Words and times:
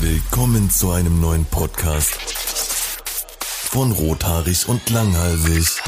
Willkommen 0.00 0.70
zu 0.70 0.90
einem 0.90 1.20
neuen 1.20 1.44
Podcast 1.46 2.14
von 2.14 3.92
Rothaarig 3.92 4.68
und 4.68 4.88
Langhalsig. 4.90 5.82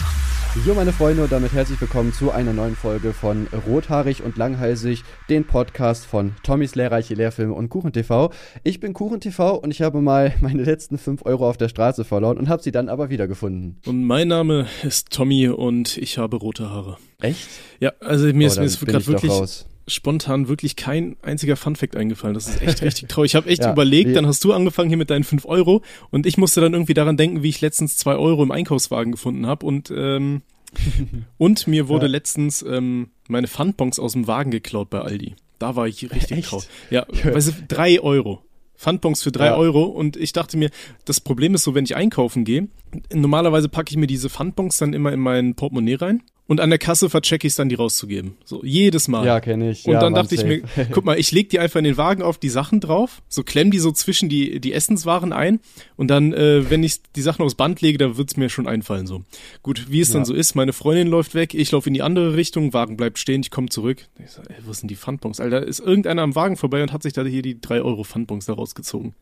Jo, 0.66 0.74
meine 0.74 0.92
Freunde, 0.92 1.22
und 1.24 1.32
damit 1.32 1.52
herzlich 1.52 1.80
willkommen 1.80 2.12
zu 2.12 2.30
einer 2.32 2.52
neuen 2.52 2.76
Folge 2.76 3.12
von 3.12 3.46
Rothaarig 3.66 4.22
und 4.22 4.36
Langhalsig, 4.36 5.04
den 5.28 5.46
Podcast 5.46 6.04
von 6.06 6.34
Tommys 6.42 6.74
lehrreiche 6.74 7.14
Lehrfilme 7.14 7.52
und 7.54 7.68
KuchenTV. 7.68 8.30
Ich 8.64 8.80
bin 8.80 8.92
KuchenTV 8.94 9.54
und 9.62 9.70
ich 9.70 9.82
habe 9.82 10.00
mal 10.00 10.34
meine 10.40 10.62
letzten 10.62 10.98
5 10.98 11.24
Euro 11.24 11.48
auf 11.48 11.56
der 11.56 11.68
Straße 11.68 12.04
verloren 12.04 12.38
und 12.38 12.48
habe 12.48 12.62
sie 12.62 12.72
dann 12.72 12.88
aber 12.88 13.10
wiedergefunden. 13.10 13.80
Und 13.86 14.04
mein 14.04 14.28
Name 14.28 14.66
ist 14.82 15.10
Tommy 15.10 15.48
und 15.48 15.96
ich 15.98 16.18
habe 16.18 16.36
rote 16.36 16.68
Haare. 16.70 16.96
Echt? 17.20 17.48
Ja, 17.80 17.92
also 18.00 18.26
mir 18.26 18.48
Oh, 18.48 18.50
ist, 18.50 18.58
mir 18.58 18.64
ist 18.64 18.80
gerade 18.86 19.06
wirklich 19.06 19.32
raus. 19.32 19.66
Spontan 19.88 20.48
wirklich 20.48 20.74
kein 20.76 21.16
einziger 21.22 21.56
Funfact 21.56 21.96
eingefallen. 21.96 22.34
Das 22.34 22.48
ist 22.48 22.60
echt 22.62 22.82
richtig 22.82 23.08
traurig. 23.08 23.32
Ich 23.32 23.36
habe 23.36 23.48
echt 23.48 23.62
Ja, 23.62 23.72
überlegt, 23.72 24.16
dann 24.16 24.26
hast 24.26 24.42
du 24.44 24.52
angefangen 24.52 24.88
hier 24.88 24.98
mit 24.98 25.10
deinen 25.10 25.24
5 25.24 25.44
Euro 25.46 25.82
und 26.10 26.26
ich 26.26 26.36
musste 26.38 26.60
dann 26.60 26.72
irgendwie 26.72 26.94
daran 26.94 27.16
denken, 27.16 27.42
wie 27.42 27.48
ich 27.48 27.60
letztens 27.60 27.96
2 27.96 28.16
Euro 28.16 28.42
im 28.42 28.50
Einkaufswagen 28.50 29.12
gefunden 29.12 29.46
habe 29.46 29.64
und 29.66 29.92
ähm, 29.94 30.42
und 31.38 31.66
mir 31.66 31.88
wurde 31.88 32.06
Ja. 32.06 32.12
letztens 32.12 32.62
ähm, 32.62 33.10
meine 33.28 33.46
Pfandbons 33.48 33.98
aus 33.98 34.12
dem 34.12 34.26
Wagen 34.26 34.50
geklaut 34.50 34.90
bei 34.90 35.00
Aldi. 35.00 35.36
Da 35.58 35.74
war 35.76 35.86
ich 35.86 36.02
richtig 36.10 36.38
Echt? 36.38 36.48
traurig. 36.48 36.68
Ja, 36.90 37.06
weißt 37.24 37.48
du, 37.48 37.52
drei 37.68 38.00
Euro. 38.00 38.42
Pfandbons 38.76 39.22
für 39.22 39.32
drei 39.32 39.46
Ja. 39.46 39.56
Euro 39.56 39.84
und 39.84 40.18
ich 40.18 40.32
dachte 40.34 40.58
mir, 40.58 40.68
das 41.06 41.18
Problem 41.20 41.54
ist 41.54 41.62
so, 41.62 41.74
wenn 41.74 41.84
ich 41.84 41.96
einkaufen 41.96 42.44
gehe, 42.44 42.68
normalerweise 43.10 43.70
packe 43.70 43.90
ich 43.90 43.96
mir 43.96 44.06
diese 44.06 44.28
Pfandbons 44.28 44.76
dann 44.76 44.92
immer 44.92 45.12
in 45.12 45.20
mein 45.20 45.54
Portemonnaie 45.54 45.94
rein 45.94 46.22
und 46.48 46.60
an 46.60 46.70
der 46.70 46.78
Kasse 46.78 47.10
verchecke 47.10 47.46
ich 47.46 47.52
es 47.52 47.56
dann, 47.56 47.68
die 47.68 47.74
rauszugeben. 47.74 48.36
So, 48.44 48.64
jedes 48.64 49.08
Mal. 49.08 49.26
Ja, 49.26 49.40
kenne 49.40 49.70
ich. 49.70 49.84
Und 49.86 49.94
ja, 49.94 50.00
dann 50.00 50.12
Mann, 50.12 50.22
dachte 50.22 50.34
ich 50.36 50.40
safe. 50.42 50.62
mir, 50.76 50.86
guck 50.92 51.04
mal, 51.04 51.18
ich 51.18 51.32
leg 51.32 51.48
die 51.50 51.58
einfach 51.58 51.78
in 51.78 51.84
den 51.84 51.96
Wagen 51.96 52.22
auf 52.22 52.38
die 52.38 52.48
Sachen 52.48 52.80
drauf, 52.80 53.22
so 53.28 53.42
klemm 53.42 53.70
die 53.70 53.78
so 53.78 53.90
zwischen 53.92 54.28
die, 54.28 54.60
die 54.60 54.72
Essenswaren 54.72 55.32
ein 55.32 55.60
und 55.96 56.08
dann, 56.08 56.32
äh, 56.32 56.70
wenn 56.70 56.82
ich 56.84 57.02
die 57.16 57.22
Sachen 57.22 57.42
aufs 57.44 57.54
Band 57.56 57.80
lege, 57.80 57.98
da 57.98 58.16
wird's 58.16 58.36
mir 58.36 58.48
schon 58.48 58.66
einfallen 58.68 59.06
so. 59.06 59.24
Gut, 59.62 59.90
wie 59.90 60.00
es 60.00 60.10
dann 60.12 60.22
Ja. 60.22 60.26
so 60.26 60.34
ist, 60.34 60.54
meine 60.54 60.72
Freundin 60.72 61.08
läuft 61.08 61.34
weg, 61.34 61.52
ich 61.54 61.70
laufe 61.72 61.88
in 61.88 61.94
die 61.94 62.02
andere 62.02 62.36
Richtung, 62.36 62.72
Wagen 62.72 62.96
bleibt 62.96 63.18
stehen, 63.18 63.40
ich 63.40 63.50
komme 63.50 63.68
zurück. 63.68 64.06
Ich 64.24 64.30
so, 64.30 64.42
ey, 64.42 64.56
wo 64.64 64.72
sind 64.72 64.90
die 64.90 64.96
Pfandbons? 64.96 65.40
Alter, 65.40 65.66
ist 65.66 65.80
irgendeiner 65.80 66.22
am 66.22 66.34
Wagen 66.34 66.56
vorbei 66.56 66.82
und 66.82 66.92
hat 66.92 67.02
sich 67.02 67.12
da 67.12 67.24
hier 67.24 67.42
die 67.42 67.60
drei 67.60 67.82
Euro 67.82 68.04
Pfandbons 68.04 68.46
da 68.46 68.52
rausgezogen. 68.52 69.14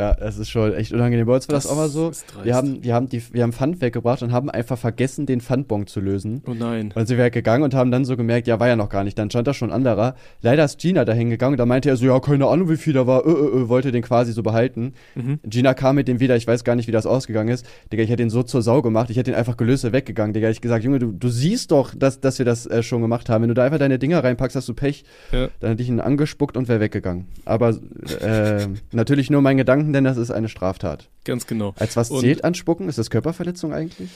Ja, 0.00 0.14
das 0.14 0.38
ist 0.38 0.48
schon 0.48 0.72
echt 0.72 0.94
unangenehm. 0.94 1.26
Bei 1.26 1.34
uns 1.34 1.46
war 1.46 1.54
das, 1.54 1.64
Das 1.64 1.72
auch 1.72 1.76
mal 1.76 1.90
so. 1.90 2.10
Wir 2.42 2.54
haben, 2.54 2.82
wir, 2.82 2.94
haben 2.94 3.10
die, 3.10 3.22
wir 3.34 3.42
haben 3.42 3.52
Pfand 3.52 3.82
weggebracht 3.82 4.22
und 4.22 4.32
haben 4.32 4.48
einfach 4.48 4.78
vergessen, 4.78 5.26
den 5.26 5.42
Pfandbon 5.42 5.86
zu 5.86 6.00
lösen. 6.00 6.42
Oh 6.46 6.54
nein. 6.54 6.86
Und 6.86 6.96
dann 6.96 7.06
sind 7.06 7.18
wir 7.18 7.28
gegangen 7.28 7.62
und 7.64 7.74
haben 7.74 7.90
dann 7.90 8.06
so 8.06 8.16
gemerkt, 8.16 8.46
ja, 8.46 8.58
war 8.58 8.66
ja 8.66 8.76
noch 8.76 8.88
gar 8.88 9.04
nicht. 9.04 9.18
Dann 9.18 9.28
stand 9.28 9.46
da 9.46 9.52
schon 9.52 9.68
ein 9.68 9.74
anderer. 9.74 10.14
Leider 10.40 10.64
ist 10.64 10.78
Gina 10.78 11.04
dahin 11.04 11.28
gegangen 11.28 11.52
und 11.52 11.58
da 11.58 11.66
meinte 11.66 11.90
er 11.90 11.98
so, 11.98 12.06
ja, 12.06 12.18
keine 12.18 12.46
Ahnung, 12.46 12.70
wie 12.70 12.78
viel 12.78 12.94
da 12.94 13.06
war, 13.06 13.26
äh, 13.26 13.30
äh, 13.30 13.32
äh, 13.32 13.68
wollte 13.68 13.92
den 13.92 14.00
quasi 14.00 14.32
so 14.32 14.42
behalten. 14.42 14.94
Mhm. 15.14 15.38
Gina 15.44 15.74
kam 15.74 15.96
mit 15.96 16.08
dem 16.08 16.18
wieder, 16.18 16.34
ich 16.34 16.46
weiß 16.46 16.64
gar 16.64 16.76
nicht, 16.76 16.88
wie 16.88 16.92
das 16.92 17.04
ausgegangen 17.04 17.50
ist. 17.50 17.66
Digga, 17.92 18.02
ich 18.02 18.08
hätte 18.08 18.22
ihn 18.22 18.30
so 18.30 18.42
zur 18.42 18.62
Sau 18.62 18.80
gemacht, 18.80 19.10
ich 19.10 19.18
hätte 19.18 19.32
ihn 19.32 19.36
einfach 19.36 19.58
gelöst, 19.58 19.84
er 19.84 19.92
weggegangen. 19.92 20.32
Digga, 20.32 20.48
ich 20.48 20.62
gesagt, 20.62 20.82
Junge, 20.82 20.98
du, 20.98 21.12
du 21.12 21.28
siehst 21.28 21.72
doch, 21.72 21.94
dass, 21.94 22.22
dass 22.22 22.38
wir 22.38 22.46
das 22.46 22.64
äh, 22.64 22.82
schon 22.82 23.02
gemacht 23.02 23.28
haben. 23.28 23.42
Wenn 23.42 23.48
du 23.48 23.54
da 23.54 23.64
einfach 23.64 23.78
deine 23.78 23.98
Dinger 23.98 24.24
reinpackst, 24.24 24.56
hast 24.56 24.66
du 24.66 24.72
Pech. 24.72 25.04
Ja. 25.30 25.48
Dann 25.60 25.72
hätte 25.72 25.82
ich 25.82 25.90
ihn 25.90 26.00
angespuckt 26.00 26.56
und 26.56 26.68
wäre 26.68 26.80
weggegangen. 26.80 27.26
Aber 27.44 27.76
äh, 28.22 28.66
natürlich 28.92 29.28
nur 29.28 29.42
mein 29.42 29.58
Gedanken, 29.58 29.89
denn 29.92 30.04
das 30.04 30.16
ist 30.16 30.30
eine 30.30 30.48
Straftat. 30.48 31.08
Ganz 31.24 31.46
genau. 31.46 31.74
Als 31.78 31.96
was 31.96 32.10
Und- 32.10 32.20
zählt 32.20 32.44
anspucken? 32.44 32.88
Ist 32.88 32.98
das 32.98 33.10
Körperverletzung 33.10 33.72
eigentlich? 33.72 34.08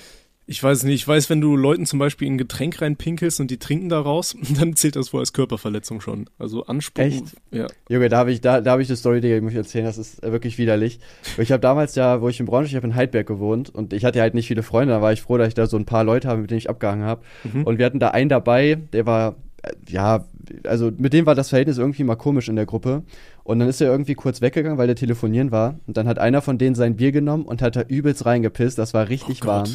Ich 0.47 0.63
weiß 0.63 0.83
nicht, 0.83 0.97
ich 0.97 1.09
weiß, 1.09 1.31
wenn 1.31 1.41
du 1.41 1.57
Leuten 1.57 1.87
zum 1.87 1.99
Beispiel 1.99 2.29
ein 2.31 2.37
Getränk 2.37 2.83
reinpinkelst 2.83 3.41
und 3.41 3.51
die 3.51 3.57
trinken 3.57 3.89
daraus, 3.89 4.37
dann 4.59 4.77
zählt 4.77 4.95
das 4.95 5.11
wohl 5.15 5.21
als 5.21 5.33
Körperverletzung 5.33 6.03
schon. 6.03 6.29
Also 6.39 6.67
anspucken. 6.67 7.11
Echt? 7.13 7.25
Ja. 7.51 7.67
Junge, 7.89 8.11
da 8.11 8.19
habe 8.19 8.31
ich, 8.31 8.43
da, 8.43 8.61
da 8.61 8.73
hab 8.73 8.81
ich 8.81 8.89
eine 8.91 8.97
Story, 8.99 9.23
die 9.23 9.41
muss 9.41 9.53
ich 9.53 9.57
erzählen, 9.57 9.87
das 9.87 9.97
ist 9.97 10.21
wirklich 10.21 10.59
widerlich. 10.59 11.01
Ich 11.39 11.51
habe 11.51 11.61
damals 11.61 11.95
ja, 11.95 12.21
wo 12.21 12.29
ich 12.29 12.41
in 12.41 12.45
Braunschweig, 12.47 12.73
ich 12.73 12.77
habe 12.77 12.87
in 12.87 12.95
Heidberg 12.95 13.27
gewohnt 13.27 13.71
und 13.75 13.95
ich 13.95 14.05
hatte 14.05 14.21
halt 14.21 14.35
nicht 14.35 14.47
viele 14.49 14.63
Freunde, 14.63 14.93
da 14.93 15.01
war 15.01 15.15
ich 15.15 15.23
froh, 15.23 15.39
dass 15.39 15.49
ich 15.49 15.55
da 15.55 15.67
so 15.67 15.79
ein 15.79 15.87
paar 15.87 16.05
Leute 16.05 16.29
habe, 16.29 16.43
mit 16.43 16.51
denen 16.51 16.59
ich 16.59 16.69
abgehangen 16.69 17.07
habe. 17.07 17.23
Mhm. 17.51 17.63
Und 17.65 17.79
wir 17.79 17.87
hatten 17.87 17.99
da 18.01 18.09
einen 18.11 18.29
dabei, 18.29 18.75
der 18.93 19.07
war, 19.07 19.37
äh, 19.63 19.73
ja, 19.89 20.27
also 20.65 20.91
mit 20.99 21.15
dem 21.15 21.25
war 21.25 21.35
das 21.35 21.49
Verhältnis 21.49 21.79
irgendwie 21.79 22.05
mal 22.05 22.17
komisch 22.17 22.51
in 22.51 22.57
der 22.57 22.67
Gruppe. 22.67 23.03
Und 23.45 23.59
dann 23.59 23.69
ist 23.69 23.81
er 23.81 23.89
irgendwie 23.89 24.15
kurz 24.15 24.41
weggegangen, 24.41 24.79
weil 24.79 24.87
der 24.87 24.97
telefonieren 24.97 25.53
war. 25.53 25.79
Und 25.87 25.97
dann 25.97 26.09
hat 26.09 26.19
einer 26.19 26.41
von 26.41 26.59
denen 26.59 26.75
sein 26.75 26.97
Bier 26.97 27.13
genommen 27.13 27.45
und 27.45 27.63
hat 27.63 27.77
da 27.77 27.83
übelst 27.83 28.25
reingepisst, 28.25 28.79
das 28.79 28.95
war 28.95 29.09
richtig 29.09 29.43
Oh 29.45 29.47
warm. 29.47 29.69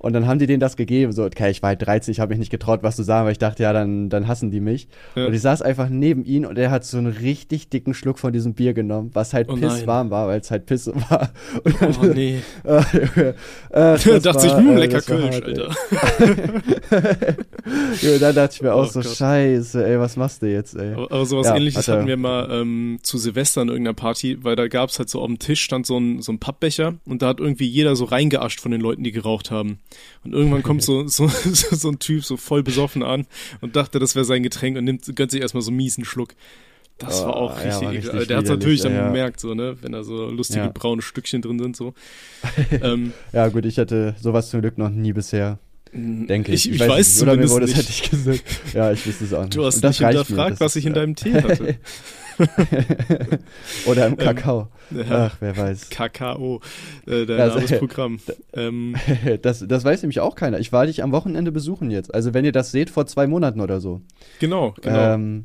Und 0.00 0.12
dann 0.12 0.28
haben 0.28 0.38
die 0.38 0.46
denen 0.46 0.60
das 0.60 0.76
gegeben. 0.76 1.10
So, 1.12 1.24
okay, 1.24 1.50
ich 1.50 1.60
war 1.60 1.70
halt 1.70 1.82
13, 1.84 2.12
ich 2.12 2.20
habe 2.20 2.30
mich 2.30 2.38
nicht 2.38 2.50
getraut, 2.52 2.84
was 2.84 2.94
zu 2.94 3.02
sagen, 3.02 3.24
weil 3.26 3.32
ich 3.32 3.38
dachte, 3.38 3.64
ja, 3.64 3.72
dann, 3.72 4.08
dann 4.10 4.28
hassen 4.28 4.50
die 4.52 4.60
mich. 4.60 4.86
Ja. 5.16 5.26
Und 5.26 5.34
ich 5.34 5.40
saß 5.40 5.60
einfach 5.60 5.88
neben 5.88 6.24
ihn 6.24 6.46
und 6.46 6.56
er 6.56 6.70
hat 6.70 6.84
so 6.84 6.98
einen 6.98 7.08
richtig 7.08 7.68
dicken 7.68 7.94
Schluck 7.94 8.20
von 8.20 8.32
diesem 8.32 8.54
Bier 8.54 8.74
genommen, 8.74 9.10
was 9.14 9.34
halt 9.34 9.48
Oh 9.50 9.56
pisswarm 9.56 10.10
war, 10.10 10.28
weil 10.28 10.38
es 10.40 10.50
halt 10.52 10.66
Pisse 10.66 10.94
war. 11.10 11.30
Und 11.64 11.82
dann, 11.82 11.96
Oh 12.00 12.06
nee. 12.06 12.38
äh, 12.64 12.76
äh, 13.70 14.20
dachte 14.20 14.46
ich, 14.46 14.52
war, 14.52 14.58
hm, 14.58 14.70
äh, 14.76 14.78
lecker 14.78 15.00
Kölsch, 15.00 15.34
hart. 15.34 15.44
Alter. 15.44 15.70
Ja, 18.02 18.18
dann 18.18 18.34
dachte 18.34 18.54
ich 18.54 18.62
mir 18.62 18.74
auch 18.74 18.82
Oh 18.86 18.90
so, 18.90 19.00
Gott. 19.00 19.16
scheiße, 19.16 19.84
ey, 19.86 19.98
was 19.98 20.16
machst 20.16 20.42
du 20.42 20.46
jetzt, 20.50 20.74
ey? 20.76 20.94
Aber, 20.94 21.10
aber 21.10 21.26
sowas 21.26 21.46
Ja, 21.48 21.56
ähnliches 21.56 21.80
hat 21.80 21.88
er- 21.88 21.96
hatten 21.98 22.06
wir 22.08 22.16
mal 22.16 22.48
ähm, 22.50 22.98
zu 23.02 23.18
Silvester 23.18 23.62
in 23.62 23.68
irgendeiner 23.68 23.94
Party, 23.94 24.38
weil 24.42 24.56
da 24.56 24.68
gab's 24.68 24.98
halt 24.98 25.08
so 25.10 25.20
auf 25.20 25.26
dem 25.26 25.38
Tisch 25.38 25.60
stand 25.62 25.86
so 25.86 25.98
ein, 25.98 26.22
so 26.22 26.32
ein 26.32 26.38
Pappbecher 26.38 26.94
und 27.04 27.22
da 27.22 27.28
hat 27.28 27.40
irgendwie 27.40 27.66
jeder 27.66 27.96
so 27.96 28.04
reingeascht 28.04 28.60
von 28.60 28.70
den 28.70 28.80
Leuten, 28.80 29.02
die 29.04 29.12
geraucht 29.12 29.50
haben. 29.50 29.78
Und 30.24 30.32
irgendwann 30.34 30.62
kommt 30.62 30.82
so, 30.84 31.06
so, 31.08 31.28
so 31.28 31.88
ein 31.88 31.98
Typ 31.98 32.24
so 32.24 32.36
voll 32.36 32.62
besoffen 32.62 33.02
an 33.02 33.26
und 33.60 33.76
dachte, 33.76 33.98
das 33.98 34.14
wäre 34.14 34.24
sein 34.24 34.42
Getränk 34.42 34.76
und 34.76 34.84
nimmt, 34.84 35.14
gönnt 35.16 35.30
sich 35.30 35.40
erstmal 35.40 35.62
so 35.62 35.70
einen 35.70 35.76
miesen 35.78 36.04
Schluck. 36.04 36.34
Das 36.98 37.22
war 37.22 37.28
Oh, 37.30 37.38
auch 37.46 37.56
ja, 37.58 37.64
richtig, 37.78 37.82
war 37.86 37.92
ekel. 37.94 38.10
richtig 38.10 38.28
Der 38.28 38.36
hat's 38.38 38.44
widerlich, 38.46 38.48
natürlich 38.50 38.80
dann 38.82 38.92
ja, 38.92 38.98
ja. 39.02 39.06
gemerkt, 39.06 39.38
so, 39.40 39.54
ne, 39.54 39.76
wenn 39.82 39.92
da 39.92 40.02
so 40.02 40.28
lustige 40.30 40.64
Ja. 40.64 40.70
braune 40.74 41.00
Stückchen 41.00 41.42
drin 41.42 41.58
sind, 41.60 41.76
so. 41.76 41.94
ähm, 42.82 43.12
Ja, 43.32 43.46
gut, 43.48 43.64
ich 43.66 43.78
hatte 43.78 44.16
sowas 44.20 44.50
zum 44.50 44.60
Glück 44.62 44.78
noch 44.78 44.90
nie 44.90 45.12
bisher, 45.12 45.60
denke 45.92 46.50
ich. 46.52 46.68
ich, 46.68 46.74
ich, 46.74 46.88
weiß, 46.88 47.14
nicht. 47.14 47.22
Oder 47.22 47.36
mir 47.36 47.48
wurde 47.50 47.66
es 47.66 47.76
hätte 47.76 47.88
ich 47.90 48.10
gesagt. 48.10 48.42
Ja, 48.74 48.90
ich 48.90 49.06
wüsste 49.06 49.24
es 49.24 49.32
auch 49.32 49.42
nicht. 49.44 49.54
Du 49.56 49.64
hast 49.64 49.76
Und 49.76 49.84
das 49.84 50.00
nicht 50.00 50.06
reicht 50.06 50.14
mir, 50.18 50.24
hinterfragt, 50.24 50.52
das 50.54 50.60
was 50.60 50.74
ich 50.76 50.86
in 50.86 50.94
deinem 50.94 51.14
Tee 51.14 51.34
hatte. 51.34 51.76
Oder 53.86 54.06
im 54.06 54.16
Kakao. 54.16 54.68
Ach, 55.10 55.36
wer 55.40 55.56
weiß. 55.56 55.90
KKO, 55.90 56.60
äh, 57.06 57.26
dein 57.26 57.40
also- 57.40 57.76
Programm. 57.76 58.18
Ähm, 58.54 58.94
Das, 59.42 59.64
das 59.66 59.84
weiß 59.84 60.02
nämlich 60.02 60.20
auch 60.20 60.34
keiner. 60.34 60.58
Ich 60.58 60.72
war 60.72 60.86
dich 60.86 61.02
am 61.02 61.12
Wochenende 61.12 61.52
besuchen 61.52 61.90
jetzt. 61.90 62.14
Also 62.14 62.34
wenn 62.34 62.44
ihr 62.44 62.52
das 62.52 62.70
seht, 62.72 62.90
vor 62.90 63.06
zwei 63.06 63.26
Monaten 63.26 63.60
oder 63.60 63.80
so. 63.80 64.00
genau, 64.38 64.74
genau. 64.80 65.14
Ähm, 65.14 65.44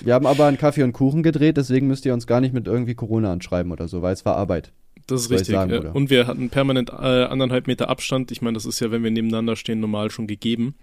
wir 0.00 0.14
haben 0.14 0.26
aber 0.26 0.46
einen 0.46 0.58
Kaffee 0.58 0.82
und 0.82 0.92
Kuchen 0.92 1.22
gedreht, 1.22 1.56
deswegen 1.56 1.86
müsst 1.86 2.04
ihr 2.06 2.14
uns 2.14 2.26
gar 2.26 2.40
nicht 2.40 2.54
mit 2.54 2.66
irgendwie 2.66 2.94
Corona 2.94 3.32
anschreiben 3.32 3.72
oder 3.72 3.88
so, 3.88 4.02
weil 4.02 4.12
es 4.12 4.24
war 4.24 4.36
Arbeit. 4.36 4.72
Das 5.06 5.20
ist 5.22 5.30
richtig. 5.30 5.48
sagen, 5.54 5.72
oder? 5.72 5.94
Und 5.94 6.08
wir 6.10 6.26
hatten 6.26 6.48
permanent 6.48 6.90
äh, 6.90 6.94
anderthalb 7.24 7.66
Meter 7.66 7.88
Abstand. 7.90 8.30
Ich 8.30 8.40
meine, 8.40 8.54
das 8.54 8.64
ist 8.64 8.80
ja, 8.80 8.90
wenn 8.90 9.02
wir 9.04 9.10
nebeneinander 9.10 9.54
stehen, 9.56 9.80
normal 9.80 10.10
schon 10.10 10.26
gegeben. 10.26 10.76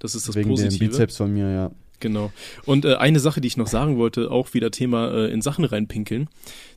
Das 0.00 0.14
ist 0.14 0.26
das 0.28 0.34
Wegen 0.34 0.48
Positive. 0.50 0.78
dem 0.78 0.88
Bizeps 0.88 1.16
von 1.16 1.32
mir, 1.32 1.50
ja. 1.50 1.70
Genau. 2.00 2.32
Und 2.64 2.84
äh, 2.84 2.94
eine 2.94 3.20
Sache, 3.20 3.40
die 3.40 3.48
ich 3.48 3.56
noch 3.56 3.66
sagen 3.66 3.96
wollte, 3.98 4.30
auch 4.30 4.54
wieder 4.54 4.70
Thema 4.70 5.12
äh, 5.12 5.32
in 5.32 5.42
Sachen 5.42 5.64
reinpinkeln. 5.64 6.28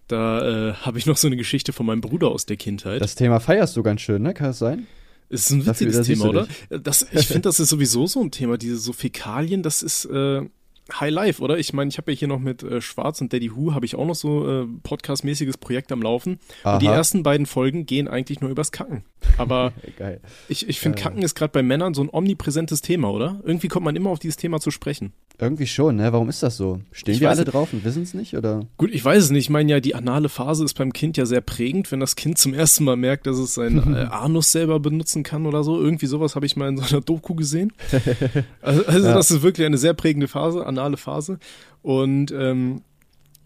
Da 0.08 0.70
äh, 0.70 0.74
habe 0.74 0.98
ich 0.98 1.06
noch 1.06 1.18
so 1.18 1.28
eine 1.28 1.38
Geschichte 1.38 1.72
von 1.74 1.86
meinem 1.86 2.02
Bruder 2.02 2.30
aus 2.30 2.46
der 2.46 2.58
Kindheit. 2.58 3.02
Das 3.02 3.16
Thema 3.16 3.40
feierst 3.40 3.78
du 3.78 3.84
ganz 3.84 4.02
schön, 4.02 4.22
ne? 4.22 4.34
Kann 4.34 4.48
das 4.48 4.60
sein? 4.60 4.88
ist 5.30 5.50
ein 5.52 5.64
dafür- 5.64 5.88
witziges 5.88 5.96
da 5.98 6.04
siehst 6.04 6.22
Thema, 6.22 6.30
oder? 6.70 6.80
Das, 6.80 7.08
ich 7.14 7.26
finde, 7.28 7.44
das 7.44 7.62
ist 7.62 7.70
sowieso 7.70 8.06
so 8.08 8.20
ein 8.22 8.32
Thema. 8.32 8.58
Diese 8.58 8.76
so 8.78 8.92
Fäkalien, 8.92 9.64
das 9.64 9.82
ist 9.82 10.04
äh, 10.06 10.42
High 11.00 11.12
Life, 11.12 11.42
oder? 11.42 11.58
Ich 11.58 11.72
meine, 11.72 11.88
ich 11.88 11.98
habe 11.98 12.12
ja 12.12 12.18
hier 12.18 12.28
noch 12.28 12.40
mit 12.40 12.64
äh, 12.64 12.82
Schwarz 12.82 13.22
und 13.22 13.32
Daddy 13.32 13.56
Who 13.56 13.74
habe 13.74 13.86
ich 13.86 13.96
auch 13.96 14.06
noch 14.06 14.16
so 14.16 14.64
äh, 14.64 14.68
podcastmäßiges 14.84 15.58
Projekt 15.58 15.94
am 15.94 16.02
Laufen. 16.02 16.40
Und 16.66 16.82
die 16.82 16.90
Aha. 16.90 16.96
ersten 16.96 17.24
beiden 17.24 17.46
Folgen 17.46 17.86
gehen 17.86 18.10
eigentlich 18.10 18.42
nur 18.42 18.50
übers 18.50 18.74
Kacken. 18.74 19.06
Aber 19.38 19.72
ich, 20.50 20.68
ich 20.68 20.82
finde, 20.82 20.98
Äh. 20.98 21.02
Kacken 21.02 21.22
ist 21.22 21.36
gerade 21.36 21.54
bei 21.54 21.64
Männern 21.64 21.94
so 21.94 22.02
ein 22.04 22.10
omnipräsentes 22.12 22.82
Thema, 22.82 23.10
oder? 23.10 23.40
Irgendwie 23.46 23.70
kommt 23.70 23.86
man 23.86 23.96
immer 23.96 24.10
auf 24.10 24.20
dieses 24.20 24.36
Thema 24.36 24.60
zu 24.60 24.70
sprechen. 24.70 25.14
Irgendwie 25.42 25.66
schon, 25.66 25.96
ne? 25.96 26.14
Warum 26.14 26.30
ist 26.30 26.44
das 26.44 26.56
so? 26.56 26.80
Stehen 26.92 27.16
Ich 27.16 27.20
wir 27.22 27.32
alle 27.32 27.44
drauf 27.46 27.74
und 27.74 27.84
wissen 27.84 28.04
es 28.04 28.14
nicht, 28.14 28.38
oder? 28.38 28.68
Gut, 28.78 28.92
ich 28.94 29.04
weiß 29.04 29.24
es 29.24 29.32
nicht. 29.32 29.46
Ich 29.46 29.50
meine 29.50 29.72
ja, 29.72 29.80
die 29.80 29.96
anale 29.96 30.30
Phase 30.30 30.64
ist 30.64 30.76
beim 30.78 30.94
Kind 30.94 31.18
ja 31.18 31.26
sehr 31.26 31.42
prägend, 31.42 31.92
wenn 31.92 32.00
das 32.00 32.16
Kind 32.16 32.38
zum 32.38 32.54
ersten 32.54 32.84
Mal 32.84 32.96
merkt, 32.96 33.26
dass 33.26 33.38
es 33.40 33.56
seinen 33.56 33.94
äh, 33.96 34.02
Anus 34.12 34.52
selber 34.52 34.80
benutzen 34.80 35.24
kann 35.24 35.48
oder 35.48 35.64
so. 35.64 35.82
Irgendwie 35.82 36.06
sowas 36.06 36.36
habe 36.36 36.46
ich 36.46 36.56
mal 36.56 36.70
in 36.70 36.78
so 36.78 36.84
einer 36.84 37.02
Doku 37.02 37.34
gesehen. 37.36 37.74
Also, 38.62 38.86
also 38.86 39.08
Ja. 39.08 39.16
das 39.16 39.32
ist 39.32 39.42
wirklich 39.42 39.66
eine 39.66 39.78
sehr 39.80 39.94
prägende 39.96 40.28
Phase, 40.28 40.66
anale 40.66 40.98
Phase. 40.98 41.40
Und 41.82 42.32
ähm, 42.32 42.82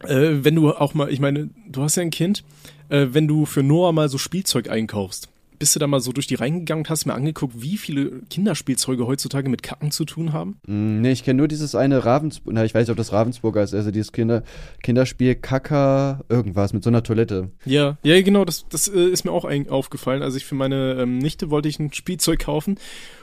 äh, 0.03 0.31
wenn 0.44 0.56
du 0.56 0.71
auch 0.71 0.94
mal, 0.94 1.09
ich 1.12 1.21
meine, 1.21 1.50
du 1.69 1.81
hast 1.81 1.95
ja 1.95 2.01
ein 2.03 2.09
Kind, 2.12 2.44
äh, 2.89 3.07
wenn 3.12 3.27
du 3.27 3.45
für 3.45 3.63
Noah 3.63 3.94
mal 3.94 4.09
so 4.09 4.18
Spielzeug 4.18 4.69
einkaufst, 4.69 5.30
bist 5.60 5.75
du 5.75 5.80
da 5.80 5.88
mal 5.88 6.00
so 6.00 6.12
durch 6.12 6.28
die 6.28 6.36
reingegangen 6.36 6.84
und 6.84 6.90
hast 6.90 7.06
mir 7.06 7.13
angeguckt, 7.13 7.62
wie 7.62 7.78
viele 7.78 8.22
Kinderspielzeuge 8.30 9.07
heutzutage 9.07 9.50
mit 9.50 9.63
Kacken 9.63 9.92
zu 9.92 10.06
tun 10.06 10.34
haben? 10.34 10.57
Mm, 10.68 11.02
nee, 11.02 11.12
ich 11.12 11.24
kenne 11.24 11.38
nur 11.38 11.48
dieses 11.48 11.75
eine 11.75 12.06
Ravensburg, 12.06 12.54
na, 12.54 12.66
ich 12.66 12.74
weiß 12.74 12.88
nicht, 12.88 12.92
ob 12.92 12.98
das 12.98 13.12
Ravensburger 13.12 13.63
ist, 13.63 13.74
also 13.74 13.92
dieses 13.92 14.12
Kinder, 14.12 14.44
Kinderspiel 14.84 15.36
Kacker, 15.36 16.24
irgendwas 16.30 16.74
mit 16.74 16.84
so 16.84 16.90
einer 16.90 17.04
Toilette. 17.04 17.52
Ja, 17.66 17.98
ja, 18.04 18.22
genau, 18.22 18.46
das, 18.46 18.66
das 18.69 18.88
äh, 18.88 19.07
ist 19.10 19.25
mir 19.25 19.31
auch 19.31 19.46
aufgefallen. 19.69 20.24
Also 20.24 20.38
ich 20.38 20.46
für 20.46 20.56
meine 20.56 20.94
ähm, 21.00 21.18
Nichte 21.19 21.50
wollte 21.50 21.69
ich 21.69 21.80
ein 21.80 21.94
Spielzeug 21.94 22.40
kaufen 22.40 22.78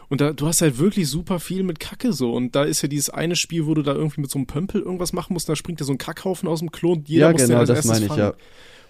Und 0.08 0.20
da, 0.20 0.34
du 0.34 0.46
hast 0.46 0.60
halt 0.60 0.78
wirklich 0.78 1.08
super 1.08 1.40
viel 1.40 1.62
mit 1.62 1.80
Kacke 1.80 2.12
so. 2.12 2.34
Und 2.34 2.54
da 2.54 2.64
ist 2.64 2.82
ja 2.82 2.88
dieses 2.88 3.08
eine 3.08 3.34
Spiel, 3.34 3.66
wo 3.66 3.72
du 3.72 3.80
da 3.80 3.94
irgendwie 3.94 4.20
mit 4.20 4.30
so 4.30 4.38
einem 4.38 4.46
Pömpel 4.46 4.82
irgendwas 4.82 5.14
machen 5.14 5.32
musst, 5.32 5.48
da 5.48 5.56
springt 5.56 5.80
ja 5.80 5.86
so 5.86 5.92
ein 5.92 5.98
Kackhaufen 5.98 6.50
aus 6.50 6.58
dem 6.58 6.70
Klo 6.70 6.92
und 6.92 7.08
jeder 7.08 7.28
ja, 7.28 7.32
muss 7.32 7.40
genau, 7.40 7.54
den 7.54 7.60
als 7.60 7.68
das 7.68 7.76
erstes 7.78 7.90
meine 7.92 8.04
ich, 8.04 8.08
fangen. 8.08 8.20
ja. 8.20 8.34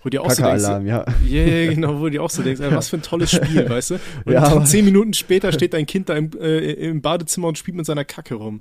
Wo 0.03 0.09
dir 0.09 0.23
auch 0.23 0.31
so 0.31 0.43
denkst, 0.43 0.65
ja. 0.85 1.05
yeah, 1.25 1.73
genau, 1.73 2.01
wo 2.01 2.05
du 2.05 2.11
dir 2.11 2.23
auch 2.23 2.31
so 2.31 2.43
denkst, 2.43 2.61
ey, 2.61 2.73
was 2.73 2.89
für 2.89 2.97
ein 2.97 3.03
tolles 3.03 3.31
Spiel, 3.31 3.69
weißt 3.69 3.91
du? 3.91 3.95
Und 4.25 4.33
Ja, 4.33 4.65
zehn 4.65 4.85
Minuten 4.85 5.13
später 5.13 5.53
steht 5.53 5.75
dein 5.75 5.87
Kind 5.87 6.09
da 6.09 6.15
im, 6.15 6.31
äh, 6.41 6.73
im 6.73 7.01
Badezimmer 7.03 7.49
und 7.49 7.59
spielt 7.59 7.77
mit 7.77 7.87
seiner 7.87 8.05
Kacke 8.05 8.35
rum. 8.35 8.61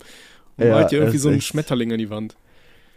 Und 0.57 0.65
Ja, 0.65 0.75
malt 0.75 0.91
dir 0.91 0.99
irgendwie 0.99 1.17
so 1.17 1.29
einen 1.29 1.41
Schmetterling 1.41 1.91
an 1.91 1.97
die 1.97 2.09
Wand. 2.09 2.35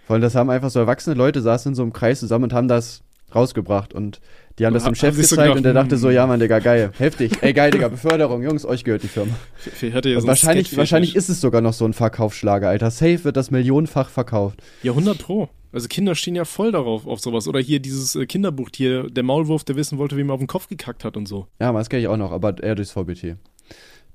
Vor 0.06 0.14
allem, 0.14 0.23
das 0.23 0.35
haben 0.35 0.50
einfach 0.50 0.69
so 0.69 0.79
erwachsene 0.79 1.17
Leute, 1.17 1.41
saßen 1.41 1.70
in 1.70 1.75
so 1.75 1.82
einem 1.82 1.94
Kreis 1.94 2.20
zusammen 2.20 2.44
und 2.44 2.52
haben 2.52 2.69
das 2.69 3.02
rausgebracht 3.35 3.94
und 3.94 4.20
die 4.58 4.67
haben 4.67 4.75
Und 4.75 4.76
das 4.76 4.85
dem 4.85 4.94
Chef 4.94 5.14
so 5.14 5.20
gezeigt 5.23 5.41
gedacht, 5.41 5.56
und 5.56 5.62
der 5.64 5.73
dachte 5.73 5.96
so, 5.96 6.08
hm. 6.08 6.14
ja 6.14 6.26
Mann, 6.26 6.38
Digga, 6.38 6.61
geil, 6.61 6.93
heftig, 6.99 7.32
ey 7.41 7.52
geil, 7.52 7.70
Digga, 7.70 7.88
Beförderung, 7.88 8.43
Jungs, 8.43 8.64
euch 8.64 8.85
gehört 8.85 9.02
die 9.02 9.08
Firma. 9.08 9.35
Ja 9.82 10.20
so 10.20 10.26
wahrscheinlich, 10.26 10.76
wahrscheinlich 10.76 11.17
ist 11.17 11.29
es 11.29 11.41
sogar 11.41 11.61
noch 11.61 11.73
so 11.73 11.85
ein 11.85 11.94
Verkaufsschlager, 11.94 12.69
Alter. 12.69 12.91
Safe 12.91 13.25
wird 13.25 13.37
das 13.37 13.50
millionenfach 13.50 14.11
verkauft. 14.11 14.62
Ja, 14.82 14.93
100 14.93 15.19
pro. 15.19 15.49
Also 15.75 15.88
Kinder 15.88 16.15
stehen 16.15 16.35
ja 16.37 16.44
voll 16.44 16.73
darauf, 16.73 17.06
auf 17.06 17.21
sowas. 17.21 17.49
Oder 17.49 17.61
hier 17.61 17.81
dieses 17.81 18.15
äh, 18.15 18.26
Kinderbuchtier, 18.26 19.11
der 19.11 19.23
Maulwurf, 19.25 19.65
der 19.65 19.76
wissen 19.76 19.99
wollte, 19.99 20.17
wie 20.17 20.23
man 20.25 20.35
auf 20.35 20.41
den 20.41 20.47
Kopf 20.47 20.69
gekackt 20.69 21.05
hat 21.05 21.17
und 21.17 21.26
so. 21.26 21.49
Ja, 21.61 21.73
das 21.73 21.88
kenne 21.91 22.03
ich 22.03 22.09
auch 22.09 22.17
noch, 22.17 22.32
aber 22.32 22.62
eher 22.62 22.75
durchs 22.76 22.93
VBT. 22.93 23.37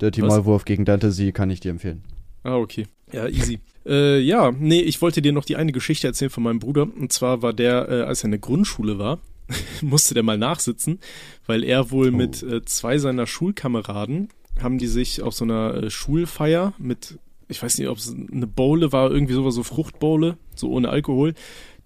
Dirty 0.01 0.21
Was? 0.21 0.29
Maulwurf 0.29 0.65
gegen 0.65 0.85
Dante 0.85 1.11
Sie 1.11 1.31
kann 1.33 1.49
ich 1.49 1.59
dir 1.59 1.71
empfehlen. 1.71 2.03
Ah, 2.43 2.55
okay. 2.55 2.87
Ja, 3.11 3.27
easy. 3.27 3.59
äh, 3.85 4.19
ja, 4.19 4.51
nee, 4.51 4.79
ich 4.81 5.01
wollte 5.01 5.21
dir 5.21 5.33
noch 5.33 5.43
die 5.43 5.57
eine 5.57 5.71
Geschichte 5.73 6.07
erzählen 6.07 6.29
von 6.31 6.43
meinem 6.43 6.59
Bruder. 6.59 6.83
Und 6.83 7.11
zwar 7.11 7.41
war 7.41 7.51
der, 7.53 7.89
äh, 7.89 8.01
als 8.03 8.21
er 8.21 8.25
in 8.25 8.31
der 8.31 8.39
Grundschule 8.39 8.97
war, 8.97 9.19
musste 9.81 10.13
der 10.13 10.23
mal 10.23 10.37
nachsitzen, 10.37 10.99
weil 11.45 11.63
er 11.65 11.91
wohl 11.91 12.09
Oh. 12.13 12.15
mit 12.15 12.41
äh, 12.43 12.63
zwei 12.63 12.97
seiner 12.97 13.27
Schulkameraden 13.27 14.29
haben 14.61 14.77
die 14.77 14.87
sich 14.87 15.21
auf 15.21 15.33
so 15.33 15.43
einer 15.45 15.73
äh, 15.75 15.89
Schulfeier 15.89 16.73
mit, 16.77 17.17
ich 17.47 17.61
weiß 17.63 17.77
nicht, 17.77 17.87
ob 17.87 17.97
es 17.97 18.13
eine 18.13 18.47
Bowle 18.47 18.91
war, 18.91 19.09
irgendwie 19.11 19.33
sowas, 19.33 19.55
so 19.55 19.63
Fruchtbowle, 19.63 20.37
so 20.59 20.69
ohne 20.69 20.89
Alkohol. 20.89 21.33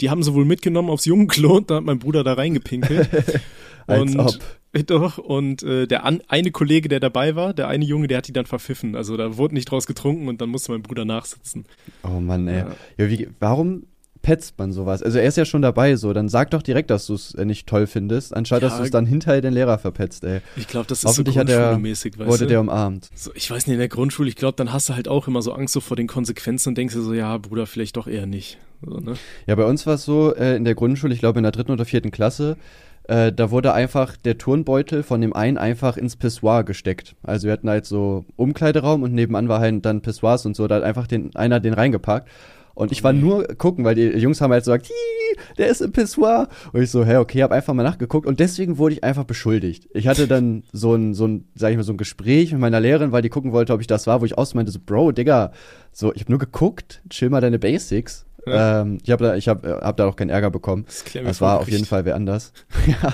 Die 0.02 0.10
haben 0.10 0.24
sie 0.24 0.34
wohl 0.34 0.46
mitgenommen 0.46 0.90
aufs 0.90 1.06
Jungenklo 1.06 1.58
und 1.58 1.70
da 1.70 1.76
hat 1.76 1.84
mein 1.84 2.00
Bruder 2.00 2.24
da 2.24 2.34
reingepinkelt. 2.34 3.10
Als 3.88 4.16
und, 4.16 4.20
ob. 4.20 4.34
Doch, 4.88 5.20
und 5.20 5.62
äh, 5.62 5.86
der 5.86 6.04
an, 6.04 6.22
eine 6.28 6.50
Kollege, 6.50 6.90
der 6.90 7.00
dabei 7.00 7.36
war, 7.36 7.54
der 7.54 7.68
eine 7.68 7.86
Junge, 7.86 8.08
der 8.08 8.18
hat 8.18 8.28
die 8.28 8.34
dann 8.34 8.48
verpfiffen. 8.48 8.96
Also 8.96 9.18
da 9.18 9.38
wurde 9.38 9.54
nicht 9.54 9.70
draus 9.70 9.86
getrunken 9.86 10.28
und 10.28 10.42
dann 10.42 10.50
musste 10.50 10.72
mein 10.72 10.82
Bruder 10.82 11.06
nachsitzen. 11.06 11.66
Oh 12.04 12.20
Mann, 12.20 12.48
ey. 12.48 12.60
Ja. 12.60 12.76
Ja. 12.98 13.10
wie, 13.10 13.30
warum 13.40 13.84
petzt 14.24 14.58
man 14.58 14.72
sowas? 14.72 15.04
Also 15.04 15.20
er 15.20 15.26
ist 15.26 15.38
ja 15.38 15.46
schon 15.46 15.62
dabei, 15.62 15.96
so. 15.96 16.12
Dann 16.14 16.30
sag 16.30 16.50
doch 16.50 16.64
direkt, 16.64 16.90
dass 16.90 17.06
du 17.06 17.14
es 17.14 17.36
äh, 17.36 17.46
nicht 17.46 17.68
toll 17.68 17.86
findest, 17.86 18.36
anstatt 18.36 18.64
Ja. 18.64 18.70
dass 18.70 18.78
du 18.80 18.84
es 18.84 18.90
dann 18.90 19.06
hinterher 19.06 19.42
den 19.42 19.54
Lehrer 19.54 19.78
verpetzt, 19.78 20.24
ey. 20.24 20.40
Ich 20.56 20.68
glaube, 20.68 20.88
das 20.88 21.04
ist 21.04 21.14
so 21.14 21.24
grundschulmäßig, 21.24 22.18
weißt 22.18 22.28
Wurde 22.30 22.46
du? 22.46 22.48
der 22.50 22.62
umarmt. 22.62 23.10
so, 23.14 23.30
ich 23.36 23.52
weiß 23.52 23.68
nicht, 23.68 23.74
in 23.76 23.80
der 23.80 23.90
Grundschule, 23.90 24.28
ich 24.30 24.36
glaube, 24.36 24.56
dann 24.56 24.74
hast 24.74 24.90
du 24.90 24.96
halt 24.96 25.08
auch 25.08 25.28
immer 25.28 25.44
so 25.44 25.54
Angst 25.54 25.74
so 25.76 25.80
vor 25.82 25.96
den 25.98 26.08
Konsequenzen 26.08 26.70
und 26.70 26.78
denkst 26.78 26.96
dir 26.96 27.02
so, 27.02 27.14
ja, 27.14 27.38
Bruder, 27.38 27.68
vielleicht 27.68 27.98
doch 27.98 28.08
eher 28.08 28.26
nicht. 28.26 28.58
So, 28.82 28.98
ne? 28.98 29.14
Ja, 29.46 29.54
bei 29.56 29.66
uns 29.66 29.86
war 29.86 29.94
es 29.96 30.06
so, 30.06 30.34
äh, 30.34 30.56
in 30.56 30.66
der 30.66 30.74
Grundschule, 30.76 31.14
ich 31.14 31.20
glaube 31.20 31.38
in 31.40 31.44
der 31.44 31.52
dritten 31.52 31.72
oder 31.72 31.86
vierten 31.86 32.10
Klasse, 32.12 32.58
äh, 33.06 33.34
da 33.34 33.52
wurde 33.52 33.74
einfach 33.74 34.16
der 34.16 34.38
Turnbeutel 34.38 35.04
von 35.04 35.20
dem 35.20 35.34
einen 35.34 35.58
einfach 35.58 35.98
ins 35.98 36.16
Pissoir 36.16 36.64
gesteckt. 36.64 37.16
Also 37.24 37.48
wir 37.48 37.52
hatten 37.54 37.70
halt 37.70 37.86
so 37.86 38.24
Umkleideraum 38.38 39.04
und 39.04 39.14
nebenan 39.14 39.50
war 39.50 39.60
halt 39.60 39.86
dann 39.86 40.02
Pissoirs 40.02 40.46
und 40.46 40.56
so, 40.56 40.68
da 40.68 40.76
hat 40.76 40.84
einfach 40.84 41.08
den, 41.08 41.36
einer 41.36 41.60
den 41.60 41.74
reingepackt. 41.74 42.30
Und 42.76 42.92
ich 42.92 43.04
war 43.04 43.14
nur 43.14 43.44
gucken, 43.58 43.86
weil 43.86 43.96
die 43.96 44.08
Jungs 44.18 44.42
haben 44.42 44.52
halt 44.52 44.66
so 44.66 44.72
gesagt, 44.72 44.88
"Hi, 44.90 45.24
der 45.58 45.68
ist 45.68 45.82
im 45.82 45.92
Pissoir. 45.92 46.48
Und 46.72 46.82
ich 46.82 46.92
so, 46.92 47.06
hä, 47.06 47.18
okay, 47.18 47.44
hab 47.44 47.52
einfach 47.52 47.74
mal 47.74 47.84
nachgeguckt 47.84 48.26
und 48.26 48.40
deswegen 48.40 48.78
wurde 48.78 48.96
ich 48.96 49.04
einfach 49.04 49.24
beschuldigt. 49.24 49.88
Ich 49.94 50.08
hatte 50.08 50.28
dann 50.28 50.64
so 50.72 50.96
ein, 50.96 51.14
so 51.14 51.28
ein, 51.28 51.46
sag 51.56 51.72
ich 51.72 51.78
mal, 51.78 51.84
so 51.84 51.94
ein 51.94 51.98
Gespräch 51.98 52.52
mit 52.52 52.62
meiner 52.62 52.80
Lehrerin, 52.80 53.12
weil 53.12 53.22
die 53.22 53.30
gucken 53.30 53.52
wollte, 53.52 53.74
ob 53.74 53.82
ich 53.82 53.88
das 53.88 54.08
war, 54.08 54.22
wo 54.22 54.26
ich 54.26 54.38
aus 54.38 54.54
meinte, 54.54 54.72
so, 54.72 54.80
Bro, 54.84 55.12
Digga, 55.14 55.52
so, 55.92 56.14
ich 56.14 56.22
hab 56.22 56.30
nur 56.30 56.40
geguckt, 56.40 57.02
chill 57.10 57.30
mal 57.30 57.42
deine 57.42 57.60
Basics. 57.60 58.26
Ja. 58.46 58.82
Ähm, 58.82 58.98
ich 59.04 59.10
habe 59.12 59.24
da, 59.24 59.36
ich 59.36 59.48
hab, 59.48 59.66
äh, 59.66 59.70
hab 59.70 59.96
da 59.98 60.08
auch 60.08 60.16
keinen 60.16 60.30
Ärger 60.30 60.52
bekommen. 60.52 60.84
Das, 60.86 61.04
Das 61.24 61.42
war 61.42 61.60
auf 61.60 61.70
jeden 61.70 61.86
Fall 61.86 62.04
wer 62.06 62.16
anders. 62.16 62.52
ja. 62.88 63.14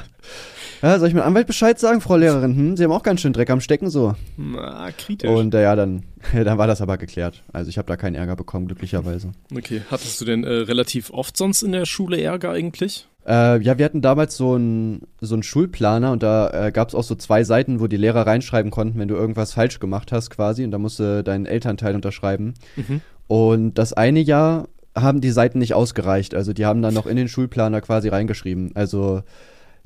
Ja. 0.81 0.99
Soll 0.99 1.07
ich 1.07 1.13
mit 1.13 1.23
Anwalt 1.23 1.47
Bescheid 1.47 1.79
sagen, 1.79 2.01
Frau 2.01 2.17
Lehrerin? 2.17 2.55
Hm, 2.55 2.77
Sie 2.77 2.83
haben 2.83 2.91
auch 2.91 3.03
ganz 3.03 3.21
schön 3.21 3.33
Dreck 3.33 3.49
am 3.49 3.61
Stecken 3.61 3.89
so. 3.89 4.15
Na, 4.37 4.91
kritisch. 4.91 5.29
Und 5.29 5.53
äh, 5.53 5.63
ja, 5.63 5.75
dann, 5.75 6.03
dann 6.33 6.57
war 6.57 6.67
das 6.67 6.81
aber 6.81 6.97
geklärt. 6.97 7.43
Also 7.53 7.69
ich 7.69 7.77
habe 7.77 7.87
da 7.87 7.97
keinen 7.97 8.15
Ärger 8.15 8.35
bekommen, 8.35 8.67
glücklicherweise. 8.67 9.31
okay, 9.55 9.81
hattest 9.89 10.19
du 10.21 10.25
denn 10.25 10.43
äh, 10.43 10.49
relativ 10.49 11.11
oft 11.11 11.37
sonst 11.37 11.61
in 11.61 11.71
der 11.71 11.85
Schule 11.85 12.21
Ärger 12.21 12.51
eigentlich? 12.51 13.07
Äh, 13.27 13.61
ja, 13.61 13.77
wir 13.77 13.85
hatten 13.85 14.01
damals 14.01 14.37
so 14.37 14.55
einen 14.55 15.03
so 15.21 15.35
einen 15.35 15.43
Schulplaner 15.43 16.11
und 16.11 16.23
da 16.23 16.67
äh, 16.67 16.71
gab 16.71 16.87
es 16.87 16.95
auch 16.95 17.03
so 17.03 17.15
zwei 17.15 17.43
Seiten, 17.43 17.79
wo 17.79 17.87
die 17.87 17.97
Lehrer 17.97 18.25
reinschreiben 18.25 18.71
konnten, 18.71 18.97
wenn 18.97 19.07
du 19.07 19.15
irgendwas 19.15 19.53
falsch 19.53 19.79
gemacht 19.79 20.11
hast 20.11 20.29
quasi. 20.29 20.63
Und 20.63 20.71
da 20.71 20.79
musste 20.79 21.23
dein 21.23 21.45
Elternteil 21.45 21.95
unterschreiben. 21.95 22.55
Mhm. 22.75 23.01
Und 23.27 23.75
das 23.75 23.93
eine 23.93 24.21
Jahr 24.21 24.67
haben 24.95 25.21
die 25.21 25.29
Seiten 25.29 25.59
nicht 25.59 25.73
ausgereicht. 25.73 26.33
Also 26.33 26.53
die 26.53 26.65
haben 26.65 26.81
dann 26.81 26.93
noch 26.93 27.05
in 27.05 27.17
den 27.17 27.27
Schulplaner 27.27 27.81
quasi 27.81 28.09
reingeschrieben. 28.09 28.71
Also 28.73 29.21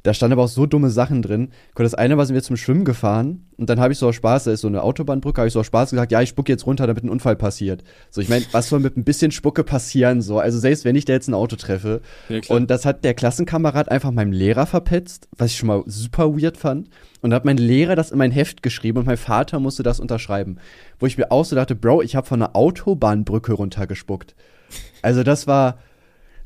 da 0.03 0.13
standen 0.13 0.33
aber 0.33 0.43
auch 0.43 0.49
so 0.49 0.65
dumme 0.65 0.89
Sachen 0.89 1.21
drin. 1.21 1.49
Das 1.75 1.93
eine 1.93 2.17
war, 2.17 2.25
sind 2.25 2.35
wir 2.35 2.43
zum 2.43 2.57
Schwimmen 2.57 2.83
gefahren 2.83 3.45
und 3.57 3.69
dann 3.69 3.79
habe 3.79 3.93
ich 3.93 3.99
so 3.99 4.09
aus 4.09 4.15
Spaß, 4.15 4.43
da 4.43 4.51
ist 4.51 4.61
so 4.61 4.67
eine 4.67 4.83
Autobahnbrücke, 4.83 5.39
habe 5.39 5.47
ich 5.47 5.53
so 5.53 5.61
aus 5.61 5.65
Spaß 5.67 5.91
gesagt, 5.91 6.11
ja, 6.11 6.21
ich 6.21 6.29
spucke 6.29 6.51
jetzt 6.51 6.65
runter, 6.65 6.87
damit 6.87 7.03
ein 7.03 7.09
Unfall 7.09 7.37
passiert. 7.37 7.83
So, 8.09 8.19
ich 8.19 8.27
meine, 8.27 8.45
was 8.51 8.67
soll 8.67 8.81
mit 8.81 8.97
ein 8.97 9.05
bisschen 9.05 9.31
Spucke 9.31 9.63
passieren? 9.63 10.21
So, 10.21 10.39
also 10.39 10.59
selbst 10.59 10.83
wenn 10.83 10.97
ich 10.97 11.05
da 11.05 11.13
jetzt 11.13 11.29
ein 11.29 11.33
Auto 11.33 11.55
treffe. 11.55 12.01
Ja. 12.27 12.41
Und 12.49 12.69
das 12.69 12.85
hat 12.85 13.05
der 13.05 13.13
Klassenkamerad 13.13 13.89
einfach 13.89 14.11
meinem 14.11 14.33
Lehrer 14.33 14.65
verpetzt, 14.65 15.29
was 15.37 15.51
ich 15.51 15.57
schon 15.57 15.67
mal 15.67 15.83
super 15.85 16.35
weird 16.37 16.57
fand. 16.57 16.89
Und 17.21 17.29
da 17.29 17.37
hat 17.37 17.45
mein 17.45 17.57
Lehrer 17.57 17.95
das 17.95 18.11
in 18.11 18.17
mein 18.17 18.31
Heft 18.31 18.61
geschrieben 18.61 18.99
und 18.99 19.05
mein 19.05 19.17
Vater 19.17 19.61
musste 19.61 19.83
das 19.83 20.01
unterschreiben. 20.01 20.57
Wo 20.99 21.05
ich 21.05 21.17
mir 21.17 21.31
auch 21.31 21.45
so 21.45 21.55
dachte, 21.55 21.75
Bro, 21.75 22.01
ich 22.01 22.17
habe 22.17 22.27
von 22.27 22.41
einer 22.41 22.55
Autobahnbrücke 22.55 23.53
runtergespuckt. 23.53 24.35
Also 25.01 25.23
das 25.23 25.47
war, 25.47 25.77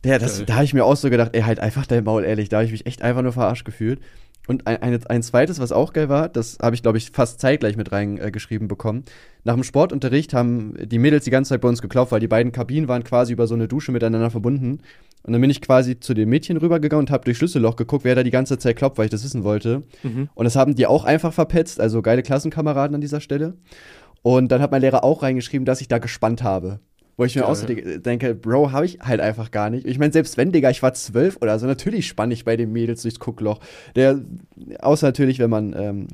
der, 0.08 0.20
das, 0.20 0.44
da 0.46 0.56
habe 0.56 0.66
ich 0.66 0.74
mir 0.74 0.86
auch 0.86 0.96
so 0.96 1.10
gedacht, 1.10 1.32
ey, 1.34 1.42
halt 1.42 1.60
einfach 1.60 1.86
dein 1.86 2.04
Maul, 2.04 2.24
ehrlich. 2.24 2.50
Da 2.50 2.58
habe 2.58 2.66
ich 2.66 2.72
mich 2.72 2.86
echt 2.86 3.02
einfach 3.02 3.22
nur 3.22 3.34
verarscht 3.34 3.66
gefühlt. 3.66 4.00
Und 4.48 4.66
ein, 4.66 4.82
ein, 4.82 5.06
ein 5.08 5.24
zweites, 5.24 5.60
was 5.60 5.74
auch 5.74 5.92
geil 5.92 6.08
war, 6.08 6.30
das 6.30 6.58
habe 6.62 6.74
ich, 6.74 6.82
glaube 6.82 6.98
ich, 6.98 7.12
fast 7.12 7.42
zeitgleich 7.42 7.76
mit 7.76 7.92
reingeschrieben 7.92 8.68
äh, 8.68 8.70
bekommen. 8.70 9.04
Nach 9.44 9.56
dem 9.56 9.64
Sportunterricht 9.64 10.34
haben 10.34 10.74
die 10.82 11.00
Mädels 11.00 11.26
die 11.26 11.32
ganze 11.32 11.50
Zeit 11.50 11.62
bei 11.62 11.68
uns 11.68 11.82
geklopft, 11.82 12.14
weil 12.14 12.22
die 12.22 12.30
beiden 12.30 12.54
Kabinen 12.54 12.88
waren 12.88 13.04
quasi 13.04 13.34
über 13.34 13.46
so 13.46 13.56
eine 13.56 13.68
Dusche 13.68 13.92
miteinander 13.92 14.32
verbunden. 14.32 14.80
Und 15.24 15.34
dann 15.34 15.42
bin 15.42 15.50
ich 15.50 15.62
quasi 15.62 16.00
zu 16.00 16.14
den 16.14 16.30
Mädchen 16.30 16.56
rübergegangen 16.56 17.06
und 17.06 17.12
habe 17.12 17.26
durch 17.26 17.38
Schlüsselloch 17.38 17.76
geguckt, 17.76 18.06
wer 18.06 18.16
da 18.16 18.24
die 18.24 18.32
ganze 18.32 18.58
Zeit 18.58 18.78
klopft, 18.78 18.98
weil 18.98 19.06
ich 19.06 19.12
das 19.12 19.26
wissen 19.26 19.44
wollte. 19.44 19.84
Mhm. 20.04 20.30
Und 20.34 20.46
das 20.46 20.56
haben 20.56 20.76
die 20.76 20.88
auch 20.88 21.04
einfach 21.04 21.34
verpetzt, 21.34 21.82
also 21.82 22.02
geile 22.02 22.24
Klassenkameraden 22.24 22.96
an 22.96 23.02
dieser 23.02 23.20
Stelle. 23.20 23.56
Und 24.22 24.50
dann 24.52 24.62
hat 24.62 24.72
mein 24.72 24.82
Lehrer 24.82 25.04
auch 25.04 25.24
reingeschrieben, 25.24 25.66
dass 25.66 25.82
ich 25.82 25.90
da 25.90 25.98
gespannt 25.98 26.44
habe. 26.44 26.80
Wo 27.20 27.26
ich 27.26 27.36
mir 27.36 27.42
Geil. 27.42 27.50
auch 27.52 27.56
so 27.56 27.66
denke, 27.66 28.36
Bro, 28.36 28.72
habe 28.72 28.86
ich 28.86 29.00
halt 29.00 29.20
einfach 29.22 29.50
gar 29.50 29.72
nicht. 29.72 29.88
Ich 29.88 29.98
meine, 29.98 30.14
selbst 30.14 30.38
wenn, 30.38 30.52
Digga, 30.52 30.70
ich 30.70 30.84
war 30.84 30.94
zwölf 30.94 31.38
oder 31.42 31.58
so, 31.58 31.66
natürlich 31.66 32.06
spann 32.08 32.30
ich 32.30 32.46
bei 32.46 32.56
den 32.56 32.72
Mädels 32.72 33.02
durchs 33.02 33.20
Guckloch. 33.20 33.60
Der, 33.96 34.20
außer 34.82 35.08
natürlich, 35.08 35.40
wenn 35.40 35.50
man 35.50 35.74
ähm, 35.76 36.08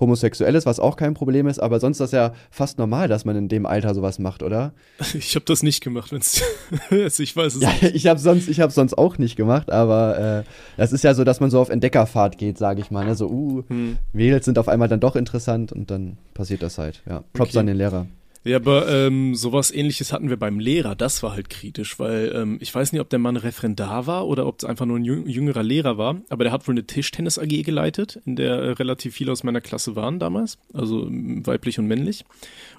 homosexuell 0.00 0.56
ist, 0.56 0.66
was 0.66 0.80
auch 0.80 0.96
kein 0.96 1.14
Problem 1.14 1.46
ist, 1.46 1.60
aber 1.60 1.78
sonst 1.78 1.98
ist 2.00 2.00
das 2.00 2.10
ja 2.12 2.32
fast 2.50 2.76
normal, 2.78 3.06
dass 3.06 3.24
man 3.24 3.36
in 3.36 3.46
dem 3.48 3.66
Alter 3.66 3.94
sowas 3.94 4.18
macht, 4.18 4.42
oder? 4.42 4.72
Ich 5.14 5.36
habe 5.36 5.44
das 5.46 5.62
nicht 5.62 5.80
gemacht, 5.80 6.10
wenn's 6.10 6.42
also 6.90 7.22
ich 7.22 7.36
weiß 7.36 7.54
es 7.54 7.62
Ja, 7.62 7.68
nicht. 7.70 7.82
ich 7.94 8.06
habe 8.08 8.18
sonst, 8.18 8.48
ich 8.48 8.58
habe 8.60 8.72
sonst 8.72 8.98
auch 8.98 9.16
nicht 9.16 9.36
gemacht, 9.36 9.70
aber 9.70 10.44
äh, 10.44 10.50
das 10.76 10.92
ist 10.92 11.04
ja 11.04 11.14
so, 11.14 11.22
dass 11.22 11.38
man 11.38 11.50
so 11.50 11.60
auf 11.60 11.68
Entdeckerfahrt 11.68 12.36
geht, 12.36 12.58
sage 12.58 12.80
ich 12.80 12.90
mal. 12.90 13.04
Ne? 13.06 13.14
So, 13.14 13.28
uh, 13.28 13.62
Hm. 13.68 13.98
Mädels 14.12 14.44
sind 14.44 14.58
auf 14.58 14.66
einmal 14.66 14.88
dann 14.88 14.98
doch 14.98 15.14
interessant 15.14 15.70
und 15.70 15.88
dann 15.92 16.18
passiert 16.34 16.62
das 16.64 16.78
halt. 16.78 17.00
Ja, 17.08 17.22
Props 17.32 17.50
Okay. 17.50 17.58
an 17.60 17.66
den 17.66 17.76
Lehrer. 17.76 18.06
Ja, 18.48 18.56
aber 18.56 18.88
ähm, 18.88 19.34
sowas 19.34 19.70
ähnliches 19.70 20.12
hatten 20.12 20.30
wir 20.30 20.38
beim 20.38 20.58
Lehrer. 20.58 20.94
Das 20.94 21.22
war 21.22 21.32
halt 21.32 21.50
kritisch, 21.50 21.98
weil 21.98 22.32
ähm, 22.34 22.56
ich 22.60 22.74
weiß 22.74 22.92
nicht, 22.92 23.00
ob 23.02 23.10
der 23.10 23.18
Mann 23.18 23.36
Referendar 23.36 24.06
war 24.06 24.26
oder 24.26 24.46
ob 24.46 24.60
es 24.60 24.64
einfach 24.64 24.86
nur 24.86 24.98
ein 24.98 25.04
jüng- 25.04 25.28
jüngerer 25.28 25.62
Lehrer 25.62 25.98
war, 25.98 26.16
aber 26.30 26.44
der 26.44 26.52
hat 26.52 26.66
wohl 26.66 26.72
eine 26.72 26.84
Tischtennis 26.84 27.38
AG 27.38 27.62
geleitet, 27.62 28.20
in 28.24 28.36
der 28.36 28.54
äh, 28.54 28.70
relativ 28.70 29.14
viele 29.14 29.32
aus 29.32 29.44
meiner 29.44 29.60
Klasse 29.60 29.96
waren 29.96 30.18
damals, 30.18 30.56
also 30.72 31.06
ähm, 31.06 31.46
weiblich 31.46 31.78
und 31.78 31.86
männlich. 31.86 32.24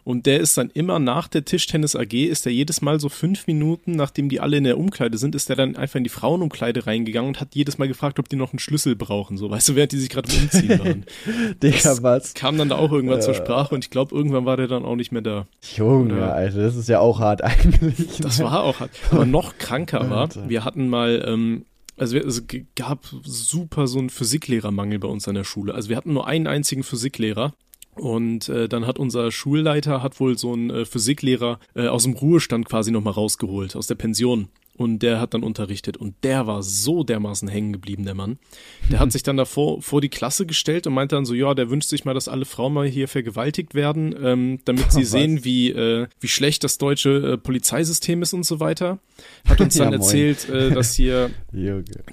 Und 0.06 0.26
der 0.26 0.40
ist 0.40 0.58
dann 0.58 0.72
immer 0.74 0.98
nach 0.98 1.28
der 1.28 1.46
Tischtennis 1.46 1.96
AG, 1.96 2.14
ist 2.14 2.46
der 2.46 2.54
jedes 2.54 2.82
Mal 2.82 3.00
so 3.00 3.10
fünf 3.10 3.46
Minuten, 3.46 3.92
nachdem 3.92 4.28
die 4.30 4.40
alle 4.40 4.58
in 4.58 4.64
der 4.64 4.78
Umkleide 4.80 5.20
sind, 5.20 5.36
ist 5.36 5.50
der 5.50 5.56
dann 5.56 5.76
einfach 5.76 5.98
in 5.98 6.04
die 6.04 6.10
Frauenumkleide 6.10 6.88
reingegangen 6.88 7.28
und 7.28 7.40
hat 7.42 7.54
jedes 7.54 7.78
Mal 7.78 7.88
gefragt, 7.88 8.18
ob 8.18 8.28
die 8.28 8.38
noch 8.38 8.54
einen 8.54 8.60
Schlüssel 8.60 8.96
brauchen, 8.96 9.38
so 9.38 9.52
weißt 9.52 9.70
du, 9.70 9.76
während 9.76 9.92
die 9.92 10.00
sich 10.00 10.10
gerade 10.10 10.32
Umziehen 10.32 10.80
waren. 10.80 11.06
Digga, 11.62 12.02
was? 12.02 12.34
Kam 12.34 12.58
dann 12.58 12.70
da 12.70 12.78
auch 12.78 12.92
irgendwann 12.92 13.22
zur 13.22 13.34
Sprache 13.36 13.76
und 13.76 13.84
ich 13.84 13.92
glaube, 13.92 14.16
irgendwann 14.16 14.46
war 14.46 14.58
der 14.58 14.68
dann 14.68 14.84
auch 14.84 14.96
nicht 14.96 15.12
mehr 15.12 15.22
da. 15.22 15.48
Junge, 15.76 16.20
Ja. 16.20 16.32
Alter, 16.32 16.64
das 16.64 16.76
ist 16.76 16.90
ja 16.90 17.00
auch 17.00 17.20
hart 17.20 17.44
eigentlich. 17.44 18.18
Das 18.20 18.40
war 18.40 18.64
auch 18.64 18.80
hart. 18.80 18.92
Aber 19.12 19.26
noch 19.26 19.58
kranker 19.58 20.10
war, 20.10 20.30
wir 20.48 20.64
hatten 20.64 20.88
mal, 20.90 21.24
ähm, 21.28 21.66
also 21.98 22.18
es 22.18 22.44
gab 22.76 23.06
super 23.24 23.88
so 23.88 24.00
einen 24.00 24.10
Physiklehrermangel 24.10 25.00
bei 25.00 25.08
uns 25.08 25.28
an 25.28 25.36
der 25.36 25.44
Schule. 25.44 25.74
Also 25.76 25.90
wir 25.90 25.98
hatten 25.98 26.14
nur 26.14 26.28
einen 26.28 26.48
einzigen 26.48 26.84
Physiklehrer. 26.84 27.54
Und 27.96 28.48
äh, 28.48 28.70
dann 28.70 28.88
hat 28.88 28.98
unser 28.98 29.30
Schulleiter 29.30 30.02
hat 30.02 30.22
wohl 30.22 30.38
so 30.38 30.54
einen 30.54 30.70
äh, 30.70 30.86
Physiklehrer 30.86 31.60
äh, 31.76 31.88
aus 31.88 32.04
dem 32.04 32.14
Ruhestand 32.14 32.66
quasi 32.66 32.92
nochmal 32.92 33.14
rausgeholt, 33.14 33.76
aus 33.76 33.88
der 33.88 33.96
Pension. 33.96 34.48
Und 34.80 35.00
der 35.00 35.20
hat 35.20 35.34
dann 35.34 35.44
unterrichtet 35.44 35.98
und 35.98 36.16
der 36.24 36.48
war 36.48 36.64
so 36.64 37.04
dermaßen 37.04 37.48
hängen 37.48 37.74
geblieben, 37.74 38.06
der 38.06 38.16
Mann. 38.16 38.40
Der 38.90 39.00
hat 39.00 39.12
sich 39.12 39.24
dann 39.24 39.38
davor 39.38 39.82
vor 39.82 40.02
die 40.02 40.10
Klasse 40.10 40.46
gestellt 40.46 40.88
und 40.88 40.94
meinte 40.94 41.16
dann 41.16 41.26
so, 41.26 41.34
ja, 41.34 41.54
der 41.54 41.70
wünscht 41.70 41.90
sich 41.90 42.06
mal, 42.06 42.14
dass 42.14 42.28
alle 42.28 42.46
Frauen 42.46 42.74
mal 42.74 42.88
hier 42.88 43.08
vergewaltigt 43.08 43.76
werden, 43.76 44.16
ähm, 44.24 44.60
damit 44.66 44.92
sie 44.92 45.02
Was? 45.02 45.12
sehen, 45.12 45.44
wie, 45.44 45.70
äh, 45.72 46.08
wie 46.20 46.28
schlecht 46.28 46.64
das 46.64 46.78
deutsche 46.78 47.34
äh, 47.34 47.38
Polizeisystem 47.38 48.22
ist 48.22 48.34
und 48.34 48.46
so 48.46 48.60
weiter. 48.60 49.00
Hat 49.48 49.60
uns 49.62 49.74
dann 49.78 49.92
Ja, 49.92 49.98
erzählt, 49.98 50.48
äh, 50.50 50.72
dass 50.72 50.94
hier 50.94 51.30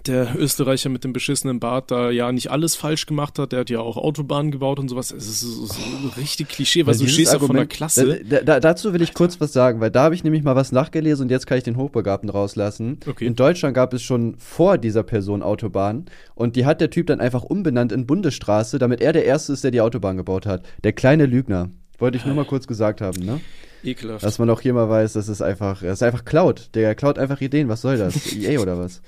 der 0.06 0.34
Österreicher 0.36 0.88
mit 0.88 1.04
dem 1.04 1.12
beschissenen 1.12 1.60
Bart 1.60 1.90
da 1.90 2.10
ja 2.10 2.32
nicht 2.32 2.50
alles 2.50 2.74
falsch 2.74 3.06
gemacht 3.06 3.38
hat. 3.38 3.52
Der 3.52 3.60
hat 3.60 3.70
ja 3.70 3.80
auch 3.80 3.96
Autobahnen 3.96 4.50
gebaut 4.50 4.78
und 4.78 4.88
sowas. 4.88 5.12
Es 5.12 5.28
ist 5.28 5.40
so, 5.40 5.66
so 5.66 5.74
richtig 6.16 6.48
Klischee, 6.48 6.84
weil 6.86 6.94
du 6.94 7.00
dieses 7.00 7.14
stehst 7.14 7.34
da 7.34 7.38
vor 7.38 7.48
der 7.48 7.62
Argument- 7.62 7.70
Klasse. 7.70 8.24
Da, 8.24 8.40
da, 8.42 8.60
dazu 8.60 8.92
will 8.92 9.02
ich 9.02 9.14
kurz 9.14 9.40
was 9.40 9.52
sagen, 9.52 9.80
weil 9.80 9.90
da 9.90 10.02
habe 10.04 10.14
ich 10.14 10.24
nämlich 10.24 10.42
mal 10.42 10.56
was 10.56 10.72
nachgelesen 10.72 11.24
und 11.24 11.30
jetzt 11.30 11.46
kann 11.46 11.58
ich 11.58 11.64
den 11.64 11.76
Hochbegabten 11.76 12.28
rauslassen. 12.56 12.98
Okay. 13.06 13.26
In 13.26 13.36
Deutschland 13.36 13.74
gab 13.74 13.92
es 13.92 14.02
schon 14.02 14.36
vor 14.38 14.78
dieser 14.78 15.02
Person 15.02 15.42
Autobahnen 15.42 16.06
und 16.34 16.56
die 16.56 16.66
hat 16.66 16.80
der 16.80 16.90
Typ 16.90 17.06
dann 17.06 17.20
einfach 17.20 17.42
umbenannt 17.42 17.92
in 17.92 18.06
Bundesstraße, 18.06 18.78
damit 18.78 19.00
er 19.00 19.12
der 19.12 19.24
Erste 19.24 19.52
ist, 19.52 19.64
der 19.64 19.70
die 19.70 19.80
Autobahn 19.80 20.16
gebaut 20.16 20.46
hat. 20.46 20.66
Der 20.84 20.92
kleine 20.92 21.26
Lügner. 21.26 21.70
Wollte 21.98 22.18
ich 22.18 22.26
nur 22.26 22.34
mal 22.34 22.44
kurz 22.44 22.66
gesagt 22.66 23.00
haben, 23.00 23.24
ne? 23.24 23.40
Ekelhaft. 23.82 24.22
Dass 24.22 24.38
man 24.38 24.50
auch 24.50 24.60
hier 24.60 24.74
mal 24.74 24.90
weiß, 24.90 25.14
das 25.14 25.28
ist 25.28 25.40
einfach, 25.40 25.80
das 25.80 25.94
ist 25.94 26.02
einfach 26.02 26.26
Cloud. 26.26 26.70
Der 26.74 26.94
klaut 26.94 27.18
einfach 27.18 27.40
Ideen. 27.40 27.68
Was 27.68 27.80
soll 27.80 27.96
das? 27.96 28.32
EA 28.36 28.60
oder 28.60 28.78
was? 28.78 29.00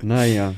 Naja. 0.00 0.54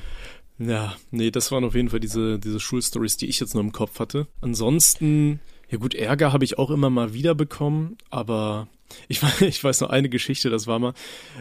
Ja, 0.59 0.95
nee, 1.11 1.31
das 1.31 1.51
waren 1.51 1.65
auf 1.65 1.75
jeden 1.75 1.89
Fall 1.89 2.01
diese, 2.01 2.39
diese 2.39 2.61
Schulstories, 2.61 3.17
die 3.17 3.27
ich 3.27 3.41
jetzt 3.41 3.55
noch 3.55 3.63
im 3.63 3.73
Kopf 3.73 4.01
hatte. 4.01 4.27
Ansonsten, 4.43 5.41
ja 5.71 5.79
gut, 5.79 5.95
Ärger 5.95 6.35
habe 6.35 6.45
ich 6.45 6.59
auch 6.59 6.71
immer 6.71 6.91
mal 6.91 7.15
wieder 7.15 7.35
bekommen, 7.35 7.97
aber 8.11 8.69
ich, 9.09 9.19
weiß- 9.23 9.45
ich 9.47 9.63
weiß 9.63 9.81
noch 9.81 9.91
eine 9.91 10.09
Geschichte, 10.09 10.51
das 10.51 10.67
war 10.67 10.79
mal, 10.79 10.95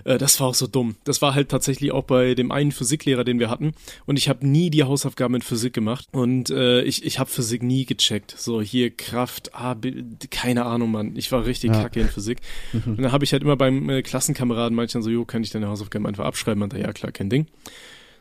äh, 0.03 0.17
das 0.17 0.39
war 0.39 0.47
auch 0.47 0.53
so 0.55 0.67
dumm. 0.67 0.95
Das 1.03 1.21
war 1.21 1.33
halt 1.35 1.49
tatsächlich 1.49 1.91
auch 1.91 2.03
bei 2.03 2.35
dem 2.35 2.51
einen 2.51 2.71
Physiklehrer, 2.71 3.23
den 3.23 3.39
wir 3.39 3.49
hatten. 3.49 3.73
Und 4.05 4.17
ich 4.17 4.29
habe 4.29 4.47
nie 4.47 4.69
die 4.69 4.83
Hausaufgaben 4.83 5.35
in 5.35 5.41
Physik 5.41 5.73
gemacht. 5.73 6.07
Und 6.11 6.49
äh, 6.49 6.81
ich, 6.83 7.05
ich 7.05 7.19
habe 7.19 7.29
Physik 7.29 7.63
nie 7.63 7.85
gecheckt. 7.85 8.35
So 8.37 8.61
hier 8.61 8.89
Kraft, 8.91 9.53
A, 9.55 9.73
B, 9.73 10.03
keine 10.29 10.65
Ahnung, 10.65 10.91
Mann. 10.91 11.15
Ich 11.15 11.31
war 11.31 11.45
richtig 11.45 11.71
Ja. 11.71 11.83
kacke 11.83 11.99
in 12.01 12.09
Physik. 12.09 12.39
Und 12.73 13.01
dann 13.01 13.11
habe 13.11 13.23
ich 13.23 13.33
halt 13.33 13.43
immer 13.43 13.55
beim 13.55 13.89
äh, 13.89 14.01
Klassenkameraden 14.01 14.75
manchmal 14.75 15.03
so, 15.03 15.09
jo, 15.09 15.25
kann 15.25 15.43
ich 15.43 15.49
deine 15.51 15.67
Hausaufgaben 15.67 16.05
einfach 16.07 16.25
abschreiben? 16.25 16.59
Meinte, 16.59 16.77
er, 16.77 16.87
ja 16.87 16.93
klar, 16.93 17.11
kein 17.11 17.29
Ding. 17.29 17.47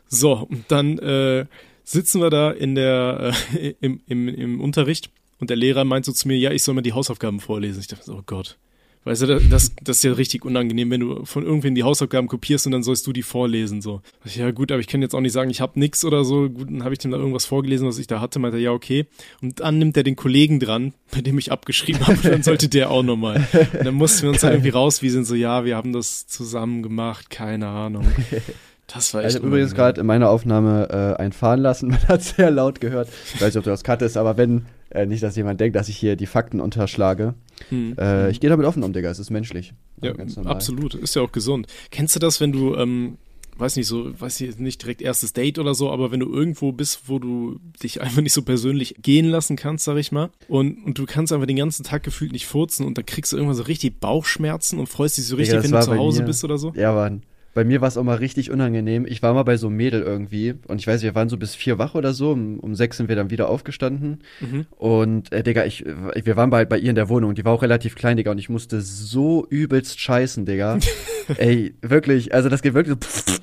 So, 0.07 0.33
und 0.33 0.65
dann 0.69 0.99
äh, 0.99 1.45
sitzen 1.83 2.21
wir 2.21 2.29
da 2.29 2.51
in 2.51 2.75
der, 2.75 3.33
äh, 3.55 3.73
im, 3.81 4.01
im, 4.07 4.27
im 4.27 4.61
Unterricht 4.61 5.09
und 5.39 5.49
der 5.49 5.57
Lehrer 5.57 5.85
meint 5.85 6.05
so 6.05 6.11
zu 6.11 6.27
mir, 6.27 6.37
ja, 6.37 6.51
ich 6.51 6.63
soll 6.63 6.75
mal 6.75 6.81
die 6.81 6.93
Hausaufgaben 6.93 7.39
vorlesen. 7.39 7.79
Ich 7.79 7.87
dachte 7.87 8.03
so, 8.05 8.15
oh 8.15 8.23
Gott. 8.25 8.57
Weißt 9.03 9.23
du, 9.23 9.39
das, 9.39 9.73
das 9.81 9.97
ist 9.97 10.03
ja 10.03 10.13
richtig 10.13 10.45
unangenehm, 10.45 10.91
wenn 10.91 10.99
du 10.99 11.25
von 11.25 11.43
irgendwen 11.43 11.73
die 11.73 11.81
Hausaufgaben 11.81 12.27
kopierst 12.27 12.67
und 12.67 12.71
dann 12.71 12.83
sollst 12.83 13.07
du 13.07 13.13
die 13.13 13.23
vorlesen. 13.23 13.81
So. 13.81 14.01
Ja 14.25 14.51
gut, 14.51 14.71
aber 14.71 14.79
ich 14.79 14.87
kann 14.87 15.01
jetzt 15.01 15.15
auch 15.15 15.21
nicht 15.21 15.31
sagen, 15.31 15.49
ich 15.49 15.59
habe 15.59 15.79
nix 15.79 16.05
oder 16.05 16.23
so. 16.23 16.49
Gut, 16.49 16.69
dann 16.69 16.83
habe 16.83 16.93
ich 16.93 16.99
dem 16.99 17.09
da 17.09 17.17
irgendwas 17.17 17.45
vorgelesen, 17.45 17.87
was 17.87 17.97
ich 17.97 18.05
da 18.05 18.21
hatte. 18.21 18.37
Meinte 18.37 18.59
ja, 18.59 18.71
okay. 18.71 19.07
Und 19.41 19.59
dann 19.59 19.79
nimmt 19.79 19.97
er 19.97 20.03
den 20.03 20.15
Kollegen 20.15 20.59
dran, 20.59 20.93
bei 21.11 21.21
dem 21.21 21.39
ich 21.39 21.51
abgeschrieben 21.51 22.05
habe. 22.05 22.29
Dann 22.29 22.43
sollte 22.43 22.69
der 22.69 22.91
auch 22.91 23.01
nochmal. 23.01 23.47
Und 23.73 23.85
dann 23.85 23.95
mussten 23.95 24.23
wir 24.23 24.29
uns 24.29 24.41
dann 24.41 24.51
irgendwie 24.51 24.69
raus, 24.69 25.01
wie 25.01 25.09
sind 25.09 25.25
so, 25.25 25.33
ja, 25.33 25.65
wir 25.65 25.75
haben 25.75 25.93
das 25.93 26.27
zusammen 26.27 26.83
gemacht, 26.83 27.31
keine 27.31 27.69
Ahnung. 27.69 28.05
Das 28.93 29.13
war 29.13 29.21
echt 29.21 29.31
Ich 29.31 29.35
habe 29.37 29.47
übrigens 29.47 29.73
gerade 29.73 30.01
in 30.01 30.07
meiner 30.07 30.29
Aufnahme 30.29 31.15
äh, 31.17 31.21
einen 31.21 31.31
fahren 31.31 31.59
lassen. 31.59 31.87
Man 31.89 32.07
hat 32.07 32.23
sehr 32.23 32.51
laut 32.51 32.81
gehört. 32.81 33.09
Ich 33.33 33.41
weiß 33.41 33.53
nicht, 33.53 33.57
ob 33.57 33.63
du 33.63 33.69
das 33.69 33.83
cuttest, 33.83 34.17
aber 34.17 34.37
wenn, 34.37 34.65
äh, 34.89 35.05
nicht, 35.05 35.23
dass 35.23 35.35
jemand 35.35 35.59
denkt, 35.59 35.75
dass 35.75 35.89
ich 35.89 35.97
hier 35.97 36.15
die 36.15 36.25
Fakten 36.25 36.59
unterschlage. 36.59 37.33
Hm. 37.69 37.95
Äh, 37.97 38.29
ich 38.31 38.39
gehe 38.39 38.49
damit 38.49 38.65
offen 38.65 38.83
um, 38.83 38.93
Digga. 38.93 39.09
Es 39.09 39.19
ist 39.19 39.29
menschlich. 39.29 39.73
Ja, 40.01 40.13
Also 40.15 40.41
absolut. 40.41 40.95
Ist 40.95 41.15
ja 41.15 41.21
auch 41.21 41.31
gesund. 41.31 41.67
Kennst 41.91 42.15
du 42.15 42.19
das, 42.19 42.41
wenn 42.41 42.51
du, 42.51 42.75
ähm, 42.75 43.17
weiß 43.57 43.75
nicht 43.75 43.87
so, 43.87 44.19
weiß 44.19 44.41
ich 44.41 44.57
nicht 44.57 44.81
direkt 44.81 45.01
erstes 45.01 45.33
Date 45.33 45.59
oder 45.59 45.75
so, 45.75 45.91
aber 45.91 46.11
wenn 46.11 46.19
du 46.19 46.33
irgendwo 46.33 46.71
bist, 46.71 47.03
wo 47.07 47.19
du 47.19 47.59
dich 47.81 48.01
einfach 48.01 48.21
nicht 48.21 48.33
so 48.33 48.41
persönlich 48.41 48.95
gehen 49.01 49.27
lassen 49.27 49.55
kannst, 49.55 49.85
sag 49.85 49.97
ich 49.97 50.11
mal, 50.11 50.31
und, 50.47 50.83
und 50.85 50.97
du 50.97 51.05
kannst 51.05 51.31
einfach 51.31 51.47
den 51.47 51.57
ganzen 51.57 51.83
Tag 51.83 52.03
gefühlt 52.03 52.31
nicht 52.31 52.47
furzen 52.47 52.85
und 52.85 52.97
dann 52.97 53.05
kriegst 53.05 53.31
du 53.31 53.37
irgendwann 53.37 53.55
so 53.55 53.63
richtig 53.63 53.99
Bauchschmerzen 53.99 54.79
und 54.79 54.87
freust 54.87 55.17
dich 55.17 55.25
so 55.27 55.35
richtig, 55.35 55.55
das 55.57 55.63
wenn 55.63 55.71
du 55.71 55.81
zu 55.81 55.95
Hause 55.95 56.23
bist 56.23 56.43
oder 56.43 56.57
so? 56.57 56.73
Ja, 56.75 56.93
Mann. 56.93 57.21
Bei 57.53 57.63
mir 57.65 57.81
war 57.81 57.89
es 57.89 57.97
auch 57.97 58.03
mal 58.03 58.17
richtig 58.17 58.49
unangenehm. 58.49 59.05
Ich 59.05 59.21
war 59.21 59.33
mal 59.33 59.43
bei 59.43 59.57
so 59.57 59.67
einem 59.67 59.75
Mädel 59.75 60.01
irgendwie 60.01 60.55
und 60.67 60.79
ich 60.79 60.87
weiß, 60.87 61.01
wir 61.03 61.15
waren 61.15 61.27
so 61.27 61.37
bis 61.37 61.53
vier 61.53 61.77
wach 61.77 61.95
oder 61.95 62.13
so. 62.13 62.31
Um, 62.31 62.59
um 62.59 62.75
sechs 62.75 62.97
sind 62.97 63.09
wir 63.09 63.15
dann 63.15 63.29
wieder 63.29 63.49
aufgestanden. 63.49 64.19
Mhm. 64.39 64.65
Und, 64.77 65.31
äh, 65.33 65.43
Digga, 65.43 65.65
ich, 65.65 65.85
wir 65.85 66.35
waren 66.37 66.49
bei, 66.49 66.63
bei 66.63 66.77
ihr 66.77 66.89
in 66.89 66.95
der 66.95 67.09
Wohnung. 67.09 67.35
Die 67.35 67.43
war 67.43 67.51
auch 67.53 67.61
relativ 67.61 67.95
klein, 67.95 68.15
Digga. 68.15 68.31
Und 68.31 68.37
ich 68.37 68.49
musste 68.49 68.81
so 68.81 69.45
übelst 69.49 69.99
scheißen, 69.99 70.45
Digga. 70.45 70.79
Ey, 71.37 71.75
wirklich. 71.81 72.33
Also, 72.33 72.47
das 72.47 72.61
geht 72.61 72.73
wirklich 72.73 72.97
so. 73.09 73.33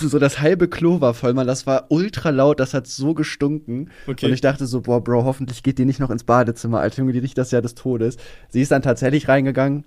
So 0.00 0.18
das 0.18 0.40
halbe 0.40 0.68
Klo 0.68 1.00
war 1.00 1.14
voll, 1.14 1.32
man. 1.32 1.46
Das 1.46 1.66
war 1.66 1.86
ultra 1.88 2.28
laut, 2.28 2.60
das 2.60 2.74
hat 2.74 2.86
so 2.86 3.14
gestunken. 3.14 3.90
Okay. 4.06 4.26
Und 4.26 4.32
ich 4.32 4.42
dachte 4.42 4.66
so, 4.66 4.82
boah, 4.82 5.02
Bro, 5.02 5.24
hoffentlich 5.24 5.62
geht 5.62 5.78
die 5.78 5.86
nicht 5.86 6.00
noch 6.00 6.10
ins 6.10 6.24
Badezimmer, 6.24 6.80
Alter. 6.80 6.98
Junge, 6.98 7.12
die 7.12 7.20
riecht 7.20 7.38
das 7.38 7.50
ja 7.50 7.62
des 7.62 7.74
Todes. 7.74 8.18
Sie 8.50 8.60
ist 8.60 8.72
dann 8.72 8.82
tatsächlich 8.82 9.28
reingegangen. 9.28 9.84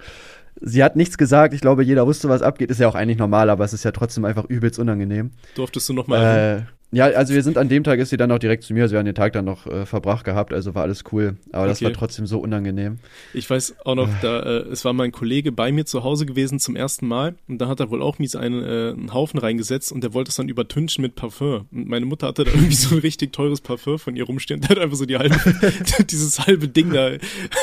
Sie 0.61 0.83
hat 0.83 0.95
nichts 0.95 1.17
gesagt. 1.17 1.53
Ich 1.53 1.61
glaube, 1.61 1.83
jeder 1.83 2.05
wusste, 2.07 2.29
was 2.29 2.41
abgeht. 2.41 2.69
Ist 2.69 2.79
ja 2.79 2.87
auch 2.87 2.95
eigentlich 2.95 3.17
normal, 3.17 3.49
aber 3.49 3.63
es 3.65 3.73
ist 3.73 3.83
ja 3.85 3.91
trotzdem 3.91 4.25
einfach 4.25 4.45
übelst 4.45 4.79
unangenehm. 4.79 5.31
Durftest 5.55 5.87
du 5.89 5.93
nochmal. 5.93 6.65
Äh, 6.67 6.71
ja, 6.91 7.05
also 7.05 7.35
wir 7.35 7.43
sind 7.43 7.59
an 7.59 7.69
dem 7.69 7.83
Tag 7.83 7.99
ist 7.99 8.09
sie 8.09 8.17
dann 8.17 8.31
auch 8.31 8.39
direkt 8.39 8.63
zu 8.63 8.73
mir. 8.73 8.81
Also 8.81 8.93
wir 8.93 8.97
haben 8.99 9.05
den 9.05 9.13
Tag 9.13 9.33
dann 9.33 9.45
noch 9.45 9.67
äh, 9.67 9.85
verbracht 9.85 10.25
gehabt, 10.25 10.51
also 10.53 10.73
war 10.73 10.81
alles 10.81 11.03
cool. 11.11 11.37
Aber 11.51 11.67
das 11.67 11.77
Okay. 11.77 11.85
war 11.85 11.93
trotzdem 11.93 12.25
so 12.25 12.39
unangenehm. 12.39 12.97
Ich 13.35 13.47
weiß 13.47 13.75
auch 13.85 13.93
noch, 13.93 14.09
da, 14.23 14.39
äh, 14.41 14.49
es 14.71 14.83
war 14.85 14.93
mein 14.93 15.11
Kollege 15.11 15.51
bei 15.51 15.71
mir 15.71 15.85
zu 15.85 16.03
Hause 16.03 16.25
gewesen 16.25 16.57
zum 16.59 16.75
ersten 16.75 17.07
Mal 17.07 17.35
und 17.47 17.59
da 17.59 17.67
hat 17.67 17.79
er 17.79 17.91
wohl 17.91 18.01
auch 18.01 18.17
mies 18.17 18.35
einen, 18.35 18.63
äh, 18.63 18.89
einen 18.97 19.13
Haufen 19.13 19.39
reingesetzt 19.39 19.91
und 19.91 20.03
der 20.03 20.15
wollte 20.15 20.29
es 20.29 20.35
dann 20.37 20.49
übertünchen 20.49 21.03
mit 21.03 21.13
Parfum. 21.13 21.67
Und 21.71 21.87
meine 21.87 22.07
Mutter 22.07 22.25
hatte 22.27 22.43
da 22.43 22.51
irgendwie 22.55 22.73
so 22.75 22.95
ein 22.95 23.01
richtig 23.01 23.33
teures 23.33 23.61
Parfum 23.61 23.99
von 23.99 24.15
ihr 24.15 24.23
rumstehen. 24.23 24.61
Der 24.61 24.69
hat 24.69 24.79
einfach 24.79 24.97
so 24.97 25.05
die 25.05 25.17
halbe, 25.17 25.35
dieses 26.09 26.39
halbe 26.39 26.67
Ding 26.69 26.91
da 26.91 27.11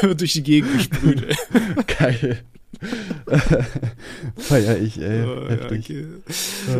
durch 0.15 0.35
die 0.35 0.45
Gegend 0.45 0.73
gesprüht. 0.73 1.27
Geil. 1.99 2.43
Feier 4.37 4.79
ich, 4.79 5.01
ey. 5.01 5.25
Oh, 5.25 5.43
ja, 5.45 5.51
Heftig. 5.51 5.91
okay. 5.91 6.07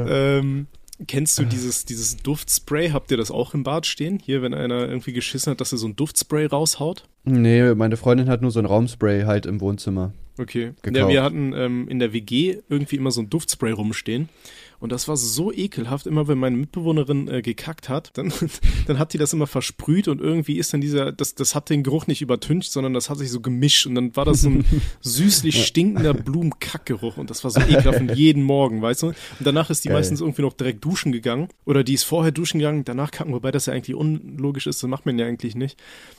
ähm, 0.09 0.67
kennst 1.07 1.39
du 1.39 1.45
dieses, 1.45 1.85
dieses 1.85 2.17
Duftspray? 2.17 2.91
Habt 2.91 3.11
ihr 3.11 3.17
das 3.17 3.31
auch 3.31 3.55
im 3.55 3.63
Bad 3.63 3.87
stehen? 3.87 4.19
Hier, 4.23 4.43
wenn 4.43 4.55
einer 4.55 4.89
irgendwie 4.89 5.13
geschissen 5.13 5.51
hat, 5.51 5.61
dass 5.61 5.73
er 5.73 5.79
so 5.79 5.87
ein 5.87 5.97
Duftspray 5.97 6.47
raushaut? 6.47 7.05
Nee, 7.25 7.75
meine 7.75 7.97
Freundin 7.97 8.29
hat 8.29 8.43
nur 8.43 8.51
so 8.51 8.59
ein 8.59 8.67
Raumspray 8.67 9.25
halt 9.25 9.47
im 9.47 9.61
Wohnzimmer. 9.61 10.13
Okay. 10.39 10.73
Gekauft. 10.83 10.97
Ja, 10.97 11.09
wir 11.09 11.23
hatten 11.23 11.53
ähm, 11.55 11.89
in 11.89 11.99
der 11.99 12.13
WG 12.13 12.59
irgendwie 12.69 12.97
immer 12.97 13.11
so 13.11 13.23
ein 13.23 13.31
Duftspray 13.31 13.73
rumstehen. 13.73 14.29
Und 14.79 14.93
das 14.93 15.09
war 15.09 15.17
so 15.17 15.53
ekelhaft. 15.53 16.07
Immer 16.07 16.29
wenn 16.29 16.39
meine 16.39 16.57
Mitbewohnerin 16.57 17.29
äh, 17.29 17.43
gekackt 17.43 17.89
hat, 17.89 18.11
dann, 18.15 18.33
dann 18.87 18.99
hat 18.99 19.13
die 19.13 19.19
das 19.19 19.33
immer 19.33 19.47
versprüht 19.47 20.09
und 20.09 20.21
irgendwie 20.21 20.59
ist 20.59 20.73
dann 20.73 20.81
dieser, 20.81 21.13
das, 21.13 21.35
das 21.35 21.55
hat 21.55 21.71
den 21.71 21.83
Geruch 21.83 22.07
nicht 22.07 22.23
übertüncht, 22.23 22.71
sondern 22.71 22.95
das 22.95 23.11
hat 23.11 23.19
sich 23.19 23.31
so 23.31 23.41
gemischt 23.41 23.87
und 23.87 23.95
dann 23.95 24.15
war 24.17 24.25
das 24.25 24.43
so 24.43 24.51
ein 24.51 24.65
süßlich 25.01 25.67
stinkender 25.67 26.15
Blumenkackgeruch 26.15 27.17
und 27.17 27.31
das 27.31 27.45
war 27.45 27.51
so 27.51 27.61
ekelhaft 27.61 28.01
und 28.01 28.15
jeden 28.15 28.43
Morgen, 28.43 28.83
weißt 28.83 29.03
du? 29.03 29.07
Und 29.09 29.17
danach 29.41 29.71
ist 29.71 29.85
die 29.85 29.89
Geil. 29.89 29.99
meistens 29.99 30.21
irgendwie 30.21 30.43
noch 30.43 30.53
direkt 30.53 30.85
duschen 30.85 31.13
gegangen 31.13 31.49
oder 31.65 31.85
die 31.85 31.95
ist 31.95 32.05
vorher 32.05 32.33
duschen 32.33 32.59
gegangen, 32.59 32.85
danach 32.85 33.11
kacken, 33.11 33.33
wobei 33.33 33.51
das 33.51 33.67
ja 33.67 33.73
eigentlich 33.73 33.97
unlogisch 33.97 34.67
ist, 34.67 34.83
das 34.83 34.91
macht 34.91 35.07
man 35.07 35.19
ja 35.19 35.27
eigentlich 35.27 35.55
nicht. 35.55 35.79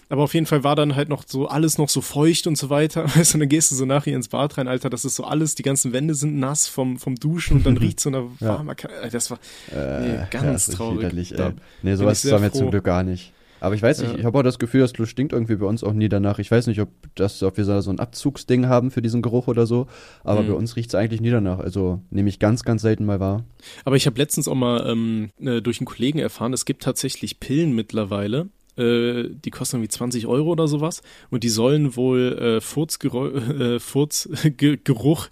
Aber 0.10 0.24
auf 0.24 0.34
jeden 0.34 0.46
Fall 0.46 0.64
war 0.64 0.76
dann 0.76 0.96
halt 0.96 1.10
noch 1.10 1.24
so 1.28 1.48
alles 1.48 1.78
noch 1.78 1.90
so 1.90 2.02
feucht 2.02 2.48
und 2.48 2.58
so 2.58 2.70
weiter. 2.70 3.04
Weißt 3.16 3.34
du, 3.34 3.38
dann 3.40 3.50
gehst 3.50 3.72
du 3.72 3.76
so 3.76 3.86
nachher 3.86 4.16
ins 4.16 4.30
Bad 4.30 4.58
rein, 4.58 4.68
Alter, 4.68 4.90
das 4.90 5.04
ist 5.06 5.16
so 5.16 5.24
alles, 5.26 5.56
die 5.56 5.64
ganzen 5.64 5.92
Wände 5.94 6.14
sind 6.16 6.38
nass 6.40 6.68
vom, 6.68 6.98
vom 6.98 7.16
Duschen 7.16 7.58
und 7.58 7.66
dann 7.66 7.78
riecht 7.78 8.00
so 8.00 8.10
nach 8.10 8.24
Ja. 8.40 8.56
warmer 8.58 8.76
Ka- 8.76 8.88
Alter, 8.90 9.10
Das 9.10 9.30
war 9.32 9.40
Äh, 9.76 10.00
nee, 10.02 10.14
ja, 10.16 10.28
ganz 10.32 10.46
das 10.46 10.68
ist 10.70 10.76
traurig. 10.76 11.00
widerlich, 11.00 11.30
Da. 11.36 11.54
Nee, 11.84 11.96
sowas 11.96 12.24
haben 12.32 12.42
wir 12.44 12.52
zum. 12.52 12.72
Glück 12.72 12.84
gar 12.86 13.04
nicht. 13.04 13.34
Aber 13.60 13.74
ich 13.74 13.82
weiß 13.82 14.02
nicht, 14.02 14.12
Ja. 14.14 14.20
ich 14.20 14.24
habe 14.26 14.38
auch 14.38 14.44
das 14.44 14.60
Gefühl, 14.60 14.82
das 14.82 14.94
Klo 14.94 15.06
stinkt 15.06 15.34
irgendwie 15.34 15.56
bei 15.56 15.66
uns 15.66 15.84
auch 15.84 15.94
nie 15.94 16.10
danach. 16.10 16.38
Ich 16.38 16.52
weiß 16.52 16.68
nicht, 16.68 16.80
ob 16.80 16.90
das, 17.16 17.42
ob 17.42 17.58
wir 17.58 17.66
so 17.66 17.82
so 17.82 17.90
ein 17.90 18.00
Abzugsding 18.00 18.68
haben 18.68 18.92
für 18.92 19.02
diesen 19.02 19.24
Geruch 19.24 19.48
oder 19.48 19.66
so, 19.66 19.88
aber 20.24 20.44
Mhm. 20.44 20.48
bei 20.50 20.54
uns 20.54 20.76
riecht 20.76 20.90
es 20.90 20.96
eigentlich 20.96 21.22
nie 21.22 21.32
danach. 21.32 21.58
Also 21.58 22.00
nehme 22.12 22.30
ich 22.30 22.38
ganz, 22.38 22.64
ganz 22.64 22.84
selten 22.84 23.04
mal 23.06 23.20
wahr. 23.20 23.44
Aber 23.84 23.96
ich 23.96 24.06
habe 24.06 24.18
letztens 24.20 24.48
auch 24.48 24.54
mal 24.54 24.88
ähm, 24.88 25.32
äh, 25.40 25.60
durch 25.62 25.80
einen 25.80 25.88
Kollegen 25.88 26.20
erfahren, 26.20 26.54
es 26.54 26.66
gibt 26.66 26.84
tatsächlich 26.84 27.40
Pillen 27.40 27.74
mittlerweile. 27.74 28.48
Äh, 28.78 29.30
die 29.44 29.50
kosten 29.50 29.78
irgendwie 29.78 29.90
20 29.90 30.28
Euro 30.28 30.50
oder 30.50 30.68
sowas. 30.68 31.02
Und 31.30 31.44
die 31.44 31.50
sollen 31.50 31.96
wohl 31.96 32.38
äh, 32.58 32.62
Furzgeruch 32.62 33.34
äh, 33.34 33.80
Furz 33.80 34.30
Ge 34.58 34.78
Geruch 34.84 35.30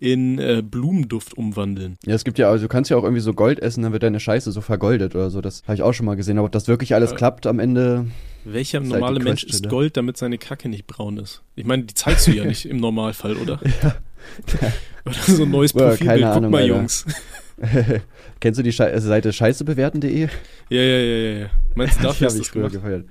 in 0.00 0.38
äh, 0.38 0.62
Blumenduft 0.62 1.36
umwandeln. 1.36 1.96
Ja, 2.06 2.14
es 2.14 2.24
gibt 2.24 2.38
ja, 2.38 2.50
also 2.50 2.64
du 2.64 2.68
kannst 2.68 2.90
ja 2.90 2.96
auch 2.96 3.02
irgendwie 3.02 3.20
so 3.20 3.32
Gold 3.32 3.58
essen, 3.60 3.82
dann 3.82 3.92
wird 3.92 4.02
deine 4.02 4.20
Scheiße 4.20 4.52
so 4.52 4.60
vergoldet 4.60 5.14
oder 5.14 5.30
so. 5.30 5.40
Das 5.40 5.62
habe 5.64 5.74
ich 5.74 5.82
auch 5.82 5.92
schon 5.92 6.06
mal 6.06 6.16
gesehen. 6.16 6.38
Aber 6.38 6.46
ob 6.46 6.52
das 6.52 6.68
wirklich 6.68 6.94
alles 6.94 7.14
klappt 7.14 7.46
am 7.46 7.58
Ende, 7.58 8.06
Welcher 8.44 8.80
halt 8.80 8.88
normale 8.88 9.18
die 9.18 9.24
Mensch 9.24 9.44
isst? 9.44 9.68
Gold, 9.68 9.96
damit 9.96 10.16
seine 10.16 10.38
Kacke 10.38 10.68
nicht 10.68 10.86
braun 10.86 11.18
ist? 11.18 11.42
Ich 11.56 11.64
meine, 11.64 11.84
die 11.84 11.94
zeigst 11.94 12.26
du 12.26 12.32
ja 12.32 12.44
nicht 12.46 12.66
im 12.66 12.78
Normalfall, 12.78 13.36
oder? 13.36 13.60
Oder 15.04 15.14
so 15.14 15.44
ein 15.44 15.50
neues 15.50 15.72
Profilbild. 15.72 16.22
Guck 16.22 16.36
Ahnung, 16.36 16.50
mal, 16.50 16.62
Alter. 16.62 16.74
Jungs. 16.74 17.06
kennst 18.40 18.58
du 18.58 18.62
die 18.62 18.72
Schei 18.72 18.98
Seite 19.00 19.32
scheißebewerten.de? 19.32 20.20
Ja, 20.20 20.28
ja, 20.70 20.80
ja, 20.82 20.98
ja, 21.16 21.38
ja. 21.40 21.46
Meinst 21.74 21.98
du, 21.98 22.02
dafür 22.04 22.28
habe 22.28 22.38
ich 22.38 22.48
früher 22.48 22.70
gefeiert. 22.70 23.04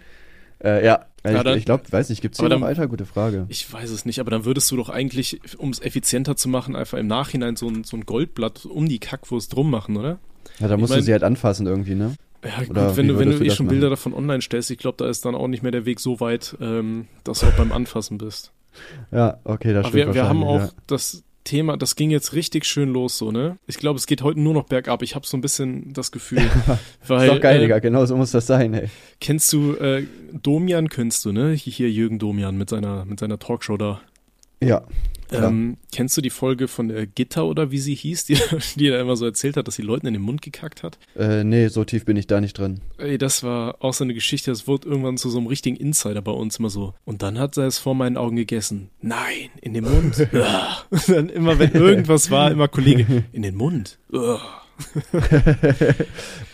Äh, 0.64 0.86
ja, 0.86 1.06
Ja, 1.24 1.32
Ja, 1.32 1.38
ich 1.40 1.44
dann- 1.44 1.58
ich 1.58 1.66
glaube, 1.66 1.84
weiß 1.92 2.10
nicht, 2.10 2.22
gibt's 2.22 2.40
hier 2.40 2.46
aber 2.46 2.56
noch, 2.56 2.62
dann- 2.62 2.70
Alter? 2.70 2.88
Gute 2.88 3.06
Frage. 3.06 3.46
Ich 3.50 3.72
weiß 3.72 3.90
es 3.92 4.06
nicht, 4.06 4.20
aber 4.20 4.32
dann 4.32 4.46
würdest 4.46 4.72
du 4.72 4.78
doch 4.78 4.90
eigentlich, 4.90 5.40
um 5.58 5.70
es 5.72 5.80
effizienter 5.82 6.36
zu 6.38 6.48
machen, 6.50 6.76
einfach 6.76 6.98
im 6.98 7.08
Nachhinein 7.08 7.56
so 7.56 7.68
ein, 7.68 7.84
so 7.84 7.98
ein 7.98 8.06
Goldblatt 8.06 8.66
um 8.66 8.88
die 8.88 9.00
Kackwurst 9.00 9.54
drum 9.54 9.70
machen, 9.70 9.98
oder? 9.98 10.20
Ja, 10.60 10.68
da 10.68 10.78
musst 10.78 10.92
mein- 10.92 11.00
du 11.00 11.06
sie 11.06 11.12
halt 11.12 11.24
anfassen 11.24 11.68
irgendwie, 11.68 11.96
ne? 11.96 12.16
Ja, 12.44 12.60
gut, 12.60 12.70
Oder 12.72 12.96
wenn 12.96 13.08
du, 13.08 13.20
wenn 13.20 13.32
du 13.32 13.44
eh 13.44 13.50
schon 13.50 13.66
machen? 13.66 13.74
Bilder 13.76 13.90
davon 13.90 14.14
online 14.14 14.42
stellst, 14.42 14.72
ich 14.72 14.78
glaube, 14.78 14.96
da 15.04 15.10
ist 15.10 15.26
dann 15.26 15.36
auch 15.36 15.48
nicht 15.48 15.64
mehr 15.64 15.72
der 15.72 15.86
Weg 15.86 16.00
so 16.00 16.20
weit, 16.20 16.56
ähm, 16.62 17.08
dass 17.24 17.40
du 17.42 17.48
auch 17.48 17.54
beim 17.54 17.72
Anfassen 17.72 18.18
bist. 18.18 18.52
Ja, 19.12 19.40
okay, 19.44 19.74
das 19.74 19.86
Aber 19.86 19.90
stimmt 19.98 20.08
wir, 20.10 20.14
wir 20.14 20.30
haben 20.30 20.44
auch 20.44 20.54
wahrscheinlich, 20.60 20.76
das 20.86 21.24
Thema, 21.48 21.78
das 21.78 21.96
ging 21.96 22.12
jetzt 22.12 22.34
richtig 22.34 22.66
schön 22.66 22.90
los, 22.90 23.18
so, 23.18 23.32
ne? 23.32 23.58
Ich 23.68 23.78
glaube, 23.78 23.98
es 23.98 24.06
geht 24.06 24.22
heute 24.22 24.40
nur 24.40 24.54
noch 24.54 24.66
bergab. 24.66 25.02
Ich 25.02 25.16
habe 25.16 25.26
so 25.26 25.38
ein 25.38 25.42
bisschen 25.42 25.94
das 25.94 26.12
Gefühl. 26.12 26.42
weil, 27.08 27.28
Ist 27.30 27.36
doch 27.36 27.42
geil, 27.42 27.58
äh, 27.58 27.62
Digga, 27.62 27.80
genau 27.80 28.06
so 28.06 28.18
muss 28.18 28.32
das 28.32 28.48
sein, 28.48 28.74
ey. 28.74 28.90
Kennst 29.22 29.52
du 29.54 29.76
äh, 29.76 30.04
Domian, 30.34 30.90
kennst 30.90 31.24
du, 31.24 31.32
ne? 31.32 31.54
Hier 31.54 31.90
Jürgen 31.90 32.20
Domian 32.20 32.58
mit 32.58 32.70
seiner, 32.70 33.06
mit 33.06 33.20
seiner 33.20 33.40
Talkshow 33.40 33.78
da. 33.78 34.02
Ja. 34.62 34.84
Ähm, 35.32 35.78
kennst 35.92 36.16
du 36.18 36.22
die 36.22 36.30
Folge 36.30 36.68
von 36.68 36.90
äh, 36.90 37.08
Gitter 37.08 37.46
oder 37.46 37.72
wie 37.72 37.80
sie 37.80 37.96
hieß, 37.96 38.26
die, 38.26 38.38
die 38.76 38.90
er 38.90 39.02
immer 39.02 39.16
so 39.16 39.26
erzählt 39.26 39.58
hat, 39.58 39.68
dass 39.68 39.76
sie 39.76 39.82
Leuten 39.82 40.08
in 40.08 40.14
den 40.14 40.22
Mund 40.22 40.42
gekackt 40.42 40.84
hat? 40.84 40.98
Äh, 41.16 41.44
nee, 41.44 41.68
so 41.68 41.84
tief 41.84 42.06
bin 42.06 42.18
ich 42.18 42.28
da 42.28 42.42
nicht 42.42 42.58
drin. 42.58 42.82
Ey, 42.98 43.18
das 43.18 43.44
war 43.44 43.84
auch 43.84 43.94
so 43.94 44.04
eine 44.04 44.14
Geschichte, 44.14 44.52
das 44.52 44.68
wurde 44.68 44.88
irgendwann 44.88 45.18
zu 45.18 45.30
so 45.30 45.38
einem 45.38 45.48
richtigen 45.48 45.76
Insider 45.76 46.22
bei 46.22 46.32
uns 46.32 46.58
immer 46.58 46.70
so. 46.70 46.94
Und 47.06 47.22
dann 47.22 47.40
hat 47.40 47.58
er 47.58 47.68
es 47.68 47.78
vor 47.78 47.96
meinen 47.96 48.18
Augen 48.18 48.36
gegessen. 48.36 48.90
Nein, 49.02 49.50
in 49.62 49.74
den 49.74 49.84
Mund. 49.84 50.18
Und 50.90 51.10
dann 51.10 51.30
immer, 51.30 51.60
wenn 51.60 51.74
irgendwas 51.74 52.32
war, 52.32 52.52
immer 52.52 52.68
Kollege, 52.68 53.24
in 53.32 53.42
den 53.42 53.56
Mund. 53.56 53.98
Ah. 54.78 55.24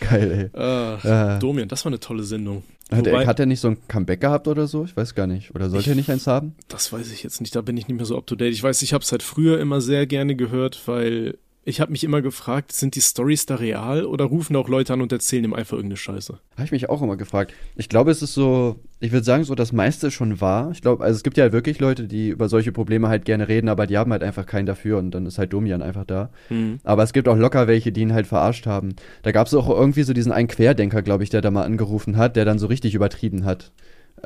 Geil, 0.00 0.50
ey. 0.54 0.60
Ah, 0.60 1.36
Äh, 1.36 1.38
Domian, 1.40 1.68
das 1.68 1.84
war 1.84 1.90
eine 1.90 2.00
tolle 2.00 2.22
Sendung. 2.24 2.62
hat, 2.90 3.00
Wobei- 3.06 3.22
er, 3.22 3.26
hat 3.26 3.40
er 3.40 3.46
nicht 3.46 3.60
so 3.60 3.68
ein 3.68 3.78
Comeback 3.88 4.20
gehabt 4.20 4.48
oder 4.48 4.66
so? 4.66 4.84
Ich 4.84 4.96
weiß 4.96 5.14
gar 5.14 5.26
nicht. 5.26 5.54
Oder 5.54 5.68
sollte 5.70 5.82
Ich- 5.84 5.88
er 5.88 5.94
nicht 5.94 6.10
eins 6.10 6.26
haben? 6.26 6.54
Das 6.68 6.92
weiß 6.92 7.12
ich 7.12 7.22
jetzt 7.22 7.40
nicht, 7.40 7.54
da 7.56 7.60
bin 7.60 7.76
ich 7.76 7.88
nicht 7.88 7.96
mehr 7.96 8.06
so 8.06 8.16
up 8.16 8.26
to 8.26 8.36
date. 8.36 8.52
Ich 8.52 8.62
weiß, 8.62 8.82
ich 8.82 8.92
habe 8.92 9.02
es 9.02 9.12
halt 9.12 9.22
früher 9.22 9.58
immer 9.60 9.80
sehr 9.80 10.06
gerne 10.06 10.36
gehört, 10.36 10.80
weil 10.86 11.38
ich 11.64 11.80
habe 11.80 11.92
mich 11.92 12.04
immer 12.04 12.20
gefragt, 12.20 12.72
sind 12.72 12.94
die 12.94 13.00
Stories 13.00 13.46
da 13.46 13.56
real 13.56 14.04
oder 14.04 14.24
rufen 14.24 14.54
auch 14.56 14.68
Leute 14.68 14.92
an 14.92 15.00
und 15.00 15.12
erzählen 15.12 15.44
ihm 15.44 15.54
einfach 15.54 15.76
irgendeine 15.76 15.96
Scheiße? 15.96 16.38
Habe 16.56 16.64
ich 16.64 16.72
mich 16.72 16.90
auch 16.90 17.00
immer 17.00 17.16
gefragt. 17.16 17.54
Ich 17.76 17.88
glaube, 17.88 18.10
es 18.10 18.22
ist 18.22 18.34
so, 18.34 18.80
ich 19.00 19.12
würde 19.12 19.24
sagen, 19.24 19.44
so 19.44 19.54
das 19.54 19.72
meiste 19.72 20.08
ist 20.08 20.14
schon 20.14 20.40
wahr. 20.40 20.70
Ich 20.72 20.82
glaube, 20.82 21.02
also 21.02 21.16
es 21.16 21.22
gibt 21.22 21.36
ja 21.36 21.42
halt 21.42 21.52
wirklich 21.52 21.80
Leute, 21.80 22.06
die 22.06 22.28
über 22.28 22.48
solche 22.48 22.72
Probleme 22.72 23.08
halt 23.08 23.24
gerne 23.24 23.48
reden, 23.48 23.68
aber 23.68 23.86
die 23.86 23.96
haben 23.96 24.12
halt 24.12 24.22
einfach 24.22 24.44
keinen 24.46 24.66
dafür 24.66 24.98
und 24.98 25.12
dann 25.12 25.24
ist 25.24 25.38
halt 25.38 25.52
Domian 25.52 25.80
einfach 25.80 26.04
da. 26.04 26.30
Hm. 26.48 26.80
Aber 26.84 27.02
es 27.02 27.12
gibt 27.12 27.28
auch 27.28 27.36
locker 27.36 27.66
welche, 27.66 27.92
die 27.92 28.02
ihn 28.02 28.12
halt 28.12 28.26
verarscht 28.26 28.66
haben. 28.66 28.94
Da 29.22 29.32
gab 29.32 29.46
es 29.46 29.54
auch 29.54 29.68
irgendwie 29.68 30.02
so 30.02 30.12
diesen 30.12 30.32
einen 30.32 30.48
Querdenker, 30.48 31.02
glaube 31.02 31.24
ich, 31.24 31.30
der 31.30 31.40
da 31.40 31.50
mal 31.50 31.64
angerufen 31.64 32.16
hat, 32.18 32.36
der 32.36 32.44
dann 32.44 32.58
so 32.58 32.66
richtig 32.66 32.94
übertrieben 32.94 33.44
hat. 33.44 33.72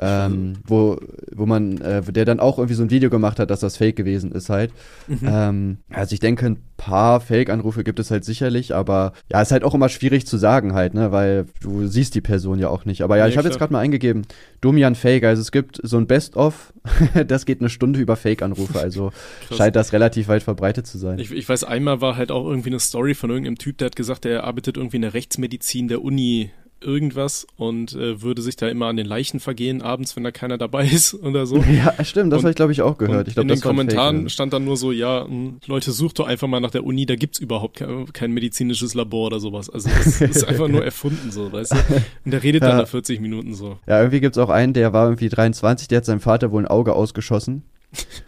Ähm, 0.01 0.53
wo, 0.65 0.97
wo 1.31 1.45
man, 1.45 1.79
äh, 1.81 2.01
der 2.01 2.25
dann 2.25 2.39
auch 2.39 2.57
irgendwie 2.57 2.75
so 2.75 2.83
ein 2.83 2.89
Video 2.89 3.09
gemacht 3.09 3.39
hat, 3.39 3.49
dass 3.49 3.59
das 3.59 3.77
Fake 3.77 3.95
gewesen 3.95 4.31
ist 4.31 4.49
halt. 4.49 4.71
Mhm. 5.07 5.19
Ähm, 5.23 5.77
also 5.89 6.13
ich 6.13 6.19
denke, 6.19 6.45
ein 6.45 6.57
paar 6.77 7.19
Fake-Anrufe 7.19 7.83
gibt 7.83 7.99
es 7.99 8.09
halt 8.09 8.23
sicherlich, 8.23 8.73
aber 8.73 9.13
ja, 9.31 9.41
ist 9.41 9.51
halt 9.51 9.63
auch 9.63 9.75
immer 9.75 9.89
schwierig 9.89 10.25
zu 10.25 10.37
sagen 10.37 10.73
halt, 10.73 10.93
ne, 10.93 11.11
weil 11.11 11.45
du 11.61 11.85
siehst 11.87 12.15
die 12.15 12.21
Person 12.21 12.59
ja 12.59 12.69
auch 12.69 12.85
nicht. 12.85 13.01
Aber 13.01 13.17
ja, 13.17 13.25
Ja, 13.25 13.29
ich 13.29 13.37
habe 13.37 13.47
jetzt 13.47 13.57
gerade 13.57 13.73
mal 13.73 13.79
eingegeben, 13.79 14.23
Domian 14.61 14.95
Fake, 14.95 15.23
also 15.25 15.41
es 15.41 15.51
gibt 15.51 15.79
so 15.83 15.97
ein 15.97 16.07
Best-of, 16.07 16.73
das 17.27 17.45
geht 17.45 17.59
eine 17.59 17.69
Stunde 17.69 17.99
über 17.99 18.15
Fake-Anrufe, 18.15 18.79
also 18.79 19.11
scheint 19.55 19.75
das 19.75 19.91
relativ 19.91 20.29
weit 20.29 20.43
verbreitet 20.43 20.87
zu 20.87 20.97
sein. 20.97 21.19
Ich, 21.19 21.31
ich 21.31 21.47
weiß, 21.47 21.65
einmal 21.65 21.99
war 21.99 22.15
halt 22.15 22.31
auch 22.31 22.47
irgendwie 22.47 22.69
eine 22.69 22.79
Story 22.79 23.13
von 23.13 23.29
irgendeinem 23.29 23.57
Typ, 23.57 23.77
der 23.77 23.87
hat 23.87 23.95
gesagt, 23.97 24.25
er 24.25 24.45
arbeitet 24.45 24.77
irgendwie 24.77 24.97
in 24.97 25.01
der 25.01 25.13
Rechtsmedizin 25.13 25.89
der 25.89 26.01
Uni 26.01 26.51
irgendwas 26.81 27.45
und 27.57 27.93
äh, 27.93 28.21
würde 28.21 28.41
sich 28.41 28.55
da 28.55 28.67
immer 28.67 28.87
an 28.87 28.97
den 28.97 29.05
Leichen 29.05 29.39
vergehen, 29.39 29.81
abends, 29.81 30.15
wenn 30.15 30.23
da 30.23 30.31
keiner 30.31 30.57
dabei 30.57 30.85
ist 30.91 31.13
oder 31.13 31.45
so. 31.45 31.57
Ja, 31.57 32.03
stimmt, 32.03 32.31
das 32.33 32.39
habe 32.41 32.49
ich 32.51 32.55
glaube 32.55 32.71
ich 32.71 32.81
auch 32.81 32.97
gehört. 32.97 33.27
Ich 33.27 33.33
glaube, 33.35 33.49
in 33.49 33.55
den 33.55 33.61
Kommentaren 33.61 34.21
Fake, 34.21 34.31
stand 34.31 34.53
dann 34.53 34.65
nur 34.65 34.77
so, 34.77 34.91
ja, 34.91 35.25
mh, 35.27 35.53
Leute, 35.67 35.91
sucht 35.91 36.19
doch 36.19 36.27
einfach 36.27 36.47
mal 36.47 36.59
nach 36.59 36.71
der 36.71 36.83
Uni, 36.83 37.05
da 37.05 37.15
gibt's 37.15 37.39
überhaupt 37.39 37.77
kein, 37.77 38.11
kein 38.13 38.31
medizinisches 38.31 38.93
Labor 38.93 39.27
oder 39.27 39.39
sowas. 39.39 39.69
Also 39.69 39.89
das 39.89 40.21
ist 40.21 40.43
einfach 40.43 40.67
nur 40.67 40.83
erfunden 40.83 41.31
so, 41.31 41.51
weißt 41.51 41.73
du? 41.73 41.77
Und 42.25 42.31
der 42.31 42.43
redet 42.43 42.63
dann 42.63 42.71
Ja. 42.71 42.77
da 42.79 42.85
40 42.85 43.19
Minuten 43.21 43.53
so. 43.53 43.77
Ja, 43.87 43.99
irgendwie 43.99 44.19
gibt's 44.19 44.37
auch 44.37 44.49
einen, 44.49 44.73
der 44.73 44.93
war 44.93 45.05
irgendwie 45.05 45.29
23, 45.29 45.87
der 45.87 45.97
hat 45.97 46.05
seinem 46.05 46.21
Vater 46.21 46.51
wohl 46.51 46.63
ein 46.63 46.67
Auge 46.67 46.93
ausgeschossen. 46.93 47.63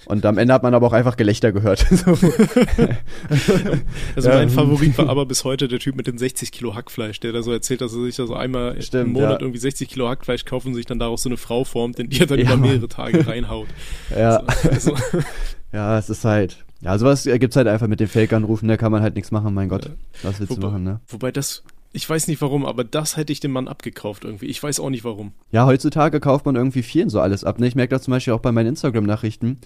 Und 0.05 0.25
am 0.25 0.37
Ende 0.39 0.53
hat 0.53 0.63
man 0.63 0.73
aber 0.73 0.87
auch 0.87 0.93
einfach 0.93 1.15
Gelächter 1.17 1.51
gehört. 1.51 1.85
so. 1.91 2.17
Also 4.15 4.29
mein 4.29 4.49
Favorit 4.49 4.97
war 4.97 5.09
aber 5.09 5.25
bis 5.25 5.43
heute 5.43 5.67
der 5.67 5.79
Typ 5.79 5.95
mit 5.95 6.07
den 6.07 6.17
60 6.17 6.51
Kilo 6.51 6.75
Hackfleisch, 6.75 7.19
der 7.19 7.31
da 7.31 7.43
so 7.43 7.51
erzählt, 7.51 7.81
dass 7.81 7.93
er 7.93 8.03
sich 8.03 8.15
da 8.15 8.25
so 8.25 8.33
einmal 8.35 8.75
im 8.75 8.81
Stimmt, 8.81 9.13
Monat 9.13 9.33
ja. 9.33 9.39
irgendwie 9.41 9.59
60 9.59 9.89
Kilo 9.89 10.09
Hackfleisch 10.09 10.45
kauft 10.45 10.65
und 10.65 10.73
sich 10.73 10.85
dann 10.85 10.99
daraus 10.99 11.21
so 11.23 11.29
eine 11.29 11.37
Frau 11.37 11.63
formt, 11.63 11.99
in 11.99 12.09
die 12.09 12.19
er 12.21 12.27
dann 12.27 12.39
Ja, 12.39 12.45
über 12.45 12.57
mehrere 12.57 12.87
Tage 12.87 13.25
reinhaut. 13.27 13.67
Ja, 14.15 14.43
So, 14.63 14.69
also, 14.69 14.95
ja, 15.71 15.97
es 15.97 16.09
ist 16.09 16.25
halt. 16.25 16.57
Ja, 16.81 16.97
sowas 16.97 17.23
gibt's 17.25 17.55
halt 17.55 17.67
einfach 17.67 17.87
mit 17.87 17.99
den 17.99 18.07
Fake-Anrufen, 18.07 18.67
da 18.67 18.75
kann 18.77 18.91
man 18.91 19.03
halt 19.03 19.13
nichts 19.15 19.29
machen, 19.31 19.53
mein 19.53 19.69
Gott. 19.69 19.91
Was 20.23 20.39
willst 20.39 20.53
du 20.53 20.57
Wobei- 20.57 20.67
machen, 20.71 20.83
ne? 20.83 20.99
wobei 21.07 21.31
das, 21.31 21.63
ich 21.93 22.09
weiß 22.09 22.27
nicht 22.27 22.41
warum, 22.41 22.65
aber 22.65 22.83
das 22.83 23.17
hätte 23.17 23.33
ich 23.33 23.39
dem 23.39 23.51
Mann 23.51 23.67
abgekauft 23.67 24.23
irgendwie. 24.23 24.45
Ich 24.45 24.61
weiß 24.61 24.79
auch 24.79 24.89
nicht 24.89 25.03
warum. 25.03 25.33
Ja, 25.51 25.65
heutzutage 25.65 26.19
kauft 26.19 26.45
man 26.45 26.55
irgendwie 26.55 26.83
vielen 26.83 27.09
so 27.09 27.19
alles 27.19 27.43
ab. 27.43 27.59
Ne? 27.59 27.67
Ich 27.67 27.75
merke 27.75 27.95
das 27.95 28.03
zum 28.03 28.11
Beispiel 28.11 28.33
auch 28.33 28.39
bei 28.39 28.51
meinen 28.51 28.67
Instagram-Nachrichten. 28.67 29.59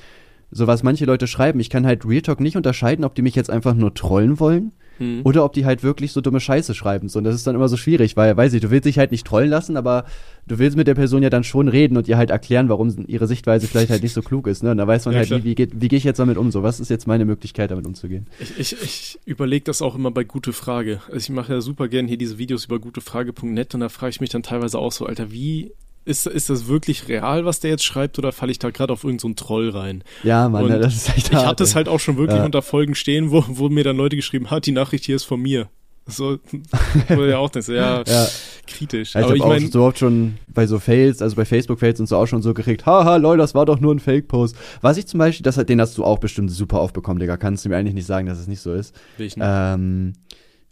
So 0.51 0.67
was 0.67 0.83
manche 0.83 1.05
Leute 1.05 1.27
schreiben, 1.27 1.59
ich 1.59 1.69
kann 1.69 1.85
halt 1.85 2.05
Real 2.05 2.21
Talk 2.21 2.39
nicht 2.39 2.57
unterscheiden, 2.57 3.05
ob 3.05 3.15
die 3.15 3.21
mich 3.21 3.35
jetzt 3.35 3.49
einfach 3.49 3.73
nur 3.73 3.93
trollen 3.93 4.39
wollen 4.39 4.71
Hm. 4.97 5.21
oder 5.23 5.43
ob 5.43 5.53
die 5.53 5.65
halt 5.65 5.83
wirklich 5.83 6.11
so 6.11 6.21
dumme 6.21 6.39
Scheiße 6.39 6.73
schreiben. 6.73 7.09
So, 7.09 7.19
und 7.19 7.23
das 7.25 7.35
ist 7.35 7.45
dann 7.47 7.55
immer 7.55 7.67
so 7.67 7.77
schwierig, 7.77 8.15
weil, 8.15 8.35
weiß 8.37 8.53
ich, 8.53 8.61
du 8.61 8.71
willst 8.71 8.85
dich 8.85 8.97
halt 8.97 9.11
nicht 9.11 9.25
trollen 9.27 9.49
lassen, 9.49 9.77
aber 9.77 10.05
du 10.47 10.57
willst 10.59 10.77
mit 10.77 10.87
der 10.87 10.95
Person 10.95 11.23
ja 11.23 11.29
dann 11.29 11.43
schon 11.43 11.67
reden 11.67 11.97
und 11.97 12.07
ihr 12.07 12.17
halt 12.17 12.29
erklären, 12.29 12.69
warum 12.69 12.93
ihre 13.07 13.27
Sichtweise 13.27 13.67
vielleicht 13.67 13.89
halt 13.89 14.03
nicht 14.03 14.13
so 14.13 14.21
klug 14.21 14.47
ist. 14.47 14.63
Ne? 14.63 14.71
Und 14.71 14.77
da 14.77 14.87
weiß 14.87 15.05
man 15.05 15.13
Ja, 15.13 15.19
halt, 15.19 15.27
klar. 15.27 15.39
nie, 15.39 15.45
wie, 15.45 15.55
geht, 15.55 15.81
wie 15.81 15.87
gehe 15.87 15.97
ich 15.97 16.03
jetzt 16.03 16.19
damit 16.19 16.37
um? 16.37 16.51
So, 16.51 16.63
was 16.63 16.79
ist 16.79 16.89
jetzt 16.89 17.07
meine 17.07 17.25
Möglichkeit, 17.25 17.71
damit 17.71 17.85
umzugehen? 17.85 18.27
Ich, 18.39 18.59
ich, 18.59 18.81
ich 18.83 19.19
überlege 19.25 19.65
das 19.65 19.81
auch 19.81 19.95
immer 19.95 20.11
bei 20.11 20.23
Gute 20.23 20.53
Frage. 20.53 21.01
Also 21.07 21.17
ich 21.17 21.29
mache 21.29 21.53
ja 21.53 21.61
super 21.61 21.87
gern 21.87 22.07
hier 22.07 22.17
diese 22.17 22.37
Videos 22.37 22.65
über 22.65 22.79
gutefrage.net 22.79 23.73
und 23.73 23.79
da 23.81 23.89
frage 23.89 24.11
ich 24.11 24.21
mich 24.21 24.29
dann 24.29 24.43
teilweise 24.43 24.79
auch 24.79 24.91
so, 24.91 25.05
Alter, 25.05 25.31
wie 25.31 25.71
ist, 26.05 26.27
ist 26.27 26.49
das 26.49 26.67
wirklich 26.67 27.07
real, 27.07 27.45
was 27.45 27.59
der 27.59 27.71
jetzt 27.71 27.83
schreibt, 27.83 28.17
oder 28.19 28.31
falle 28.31 28.51
ich 28.51 28.59
da 28.59 28.69
gerade 28.69 28.93
auf 28.93 29.03
irgendeinen 29.03 29.35
so 29.35 29.43
Troll 29.45 29.69
rein? 29.69 30.03
Ja, 30.23 30.47
Mann, 30.47 30.67
ne, 30.67 30.79
das 30.79 30.95
ist 30.95 31.09
echt 31.09 31.29
Ich 31.29 31.35
hart, 31.35 31.47
hatte 31.47 31.63
es 31.63 31.75
halt 31.75 31.87
auch 31.89 31.99
schon 31.99 32.17
wirklich 32.17 32.37
Ja. 32.39 32.45
unter 32.45 32.61
Folgen 32.61 32.95
stehen, 32.95 33.31
wo, 33.31 33.43
wo 33.47 33.69
mir 33.69 33.83
dann 33.83 33.97
Leute 33.97 34.15
geschrieben 34.15 34.51
hat, 34.51 34.65
die 34.65 34.71
Nachricht 34.71 35.05
hier 35.05 35.15
ist 35.15 35.23
von 35.23 35.41
mir. 35.41 35.67
So, 36.07 36.37
du 37.07 37.27
ja 37.27 37.37
auch 37.39 37.49
denkst, 37.51 37.69
ja, 37.69 38.03
Ja. 38.07 38.27
kritisch. 38.67 39.15
Ja, 39.15 39.21
ich 39.21 39.25
habe 39.27 39.37
ich 39.37 39.43
auch 39.43 39.47
meine, 39.47 39.67
so 39.67 39.83
oft 39.83 39.97
schon 39.97 40.37
bei 40.47 40.67
so 40.67 40.77
Fails, 40.77 41.21
also 41.23 41.35
bei 41.35 41.45
Facebook-Fails 41.45 41.99
und 41.99 42.05
so 42.07 42.17
auch 42.17 42.27
schon 42.27 42.43
so 42.43 42.53
gekriegt, 42.53 42.85
haha, 42.85 43.15
lol, 43.15 43.37
das 43.37 43.55
war 43.55 43.65
doch 43.65 43.79
nur 43.79 43.93
ein 43.95 43.99
Fake-Post. 43.99 44.55
Was 44.81 44.97
ich 44.97 45.07
zum 45.07 45.17
Beispiel, 45.17 45.43
das, 45.43 45.55
den 45.55 45.81
hast 45.81 45.97
du 45.97 46.03
auch 46.03 46.19
bestimmt 46.19 46.51
super 46.51 46.79
aufbekommen, 46.79 47.19
Digga. 47.19 47.37
Kannst 47.37 47.65
du 47.65 47.69
mir 47.69 47.77
eigentlich 47.77 47.95
nicht 47.95 48.05
sagen, 48.05 48.27
dass 48.27 48.37
es 48.37 48.47
nicht 48.47 48.61
so 48.61 48.73
ist. 48.73 48.93
welchen? 49.17 49.41
Ähm, 49.43 50.13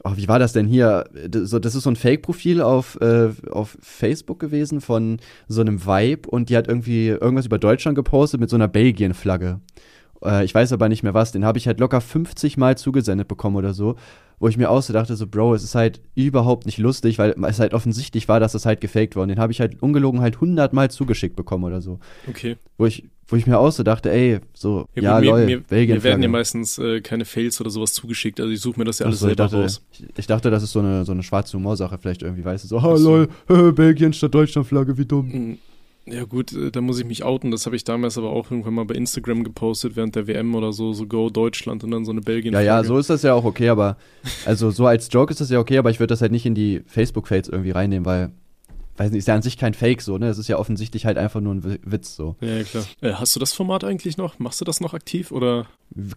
oh, 0.04 0.12
wie 0.16 0.28
war 0.28 0.40
das 0.40 0.54
denn 0.54 0.68
hier? 0.68 1.06
Das, 1.28 1.54
ist 1.54 1.74
so 1.74 1.90
ein 1.90 1.96
Fake-Profil 1.96 2.62
auf, 2.62 3.00
äh, 3.02 3.30
auf 3.52 3.78
Facebook 3.82 4.40
gewesen 4.40 4.82
von 4.82 5.18
so 5.48 5.62
einem 5.62 5.86
Vibe 5.86 6.30
und 6.30 6.50
die 6.50 6.58
hat 6.58 6.68
irgendwie 6.68 7.08
irgendwas 7.08 7.46
über 7.46 7.60
Deutschland 7.60 7.96
gepostet 7.96 8.40
mit 8.40 8.50
so 8.50 8.56
einer 8.56 8.68
Belgien-Flagge. 8.68 9.60
Äh, 10.24 10.46
ich 10.46 10.54
weiß 10.54 10.74
aber 10.74 10.90
nicht 10.90 11.04
mehr 11.04 11.14
was. 11.14 11.32
Den 11.32 11.46
habe 11.46 11.58
ich 11.58 11.68
halt 11.68 11.80
locker 11.80 12.02
50 12.02 12.58
Mal 12.58 12.78
zugesendet 12.78 13.28
bekommen 13.28 13.56
oder 13.56 13.74
so. 13.74 13.96
Wo 14.44 14.50
ich 14.50 14.58
mir 14.58 14.70
auch 14.70 14.82
so 14.82 14.92
dachte, 14.92 15.16
so, 15.16 15.26
Bro, 15.26 15.56
es 15.56 15.64
ist 15.64 15.74
halt 15.74 16.02
überhaupt 16.16 16.66
nicht 16.66 16.78
lustig, 16.78 17.18
weil 17.18 17.34
es 17.48 17.62
halt 17.62 17.74
offensichtlich 17.74 18.28
war, 18.28 18.42
dass 18.42 18.52
das 18.52 18.66
halt 18.66 18.82
gefaked. 18.82 19.16
Und 19.16 19.30
den 19.30 19.40
habe 19.40 19.54
ich 19.54 19.62
halt 19.62 19.82
ungelogen 19.82 20.20
halt 20.20 20.36
100 20.36 20.74
Mal 20.74 20.92
zugeschickt 20.92 21.38
bekommen 21.38 21.64
oder 21.64 21.80
so. 21.80 22.02
okay. 22.28 22.58
Wo 22.78 22.86
ich, 22.86 23.06
wo 23.28 23.38
ich 23.38 23.48
mir 23.48 23.58
auch 23.58 23.72
so 23.72 23.84
dachte, 23.84 24.12
ey, 24.12 24.42
so, 24.54 24.86
ja, 24.96 25.16
gut, 25.16 25.24
mir, 25.24 25.32
lol, 25.32 25.46
mir, 25.46 25.60
Belgien. 25.62 25.96
mir 25.96 26.04
werden 26.04 26.22
ja 26.22 26.28
meistens 26.28 26.78
äh, 26.78 27.00
keine 27.00 27.24
Fails 27.24 27.62
oder 27.62 27.70
sowas 27.70 27.94
zugeschickt, 27.94 28.42
also 28.42 28.52
ich 28.52 28.60
suche 28.60 28.78
mir 28.78 28.84
das 28.84 29.00
ja 29.00 29.06
alles 29.06 29.20
ich, 29.20 29.22
selber 29.22 29.36
dachte, 29.36 29.62
raus. 29.62 29.82
ich, 29.94 30.04
ich 30.18 30.28
dachte, 30.28 30.52
das 30.52 30.62
ist 30.62 30.74
so 30.74 30.80
eine, 30.80 31.06
so 31.06 31.14
eine 31.14 31.24
schwarze 31.24 31.56
Humorsache 31.56 31.98
vielleicht 31.98 32.22
irgendwie, 32.22 32.44
weißt 32.44 32.66
du, 32.66 32.68
so, 32.68 32.80
Ach 32.80 32.98
so. 32.98 33.28
lol, 33.48 33.72
Belgien 33.74 34.12
statt 34.12 34.36
Deutschlandflagge, 34.36 34.98
wie 34.98 35.06
dumm. 35.06 35.28
Mm, 35.28 35.58
Ja 36.06 36.26
gut, 36.26 36.52
äh, 36.52 36.70
da 36.70 36.82
muss 36.82 37.00
ich 37.00 37.06
mich 37.06 37.24
outen. 37.24 37.50
Das 37.52 37.66
habe 37.66 37.76
ich 37.78 37.84
damals 37.86 38.18
aber 38.18 38.30
auch 38.30 38.52
irgendwann 38.52 38.74
mal 38.74 38.86
bei 38.86 38.96
Instagram 38.96 39.44
gepostet 39.44 39.96
während 39.96 40.16
der 40.16 40.28
WM 40.28 40.54
oder 40.54 40.74
so, 40.74 40.92
so 40.94 41.08
Go 41.08 41.30
Deutschland 41.30 41.84
und 41.84 41.92
dann 41.92 42.04
so 42.04 42.12
eine 42.12 42.20
belgien 42.22 42.54
Ja, 42.54 42.60
ja, 42.62 42.84
so 42.84 42.98
ist 42.98 43.10
das 43.10 43.22
ja 43.24 43.34
auch 43.34 43.46
okay, 43.46 43.70
aber, 43.70 43.96
also 44.46 44.70
so 44.72 44.86
als 44.86 45.08
Joke 45.12 45.32
ist 45.32 45.40
das 45.40 45.50
ja 45.50 45.60
okay, 45.60 45.78
aber 45.78 45.92
ich 45.92 46.00
würde 46.00 46.12
das 46.12 46.22
halt 46.22 46.34
nicht 46.34 46.46
in 46.46 46.56
die 46.56 46.82
Facebook-Fails 46.88 47.48
irgendwie 47.48 47.72
reinnehmen, 47.72 48.06
weil, 48.06 48.32
weiß 48.98 49.12
nicht, 49.12 49.20
ist 49.20 49.28
ja 49.30 49.36
an 49.36 49.42
sich 49.42 49.58
kein 49.58 49.74
Fake 49.74 50.02
so, 50.02 50.18
ne, 50.18 50.28
es 50.28 50.38
ist 50.38 50.50
ja 50.50 50.58
offensichtlich 50.58 51.06
halt 51.06 51.18
einfach 51.18 51.40
nur 51.40 51.56
ein 51.56 51.64
Wi- 51.64 51.80
Witz 51.86 52.18
so. 52.18 52.36
Ja, 52.42 52.50
ja, 52.58 52.64
klar. 52.64 52.84
Äh, 53.00 53.14
hast 53.14 53.34
du 53.36 53.40
das 53.40 53.54
Format 53.54 53.86
eigentlich 53.86 54.18
noch? 54.18 54.40
Machst 54.40 54.60
du 54.60 54.66
das 54.66 54.82
noch 54.82 54.94
aktiv 54.94 55.32
oder? 55.32 55.68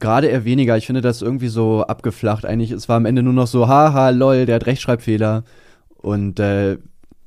Gerade 0.00 0.26
eher 0.26 0.44
weniger, 0.44 0.76
ich 0.76 0.86
finde 0.86 1.00
das 1.00 1.22
irgendwie 1.22 1.48
so 1.48 1.84
abgeflacht, 1.84 2.44
eigentlich, 2.44 2.72
es 2.72 2.88
war 2.88 2.96
am 2.96 3.06
Ende 3.06 3.22
nur 3.22 3.32
noch 3.34 3.46
so, 3.46 3.68
haha, 3.68 4.10
lol, 4.10 4.46
der 4.46 4.56
hat 4.56 4.66
Rechtschreibfehler 4.66 5.44
und, 5.96 6.40
äh, 6.40 6.78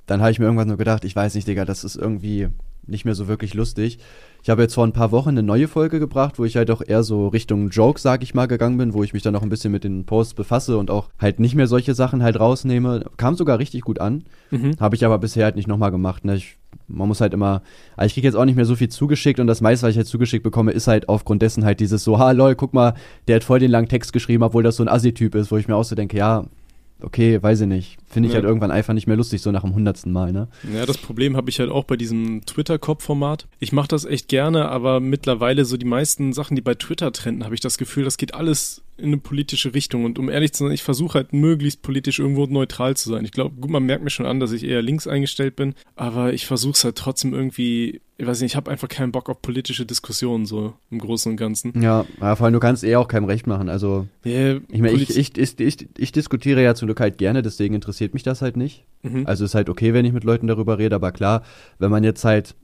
dann 0.10 0.22
habe 0.22 0.32
ich 0.32 0.39
mir 0.39 0.45
irgendwann 0.45 0.67
nur 0.67 0.78
gedacht, 0.78 1.06
ich 1.06 1.15
weiß 1.15 1.36
nicht, 1.36 1.48
Digga, 1.48 1.65
das 1.65 1.84
ist 1.84 1.95
irgendwie, 1.95 2.50
nicht 2.89 3.06
mehr 3.06 3.15
so 3.15 3.28
wirklich 3.28 3.54
lustig. 3.54 4.00
Ich 4.41 4.50
habe 4.50 4.62
jetzt 4.62 4.74
vor 4.74 4.86
ein 4.86 4.93
paar 4.93 5.12
Wochen 5.12 5.30
eine 5.30 5.43
neue 5.43 5.67
Folge 5.67 6.00
gebracht, 6.00 6.39
wo 6.39 6.45
ich 6.45 6.56
halt 6.56 6.72
auch 6.72 6.82
eher 6.86 7.04
so 7.04 7.28
Richtung 7.28 7.69
Joke, 7.69 8.00
sag 8.00 8.24
ich 8.24 8.34
mal, 8.34 8.48
gegangen 8.48 8.78
bin, 8.78 8.93
wo 8.93 9.04
ich 9.04 9.13
mich 9.13 9.22
dann 9.22 9.36
auch 9.36 9.41
ein 9.41 9.50
bisschen 9.50 9.72
mit 9.72 9.84
den 9.84 10.06
Posts 10.06 10.34
befasse 10.34 10.78
und 10.78 10.89
auch 10.89 11.10
halt 11.19 11.39
nicht 11.39 11.56
mehr 11.56 11.67
solche 11.67 11.93
Sachen 11.93 12.24
halt 12.24 12.39
rausnehme. 12.39 13.06
Kam 13.17 13.36
sogar 13.36 13.60
richtig 13.60 13.82
gut 13.82 14.00
an. 14.00 14.24
Mhm. 14.50 14.76
Habe 14.80 14.95
ich 14.95 15.06
aber 15.06 15.17
bisher 15.19 15.43
halt 15.45 15.56
nicht 15.56 15.67
nochmal 15.67 15.91
gemacht. 15.91 16.24
Ne? 16.24 16.36
Ich, 16.36 16.58
man 16.88 17.08
muss 17.08 17.22
halt 17.22 17.34
immer, 17.34 17.62
also 17.98 18.08
ich 18.08 18.13
kriege 18.13 18.28
jetzt 18.28 18.36
auch 18.36 18.45
nicht 18.45 18.56
mehr 18.56 18.65
so 18.65 18.76
viel 18.76 18.89
zugeschickt 18.89 19.39
und 19.39 19.48
das 19.48 19.62
meiste, 19.62 19.86
was 19.86 19.91
ich 19.91 19.98
halt 19.98 20.08
zugeschickt 20.08 20.43
bekomme, 20.43 20.72
ist 20.72 20.88
halt 20.88 21.10
aufgrund 21.10 21.41
dessen 21.41 21.65
halt 21.65 21.82
dieses 21.82 22.04
so, 22.04 22.17
ha 22.17 22.32
lol, 22.32 22.56
guck 22.56 22.74
mal, 22.74 22.93
der 23.28 23.38
hat 23.38 23.43
voll 23.43 23.60
den 23.60 23.72
langen 23.72 23.89
Text 23.89 24.13
geschrieben, 24.13 24.43
obwohl 24.43 24.63
das 24.63 24.78
so 24.78 24.84
ein 24.84 24.89
Assi-Typ 24.89 25.36
ist, 25.36 25.52
wo 25.52 25.58
ich 25.58 25.67
mir 25.67 25.76
auch 25.76 25.84
so 25.84 25.95
denke, 25.95 26.17
ja, 26.17 26.45
okay, 27.02 27.42
weiß 27.42 27.62
ich 27.62 27.68
nicht. 27.68 27.98
Finde 28.08 28.28
ich 28.28 28.34
ja. 28.34 28.38
halt 28.38 28.46
irgendwann 28.46 28.72
einfach 28.72 28.94
nicht 28.94 29.08
mehr 29.08 29.18
lustig, 29.18 29.42
so 29.42 29.52
nach 29.52 29.62
dem 29.62 29.74
hundertsten 29.74 30.12
Mal, 30.12 30.32
ne? 30.32 30.48
Ja, 30.74 30.86
das 30.86 30.98
Problem 30.98 31.38
habe 31.38 31.50
ich 31.50 31.60
halt 31.60 31.70
auch 31.70 31.84
bei 31.84 31.96
diesem 31.96 32.46
Twitter-Cop-Format. 32.46 33.48
Ich 33.60 33.72
mache 33.72 33.88
das 33.88 34.06
echt 34.06 34.28
gerne, 34.28 34.70
aber 34.70 35.00
mittlerweile 35.00 35.66
so 35.66 35.78
die 35.78 35.86
meisten 35.86 36.34
Sachen, 36.34 36.56
die 36.56 36.62
bei 36.62 36.76
Twitter 36.76 37.12
trenden, 37.12 37.46
habe 37.46 37.56
ich 37.56 37.62
das 37.62 37.78
Gefühl, 37.78 38.04
das 38.04 38.18
geht 38.18 38.34
alles 38.34 38.82
in 39.00 39.08
eine 39.08 39.18
politische 39.18 39.74
Richtung. 39.74 40.06
Und 40.06 40.20
um 40.20 40.30
ehrlich 40.30 40.54
zu 40.54 40.64
sein, 40.64 40.74
ich 40.74 40.84
versuche 40.84 41.16
halt 41.16 41.34
möglichst 41.34 41.82
politisch 41.82 42.20
irgendwo 42.20 42.46
neutral 42.46 42.96
zu 42.96 43.10
sein. 43.10 43.26
Ich 43.26 43.32
glaube, 43.32 43.56
gut, 43.60 43.70
man 43.70 43.84
merkt 43.84 44.04
mir 44.04 44.10
schon 44.10 44.26
an, 44.26 44.40
dass 44.40 44.52
ich 44.52 44.64
eher 44.64 44.82
links 44.82 45.08
eingestellt 45.08 45.56
bin, 45.56 45.76
aber 45.96 46.34
ich 46.34 46.46
versuche 46.46 46.74
es 46.74 46.84
halt 46.84 46.96
trotzdem 46.96 47.34
irgendwie, 47.34 48.02
ich 48.18 48.28
weiß 48.28 48.42
nicht, 48.42 48.52
ich 48.52 48.56
habe 48.56 48.70
einfach 48.70 48.88
keinen 48.88 49.12
Bock 49.12 49.30
auf 49.30 49.42
politische 49.42 49.86
Diskussionen, 49.86 50.46
so 50.46 50.74
im 50.92 51.00
Großen 51.00 51.32
und 51.32 51.38
Ganzen. 51.38 51.82
Ja, 51.82 52.06
ja 52.22 52.36
vor 52.36 52.46
allem 52.46 52.54
du 52.54 52.60
kannst 52.60 52.84
eher 52.84 53.00
auch 53.00 53.08
keinem 53.08 53.26
Recht 53.26 53.48
machen. 53.48 53.70
Also, 53.70 54.08
yeah, 54.26 54.60
ich 54.70 54.82
meine, 54.82 54.94
ich, 54.94 55.18
ich, 55.18 55.38
ich, 55.38 55.60
ich, 55.60 55.88
ich 55.98 56.12
diskutiere 56.12 56.62
ja 56.62 56.76
zum 56.76 56.88
Glück 56.88 57.00
halt 57.00 57.18
gerne, 57.18 57.42
deswegen 57.42 57.76
interessiert 57.76 58.14
mich 58.14 58.24
das 58.24 58.42
halt 58.42 58.58
nicht. 58.58 58.86
Mhm. 59.04 59.26
Also 59.26 59.46
ist 59.46 59.56
halt 59.56 59.70
okay, 59.70 59.94
wenn 59.94 60.06
ich 60.06 60.14
mit 60.14 60.24
Leuten 60.24 60.48
darüber 60.48 60.78
rede, 60.78 60.96
aber 60.96 61.12
klar, 61.12 61.44
wenn 61.78 61.92
man 61.92 62.04
jetzt 62.04 62.24
halt 62.26 62.56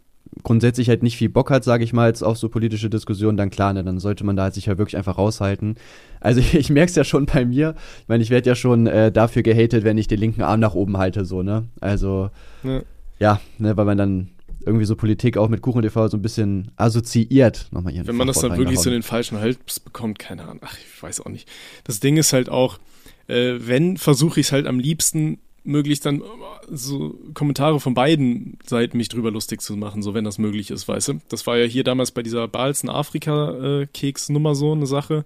grundsätzlich 0.43 0.89
halt 0.89 1.03
nicht 1.03 1.17
viel 1.17 1.29
Bock 1.29 1.49
hat, 1.49 1.63
sage 1.63 1.83
ich 1.83 1.93
mal, 1.93 2.07
jetzt 2.07 2.21
auf 2.21 2.37
so 2.37 2.49
politische 2.49 2.89
Diskussionen, 2.89 3.37
dann 3.37 3.49
klar, 3.49 3.73
ne, 3.73 3.83
dann 3.83 3.99
sollte 3.99 4.23
man 4.23 4.35
da 4.35 4.43
halt 4.43 4.53
sich 4.53 4.65
ja 4.65 4.69
halt 4.69 4.77
wirklich 4.77 4.97
einfach 4.97 5.17
raushalten. 5.17 5.75
Also 6.19 6.39
ich, 6.41 6.53
ich 6.55 6.69
merke 6.69 6.89
es 6.89 6.95
ja 6.95 7.03
schon 7.03 7.25
bei 7.25 7.45
mir. 7.45 7.75
Ich 8.01 8.07
meine, 8.07 8.23
ich 8.23 8.29
werde 8.29 8.49
ja 8.49 8.55
schon 8.55 8.87
äh, 8.87 9.11
dafür 9.11 9.43
gehatet, 9.43 9.83
wenn 9.83 9.97
ich 9.97 10.07
den 10.07 10.19
linken 10.19 10.41
Arm 10.41 10.59
nach 10.59 10.75
oben 10.75 10.97
halte, 10.97 11.25
so, 11.25 11.43
ne? 11.43 11.65
Also, 11.81 12.29
ja, 12.63 12.81
ja 13.19 13.41
ne, 13.57 13.75
weil 13.77 13.85
man 13.85 13.97
dann 13.97 14.29
irgendwie 14.65 14.85
so 14.85 14.95
Politik 14.95 15.37
auch 15.37 15.47
mit 15.47 15.61
Kuchen 15.61 15.81
TV 15.81 16.07
so 16.07 16.17
ein 16.17 16.21
bisschen 16.21 16.71
assoziiert. 16.75 17.67
Nochmal 17.71 17.93
ihren 17.93 18.07
Wenn 18.07 18.15
man 18.15 18.27
das 18.27 18.39
dann 18.39 18.57
wirklich 18.57 18.79
so 18.79 18.89
in 18.89 18.95
den 18.95 19.03
falschen 19.03 19.39
Hals 19.39 19.79
bekommt, 19.79 20.17
keine 20.17 20.43
Ahnung. 20.43 20.59
Ach, 20.61 20.75
ich 20.77 21.03
weiß 21.03 21.21
auch 21.21 21.29
nicht. 21.29 21.47
Das 21.83 21.99
Ding 21.99 22.17
ist 22.17 22.33
halt 22.33 22.49
auch, 22.49 22.79
äh, 23.27 23.55
wenn, 23.59 23.97
versuche 23.97 24.39
ich 24.39 24.47
es 24.47 24.51
halt 24.51 24.65
am 24.65 24.79
liebsten 24.79 25.39
möglichst 25.65 26.05
dann 26.05 26.21
so 26.69 27.15
Kommentare 27.33 27.79
von 27.79 27.93
beiden 27.93 28.57
Seiten 28.65 28.97
mich 28.97 29.09
drüber 29.09 29.31
lustig 29.31 29.61
zu 29.61 29.75
machen, 29.75 30.01
so 30.01 30.13
wenn 30.13 30.23
das 30.23 30.37
möglich 30.37 30.71
ist, 30.71 30.87
weißt 30.87 31.07
du. 31.09 31.13
Das 31.29 31.45
war 31.47 31.57
ja 31.57 31.65
hier 31.65 31.83
damals 31.83 32.11
bei 32.11 32.23
dieser 32.23 32.47
Balzen 32.47 32.89
Afrika-Keks-Nummer 32.89 34.55
so 34.55 34.71
eine 34.71 34.87
Sache, 34.87 35.25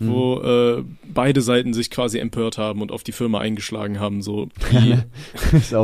wo 0.00 0.36
mhm. 0.36 0.44
äh, 0.44 0.84
beide 1.12 1.42
Seiten 1.42 1.74
sich 1.74 1.90
quasi 1.90 2.18
empört 2.18 2.56
haben 2.56 2.82
und 2.82 2.92
auf 2.92 3.02
die 3.02 3.12
Firma 3.12 3.40
eingeschlagen 3.40 3.98
haben. 3.98 4.22
So 4.22 4.48
die, 4.72 4.96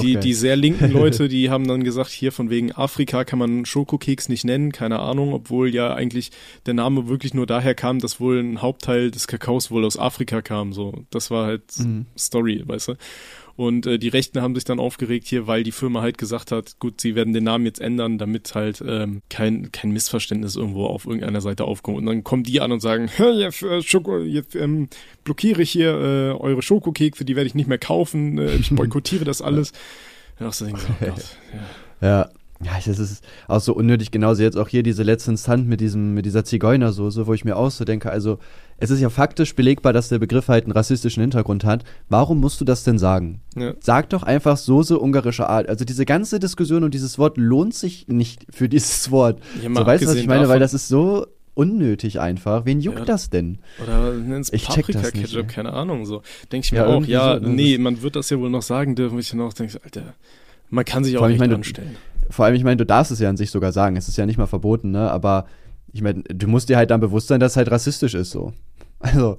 die, 0.01 0.17
die, 0.17 0.35
sehr 0.35 0.55
linken 0.55 0.91
Leute, 0.93 1.29
die 1.29 1.51
haben 1.51 1.67
dann 1.67 1.83
gesagt, 1.83 2.11
hier 2.11 2.31
von 2.31 2.49
wegen 2.49 2.71
Afrika 2.73 3.25
kann 3.25 3.41
man 3.41 3.67
Schokokeks 3.67 4.29
nicht 4.29 4.45
nennen, 4.45 4.71
keine 4.71 5.01
Ahnung, 5.01 5.33
obwohl 5.33 5.75
ja 5.75 5.95
eigentlich 5.95 6.31
der 6.67 6.75
Name 6.75 7.09
wirklich 7.09 7.35
nur 7.35 7.47
daher 7.47 7.75
kam, 7.75 7.99
dass 7.99 8.21
wohl 8.21 8.39
ein 8.39 8.63
Hauptteil 8.63 9.11
des 9.11 9.27
Kakaos 9.27 9.71
wohl 9.71 9.85
aus 9.85 9.99
Afrika 9.99 10.43
kam. 10.43 10.73
So, 10.73 11.05
das 11.11 11.31
war 11.33 11.47
halt 11.47 11.65
mhm. 11.79 12.07
Story, 12.17 12.63
weißt 12.65 12.89
du. 12.89 12.95
Und 13.57 13.87
äh, 13.87 13.99
die 13.99 14.09
Rechten 14.09 14.43
haben 14.43 14.55
sich 14.55 14.65
dann 14.65 14.81
aufgeregt 14.81 15.27
hier, 15.29 15.47
weil 15.47 15.63
die 15.63 15.73
Firma 15.73 16.03
halt 16.03 16.19
gesagt 16.19 16.51
hat, 16.51 16.79
gut, 16.81 17.01
sie 17.01 17.15
werden 17.15 17.33
den 17.33 17.45
Namen 17.45 17.65
jetzt 17.67 17.81
ändern, 17.81 18.19
damit 18.19 18.55
halt 18.55 18.83
ähm, 18.87 19.23
kein, 19.31 19.71
kein 19.71 19.93
Missverständnis 19.93 20.57
irgendwo 20.57 20.87
auf 20.87 21.07
irgendeiner 21.07 21.41
Seite 21.41 21.65
aufkommt. 21.65 21.99
Und 21.99 22.07
dann 22.07 22.25
kommen 22.25 22.43
die 22.43 22.61
an 22.61 22.73
und 22.73 22.81
sagen, 22.81 23.09
jetzt, 23.19 23.63
äh, 23.63 23.83
Schoko, 23.83 24.19
jetzt 24.19 24.57
ähm, 24.57 24.89
blockiere 25.23 25.63
ich 25.63 25.71
hier 25.71 25.91
äh, 25.91 26.31
eure 26.33 26.63
Schokokekse, 26.63 27.25
die 27.25 27.37
werde 27.37 27.47
ich 27.47 27.55
nicht 27.55 27.69
mehr 27.69 27.79
kaufen, 27.79 28.39
äh, 28.39 28.57
ich 28.57 28.71
boykottiere 28.75 29.25
das 29.25 29.41
alles. 29.41 29.73
Ja, 30.41 30.51
so, 30.53 30.67
oh 30.67 30.71
Gott, 30.71 31.37
ja. 32.01 32.09
ja. 32.09 32.31
Ja, 32.65 32.73
das 32.85 32.99
ist 32.99 33.25
auch 33.47 33.61
so 33.61 33.75
unnötig. 33.75 34.11
Genauso 34.11 34.43
jetzt 34.43 34.57
auch 34.57 34.69
hier 34.69 34.83
diese 34.83 35.03
letzte 35.03 35.33
Instanz 35.33 35.67
mit 35.67 35.81
diesem, 35.81 36.15
mit 36.15 36.25
dieser 36.25 36.45
Zigeunersoße, 36.45 37.27
wo 37.27 37.35
ich 37.35 37.45
mir 37.45 37.57
auch 37.57 37.71
so 37.71 37.85
denke, 37.85 38.11
also 38.11 38.39
es 38.79 38.91
ist 38.91 39.01
ja 39.01 39.11
faktisch 39.11 39.55
belegbar, 39.55 39.93
dass 39.93 40.09
der 40.09 40.19
Begriff 40.19 40.49
halt 40.49 40.65
einen 40.65 40.73
rassistischen 40.73 41.21
Hintergrund 41.21 41.65
hat. 41.65 41.85
Warum 42.09 42.41
musst 42.41 42.61
du 42.61 42.65
das 42.65 42.85
denn 42.85 42.99
sagen? 42.99 43.41
Ja. 43.57 43.75
Sag 43.81 44.11
doch 44.11 44.23
einfach 44.23 44.57
Soße 44.57 44.99
ungarischer 44.99 45.49
Art. 45.49 45.69
Also 45.69 45.85
diese 45.85 46.05
ganze 46.05 46.41
Diskussion 46.41 46.85
und 46.85 46.95
dieses 46.95 47.19
Wort 47.19 47.37
lohnt 47.37 47.75
sich 47.75 48.09
nicht 48.09 48.47
für 48.51 48.69
dieses 48.69 49.11
Wort. 49.11 49.41
Ja, 49.63 49.75
so 49.75 49.87
weißt 49.87 50.05
du, 50.05 50.09
was 50.09 50.17
ich 50.17 50.27
meine? 50.27 50.49
Weil 50.49 50.61
das 50.61 50.75
ist 50.75 50.89
so 50.89 51.27
unnötig 51.55 52.19
einfach. 52.19 52.65
Wen 52.65 52.81
juckt 52.81 53.01
ja. 53.01 53.05
das 53.05 53.31
denn? 53.31 53.59
Oder 53.83 54.13
nenn's 54.13 54.51
Paprika-Ketchup, 54.51 55.47
keine 55.49 55.73
Ahnung. 55.73 56.05
So 56.05 56.23
denke 56.51 56.65
ich 56.65 56.73
mir 56.73 56.79
ja, 56.79 56.87
auch, 56.87 57.05
ja, 57.05 57.39
so, 57.41 57.47
nee, 57.47 57.79
man 57.79 58.03
wird 58.03 58.17
das 58.17 58.29
ja 58.31 58.39
wohl 58.39 58.51
noch 58.51 58.63
sagen 58.63 58.97
dürfen, 58.97 59.19
ich 59.21 59.33
noch 59.35 59.53
denke, 59.53 59.79
Alter, 59.85 60.15
man 60.71 60.85
kann 60.85 61.05
sich 61.05 61.17
auch 61.17 61.29
nicht 61.29 61.41
anstellen 61.41 61.97
vor 62.31 62.45
allem, 62.45 62.55
ich 62.55 62.65
meine, 62.65 62.77
du 62.77 62.87
darfst 62.87 63.13
es 63.13 63.21
ja 63.21 63.29
an 63.29 63.37
sich 63.37 63.51
sogar 63.51 63.73
sagen. 63.73 63.97
Es 63.97 64.09
ist 64.09 64.17
ja 64.17 64.27
nicht 64.27 64.39
mal 64.39 64.47
verboten, 64.47 64.91
ne? 64.91 65.11
Aber 65.11 65.47
ich 65.95 66.03
meine, 66.03 66.23
du 66.25 66.49
musst 66.49 66.69
dir 66.69 66.77
halt 66.77 66.91
dann 66.91 67.01
bewusst 67.01 67.29
sein, 67.29 67.39
dass 67.39 67.53
es 67.53 67.57
halt 67.57 67.71
rassistisch 67.71 68.15
ist, 68.15 68.33
so. 68.33 68.53
Also, 68.99 69.37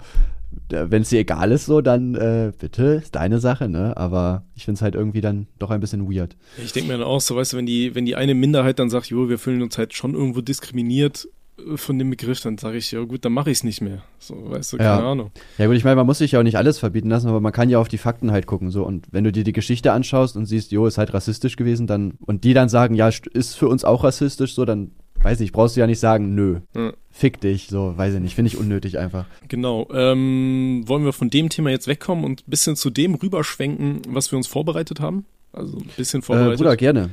wenn 0.70 1.02
es 1.02 1.10
dir 1.10 1.20
egal 1.20 1.52
ist, 1.52 1.66
so, 1.66 1.82
dann 1.82 2.16
äh, 2.16 2.54
bitte, 2.58 3.02
ist 3.04 3.16
deine 3.16 3.40
Sache, 3.40 3.68
ne? 3.68 3.98
Aber 3.98 4.46
ich 4.56 4.64
finde 4.64 4.78
es 4.78 4.82
halt 4.82 4.96
irgendwie 4.96 5.20
dann 5.20 5.48
doch 5.60 5.70
ein 5.70 5.82
bisschen 5.82 6.10
weird. 6.10 6.38
Ich 6.64 6.72
denke 6.72 6.92
mir 6.92 6.98
dann 6.98 7.08
auch 7.08 7.20
so, 7.20 7.36
weißt 7.36 7.54
du, 7.54 7.58
wenn 7.58 7.66
die, 7.66 7.94
wenn 7.94 8.06
die 8.06 8.16
eine 8.16 8.36
Minderheit 8.36 8.80
dann 8.80 8.90
sagt, 8.90 9.08
jo, 9.08 9.28
wir 9.28 9.38
fühlen 9.38 9.62
uns 9.62 9.78
halt 9.78 9.94
schon 9.94 10.14
irgendwo 10.14 10.40
diskriminiert 10.40 11.28
von 11.76 12.00
dem 12.00 12.10
Begriff, 12.10 12.40
dann 12.42 12.58
sage 12.58 12.78
ich, 12.78 12.92
ja 12.92 13.02
gut, 13.04 13.26
dann 13.26 13.34
mache 13.34 13.52
ich 13.52 13.58
es 13.58 13.64
nicht 13.64 13.82
mehr. 13.82 14.04
So, 14.20 14.50
weißt 14.50 14.74
du, 14.74 14.78
keine 14.78 15.02
ja. 15.02 15.12
Ahnung. 15.12 15.32
Ja 15.58 15.68
gut, 15.68 15.76
ich 15.76 15.84
meine, 15.84 15.98
man 15.98 16.06
muss 16.06 16.20
sich 16.20 16.34
ja 16.34 16.40
auch 16.40 16.44
nicht 16.44 16.58
alles 16.58 16.80
verbieten 16.80 17.10
lassen, 17.10 17.28
aber 17.28 17.42
man 17.42 17.52
kann 17.52 17.70
ja 17.70 17.80
auf 17.80 17.88
die 17.90 17.98
Fakten 17.98 18.32
halt 18.32 18.46
gucken. 18.46 18.72
So. 18.72 18.86
Und 18.86 19.08
wenn 19.12 19.24
du 19.26 19.32
dir 19.32 19.44
die 19.44 19.54
Geschichte 19.54 19.92
anschaust 19.92 20.38
und 20.38 20.46
siehst, 20.46 20.72
jo, 20.72 20.86
ist 20.86 20.98
halt 20.98 21.14
rassistisch 21.14 21.56
gewesen, 21.56 21.88
dann 21.88 22.14
und 22.26 22.44
die 22.44 22.54
dann 22.54 22.70
sagen, 22.70 22.96
ja, 22.96 23.10
ist 23.10 23.56
für 23.56 23.68
uns 23.68 23.84
auch 23.84 24.04
rassistisch, 24.04 24.54
so, 24.54 24.64
dann 24.64 24.92
weiß 25.26 25.40
ich, 25.40 25.52
brauchst 25.52 25.76
du 25.76 25.80
ja 25.80 25.88
nicht 25.88 26.00
sagen, 26.00 26.36
nö. 26.36 26.60
Ja. 26.76 26.94
Fick 27.10 27.42
dich, 27.42 27.68
so, 27.68 27.98
weiß 27.98 28.14
ich 28.14 28.20
nicht, 28.20 28.36
finde 28.36 28.50
ich 28.50 28.58
unnötig 28.58 29.00
einfach. 29.00 29.26
Genau. 29.48 29.88
Ähm, 29.92 30.84
wollen 30.86 31.04
wir 31.04 31.14
von 31.14 31.32
dem 31.32 31.50
Thema 31.50 31.72
jetzt 31.72 31.88
wegkommen 31.88 32.24
und 32.24 32.42
ein 32.42 32.50
bisschen 32.50 32.76
zu 32.76 32.92
dem 32.92 33.16
rüberschwenken, 33.16 34.02
was 34.08 34.32
wir 34.32 34.38
uns 34.38 34.46
vorbereitet 34.46 35.00
haben? 35.00 35.26
Also 35.52 35.78
ein 35.78 35.90
bisschen 35.98 36.22
vorbereitet. 36.22 36.54
Äh, 36.54 36.58
Bruder, 36.58 36.78
gerne. 36.78 37.10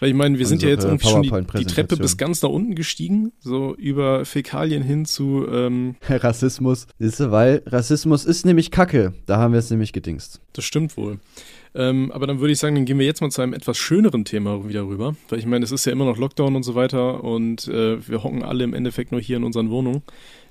Weil 0.00 0.08
ich 0.08 0.16
meine, 0.16 0.36
wir 0.40 0.46
sind 0.46 0.62
ja 0.64 0.68
jetzt 0.68 0.84
irgendwie 0.84 1.06
schon 1.06 1.22
die, 1.22 1.30
die, 1.58 1.64
Treppe 1.66 1.96
bis 1.96 2.16
ganz 2.16 2.40
da 2.40 2.48
unten 2.48 2.74
gestiegen, 2.74 3.30
so 3.38 3.76
über 3.76 4.24
Fäkalien 4.24 4.82
hin 4.82 5.04
zu 5.04 5.46
ähm 5.48 5.94
Rassismus. 6.08 6.88
Du, 6.98 7.30
weil 7.30 7.62
Rassismus 7.66 8.24
ist 8.24 8.44
nämlich 8.44 8.72
Kacke. 8.72 9.14
Da 9.26 9.36
haben 9.36 9.52
wir 9.52 9.60
es 9.60 9.70
nämlich 9.70 9.92
gedingst. 9.92 10.40
Das 10.52 10.64
stimmt 10.64 10.96
wohl. 10.96 11.20
Ähm, 11.76 12.12
aber 12.12 12.26
dann 12.26 12.40
würde 12.40 12.52
ich 12.52 12.58
sagen, 12.58 12.76
dann 12.76 12.84
gehen 12.84 12.98
wir 12.98 13.06
jetzt 13.06 13.20
mal 13.20 13.30
zu 13.30 13.42
einem 13.42 13.52
etwas 13.52 13.76
schöneren 13.76 14.24
Thema 14.24 14.68
wieder 14.68 14.86
rüber. 14.86 15.16
Weil 15.28 15.38
ich 15.38 15.46
meine, 15.46 15.64
es 15.64 15.72
ist 15.72 15.84
ja 15.84 15.92
immer 15.92 16.04
noch 16.04 16.18
Lockdown 16.18 16.54
und 16.54 16.62
so 16.62 16.74
weiter 16.74 17.24
und 17.24 17.66
äh, 17.68 18.06
wir 18.08 18.22
hocken 18.22 18.42
alle 18.42 18.64
im 18.64 18.74
Endeffekt 18.74 19.12
nur 19.12 19.20
hier 19.20 19.36
in 19.36 19.44
unseren 19.44 19.70
Wohnungen. 19.70 20.02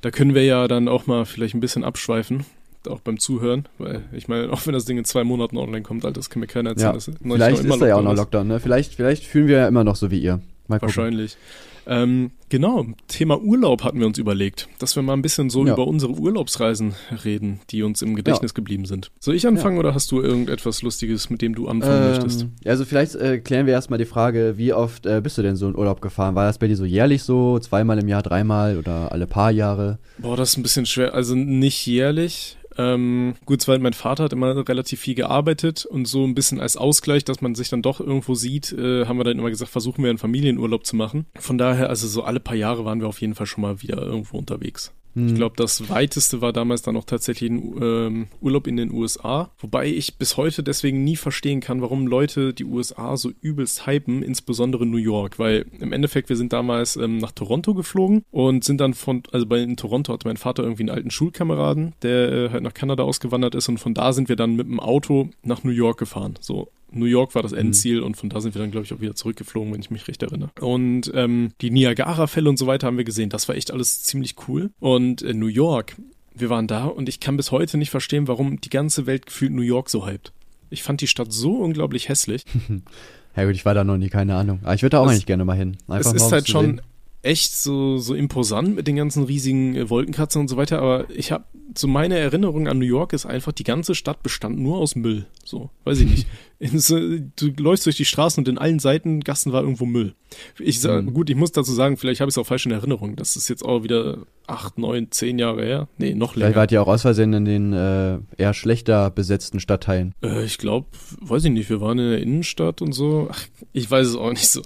Da 0.02 0.12
können 0.12 0.36
wir 0.36 0.44
ja 0.44 0.68
dann 0.68 0.88
auch 0.88 1.08
mal 1.08 1.26
vielleicht 1.26 1.56
ein 1.56 1.62
bisschen 1.62 1.84
abschweifen 1.84 2.46
auch 2.90 3.00
beim 3.00 3.18
Zuhören, 3.20 3.68
weil 3.78 4.04
ich 4.12 4.28
meine, 4.28 4.52
auch 4.52 4.66
wenn 4.66 4.74
das 4.74 4.86
Ding 4.86 4.98
in 4.98 5.06
zwei 5.06 5.24
Monaten 5.24 5.58
online 5.58 5.84
kommt, 5.84 6.04
Alter, 6.06 6.20
das 6.20 6.30
kann 6.30 6.42
mir 6.42 6.48
keiner 6.48 6.72
erzählen. 6.72 6.96
Ja, 6.96 7.36
vielleicht 7.36 7.64
ist 7.64 7.82
da 7.82 7.88
ja 7.88 7.96
auch 7.96 8.02
noch 8.02 8.16
Lockdown, 8.16 8.48
ne? 8.48 8.60
Vielleicht, 8.60 8.96
vielleicht 8.96 9.24
fühlen 9.24 9.48
wir 9.48 9.58
ja 9.60 9.68
immer 9.68 9.84
noch 9.84 9.96
so 9.96 10.12
wie 10.12 10.20
ihr. 10.20 10.42
Wahrscheinlich. 10.68 11.38
Ähm, 11.86 12.32
genau, 12.50 12.86
Thema 13.08 13.42
Urlaub 13.42 13.84
hatten 13.84 14.00
wir 14.00 14.08
uns 14.08 14.18
überlegt, 14.18 14.68
dass 14.80 14.96
wir 14.96 15.04
mal 15.04 15.14
ein 15.14 15.22
bisschen 15.22 15.50
so 15.50 15.66
ja. 15.66 15.74
über 15.74 15.88
unsere 15.88 16.14
Urlaubsreisen 16.14 16.94
reden, 17.24 17.60
die 17.70 17.84
uns 17.84 18.02
im 18.02 18.16
Gedächtnis 18.16 18.52
ja. 18.52 18.56
geblieben 18.56 18.86
sind. 18.86 19.12
Soll 19.20 19.36
ich 19.36 19.48
anfangen 19.48 19.76
ja. 19.76 19.82
oder 19.82 19.94
hast 19.94 20.12
du 20.12 20.22
irgendetwas 20.22 20.82
Lustiges, 20.82 21.30
mit 21.30 21.42
dem 21.42 21.56
du 21.56 21.68
anfangen 21.68 22.04
ähm, 22.04 22.10
möchtest? 22.10 22.48
Also 22.66 22.86
vielleicht 22.86 23.16
äh, 23.16 23.40
klären 23.40 23.66
wir 23.66 23.74
erstmal 23.74 24.00
die 24.00 24.06
Frage, 24.06 24.58
wie 24.58 24.74
oft 24.74 25.06
äh, 25.06 25.22
bist 25.22 25.38
du 25.38 25.42
denn 25.42 25.56
so 25.56 25.68
in 25.68 25.76
Urlaub 25.76 26.02
gefahren? 26.02 26.36
War 26.36 26.46
das 26.46 26.58
bei 26.58 26.68
dir 26.68 26.78
so 26.78 26.86
jährlich 26.86 27.24
so, 27.24 27.60
zweimal 27.60 28.00
im 28.00 28.08
Jahr, 28.08 28.24
dreimal 28.24 28.78
oder 28.78 29.12
alle 29.12 29.28
paar 29.28 29.52
Jahre? 29.52 30.00
Boah, 30.18 30.38
das 30.38 30.52
ist 30.52 30.58
ein 30.58 30.64
bisschen 30.64 30.86
schwer. 30.86 31.14
Also 31.14 31.36
nicht 31.36 31.86
jährlich. 31.86 32.58
Ähm, 32.78 33.36
gut, 33.46 33.62
zwar 33.62 33.78
mein 33.80 33.94
Vater 33.94 34.26
hat 34.26 34.34
immer 34.34 34.68
relativ 34.68 35.00
viel 35.00 35.16
gearbeitet 35.16 35.86
und 35.86 36.06
so 36.06 36.26
ein 36.26 36.36
bisschen 36.36 36.60
als 36.60 36.78
Ausgleich, 36.78 37.24
dass 37.24 37.42
man 37.42 37.56
sich 37.56 37.70
dann 37.70 37.82
doch 37.82 38.00
irgendwo 38.00 38.36
sieht, 38.36 38.72
äh, 38.74 39.06
haben 39.06 39.18
wir 39.18 39.24
dann 39.24 39.40
immer 39.40 39.50
gesagt, 39.50 39.72
versuchen 39.72 40.04
wir 40.04 40.10
einen 40.10 40.20
Familienurlaub 40.20 40.86
zu 40.86 40.96
machen. 40.96 41.26
Von 41.40 41.58
daher, 41.58 41.90
also 41.90 42.08
so 42.08 42.24
alle 42.24 42.40
paar 42.40 42.56
Jahre 42.56 42.86
waren 42.86 43.02
wir 43.02 43.08
auf 43.08 43.22
jeden 43.22 43.36
Fall 43.36 43.48
schon 43.48 43.62
mal 43.62 43.82
wieder 43.82 44.02
irgendwo 44.02 44.38
unterwegs. 44.38 44.92
Ich 45.16 45.22
hm. 45.22 45.36
glaube, 45.36 45.56
das 45.56 45.90
weiteste 45.90 46.42
war 46.42 46.54
damals 46.54 46.82
dann 46.82 46.98
auch 46.98 47.06
tatsächlich 47.06 47.52
ein 47.52 47.76
ähm, 47.82 48.28
Urlaub 48.42 48.68
in 48.68 48.78
den 48.78 48.92
USA. 48.92 49.52
Wobei 49.60 49.88
ich 49.88 50.18
bis 50.18 50.38
heute 50.38 50.64
deswegen 50.64 51.04
nie 51.04 51.16
verstehen 51.16 51.60
kann, 51.60 51.82
warum 51.82 52.08
Leute 52.08 52.54
die 52.54 52.66
USA 52.66 53.16
so 53.16 53.32
übelst 53.42 53.86
hypen, 53.86 54.24
insbesondere 54.24 54.86
New 54.86 54.98
York. 54.98 55.38
Weil 55.38 55.66
im 55.80 55.94
Endeffekt, 55.94 56.30
wir 56.30 56.36
sind 56.36 56.52
damals 56.52 56.96
ähm, 56.96 57.18
nach 57.18 57.32
Toronto 57.32 57.74
geflogen 57.74 58.24
und 58.32 58.64
sind 58.64 58.82
dann 58.82 58.94
von, 58.94 59.24
also 59.32 59.46
bei 59.46 59.60
in 59.60 59.78
Toronto 59.78 60.14
hatte 60.14 60.28
mein 60.28 60.38
Vater 60.38 60.64
irgendwie 60.64 60.84
einen 60.84 60.90
alten 60.90 61.12
Schulkameraden, 61.12 61.94
der 62.02 62.32
äh, 62.32 62.50
halt 62.50 62.64
nach 62.64 62.74
Kanada 62.74 63.04
ausgewandert 63.04 63.56
ist 63.56 63.70
und 63.70 63.80
von 63.80 63.94
da 63.94 64.14
sind 64.14 64.30
wir 64.30 64.36
dann 64.36 64.56
mit 64.56 64.68
dem 64.68 64.80
Auto 64.80 65.30
nach 65.44 65.64
New 65.64 65.72
York 65.72 66.00
gefahren. 66.00 66.36
So 66.40 66.70
New 66.96 67.06
York 67.06 67.36
war 67.36 67.42
das 67.42 67.52
Endziel 67.52 68.00
mhm. 68.00 68.08
und 68.08 68.18
von 68.18 68.30
da 68.30 68.42
sind 68.42 68.56
wir 68.56 68.62
dann, 68.62 68.72
glaube 68.72 68.86
ich, 68.86 68.94
auch 68.94 69.02
wieder 69.02 69.16
zurückgeflogen, 69.16 69.74
wenn 69.74 69.82
ich 69.82 69.92
mich 69.92 70.08
recht 70.08 70.22
erinnere. 70.24 70.52
Und 70.60 71.12
ähm, 71.14 71.52
die 71.62 71.72
Niagara-Fälle 71.72 72.50
und 72.50 72.58
so 72.58 72.68
weiter 72.68 72.88
haben 72.88 72.98
wir 72.98 73.04
gesehen. 73.04 73.30
Das 73.30 73.48
war 73.48 73.56
echt 73.56 73.72
alles 73.72 74.04
ziemlich 74.04 74.36
cool. 74.48 74.72
Und 74.80 75.22
äh, 75.22 75.34
New 75.34 75.48
York, 75.48 75.96
wir 76.36 76.50
waren 76.50 76.68
da 76.68 76.86
und 76.86 77.10
ich 77.10 77.20
kann 77.20 77.38
bis 77.38 77.52
heute 77.52 77.78
nicht 77.78 77.90
verstehen, 77.90 78.28
warum 78.28 78.60
die 78.62 78.70
ganze 78.70 79.06
Welt 79.06 79.26
gefühlt 79.26 79.52
New 79.52 79.62
York 79.62 79.90
so 79.90 80.08
hypt. 80.08 80.34
Ich 80.70 80.84
fand 80.84 81.02
die 81.02 81.08
Stadt 81.08 81.32
so 81.32 81.58
unglaublich 81.58 82.10
hässlich. 82.10 82.44
ja 83.36 83.46
gut, 83.46 83.56
ich 83.56 83.66
war 83.66 83.74
da 83.74 83.84
noch 83.84 83.98
nie, 83.98 84.10
keine 84.10 84.36
Ahnung. 84.36 84.60
Aber 84.64 84.74
ich 84.74 84.82
würde 84.82 84.92
da 84.92 85.00
auch 85.00 85.06
es, 85.06 85.12
eigentlich 85.12 85.26
gerne 85.26 85.46
mal 85.46 85.58
hin. 85.58 85.78
Einfach 85.88 86.14
es 86.14 86.24
ist 86.24 86.32
halt 86.32 86.48
schon 86.48 86.82
echt 87.24 87.56
so, 87.56 87.98
so 87.98 88.14
imposant 88.14 88.76
mit 88.76 88.86
den 88.86 88.98
ganzen 88.98 89.24
riesigen 89.24 89.76
äh, 89.76 89.90
Wolkenkratzern 89.90 90.42
und 90.42 90.48
so 90.50 90.58
weiter, 90.58 90.80
aber 90.80 91.10
ich 91.10 91.32
habe 91.32 91.46
so 91.76 91.88
meine 91.88 92.18
Erinnerung 92.18 92.68
an 92.68 92.78
New 92.78 92.86
York 92.86 93.14
ist 93.14 93.26
einfach, 93.26 93.54
die 93.54 93.64
ganze 93.64 93.96
Stadt 93.96 94.22
bestand 94.22 94.60
nur 94.60 94.78
aus 94.78 94.96
Müll. 94.96 95.26
So, 95.44 95.70
weiß 95.86 96.00
ich 96.02 96.10
nicht. 96.10 96.28
du 96.72 97.48
läufst 97.58 97.86
durch 97.86 97.98
die 97.98 98.06
Straßen 98.06 98.42
und 98.42 98.48
in 98.48 98.58
allen 98.58 98.80
Seitengassen 98.80 99.52
war 99.52 99.62
irgendwo 99.62 99.86
Müll. 99.86 100.16
Ich 100.60 100.80
sag, 100.82 101.06
gut, 101.14 101.30
ich 101.30 101.36
muss 101.36 101.52
dazu 101.52 101.72
sagen, 101.72 101.98
vielleicht 101.98 102.22
habe 102.22 102.30
ich 102.30 102.34
es 102.34 102.38
auch 102.38 102.48
falsch 102.48 102.66
in 102.66 102.72
Erinnerung. 102.72 103.16
Das 103.16 103.36
ist 103.36 103.50
jetzt 103.50 103.64
auch 103.64 103.84
wieder 103.84 104.20
acht, 104.48 104.78
neun, 104.78 105.08
zehn 105.12 105.40
Jahre 105.40 105.64
her. 105.64 105.88
Nee, 105.98 106.14
noch 106.14 106.36
länger. 106.36 106.48
Vielleicht 106.48 106.56
wart 106.58 106.72
ihr 106.72 106.82
auch 106.82 106.88
aus 106.88 107.04
Versehen 107.04 107.34
in 107.34 107.46
den 107.46 107.74
äh, 107.74 108.20
eher 108.38 108.54
schlechter 108.54 109.10
besetzten 109.10 109.60
Stadtteilen. 109.60 110.14
Äh, 110.22 110.44
ich 110.44 110.58
glaube, 110.58 110.88
weiß 111.22 111.46
ich 111.46 111.52
nicht, 111.52 111.70
wir 111.70 111.82
waren 111.82 112.00
in 112.00 112.10
der 112.10 112.22
Innenstadt 112.22 112.82
und 112.82 112.94
so. 112.94 113.30
Ach, 113.32 113.42
ich 113.72 113.90
weiß 113.90 114.08
es 114.08 114.16
auch 114.16 114.32
nicht 114.32 114.50
so. 114.50 114.62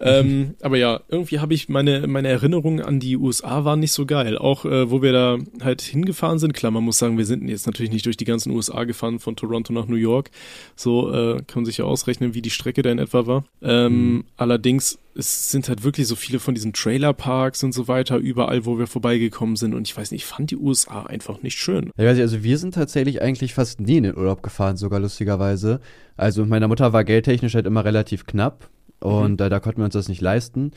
ähm, 0.00 0.54
aber 0.62 0.76
ja, 0.76 1.00
irgendwie 1.08 1.38
habe 1.38 1.54
ich 1.54 1.68
meine, 1.68 2.06
meine 2.06 2.28
Erinnerungen 2.28 2.84
an 2.84 3.00
die 3.00 3.16
USA 3.16 3.64
waren 3.64 3.80
nicht 3.80 3.92
so 3.92 4.06
geil. 4.06 4.36
Auch 4.36 4.64
äh, 4.64 4.90
wo 4.90 5.02
wir 5.02 5.12
da 5.12 5.38
halt 5.62 5.80
hingefahren 5.80 6.38
sind. 6.38 6.52
Klar, 6.52 6.72
man 6.72 6.84
muss 6.84 6.98
sagen, 6.98 7.16
wir 7.16 7.26
sind 7.26 7.48
jetzt 7.48 7.66
natürlich 7.66 7.92
nicht 7.92 8.06
durch 8.06 8.16
die 8.16 8.24
ganzen 8.24 8.50
USA 8.50 8.84
gefahren, 8.84 9.20
von 9.20 9.36
Toronto 9.36 9.72
nach 9.72 9.86
New 9.86 9.96
York. 9.96 10.30
So 10.76 11.12
äh, 11.12 11.33
kann 11.38 11.62
man 11.62 11.64
sich 11.64 11.78
ja 11.78 11.84
ausrechnen, 11.84 12.34
wie 12.34 12.42
die 12.42 12.50
Strecke 12.50 12.82
da 12.82 12.90
in 12.90 12.98
etwa 12.98 13.26
war. 13.26 13.44
Ähm, 13.62 13.92
mhm. 13.92 14.24
Allerdings 14.36 14.98
es 15.16 15.50
sind 15.50 15.68
halt 15.68 15.84
wirklich 15.84 16.08
so 16.08 16.16
viele 16.16 16.40
von 16.40 16.54
diesen 16.54 16.72
Trailerparks 16.72 17.62
und 17.62 17.72
so 17.72 17.88
weiter, 17.88 18.16
überall, 18.16 18.66
wo 18.66 18.78
wir 18.78 18.86
vorbeigekommen 18.86 19.56
sind. 19.56 19.74
Und 19.74 19.86
ich 19.88 19.96
weiß 19.96 20.10
nicht, 20.10 20.22
ich 20.22 20.26
fand 20.26 20.50
die 20.50 20.56
USA 20.56 21.04
einfach 21.04 21.42
nicht 21.42 21.58
schön. 21.58 21.90
Ja, 21.96 22.08
also 22.08 22.42
wir 22.42 22.58
sind 22.58 22.74
tatsächlich 22.74 23.22
eigentlich 23.22 23.54
fast 23.54 23.80
nie 23.80 23.98
in 23.98 24.04
den 24.04 24.16
Urlaub 24.16 24.42
gefahren, 24.42 24.76
sogar 24.76 25.00
lustigerweise. 25.00 25.80
Also 26.16 26.42
mit 26.42 26.50
meiner 26.50 26.68
Mutter 26.68 26.92
war 26.92 27.04
geldtechnisch 27.04 27.54
halt 27.54 27.66
immer 27.66 27.84
relativ 27.84 28.26
knapp. 28.26 28.70
Und 29.04 29.38
mhm. 29.38 29.46
äh, 29.46 29.50
da 29.50 29.60
konnten 29.60 29.80
wir 29.80 29.84
uns 29.84 29.92
das 29.92 30.08
nicht 30.08 30.22
leisten. 30.22 30.70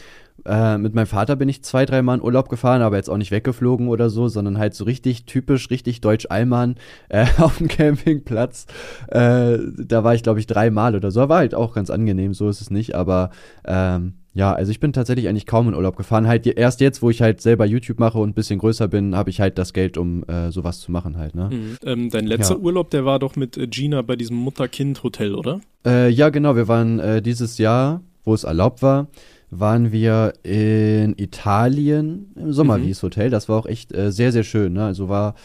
Äh, 0.46 0.78
mit 0.78 0.94
meinem 0.94 1.08
Vater 1.08 1.38
bin 1.38 1.48
ich 1.48 1.64
zwei, 1.64 1.86
drei 1.86 2.02
Mal 2.02 2.16
in 2.16 2.22
Urlaub 2.22 2.50
gefahren, 2.50 2.82
aber 2.82 2.98
jetzt 2.98 3.10
auch 3.10 3.16
nicht 3.16 3.32
weggeflogen 3.32 3.88
oder 3.88 4.10
so, 4.10 4.28
sondern 4.28 4.58
halt 4.58 4.74
so 4.74 4.84
richtig 4.84 5.26
typisch, 5.26 5.70
richtig 5.70 6.02
deutsch-Allmann 6.02 6.76
äh, 7.10 7.26
auf 7.38 7.58
dem 7.58 7.70
Campingplatz. 7.70 8.66
Äh, 9.08 9.60
da 9.78 10.04
war 10.04 10.14
ich, 10.14 10.24
glaube 10.24 10.42
ich, 10.42 10.46
drei 10.46 10.70
Mal 10.70 10.94
oder 10.96 11.10
so. 11.10 11.30
War 11.30 11.38
halt 11.38 11.56
auch 11.56 11.74
ganz 11.74 11.90
angenehm, 11.90 12.34
so 12.34 12.50
ist 12.50 12.60
es 12.60 12.70
nicht, 12.70 12.96
aber 12.96 13.30
ähm, 13.66 14.16
ja, 14.34 14.54
also 14.54 14.72
ich 14.72 14.82
bin 14.82 14.92
tatsächlich 14.92 15.30
eigentlich 15.30 15.46
kaum 15.46 15.70
in 15.70 15.74
Urlaub 15.74 15.96
gefahren. 15.96 16.28
Halt 16.28 16.46
erst 16.46 16.82
jetzt, 16.82 17.02
wo 17.02 17.10
ich 17.10 17.22
halt 17.22 17.40
selber 17.40 17.66
YouTube 17.66 18.00
mache 18.00 18.20
und 18.20 18.30
ein 18.30 18.34
bisschen 18.34 18.60
größer 18.60 18.90
bin, 18.90 19.16
habe 19.16 19.30
ich 19.30 19.40
halt 19.40 19.58
das 19.58 19.72
Geld, 19.72 19.98
um 19.98 20.24
äh, 20.26 20.52
sowas 20.52 20.82
zu 20.82 20.92
machen 20.92 21.18
halt. 21.18 21.34
Ne? 21.34 21.50
Mhm. 21.50 21.78
Ähm, 21.84 22.10
dein 22.10 22.28
letzter 22.28 22.56
ja. 22.56 22.60
Urlaub, 22.60 22.90
der 22.90 23.06
war 23.06 23.20
doch 23.20 23.38
mit 23.38 23.58
äh, 23.58 23.68
Gina 23.68 24.02
bei 24.02 24.18
diesem 24.18 24.38
Mutter-Kind-Hotel, 24.38 25.34
oder? 25.34 25.62
Äh, 25.86 26.10
ja, 26.10 26.30
genau. 26.30 26.56
Wir 26.56 26.68
waren 26.68 27.00
äh, 27.00 27.22
dieses 27.22 27.58
Jahr, 27.58 28.02
wo 28.28 28.34
es 28.34 28.44
erlaubt 28.44 28.82
war, 28.82 29.08
waren 29.50 29.92
wir 29.92 30.34
in 30.44 31.18
Italien 31.18 32.34
im 32.36 32.52
Sommerwies 32.52 33.02
mhm. 33.02 33.08
Hotel. 33.08 33.30
Das 33.30 33.48
war 33.48 33.58
auch 33.58 33.66
echt 33.66 33.94
äh, 33.94 34.12
sehr, 34.12 34.32
sehr 34.32 34.44
schön. 34.44 34.74
Ne? 34.74 34.86
Also 34.86 35.08
war, 35.08 35.36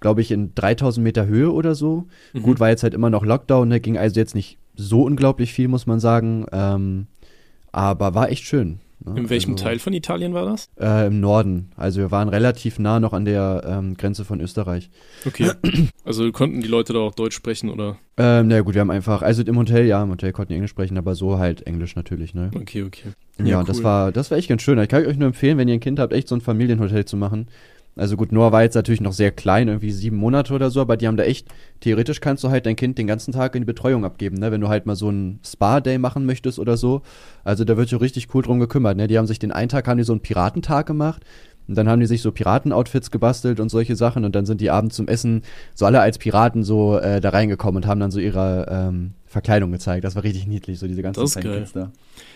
glaube 0.00 0.20
ich, 0.20 0.30
in 0.30 0.54
3000 0.54 1.02
Meter 1.02 1.26
Höhe 1.26 1.50
oder 1.50 1.74
so. 1.74 2.06
Mhm. 2.34 2.42
Gut, 2.42 2.60
war 2.60 2.68
jetzt 2.68 2.82
halt 2.82 2.94
immer 2.94 3.10
noch 3.10 3.24
Lockdown, 3.24 3.68
ne? 3.68 3.80
ging 3.80 3.96
also 3.96 4.20
jetzt 4.20 4.34
nicht 4.34 4.58
so 4.76 5.02
unglaublich 5.02 5.52
viel, 5.52 5.68
muss 5.68 5.86
man 5.86 6.00
sagen. 6.00 6.46
Ähm, 6.52 7.06
aber 7.72 8.14
war 8.14 8.30
echt 8.30 8.44
schön. 8.44 8.80
Ne? 9.04 9.20
In 9.20 9.30
welchem 9.30 9.52
also, 9.52 9.64
Teil 9.64 9.78
von 9.78 9.92
Italien 9.92 10.34
war 10.34 10.46
das? 10.46 10.68
Äh, 10.80 11.08
Im 11.08 11.20
Norden. 11.20 11.70
Also 11.76 12.00
wir 12.00 12.10
waren 12.10 12.28
relativ 12.28 12.78
nah 12.78 12.98
noch 12.98 13.12
an 13.12 13.24
der 13.24 13.62
ähm, 13.66 13.96
Grenze 13.96 14.24
von 14.24 14.40
Österreich. 14.40 14.90
Okay. 15.24 15.50
Also 16.04 16.30
konnten 16.30 16.60
die 16.60 16.68
Leute 16.68 16.92
da 16.92 17.00
auch 17.00 17.14
Deutsch 17.14 17.34
sprechen, 17.34 17.68
oder? 17.68 17.98
Ähm, 18.16 18.46
na 18.46 18.60
gut, 18.60 18.74
wir 18.74 18.80
haben 18.80 18.92
einfach, 18.92 19.22
also 19.22 19.42
im 19.42 19.58
Hotel, 19.58 19.86
ja, 19.86 20.02
im 20.02 20.10
Hotel 20.10 20.32
konnten 20.32 20.50
die 20.50 20.54
Englisch 20.54 20.70
sprechen, 20.70 20.96
aber 20.96 21.16
so 21.16 21.38
halt 21.38 21.66
Englisch 21.66 21.96
natürlich, 21.96 22.32
ne? 22.32 22.50
Okay, 22.54 22.84
okay. 22.84 23.10
Ja, 23.38 23.44
ja 23.44 23.58
cool. 23.58 23.64
das 23.66 23.82
war, 23.82 24.12
das 24.12 24.30
war 24.30 24.38
echt 24.38 24.48
ganz 24.48 24.62
schön. 24.62 24.78
Ich 24.78 24.88
kann 24.88 25.04
euch 25.04 25.16
nur 25.16 25.26
empfehlen, 25.26 25.58
wenn 25.58 25.66
ihr 25.66 25.74
ein 25.74 25.80
Kind 25.80 25.98
habt, 25.98 26.12
echt 26.12 26.28
so 26.28 26.36
ein 26.36 26.40
Familienhotel 26.40 27.04
zu 27.04 27.16
machen. 27.16 27.48
Also 27.98 28.16
gut, 28.18 28.30
Noah 28.30 28.52
war 28.52 28.62
jetzt 28.62 28.74
natürlich 28.74 29.00
noch 29.00 29.14
sehr 29.14 29.32
klein, 29.32 29.68
irgendwie 29.68 29.90
sieben 29.90 30.18
Monate 30.18 30.52
oder 30.52 30.70
so, 30.70 30.82
aber 30.82 30.98
die 30.98 31.06
haben 31.06 31.16
da 31.16 31.24
echt, 31.24 31.48
theoretisch 31.80 32.20
kannst 32.20 32.44
du 32.44 32.50
halt 32.50 32.66
dein 32.66 32.76
Kind 32.76 32.98
den 32.98 33.06
ganzen 33.06 33.32
Tag 33.32 33.54
in 33.54 33.62
die 33.62 33.66
Betreuung 33.66 34.04
abgeben, 34.04 34.36
ne? 34.36 34.52
Wenn 34.52 34.60
du 34.60 34.68
halt 34.68 34.84
mal 34.84 34.96
so 34.96 35.08
einen 35.08 35.40
Spa-Day 35.42 35.96
machen 35.96 36.26
möchtest 36.26 36.58
oder 36.58 36.76
so. 36.76 37.00
Also 37.42 37.64
da 37.64 37.78
wird 37.78 37.88
schon 37.88 38.00
richtig 38.00 38.34
cool 38.34 38.42
drum 38.42 38.60
gekümmert, 38.60 38.98
ne? 38.98 39.06
Die 39.06 39.16
haben 39.16 39.26
sich 39.26 39.38
den 39.38 39.50
einen 39.50 39.70
Tag, 39.70 39.88
haben 39.88 39.96
die 39.96 40.04
so 40.04 40.12
einen 40.12 40.20
Piratentag 40.20 40.84
gemacht. 40.84 41.24
Und 41.68 41.76
dann 41.76 41.88
haben 41.88 42.00
die 42.00 42.06
sich 42.06 42.22
so 42.22 42.32
Piratenoutfits 42.32 43.10
gebastelt 43.10 43.60
und 43.60 43.68
solche 43.68 43.96
Sachen 43.96 44.24
und 44.24 44.34
dann 44.34 44.46
sind 44.46 44.60
die 44.60 44.70
abends 44.70 44.96
zum 44.96 45.08
Essen 45.08 45.42
so 45.74 45.86
alle 45.86 46.00
als 46.00 46.18
Piraten 46.18 46.62
so 46.62 46.98
äh, 46.98 47.20
da 47.20 47.30
reingekommen 47.30 47.82
und 47.82 47.88
haben 47.88 48.00
dann 48.00 48.10
so 48.10 48.20
ihre 48.20 48.66
ähm, 48.70 49.12
Verkleidung 49.26 49.72
gezeigt. 49.72 50.04
Das 50.04 50.14
war 50.14 50.22
richtig 50.22 50.46
niedlich, 50.46 50.78
so 50.78 50.86
diese 50.86 51.02
ganzen 51.02 51.20
das 51.20 51.36
ist 51.36 51.42
geil. 51.42 51.66
da. 51.74 51.92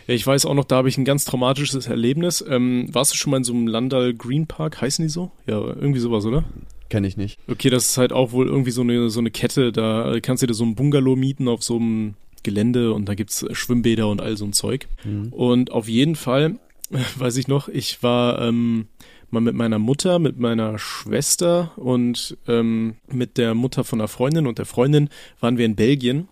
Ja, 0.07 0.14
ich 0.14 0.27
weiß 0.27 0.47
auch 0.47 0.55
noch, 0.55 0.64
da 0.64 0.77
habe 0.77 0.88
ich 0.88 0.99
ein 0.99 1.05
ganz 1.05 1.25
traumatisches 1.25 1.87
Erlebnis. 1.87 2.45
Ähm, 2.47 2.88
warst 2.93 3.12
du 3.12 3.16
schon 3.16 3.31
mal 3.31 3.38
in 3.38 3.45
so 3.45 3.53
einem 3.53 3.66
Landal 3.66 4.12
Green 4.14 4.47
Park? 4.47 4.81
Heißen 4.81 5.05
die 5.05 5.09
so? 5.09 5.31
Ja, 5.47 5.59
irgendwie 5.61 6.01
sowas, 6.01 6.25
oder? 6.27 6.45
Kenne 6.88 7.07
ich 7.07 7.16
nicht. 7.16 7.38
Okay, 7.49 7.71
das 7.71 7.90
ist 7.90 7.99
halt 7.99 8.12
auch 8.12 8.33
wohl 8.33 8.49
irgendwie 8.49 8.73
so 8.73 8.83
eine, 8.83 9.11
so 9.11 9.21
eine 9.21 9.31
Kette. 9.31 9.71
Da 9.71 10.19
kannst 10.21 10.43
du 10.43 10.49
dir 10.49 10.55
so 10.55 10.64
ein 10.64 10.75
Bungalow 10.75 11.14
mieten 11.14 11.47
auf 11.47 11.62
so 11.62 11.77
einem 11.77 12.14
Gelände 12.43 12.93
und 12.93 13.09
da 13.09 13.14
gibt's 13.14 13.47
Schwimmbäder 13.53 14.09
und 14.09 14.21
all 14.21 14.37
so 14.37 14.45
ein 14.45 14.53
Zeug. 14.53 14.88
Mhm. 15.05 15.33
Und 15.33 15.71
auf 15.71 15.88
jeden 15.88 16.16
Fall, 16.16 16.59
weiß 17.16 17.37
ich 17.37 17.49
noch, 17.49 17.69
ich 17.69 18.03
war 18.03 18.43
ähm, 18.43 18.88
mal 19.33 19.40
mit 19.40 19.55
meiner 19.55 19.79
Mutter, 19.79 20.19
mit 20.19 20.38
meiner 20.38 20.79
Schwester 20.79 21.73
und 21.77 22.37
ähm, 22.49 22.97
mit 23.09 23.38
der 23.38 23.55
Mutter 23.55 23.85
von 23.85 24.01
einer 24.01 24.09
Freundin 24.09 24.47
und 24.47 24.59
der 24.59 24.66
Freundin 24.66 25.09
waren 25.40 25.59
wir 25.59 25.66
in 25.66 25.77
Belgien 25.77 26.29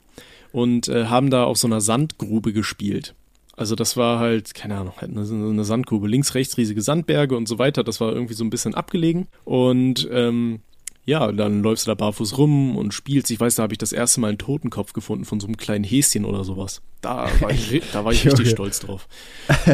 und 0.53 0.89
äh, 0.89 1.07
haben 1.07 1.31
da 1.31 1.45
auf 1.45 1.59
so 1.59 1.67
einer 1.67 1.81
Sandgrube 1.81 2.53
gespielt. 2.53 3.15
Also 3.59 3.75
das 3.75 3.97
war 3.97 4.21
halt, 4.21 4.55
keine 4.55 4.77
Ahnung, 4.77 4.95
halt 4.99 5.11
eine, 5.11 5.23
eine 5.23 5.65
Sandgrube. 5.65 6.07
Links, 6.07 6.37
rechts 6.37 6.57
riesige 6.57 6.81
Sandberge 6.81 7.37
und 7.37 7.49
so 7.49 7.59
weiter. 7.59 7.83
Das 7.83 8.01
war 8.01 8.13
irgendwie 8.13 8.35
so 8.35 8.45
ein 8.45 8.51
bisschen 8.51 8.75
abgelegen. 8.75 9.27
Und 9.45 10.09
ähm, 10.13 10.61
ja, 11.09 11.33
dann 11.33 11.63
läufst 11.63 11.87
du 11.87 11.91
da 11.91 11.95
barfuß 11.95 12.37
rum 12.37 12.77
und 12.77 12.93
spielst. 12.93 13.31
Ich 13.31 13.41
weiß, 13.41 13.55
da 13.55 13.63
habe 13.63 13.73
ich 13.73 13.79
das 13.79 13.93
erste 13.93 14.21
Mal 14.21 14.29
einen 14.29 14.37
Totenkopf 14.37 14.93
gefunden 14.93 15.25
von 15.25 15.41
so 15.41 15.47
einem 15.47 15.57
kleinen 15.57 15.83
Häschen 15.83 16.27
oder 16.27 16.45
sowas. 16.45 16.83
Da 17.01 17.31
war 17.41 17.51
ich, 17.51 17.83
da 17.95 18.05
war 18.05 18.13
ich 18.13 18.27
richtig 18.27 18.51
stolz 18.51 18.81
drauf. 18.81 19.09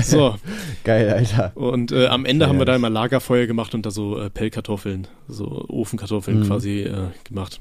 So. 0.00 0.36
Geil, 0.84 1.12
Alter. 1.12 1.50
Und 1.56 1.90
äh, 1.90 2.06
am 2.06 2.24
Ende 2.24 2.44
ja, 2.44 2.48
haben 2.48 2.60
wir 2.60 2.66
da 2.66 2.76
immer 2.76 2.88
Lagerfeuer 2.88 3.48
gemacht 3.48 3.74
und 3.74 3.84
da 3.84 3.90
so 3.90 4.16
äh, 4.16 4.30
Pellkartoffeln, 4.30 5.08
so 5.26 5.64
Ofenkartoffeln 5.66 6.38
mhm. 6.38 6.46
quasi 6.46 6.82
äh, 6.82 7.08
gemacht 7.24 7.60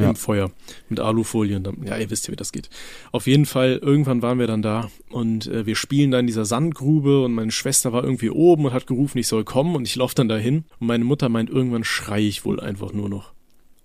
ja. 0.00 0.10
im 0.10 0.16
Feuer 0.16 0.50
mit 0.88 1.00
Alufolien. 1.00 1.64
Ja, 1.84 1.96
ihr 1.96 2.10
wisst 2.10 2.26
ja, 2.26 2.32
wie 2.32 2.36
das 2.36 2.52
geht. 2.52 2.70
Auf 3.12 3.26
jeden 3.26 3.46
Fall, 3.46 3.78
irgendwann 3.82 4.22
waren 4.22 4.38
wir 4.38 4.46
dann 4.46 4.62
da 4.62 4.90
und 5.10 5.46
äh, 5.46 5.66
wir 5.66 5.76
spielen 5.76 6.10
da 6.10 6.18
in 6.18 6.26
dieser 6.26 6.44
Sandgrube 6.44 7.24
und 7.24 7.34
meine 7.34 7.50
Schwester 7.50 7.92
war 7.92 8.04
irgendwie 8.04 8.30
oben 8.30 8.66
und 8.66 8.72
hat 8.72 8.86
gerufen, 8.86 9.18
ich 9.18 9.28
soll 9.28 9.44
kommen 9.44 9.74
und 9.76 9.86
ich 9.86 9.96
laufe 9.96 10.14
dann 10.14 10.28
dahin 10.28 10.64
und 10.80 10.86
meine 10.86 11.04
Mutter 11.04 11.28
meint, 11.28 11.50
irgendwann 11.50 11.84
schrei 11.84 12.20
ich 12.20 12.44
wohl 12.44 12.60
einfach 12.60 12.92
nur 12.92 13.08
noch. 13.08 13.32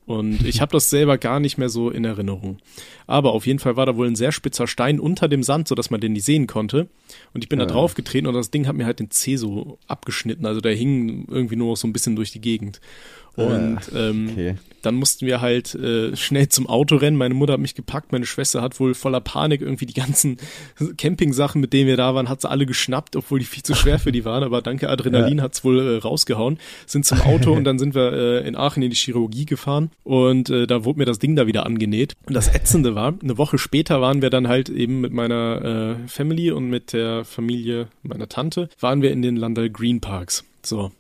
Und 0.06 0.46
ich 0.46 0.60
habe 0.60 0.74
das 0.74 0.90
selber 0.90 1.18
gar 1.18 1.40
nicht 1.40 1.58
mehr 1.58 1.70
so 1.70 1.90
in 1.90 2.04
Erinnerung. 2.04 2.58
Aber 3.08 3.32
auf 3.32 3.48
jeden 3.48 3.60
Fall 3.60 3.78
war 3.78 3.86
da 3.86 3.96
wohl 3.96 4.08
ein 4.08 4.18
sehr 4.18 4.34
spitzer 4.34 4.68
Stein 4.68 5.00
unter 5.00 5.30
dem 5.30 5.44
Sand, 5.44 5.70
sodass 5.70 5.92
man 5.92 6.02
den 6.02 6.14
nicht 6.14 6.26
sehen 6.26 6.46
konnte. 6.46 6.90
Und 7.34 7.44
ich 7.44 7.50
bin 7.50 7.60
ja. 7.60 7.66
da 7.66 7.74
drauf 7.74 7.94
getreten 7.94 8.28
und 8.28 8.34
das 8.34 8.52
Ding 8.52 8.68
hat 8.68 8.76
mir 8.76 8.86
halt 8.86 9.00
den 9.00 9.12
Zeh 9.12 9.38
so 9.38 9.78
abgeschnitten. 9.88 10.46
Also 10.46 10.60
der 10.60 10.76
hing 10.76 11.26
irgendwie 11.30 11.56
nur 11.56 11.70
noch 11.70 11.78
so 11.78 11.88
ein 11.88 11.94
bisschen 11.94 12.18
durch 12.18 12.32
die 12.32 12.42
Gegend. 12.42 12.82
Und 13.36 13.80
ähm, 13.96 14.30
okay. 14.32 14.56
dann 14.84 14.96
mussten 14.96 15.26
wir 15.26 15.42
halt 15.42 15.74
äh, 15.74 16.16
schnell 16.16 16.50
zum 16.50 16.68
Auto 16.68 16.98
rennen. 16.98 17.18
Meine 17.18 17.34
Mutter 17.34 17.54
hat 17.54 17.60
mich 17.60 17.74
gepackt, 17.74 18.12
meine 18.12 18.28
Schwester 18.28 18.62
hat 18.62 18.80
wohl 18.80 18.94
voller 18.94 19.22
Panik 19.22 19.62
irgendwie 19.62 19.88
die 19.88 19.94
ganzen 19.94 20.38
Camping-Sachen, 20.98 21.60
mit 21.60 21.74
denen 21.74 21.88
wir 21.88 21.98
da 21.98 22.14
waren, 22.14 22.30
hat 22.30 22.42
sie 22.42 22.50
alle 22.50 22.68
geschnappt, 22.68 23.16
obwohl 23.16 23.40
die 23.40 23.46
viel 23.46 23.64
zu 23.64 23.74
schwer 23.74 23.98
für 23.98 24.12
die 24.12 24.24
waren. 24.24 24.44
Aber 24.44 24.62
danke 24.62 24.90
Adrenalin 24.90 25.38
ja. 25.40 25.44
hat's 25.44 25.64
wohl 25.64 25.80
äh, 25.80 25.98
rausgehauen. 25.98 26.60
Sind 26.86 27.06
zum 27.06 27.22
Auto 27.22 27.52
und 27.56 27.64
dann 27.64 27.80
sind 27.80 27.96
wir 27.96 28.14
äh, 28.14 28.48
in 28.48 28.56
Aachen 28.56 28.84
in 28.84 28.92
die 28.92 28.96
Chirurgie 28.96 29.46
gefahren 29.46 29.90
und 30.04 30.50
äh, 30.52 30.68
da 30.68 30.86
wurde 30.86 31.00
mir 31.00 31.06
das 31.06 31.18
Ding 31.18 31.36
da 31.36 31.48
wieder 31.48 31.66
angenäht. 31.66 32.14
Und 32.28 32.36
das 32.36 32.54
Ätzende 32.54 32.94
war, 32.94 33.16
eine 33.22 33.38
Woche 33.40 33.58
später 33.58 34.00
waren 34.00 34.22
wir 34.22 34.30
dann 34.30 34.48
halt 34.48 34.70
eben 34.70 35.02
mit 35.02 35.12
meiner 35.12 35.98
äh, 36.06 36.08
Family 36.08 36.52
und 36.52 36.70
mit 36.70 36.94
der 36.94 37.26
Familie 37.26 37.88
meiner 38.04 38.30
Tante, 38.30 38.70
waren 38.80 39.02
wir 39.02 39.12
in 39.12 39.24
den 39.24 39.36
Landal 39.36 39.72
Green 39.72 40.02
Parks. 40.02 40.44
So, 40.62 40.92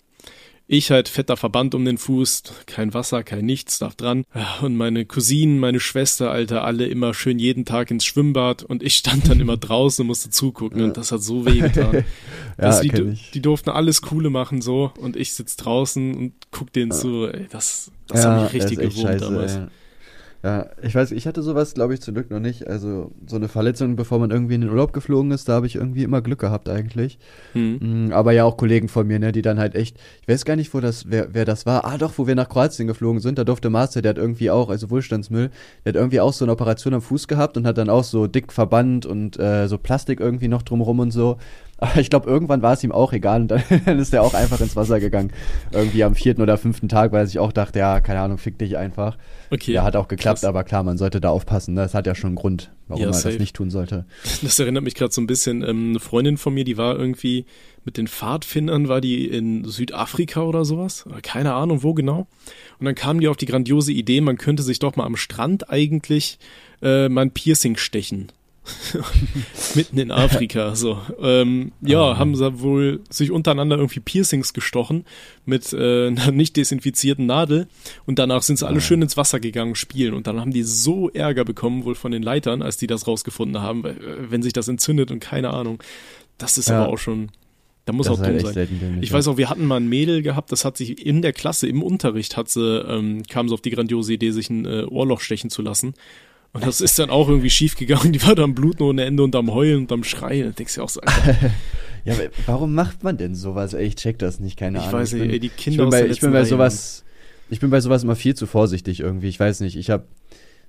ich 0.67 0.91
halt 0.91 1.09
fetter 1.09 1.37
Verband 1.37 1.75
um 1.75 1.83
den 1.83 1.97
Fuß, 1.97 2.43
kein 2.65 2.93
Wasser, 2.93 3.23
kein 3.23 3.45
nichts, 3.45 3.79
darf 3.79 3.95
dran. 3.95 4.23
Und 4.61 4.75
meine 4.75 5.05
Cousinen, 5.05 5.59
meine 5.59 5.79
Schwester, 5.79 6.31
Alter, 6.31 6.63
alle 6.63 6.85
immer 6.87 7.13
schön 7.13 7.37
jeden 7.37 7.65
Tag 7.65 7.91
ins 7.91 8.05
Schwimmbad 8.05 8.63
und 8.63 8.81
ich 8.81 8.95
stand 8.95 9.29
dann 9.29 9.39
immer 9.39 9.57
draußen 9.57 10.03
und 10.03 10.07
musste 10.07 10.29
zugucken 10.29 10.81
und 10.81 10.97
das 10.97 11.11
hat 11.11 11.21
so 11.21 11.45
weh 11.45 11.59
getan. 11.59 12.05
ja, 12.61 12.79
die, 12.79 13.17
die, 13.33 13.41
durften 13.41 13.69
alles 13.69 14.01
Coole 14.01 14.29
machen 14.29 14.61
so 14.61 14.91
und 14.97 15.15
ich 15.17 15.33
sitz 15.33 15.57
draußen 15.57 16.15
und 16.15 16.33
guck 16.51 16.71
denen 16.71 16.91
ja. 16.91 16.97
zu. 16.97 17.27
Ey, 17.27 17.47
das, 17.49 17.91
das 18.07 18.23
ja, 18.23 18.31
hat 18.31 18.43
mich 18.43 18.53
richtig 18.53 18.79
gewohnt 18.79 19.21
damals. 19.21 19.55
Ja. 19.55 19.67
Ja, 20.45 20.65
ich 20.81 20.93
weiß, 20.93 21.11
ich 21.13 21.25
hatte 21.25 21.41
sowas, 21.41 21.73
glaube 21.73 21.93
ich, 21.93 22.01
zum 22.01 22.15
Glück 22.15 22.29
noch 22.29 22.41
nicht. 22.41 22.67
Also 22.67 23.11
so 23.27 23.37
eine 23.37 23.47
Verletzung, 23.47 23.95
bevor 23.95 24.19
man 24.19 24.29
irgendwie 24.29 24.55
in 24.55 24.61
den 24.61 24.69
Urlaub 24.71 24.91
geflogen 24.91 25.31
ist, 25.31 25.47
da 25.47 25.53
habe 25.53 25.67
ich 25.67 25.75
irgendwie 25.75 26.03
immer 26.03 26.21
Glück 26.21 26.39
gehabt 26.39 26.67
eigentlich. 26.67 27.17
Hm. 27.53 28.07
Mm, 28.07 28.11
Aber 28.11 28.33
ja 28.33 28.43
auch 28.43 28.57
Kollegen 28.57 28.89
von 28.89 29.07
mir, 29.07 29.19
ne, 29.19 29.31
die 29.31 29.41
dann 29.41 29.57
halt 29.57 29.73
echt, 29.73 29.97
ich 30.21 30.27
weiß 30.27 30.43
gar 30.43 30.57
nicht, 30.57 30.73
wo 30.73 30.81
das, 30.81 31.09
wer, 31.09 31.33
wer 31.33 31.45
das 31.45 31.65
war. 31.65 31.85
Ah, 31.85 31.97
doch, 31.97 32.17
wo 32.17 32.27
wir 32.27 32.35
nach 32.35 32.49
Kroatien 32.49 32.87
geflogen 32.87 33.21
sind, 33.21 33.37
da 33.37 33.45
durfte 33.45 33.69
Master, 33.69 34.01
der 34.01 34.09
hat 34.09 34.17
irgendwie 34.17 34.51
auch, 34.51 34.69
also 34.69 34.89
Wohlstandsmüll, 34.89 35.49
der 35.85 35.93
hat 35.93 35.95
irgendwie 35.95 36.19
auch 36.19 36.33
so 36.33 36.43
eine 36.43 36.51
Operation 36.51 36.93
am 36.93 37.01
Fuß 37.01 37.29
gehabt 37.29 37.55
und 37.55 37.65
hat 37.65 37.77
dann 37.77 37.89
auch 37.89 38.03
so 38.03 38.27
dick 38.27 38.51
Verband 38.51 39.05
und 39.05 39.39
äh, 39.39 39.69
so 39.69 39.77
Plastik 39.77 40.19
irgendwie 40.19 40.49
noch 40.49 40.63
drumrum 40.63 40.99
und 40.99 41.11
so. 41.11 41.37
Ich 41.97 42.09
glaube, 42.09 42.29
irgendwann 42.29 42.61
war 42.61 42.73
es 42.73 42.83
ihm 42.83 42.91
auch 42.91 43.13
egal 43.13 43.41
und 43.41 43.47
dann, 43.49 43.63
dann 43.85 43.99
ist 43.99 44.13
er 44.13 44.23
auch 44.23 44.33
einfach 44.33 44.59
ins 44.61 44.75
Wasser 44.75 44.99
gegangen. 44.99 45.31
Irgendwie 45.71 46.03
am 46.03 46.15
vierten 46.15 46.41
oder 46.41 46.57
fünften 46.57 46.89
Tag, 46.89 47.11
weil 47.11 47.21
er 47.21 47.27
sich 47.27 47.39
auch 47.39 47.51
dachte, 47.51 47.79
ja, 47.79 47.99
keine 48.01 48.19
Ahnung, 48.21 48.37
fick 48.37 48.57
dich 48.57 48.77
einfach. 48.77 49.17
Okay. 49.49 49.73
Ja, 49.73 49.83
hat 49.83 49.95
auch 49.95 50.07
geklappt, 50.07 50.39
krass. 50.39 50.47
aber 50.47 50.63
klar, 50.63 50.83
man 50.83 50.97
sollte 50.97 51.21
da 51.21 51.29
aufpassen. 51.29 51.73
Ne? 51.73 51.81
Das 51.81 51.93
hat 51.93 52.07
ja 52.07 52.15
schon 52.15 52.29
einen 52.29 52.35
Grund, 52.35 52.71
warum 52.87 53.01
Ja, 53.03 53.09
man 53.09 53.21
das 53.21 53.39
nicht 53.39 53.55
tun 53.55 53.69
sollte. 53.69 54.05
Das 54.41 54.59
erinnert 54.59 54.83
mich 54.83 54.95
gerade 54.95 55.13
so 55.13 55.21
ein 55.21 55.27
bisschen. 55.27 55.61
Ähm, 55.63 55.89
eine 55.89 55.99
Freundin 55.99 56.37
von 56.37 56.53
mir, 56.53 56.63
die 56.63 56.77
war 56.77 56.97
irgendwie 56.97 57.45
mit 57.85 57.97
den 57.97 58.07
Pfadfindern, 58.07 58.87
war 58.87 59.01
die 59.01 59.27
in 59.27 59.65
Südafrika 59.65 60.41
oder 60.41 60.65
sowas. 60.65 61.05
Keine 61.21 61.53
Ahnung, 61.53 61.83
wo 61.83 61.93
genau. 61.93 62.27
Und 62.79 62.85
dann 62.85 62.95
kam 62.95 63.19
die 63.19 63.27
auf 63.27 63.37
die 63.37 63.45
grandiose 63.45 63.91
Idee, 63.91 64.21
man 64.21 64.37
könnte 64.37 64.63
sich 64.63 64.79
doch 64.79 64.95
mal 64.95 65.05
am 65.05 65.15
Strand 65.17 65.69
eigentlich 65.69 66.39
äh, 66.81 67.09
mal 67.09 67.21
ein 67.21 67.31
Piercing 67.31 67.77
stechen. 67.77 68.31
Mitten 69.75 69.97
in 69.97 70.11
Afrika, 70.11 70.75
so. 70.75 70.99
Ähm, 71.21 71.71
ja, 71.81 72.11
Ah. 72.13 72.17
haben 72.17 72.35
sie 72.35 72.59
wohl 72.61 73.01
sich 73.09 73.31
untereinander 73.31 73.77
irgendwie 73.77 73.99
Piercings 73.99 74.53
gestochen 74.53 75.05
mit 75.45 75.73
äh, 75.73 76.07
einer 76.07 76.31
nicht 76.31 76.55
desinfizierten 76.55 77.25
Nadel 77.25 77.67
und 78.05 78.19
danach 78.19 78.41
sind 78.43 78.59
sie 78.59 78.67
alle 78.67 78.81
schön 78.81 79.01
ins 79.01 79.17
Wasser 79.17 79.39
gegangen 79.39 79.75
spielen 79.75 80.13
und 80.13 80.27
dann 80.27 80.39
haben 80.39 80.51
die 80.51 80.63
so 80.63 81.09
Ärger 81.09 81.43
bekommen 81.45 81.85
wohl 81.85 81.95
von 81.95 82.11
den 82.11 82.23
Leitern, 82.23 82.61
als 82.61 82.77
die 82.77 82.87
das 82.87 83.07
rausgefunden 83.07 83.61
haben, 83.61 83.83
weil, 83.83 83.97
äh, 83.97 84.31
wenn 84.31 84.41
sich 84.43 84.53
das 84.53 84.67
entzündet 84.67 85.11
und 85.11 85.19
keine 85.19 85.49
Ahnung. 85.51 85.81
Das 86.37 86.57
ist 86.57 86.69
Ja. 86.69 86.83
aber 86.83 86.93
auch 86.93 86.97
schon, 86.97 87.29
da 87.85 87.93
muss 87.93 88.07
Das 88.07 88.15
auch 88.17 88.19
halt 88.21 88.29
dumm 88.29 88.35
echt 88.37 88.45
sein. 88.45 88.53
selten 88.53 88.99
Ich 89.01 89.09
ja. 89.09 89.15
weiß 89.17 89.27
auch, 89.27 89.37
wir 89.37 89.49
hatten 89.49 89.65
mal 89.65 89.77
ein 89.77 89.89
Mädel 89.89 90.21
gehabt, 90.21 90.51
das 90.51 90.63
hat 90.65 90.77
sich 90.77 91.05
in 91.05 91.21
der 91.21 91.33
Klasse, 91.33 91.67
im 91.67 91.83
Unterricht, 91.83 92.37
hat 92.37 92.49
sie, 92.49 92.61
ähm, 92.87 93.23
kam 93.29 93.49
so 93.49 93.55
auf 93.55 93.61
die 93.61 93.71
grandiose 93.71 94.13
Idee, 94.13 94.31
sich 94.31 94.49
ein 94.49 94.65
äh, 94.65 94.83
Ohrloch 94.89 95.19
stechen 95.19 95.49
zu 95.49 95.61
lassen. 95.61 95.93
Und 96.53 96.65
das 96.65 96.81
ist 96.81 96.99
dann 96.99 97.09
auch 97.09 97.29
irgendwie 97.29 97.49
schief 97.49 97.75
gegangen. 97.75 98.13
Die 98.13 98.21
war 98.23 98.35
da 98.35 98.43
am 98.43 98.53
Bluten 98.53 98.83
ohne 98.83 99.05
Ende 99.05 99.23
und 99.23 99.35
am 99.35 99.51
Heulen 99.51 99.81
und 99.81 99.91
am 99.91 100.03
Schreien. 100.03 100.45
Da 100.45 100.51
denkst 100.51 100.75
du 100.75 100.81
ja 100.81 100.85
auch 100.85 100.89
so, 100.89 101.01
Ja, 102.05 102.13
aber 102.13 102.23
warum 102.45 102.75
macht 102.75 103.03
man 103.03 103.17
denn 103.17 103.33
sowas? 103.33 103.73
Ey, 103.73 103.87
ich 103.87 103.95
check 103.95 104.19
das 104.19 104.39
nicht, 104.39 104.57
keine 104.57 104.77
ich 104.77 104.83
Ahnung. 104.83 104.99
weiß 104.99 105.13
nicht, 105.13 105.21
bin, 105.21 105.31
ey, 105.31 105.39
die 105.39 105.47
ich 105.47 105.55
Kinder 105.55 105.85
bin 105.85 105.87
aus 105.87 105.91
bei, 105.91 106.07
ich 106.07 106.19
bin 106.19 106.31
bei 106.31 106.43
sowas, 106.43 107.05
ich 107.49 107.59
bin 107.59 107.69
bei 107.69 107.79
sowas 107.79 108.03
immer 108.03 108.15
viel 108.15 108.35
zu 108.35 108.45
vorsichtig 108.45 108.99
irgendwie. 108.99 109.29
Ich 109.29 109.39
weiß 109.39 109.61
nicht, 109.61 109.77
ich 109.77 109.89
habe 109.89 110.05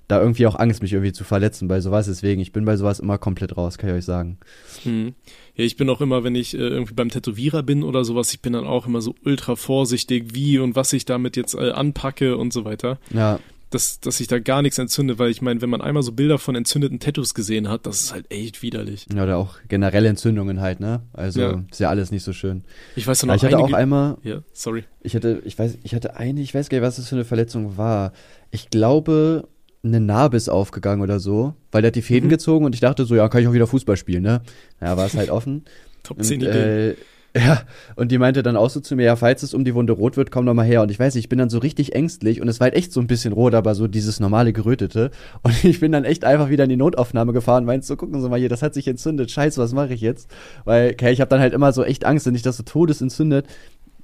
da 0.07 0.21
irgendwie 0.21 0.47
auch 0.47 0.55
Angst, 0.55 0.81
mich 0.81 0.93
irgendwie 0.93 1.11
zu 1.11 1.23
verletzen 1.23 1.67
bei 1.67 1.81
sowas. 1.81 2.05
Deswegen, 2.05 2.39
ich 2.41 2.51
bin 2.51 2.63
bei 2.63 2.77
sowas 2.77 2.99
immer 2.99 3.17
komplett 3.17 3.57
raus, 3.57 3.77
kann 3.77 3.89
ich 3.89 3.95
euch 3.97 4.05
sagen. 4.05 4.37
Hm. 4.83 5.13
Ja, 5.55 5.65
ich 5.65 5.77
bin 5.77 5.89
auch 5.89 5.99
immer, 5.99 6.23
wenn 6.23 6.35
ich 6.35 6.53
äh, 6.53 6.57
irgendwie 6.57 6.93
beim 6.93 7.09
Tätowierer 7.09 7.63
bin 7.63 7.83
oder 7.83 8.05
sowas, 8.05 8.33
ich 8.33 8.41
bin 8.41 8.53
dann 8.53 8.65
auch 8.65 8.87
immer 8.87 9.01
so 9.01 9.15
ultra 9.25 9.55
vorsichtig, 9.55 10.33
wie 10.33 10.59
und 10.59 10.75
was 10.75 10.93
ich 10.93 11.05
damit 11.05 11.35
jetzt 11.35 11.55
äh, 11.55 11.71
anpacke 11.71 12.37
und 12.37 12.53
so 12.53 12.65
weiter. 12.65 12.99
Ja, 13.11 13.39
Dass, 13.75 13.99
dass 13.99 14.19
ich 14.21 14.27
da 14.27 14.39
gar 14.39 14.61
nichts 14.61 14.77
entzünde, 14.77 15.19
weil 15.19 15.29
ich 15.29 15.41
meine, 15.41 15.61
wenn 15.61 15.69
man 15.69 15.81
einmal 15.81 16.01
so 16.01 16.13
Bilder 16.13 16.39
von 16.39 16.55
entzündeten 16.55 16.99
Tattoos 16.99 17.33
gesehen 17.33 17.67
hat, 17.67 17.85
das 17.85 18.01
ist 18.03 18.13
halt 18.13 18.31
echt 18.31 18.61
widerlich. 18.61 19.05
ja, 19.13 19.23
oder 19.23 19.35
auch 19.37 19.57
generelle 19.67 20.07
Entzündungen 20.07 20.61
halt, 20.61 20.79
ne? 20.79 21.01
Also 21.11 21.41
Ja. 21.41 21.63
ist 21.69 21.79
ja 21.81 21.89
alles 21.89 22.09
nicht 22.09 22.23
so 22.23 22.31
schön. 22.31 22.63
Ich 22.95 23.05
weiß 23.05 23.23
noch 23.25 23.35
ich 23.35 23.43
hatte 23.43 23.57
auch 23.59 23.73
einmal, 23.73 24.17
Ja, 24.23 24.41
sorry. 24.53 24.85
ich 25.01 25.13
hatte, 25.15 25.41
ich 25.43 25.59
weiß, 25.59 25.77
ich 25.83 25.93
hatte 25.93 26.15
eine, 26.15 26.39
ich 26.41 26.55
weiß 26.55 26.69
gar 26.69 26.77
nicht, 26.77 26.87
was 26.87 26.95
das 26.95 27.09
für 27.09 27.15
eine 27.15 27.25
Verletzung 27.25 27.75
war. 27.77 28.13
Ich 28.51 28.69
glaube, 28.69 29.47
eine 29.83 29.99
Narbe 29.99 30.37
ist 30.37 30.47
aufgegangen 30.49 31.01
oder 31.01 31.19
so, 31.19 31.53
weil 31.71 31.81
der 31.81 31.89
hat 31.89 31.95
die 31.95 32.01
Fäden 32.01 32.27
Mhm. 32.27 32.31
gezogen 32.31 32.65
und 32.65 32.73
ich 32.75 32.81
dachte 32.81 33.03
so, 33.05 33.13
ja, 33.15 33.27
kann 33.27 33.41
ich 33.41 33.47
auch 33.49 33.53
wieder 33.53 33.67
Fußball 33.67 33.97
spielen, 33.97 34.23
ne? 34.23 34.41
Ja, 34.81 34.95
war 34.97 35.05
es 35.05 35.15
halt 35.15 35.29
offen. 35.29 35.65
Top 36.03 36.17
Und, 36.19 36.23
10 36.23 36.39
Ideen. 36.39 36.55
äh, 36.91 36.95
ja, 37.35 37.63
und 37.95 38.11
die 38.11 38.17
meinte 38.17 38.43
dann 38.43 38.55
auch 38.55 38.69
so 38.69 38.79
zu 38.79 38.95
mir, 38.95 39.03
ja, 39.03 39.15
falls 39.17 39.43
es 39.43 39.53
um 39.53 39.65
die 39.65 39.75
Wunde 39.75 39.93
rot 39.93 40.15
wird, 40.15 40.31
komm 40.31 40.45
doch 40.45 40.53
mal 40.53 40.65
her. 40.65 40.81
Und 40.81 40.89
ich 40.89 40.99
weiß 40.99 41.15
ich 41.15 41.27
bin 41.27 41.37
dann 41.37 41.49
so 41.49 41.57
richtig 41.57 41.93
ängstlich 41.93 42.41
und 42.41 42.47
es 42.47 42.59
war 42.59 42.65
halt 42.65 42.75
echt 42.75 42.93
so 42.93 43.01
ein 43.01 43.07
bisschen 43.07 43.33
rot, 43.33 43.53
aber 43.55 43.75
so 43.75 43.87
dieses 43.87 44.19
normale 44.19 44.53
gerötete. 44.53 45.11
Und 45.43 45.63
ich 45.65 45.79
bin 45.81 45.91
dann 45.91 46.05
echt 46.05 46.23
einfach 46.23 46.49
wieder 46.49 46.63
in 46.63 46.69
die 46.69 46.77
Notaufnahme 46.77 47.33
gefahren, 47.33 47.65
meinst 47.65 47.87
so, 47.87 47.97
gucken 47.97 48.21
Sie 48.21 48.29
mal 48.29 48.39
hier, 48.39 48.49
das 48.49 48.61
hat 48.61 48.73
sich 48.73 48.87
entzündet, 48.87 49.31
scheiße, 49.31 49.61
was 49.61 49.73
mache 49.73 49.93
ich 49.93 50.01
jetzt? 50.01 50.29
Weil, 50.63 50.91
okay, 50.91 51.11
ich 51.11 51.19
habe 51.19 51.29
dann 51.29 51.41
halt 51.41 51.53
immer 51.53 51.73
so 51.73 51.83
echt 51.83 52.05
Angst, 52.05 52.25
wenn 52.25 52.33
sich 52.33 52.43
das 52.43 52.57
so 52.57 52.63
todesentzündet. 52.63 53.47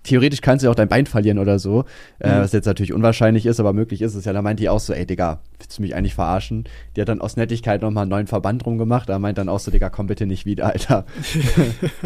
Theoretisch 0.04 0.42
kannst 0.42 0.64
du 0.64 0.68
ja 0.68 0.72
auch 0.72 0.76
dein 0.76 0.88
Bein 0.88 1.06
verlieren 1.06 1.38
oder 1.40 1.60
so, 1.60 1.86
äh, 2.20 2.28
Mhm. 2.36 2.42
was 2.42 2.52
jetzt 2.54 2.66
natürlich 2.66 2.94
unwahrscheinlich 2.94 3.46
ist, 3.46 3.60
aber 3.60 3.72
möglich 3.74 4.02
ist 4.02 4.16
es 4.16 4.26
ja. 4.26 4.34
Da 4.34 4.42
meint 4.42 4.60
die 4.60 4.68
auch 4.70 4.80
so, 4.80 4.94
ey 4.94 5.06
Digga, 5.06 5.42
willst 5.60 5.78
du 5.78 5.82
mich 5.84 5.94
eigentlich 5.96 6.16
verarschen? 6.16 6.64
Die 6.96 7.02
hat 7.02 7.10
dann 7.10 7.22
aus 7.22 7.38
Nettigkeit 7.38 7.82
nochmal 7.82 8.04
einen 8.04 8.10
neuen 8.12 8.28
Verband 8.28 8.66
rumgemacht, 8.66 9.10
da 9.10 9.20
meint 9.20 9.38
dann 9.38 9.48
auch 9.50 9.60
so, 9.60 9.70
Digga, 9.72 9.90
komm 9.90 10.08
bitte 10.08 10.26
nicht 10.26 10.46
wieder, 10.46 10.66
Alter. 10.68 11.06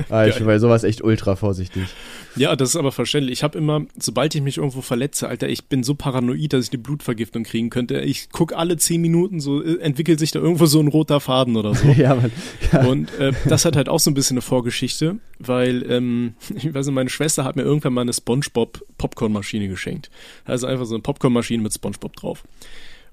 aber 0.10 0.28
ich 0.28 0.36
bin 0.38 0.46
bei 0.46 0.60
sowas 0.60 0.84
echt 0.84 1.04
ultra 1.04 1.36
vorsichtig. 1.36 1.84
Ja, 2.36 2.56
das 2.56 2.70
ist 2.70 2.76
aber 2.76 2.92
verständlich. 2.92 3.40
Ich 3.40 3.44
habe 3.44 3.58
immer, 3.58 3.84
sobald 3.98 4.36
ich 4.36 4.42
mich 4.42 4.58
irgendwo 4.58 4.82
verletze, 4.82 5.30
Alter, 5.30 5.48
ich 5.48 5.66
bin 5.68 5.84
so 5.84 5.96
paranoid, 5.96 6.52
dass 6.54 6.66
ich 6.66 6.74
eine 6.74 6.82
Blutvergiftung 6.82 7.44
kriegen 7.44 7.70
könnte. 7.70 8.00
Ich 8.02 8.30
guck 8.32 8.54
alle 8.54 8.76
zehn 8.78 9.00
Minuten, 9.02 9.40
so 9.40 9.64
äh, 9.64 9.80
entwickelt 9.80 10.20
sich 10.20 10.32
da 10.32 10.40
irgendwo 10.40 10.66
so 10.66 10.82
ein 10.82 10.88
roter 10.90 11.22
Faden 11.22 11.56
oder 11.56 11.74
so. 11.76 11.88
ja, 11.98 12.16
man, 12.16 12.32
ja. 12.74 12.86
Und 12.86 13.18
äh, 13.20 13.32
das 13.48 13.64
hat 13.64 13.78
halt 13.78 13.88
auch 13.88 14.00
so 14.02 14.12
ein 14.12 14.16
bisschen 14.16 14.36
eine 14.36 14.42
Vorgeschichte, 14.42 15.16
weil, 15.40 15.90
ähm, 15.90 16.34
ich 16.56 16.74
weiß 16.74 16.86
nicht, 16.88 16.96
meine 16.96 17.10
Schwester 17.10 17.46
hat 17.46 17.56
mir 17.56 17.62
irgendwann 17.86 17.94
mal 17.94 18.02
eine 18.02 18.14
Spongebob 18.14 18.84
Popcornmaschine 18.98 19.68
geschenkt. 19.68 20.10
Also 20.46 20.68
einfach 20.68 20.86
so 20.86 20.96
eine 20.96 21.02
Popcornmaschine 21.02 21.62
mit 21.64 21.74
Spongebob 21.74 22.16
drauf. 22.16 22.44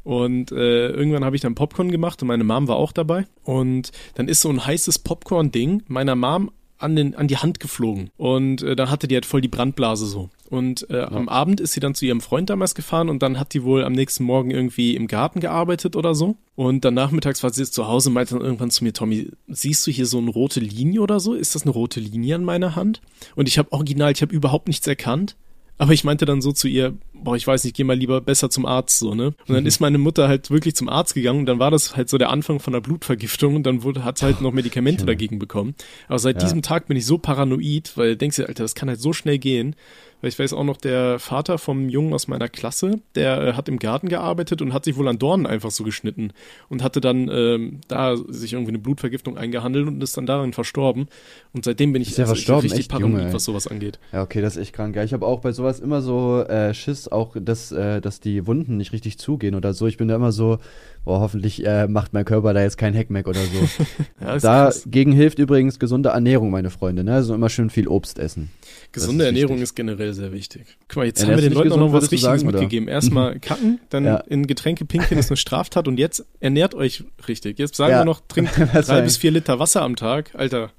Und 0.04 0.50
äh, 0.50 0.88
irgendwann 0.88 1.24
habe 1.24 1.36
ich 1.36 1.42
dann 1.42 1.54
Popcorn 1.54 1.90
gemacht 1.90 2.20
und 2.22 2.28
meine 2.28 2.42
Mom 2.42 2.66
war 2.66 2.76
auch 2.76 2.92
dabei. 2.92 3.26
Und 3.44 3.92
dann 4.14 4.28
ist 4.28 4.40
so 4.40 4.48
ein 4.48 4.64
heißes 4.64 4.98
Popcorn-Ding 5.00 5.84
meiner 5.86 6.16
Mom 6.16 6.50
an, 6.82 6.96
den, 6.96 7.14
an 7.14 7.28
die 7.28 7.36
Hand 7.36 7.60
geflogen. 7.60 8.10
Und 8.16 8.62
äh, 8.62 8.76
dann 8.76 8.90
hatte 8.90 9.08
die 9.08 9.14
halt 9.14 9.26
voll 9.26 9.40
die 9.40 9.48
Brandblase 9.48 10.06
so. 10.06 10.30
Und 10.50 10.88
äh, 10.90 11.00
am 11.00 11.28
Abend 11.28 11.60
ist 11.60 11.72
sie 11.72 11.80
dann 11.80 11.94
zu 11.94 12.04
ihrem 12.04 12.20
Freund 12.20 12.50
damals 12.50 12.74
gefahren 12.74 13.08
und 13.08 13.22
dann 13.22 13.40
hat 13.40 13.54
die 13.54 13.62
wohl 13.62 13.84
am 13.84 13.94
nächsten 13.94 14.24
Morgen 14.24 14.50
irgendwie 14.50 14.94
im 14.94 15.06
Garten 15.06 15.40
gearbeitet 15.40 15.96
oder 15.96 16.14
so. 16.14 16.36
Und 16.56 16.84
dann 16.84 16.94
nachmittags 16.94 17.42
war 17.42 17.50
sie 17.50 17.62
jetzt 17.62 17.72
zu 17.72 17.88
Hause 17.88 18.10
und 18.10 18.14
meinte 18.14 18.34
dann 18.34 18.44
irgendwann 18.44 18.70
zu 18.70 18.84
mir, 18.84 18.92
Tommy, 18.92 19.30
siehst 19.48 19.86
du 19.86 19.90
hier 19.90 20.06
so 20.06 20.18
eine 20.18 20.30
rote 20.30 20.60
Linie 20.60 21.00
oder 21.00 21.20
so? 21.20 21.32
Ist 21.32 21.54
das 21.54 21.62
eine 21.62 21.70
rote 21.70 22.00
Linie 22.00 22.34
an 22.34 22.44
meiner 22.44 22.76
Hand? 22.76 23.00
Und 23.34 23.48
ich 23.48 23.58
habe 23.58 23.72
original, 23.72 24.12
ich 24.12 24.20
habe 24.20 24.34
überhaupt 24.34 24.68
nichts 24.68 24.86
erkannt. 24.86 25.36
Aber 25.78 25.92
ich 25.92 26.04
meinte 26.04 26.26
dann 26.26 26.42
so 26.42 26.52
zu 26.52 26.68
ihr, 26.68 26.94
boah, 27.22 27.36
ich 27.36 27.46
weiß 27.46 27.64
nicht, 27.64 27.76
geh 27.76 27.84
mal 27.84 27.96
lieber 27.96 28.20
besser 28.20 28.50
zum 28.50 28.66
Arzt, 28.66 28.98
so, 28.98 29.14
ne? 29.14 29.34
Und 29.46 29.54
dann 29.54 29.66
ist 29.66 29.80
meine 29.80 29.98
Mutter 29.98 30.28
halt 30.28 30.50
wirklich 30.50 30.74
zum 30.74 30.88
Arzt 30.88 31.14
gegangen 31.14 31.40
und 31.40 31.46
dann 31.46 31.58
war 31.58 31.70
das 31.70 31.96
halt 31.96 32.08
so 32.08 32.18
der 32.18 32.30
Anfang 32.30 32.60
von 32.60 32.74
einer 32.74 32.80
Blutvergiftung 32.80 33.56
und 33.56 33.64
dann 33.64 33.82
wurde, 33.82 34.04
hat 34.04 34.18
sie 34.18 34.24
halt 34.26 34.40
noch 34.40 34.52
Medikamente 34.52 35.04
dagegen 35.06 35.38
bekommen. 35.38 35.74
Aber 36.08 36.18
seit 36.18 36.36
Ja. 36.36 36.42
diesem 36.42 36.62
Tag 36.62 36.88
bin 36.88 36.96
ich 36.96 37.06
so 37.06 37.18
paranoid, 37.18 37.92
weil 37.96 38.16
denkst 38.16 38.36
du, 38.36 38.46
Alter, 38.48 38.64
das 38.64 38.74
kann 38.74 38.88
halt 38.88 39.00
so 39.00 39.12
schnell 39.12 39.38
gehen. 39.38 39.76
Weil 40.20 40.28
ich 40.28 40.38
weiß 40.38 40.52
auch 40.52 40.62
noch, 40.62 40.76
der 40.76 41.18
Vater 41.18 41.58
vom 41.58 41.88
Jungen 41.88 42.14
aus 42.14 42.28
meiner 42.28 42.48
Klasse, 42.48 43.00
der 43.16 43.40
äh, 43.42 43.52
hat 43.54 43.68
im 43.68 43.80
Garten 43.80 44.08
gearbeitet 44.08 44.62
und 44.62 44.72
hat 44.72 44.84
sich 44.84 44.96
wohl 44.96 45.08
an 45.08 45.18
Dornen 45.18 45.46
einfach 45.48 45.72
so 45.72 45.82
geschnitten 45.82 46.32
und 46.68 46.80
hatte 46.84 47.00
dann 47.00 47.28
ähm, 47.28 47.80
da 47.88 48.14
sich 48.16 48.52
irgendwie 48.52 48.70
eine 48.70 48.78
Blutvergiftung 48.78 49.36
eingehandelt 49.36 49.88
und 49.88 50.00
ist 50.00 50.16
dann 50.16 50.26
daran 50.26 50.52
verstorben. 50.52 51.08
Und 51.52 51.64
seitdem 51.64 51.92
bin 51.92 52.02
ich, 52.02 52.10
Ist 52.10 52.18
der 52.18 52.26
also 52.26 52.34
ich 52.34 52.38
verstorben? 52.46 52.62
richtig 52.66 52.80
Echt, 52.82 52.88
paranoid, 52.90 53.20
Junge, 53.22 53.32
was 53.34 53.42
sowas 53.42 53.66
angeht. 53.66 53.98
Ja, 54.12 54.22
okay, 54.22 54.40
das 54.40 54.54
ist 54.54 54.62
echt 54.62 54.74
krank. 54.74 54.94
Ja, 54.94 55.02
ich 55.02 55.12
habe 55.12 55.26
auch 55.26 55.40
bei 55.40 55.50
sowas 55.50 55.80
immer 55.80 56.00
so 56.02 56.42
äh, 56.42 56.72
Schiss, 56.72 57.08
auch 57.12 57.36
dass, 57.38 57.72
äh, 57.72 58.00
dass 58.00 58.20
die 58.20 58.46
Wunden 58.46 58.76
nicht 58.76 58.92
richtig 58.92 59.18
zugehen 59.18 59.54
oder 59.54 59.74
so. 59.74 59.86
Ich 59.86 59.96
bin 59.96 60.08
da 60.08 60.16
immer 60.16 60.32
so, 60.32 60.58
boah, 61.04 61.20
hoffentlich 61.20 61.64
äh, 61.66 61.86
macht 61.88 62.12
mein 62.12 62.24
Körper 62.24 62.54
da 62.54 62.62
jetzt 62.62 62.78
kein 62.78 62.94
Heckmeck 62.94 63.28
oder 63.28 63.40
so. 63.40 63.82
Ja, 64.20 64.34
ist 64.36 64.42
krass. 64.42 64.82
Dagegen 64.84 65.12
hilft 65.12 65.38
übrigens 65.38 65.78
gesunde 65.78 66.10
Ernährung, 66.10 66.50
meine 66.50 66.70
Freunde. 66.70 67.02
Ne? 67.02 67.14
Also 67.14 67.34
immer 67.34 67.48
schön 67.48 67.70
viel 67.70 67.88
Obst 67.88 68.18
essen. 68.18 68.50
Gesunde 68.92 69.24
ist 69.24 69.28
Ernährung 69.28 69.52
wichtig. 69.56 69.62
ist 69.64 69.74
generell 69.76 70.12
sehr 70.14 70.32
wichtig. 70.32 70.66
Guck 70.88 70.96
mal, 70.98 71.06
jetzt 71.06 71.20
Ernährst 71.20 71.38
haben 71.38 71.42
wir 71.44 71.48
den 71.50 71.54
Leuten 71.56 71.68
auch 71.72 71.76
gesund, 71.76 71.86
noch 71.86 71.92
was 71.94 72.02
Richtiges 72.04 72.22
sagen, 72.22 72.42
oder? 72.48 72.52
mitgegeben. 72.60 72.88
Erstmal 72.88 73.38
kacken, 73.40 73.80
dann 73.90 74.04
Ja. 74.04 74.16
in 74.18 74.46
Getränke 74.46 74.84
pinkeln 74.84 75.18
ist 75.18 75.30
eine 75.30 75.36
Straftat 75.36 75.88
und 75.88 75.98
jetzt 75.98 76.24
ernährt 76.40 76.74
euch 76.74 77.04
richtig. 77.28 77.58
Jetzt 77.58 77.74
sagen 77.76 77.92
Ja. 77.92 78.00
wir 78.00 78.04
noch, 78.04 78.20
trinkt 78.28 78.52
drei 78.72 79.00
bis 79.02 79.16
vier 79.16 79.30
Liter 79.30 79.58
Wasser 79.58 79.82
am 79.82 79.96
Tag. 79.96 80.30
Alter, 80.34 80.70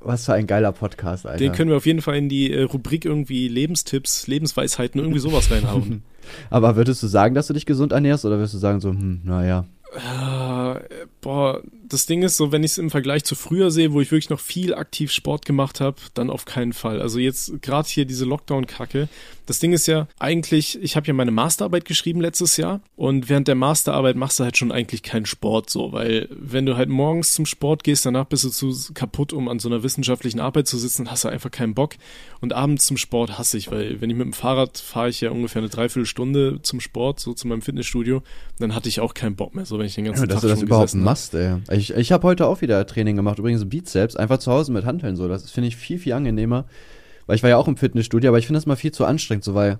Was 0.00 0.24
für 0.24 0.32
ein 0.34 0.46
geiler 0.46 0.72
Podcast, 0.72 1.26
Alter. 1.26 1.38
den 1.38 1.52
können 1.52 1.70
wir 1.70 1.76
auf 1.76 1.86
jeden 1.86 2.00
Fall 2.02 2.16
in 2.16 2.28
die 2.30 2.50
äh, 2.52 2.62
Rubrik 2.62 3.04
irgendwie 3.04 3.48
Lebenstipps, 3.48 4.26
Lebensweisheiten, 4.26 5.00
irgendwie 5.00 5.20
sowas 5.20 5.50
reinhauen. 5.50 6.02
Aber 6.50 6.76
würdest 6.76 7.02
du 7.02 7.06
sagen, 7.08 7.34
dass 7.34 7.46
du 7.48 7.52
dich 7.54 7.66
gesund 7.66 7.92
ernährst 7.92 8.24
oder 8.24 8.36
würdest 8.38 8.54
du 8.54 8.58
sagen 8.58 8.80
so, 8.80 8.90
hm, 8.90 9.20
naja. 9.24 9.66
Boah, 11.20 11.62
das 11.90 12.06
Ding 12.06 12.22
ist 12.22 12.36
so, 12.36 12.52
wenn 12.52 12.62
ich 12.62 12.72
es 12.72 12.78
im 12.78 12.90
Vergleich 12.90 13.24
zu 13.24 13.34
früher 13.34 13.70
sehe, 13.70 13.92
wo 13.92 14.00
ich 14.00 14.10
wirklich 14.10 14.30
noch 14.30 14.40
viel 14.40 14.74
aktiv 14.74 15.10
Sport 15.10 15.44
gemacht 15.44 15.80
habe, 15.80 15.96
dann 16.14 16.30
auf 16.30 16.44
keinen 16.44 16.72
Fall. 16.72 17.02
Also 17.02 17.18
jetzt 17.18 17.60
gerade 17.62 17.88
hier 17.88 18.04
diese 18.04 18.24
Lockdown-Kacke. 18.24 19.08
Das 19.46 19.58
Ding 19.58 19.72
ist 19.72 19.88
ja 19.88 20.06
eigentlich, 20.18 20.80
ich 20.80 20.94
habe 20.94 21.08
ja 21.08 21.12
meine 21.12 21.32
Masterarbeit 21.32 21.84
geschrieben 21.84 22.20
letztes 22.20 22.56
Jahr 22.56 22.80
und 22.94 23.28
während 23.28 23.48
der 23.48 23.56
Masterarbeit 23.56 24.14
machst 24.14 24.38
du 24.38 24.44
halt 24.44 24.56
schon 24.56 24.70
eigentlich 24.70 25.02
keinen 25.02 25.26
Sport 25.26 25.70
so, 25.70 25.92
weil 25.92 26.28
wenn 26.30 26.66
du 26.66 26.76
halt 26.76 26.88
morgens 26.88 27.32
zum 27.32 27.46
Sport 27.46 27.82
gehst, 27.82 28.06
danach 28.06 28.26
bist 28.26 28.44
du 28.44 28.50
zu 28.50 28.72
kaputt, 28.94 29.32
um 29.32 29.48
an 29.48 29.58
so 29.58 29.68
einer 29.68 29.82
wissenschaftlichen 29.82 30.38
Arbeit 30.38 30.68
zu 30.68 30.78
sitzen, 30.78 31.10
hast 31.10 31.24
du 31.24 31.28
einfach 31.28 31.50
keinen 31.50 31.74
Bock. 31.74 31.96
Und 32.40 32.52
abends 32.52 32.86
zum 32.86 32.96
Sport 32.96 33.38
hasse 33.38 33.58
ich, 33.58 33.70
weil 33.70 34.00
wenn 34.00 34.08
ich 34.08 34.16
mit 34.16 34.26
dem 34.26 34.32
Fahrrad 34.32 34.78
fahre 34.78 35.08
ich 35.08 35.20
ja 35.20 35.30
ungefähr 35.30 35.60
eine 35.60 35.68
Dreiviertelstunde 35.68 36.60
zum 36.62 36.80
Sport, 36.80 37.18
so 37.18 37.34
zu 37.34 37.48
meinem 37.48 37.62
Fitnessstudio, 37.62 38.22
dann 38.60 38.74
hatte 38.74 38.88
ich 38.88 39.00
auch 39.00 39.14
keinen 39.14 39.34
Bock 39.34 39.54
mehr, 39.56 39.66
so 39.66 39.78
wenn 39.78 39.86
ich 39.86 39.96
den 39.96 40.04
ganzen 40.04 40.28
ja, 40.28 40.36
Tag 40.36 40.48
schon 40.48 40.66
gesessen. 40.66 41.02
Machst, 41.10 41.34
ey. 41.34 41.56
Ich, 41.70 41.92
ich 41.92 42.12
habe 42.12 42.26
heute 42.26 42.46
auch 42.46 42.60
wieder 42.60 42.86
Training 42.86 43.16
gemacht, 43.16 43.38
übrigens 43.38 43.68
Bizeps, 43.68 44.16
einfach 44.16 44.38
zu 44.38 44.52
Hause 44.52 44.72
mit 44.72 44.84
Hanteln 44.84 45.16
so. 45.16 45.28
Das 45.28 45.50
finde 45.50 45.68
ich 45.68 45.76
viel, 45.76 45.98
viel 45.98 46.12
angenehmer. 46.12 46.66
Weil 47.26 47.36
ich 47.36 47.42
war 47.42 47.50
ja 47.50 47.56
auch 47.56 47.68
im 47.68 47.76
Fitnessstudio, 47.76 48.30
aber 48.30 48.38
ich 48.38 48.46
finde 48.46 48.58
das 48.58 48.66
mal 48.66 48.76
viel 48.76 48.92
zu 48.92 49.04
anstrengend, 49.04 49.44
so 49.44 49.54
weil, 49.54 49.78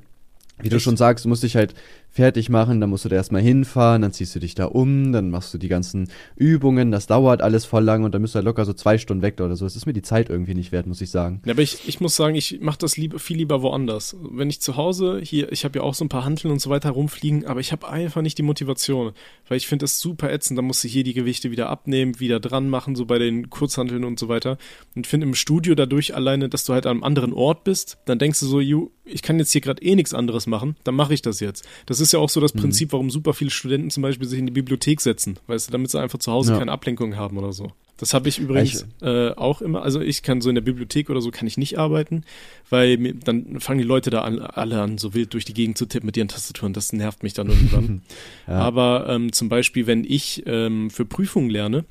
wie 0.60 0.68
du 0.68 0.76
Echt? 0.76 0.84
schon 0.84 0.96
sagst, 0.96 1.24
du 1.24 1.28
musst 1.28 1.42
dich 1.42 1.56
halt 1.56 1.74
fertig 2.10 2.48
machen, 2.48 2.80
dann 2.80 2.90
musst 2.90 3.04
du 3.04 3.08
da 3.08 3.16
erstmal 3.16 3.42
hinfahren, 3.42 4.02
dann 4.02 4.12
ziehst 4.12 4.34
du 4.34 4.40
dich 4.40 4.54
da 4.54 4.66
um, 4.66 5.12
dann 5.12 5.30
machst 5.30 5.54
du 5.54 5.58
die 5.58 5.68
ganzen 5.68 6.08
Übungen, 6.36 6.90
das 6.90 7.06
dauert 7.06 7.40
alles 7.40 7.64
voll 7.64 7.84
lang 7.84 8.04
und 8.04 8.14
dann 8.14 8.22
bist 8.22 8.34
du 8.34 8.36
halt 8.36 8.46
locker 8.46 8.64
so 8.64 8.72
zwei 8.72 8.98
Stunden 8.98 9.22
weg 9.22 9.40
oder 9.40 9.56
so. 9.56 9.64
Es 9.64 9.76
ist 9.76 9.86
mir 9.86 9.92
die 9.92 10.02
Zeit 10.02 10.28
irgendwie 10.28 10.54
nicht 10.54 10.72
wert, 10.72 10.86
muss 10.86 11.00
ich 11.00 11.10
sagen. 11.10 11.40
Ja, 11.44 11.52
aber 11.52 11.62
ich, 11.62 11.88
ich 11.88 12.00
muss 12.00 12.16
sagen, 12.16 12.34
ich 12.34 12.60
mache 12.60 12.78
das 12.78 12.96
lieber, 12.96 13.18
viel 13.18 13.36
lieber 13.36 13.62
woanders. 13.62 14.16
Wenn 14.20 14.50
ich 14.50 14.60
zu 14.60 14.76
Hause 14.76 15.20
hier, 15.22 15.52
ich 15.52 15.64
habe 15.64 15.78
ja 15.78 15.84
auch 15.84 15.94
so 15.94 16.04
ein 16.04 16.08
paar 16.08 16.24
Hanteln 16.24 16.52
und 16.52 16.60
so 16.60 16.68
weiter 16.68 16.90
rumfliegen, 16.90 17.46
aber 17.46 17.60
ich 17.60 17.70
habe 17.72 17.88
einfach 17.88 18.22
nicht 18.22 18.38
die 18.38 18.42
Motivation, 18.42 19.12
weil 19.48 19.56
ich 19.56 19.68
finde 19.68 19.84
das 19.84 20.00
super 20.00 20.32
ätzend. 20.32 20.58
Da 20.58 20.62
musst 20.62 20.82
du 20.82 20.88
hier 20.88 21.04
die 21.04 21.14
Gewichte 21.14 21.50
wieder 21.50 21.68
abnehmen, 21.68 22.18
wieder 22.18 22.40
dran 22.40 22.68
machen, 22.68 22.96
so 22.96 23.06
bei 23.06 23.18
den 23.18 23.50
Kurzhanteln 23.50 24.04
und 24.04 24.18
so 24.18 24.28
weiter. 24.28 24.58
Und 24.96 25.06
finde 25.06 25.26
im 25.26 25.34
Studio 25.34 25.74
dadurch 25.74 26.14
alleine, 26.14 26.48
dass 26.48 26.64
du 26.64 26.72
halt 26.72 26.86
an 26.86 26.90
einem 26.90 27.04
anderen 27.04 27.32
Ort 27.32 27.64
bist, 27.64 27.98
dann 28.06 28.18
denkst 28.18 28.40
du 28.40 28.46
so, 28.46 28.60
ich 28.60 29.22
kann 29.22 29.38
jetzt 29.38 29.52
hier 29.52 29.60
gerade 29.60 29.82
eh 29.82 29.94
nichts 29.94 30.14
anderes 30.14 30.46
machen, 30.46 30.76
dann 30.84 30.94
mache 30.94 31.14
ich 31.14 31.22
das 31.22 31.40
jetzt. 31.40 31.66
Das 31.86 31.99
ist 32.00 32.12
ja 32.12 32.18
auch 32.18 32.28
so 32.28 32.40
das 32.40 32.52
Prinzip, 32.52 32.92
warum 32.92 33.10
super 33.10 33.34
viele 33.34 33.50
Studenten 33.50 33.90
zum 33.90 34.02
Beispiel 34.02 34.26
sich 34.28 34.38
in 34.38 34.46
die 34.46 34.52
Bibliothek 34.52 35.00
setzen, 35.00 35.38
weißt 35.46 35.68
du, 35.68 35.72
damit 35.72 35.90
sie 35.90 36.00
einfach 36.00 36.18
zu 36.18 36.32
Hause 36.32 36.52
Ja. 36.52 36.58
keine 36.58 36.72
Ablenkung 36.72 37.16
haben 37.16 37.36
oder 37.38 37.52
so. 37.52 37.72
Das 37.96 38.14
habe 38.14 38.30
ich 38.30 38.38
übrigens 38.38 38.86
äh, 39.02 39.32
auch 39.32 39.60
immer. 39.60 39.82
Also 39.82 40.00
ich 40.00 40.22
kann 40.22 40.40
so 40.40 40.48
in 40.48 40.54
der 40.54 40.62
Bibliothek 40.62 41.10
oder 41.10 41.20
so 41.20 41.30
kann 41.30 41.46
ich 41.46 41.58
nicht 41.58 41.78
arbeiten, 41.78 42.24
weil 42.70 42.96
mir, 42.96 43.12
dann 43.12 43.60
fangen 43.60 43.78
die 43.78 43.84
Leute 43.84 44.08
da 44.08 44.22
an, 44.22 44.38
alle 44.38 44.80
an, 44.80 44.96
so 44.96 45.12
wild 45.12 45.34
durch 45.34 45.44
die 45.44 45.52
Gegend 45.52 45.76
zu 45.76 45.84
tippen 45.84 46.06
mit 46.06 46.16
ihren 46.16 46.28
Tastaturen. 46.28 46.72
Das 46.72 46.94
nervt 46.94 47.22
mich 47.22 47.34
dann 47.34 47.48
irgendwann. 47.48 48.02
Ja. 48.48 48.54
Aber 48.54 49.06
ähm, 49.08 49.32
zum 49.32 49.48
Beispiel, 49.50 49.86
wenn 49.86 50.02
ich 50.04 50.42
ähm, 50.46 50.88
für 50.90 51.04
Prüfungen 51.04 51.50
lerne 51.50 51.84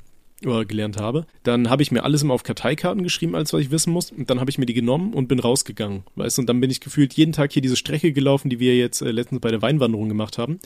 oder 0.44 0.64
gelernt 0.64 0.98
habe, 0.98 1.26
dann 1.42 1.70
habe 1.70 1.82
ich 1.82 1.90
mir 1.90 2.04
alles 2.04 2.22
immer 2.22 2.34
auf 2.34 2.42
Karteikarten 2.42 3.02
geschrieben, 3.02 3.34
als 3.34 3.52
was 3.52 3.60
ich 3.60 3.70
wissen 3.70 3.92
muss. 3.92 4.10
Und 4.10 4.30
dann 4.30 4.40
habe 4.40 4.50
ich 4.50 4.58
mir 4.58 4.66
die 4.66 4.74
genommen 4.74 5.12
und 5.14 5.28
bin 5.28 5.38
rausgegangen. 5.38 6.04
Weißt 6.16 6.38
du, 6.38 6.42
und 6.42 6.46
dann 6.46 6.60
bin 6.60 6.70
ich 6.70 6.80
gefühlt 6.80 7.14
jeden 7.14 7.32
Tag 7.32 7.52
hier 7.52 7.62
diese 7.62 7.76
Strecke 7.76 8.12
gelaufen, 8.12 8.50
die 8.50 8.60
wir 8.60 8.76
jetzt 8.76 9.02
äh, 9.02 9.10
letztens 9.10 9.40
bei 9.40 9.50
der 9.50 9.62
Weinwanderung 9.62 10.08
gemacht 10.08 10.38
haben. 10.38 10.60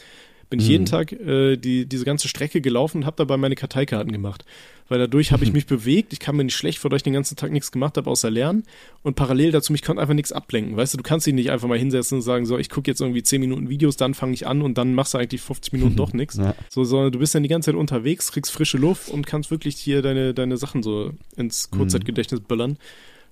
Bin 0.50 0.60
ich 0.60 0.66
Mhm. 0.66 0.70
jeden 0.72 0.86
Tag 0.86 1.12
äh, 1.12 1.56
die, 1.56 1.86
diese 1.86 2.04
ganze 2.04 2.28
Strecke 2.28 2.60
gelaufen 2.60 2.98
und 2.98 3.06
habe 3.06 3.16
dabei 3.16 3.36
meine 3.36 3.54
Karteikarten 3.54 4.12
gemacht. 4.12 4.44
Weil 4.88 4.98
dadurch 4.98 5.32
habe 5.32 5.42
ich 5.44 5.50
Mhm. 5.50 5.54
mich 5.56 5.66
bewegt, 5.66 6.12
ich 6.12 6.20
kam 6.20 6.36
mir 6.36 6.44
nicht 6.44 6.54
schlecht 6.56 6.78
vor, 6.78 6.90
dass 6.90 6.98
ich 6.98 7.02
den 7.04 7.14
ganzen 7.14 7.36
Tag 7.36 7.50
nichts 7.50 7.72
gemacht 7.72 7.96
habe, 7.96 8.10
außer 8.10 8.30
lernen. 8.30 8.64
Und 9.02 9.16
parallel 9.16 9.50
dazu, 9.50 9.72
mich 9.72 9.80
konnte 9.82 10.02
einfach 10.02 10.12
nichts 10.14 10.30
ablenken. 10.30 10.76
Weißt 10.76 10.92
du, 10.92 10.98
du 10.98 11.02
kannst 11.02 11.26
dich 11.26 11.32
nicht 11.32 11.50
einfach 11.50 11.66
mal 11.68 11.78
hinsetzen 11.78 12.16
und 12.18 12.22
sagen, 12.22 12.44
so, 12.44 12.58
ich 12.58 12.68
gucke 12.68 12.90
jetzt 12.90 13.00
irgendwie 13.00 13.22
10 13.22 13.40
Minuten 13.40 13.70
Videos, 13.70 13.96
dann 13.96 14.12
fange 14.12 14.34
ich 14.34 14.46
an 14.46 14.60
und 14.60 14.76
dann 14.76 14.92
machst 14.94 15.14
du 15.14 15.18
eigentlich 15.18 15.40
50 15.40 15.72
Minuten 15.72 15.96
doch 15.96 16.12
nichts. 16.12 16.36
Ja. 16.36 16.54
So, 16.68 16.84
sondern 16.84 17.12
du 17.12 17.18
bist 17.18 17.34
dann 17.34 17.42
die 17.42 17.48
ganze 17.48 17.70
Zeit 17.70 17.76
unterwegs, 17.80 18.30
kriegst 18.30 18.52
frische 18.52 18.76
Luft 18.76 19.08
und 19.08 19.26
kannst 19.26 19.50
wirklich 19.50 19.76
hier 19.76 20.02
deine, 20.02 20.34
deine 20.34 20.58
Sachen 20.58 20.82
so 20.82 21.12
ins 21.36 21.70
Kurzzeitgedächtnis 21.70 22.40
böllern, 22.40 22.76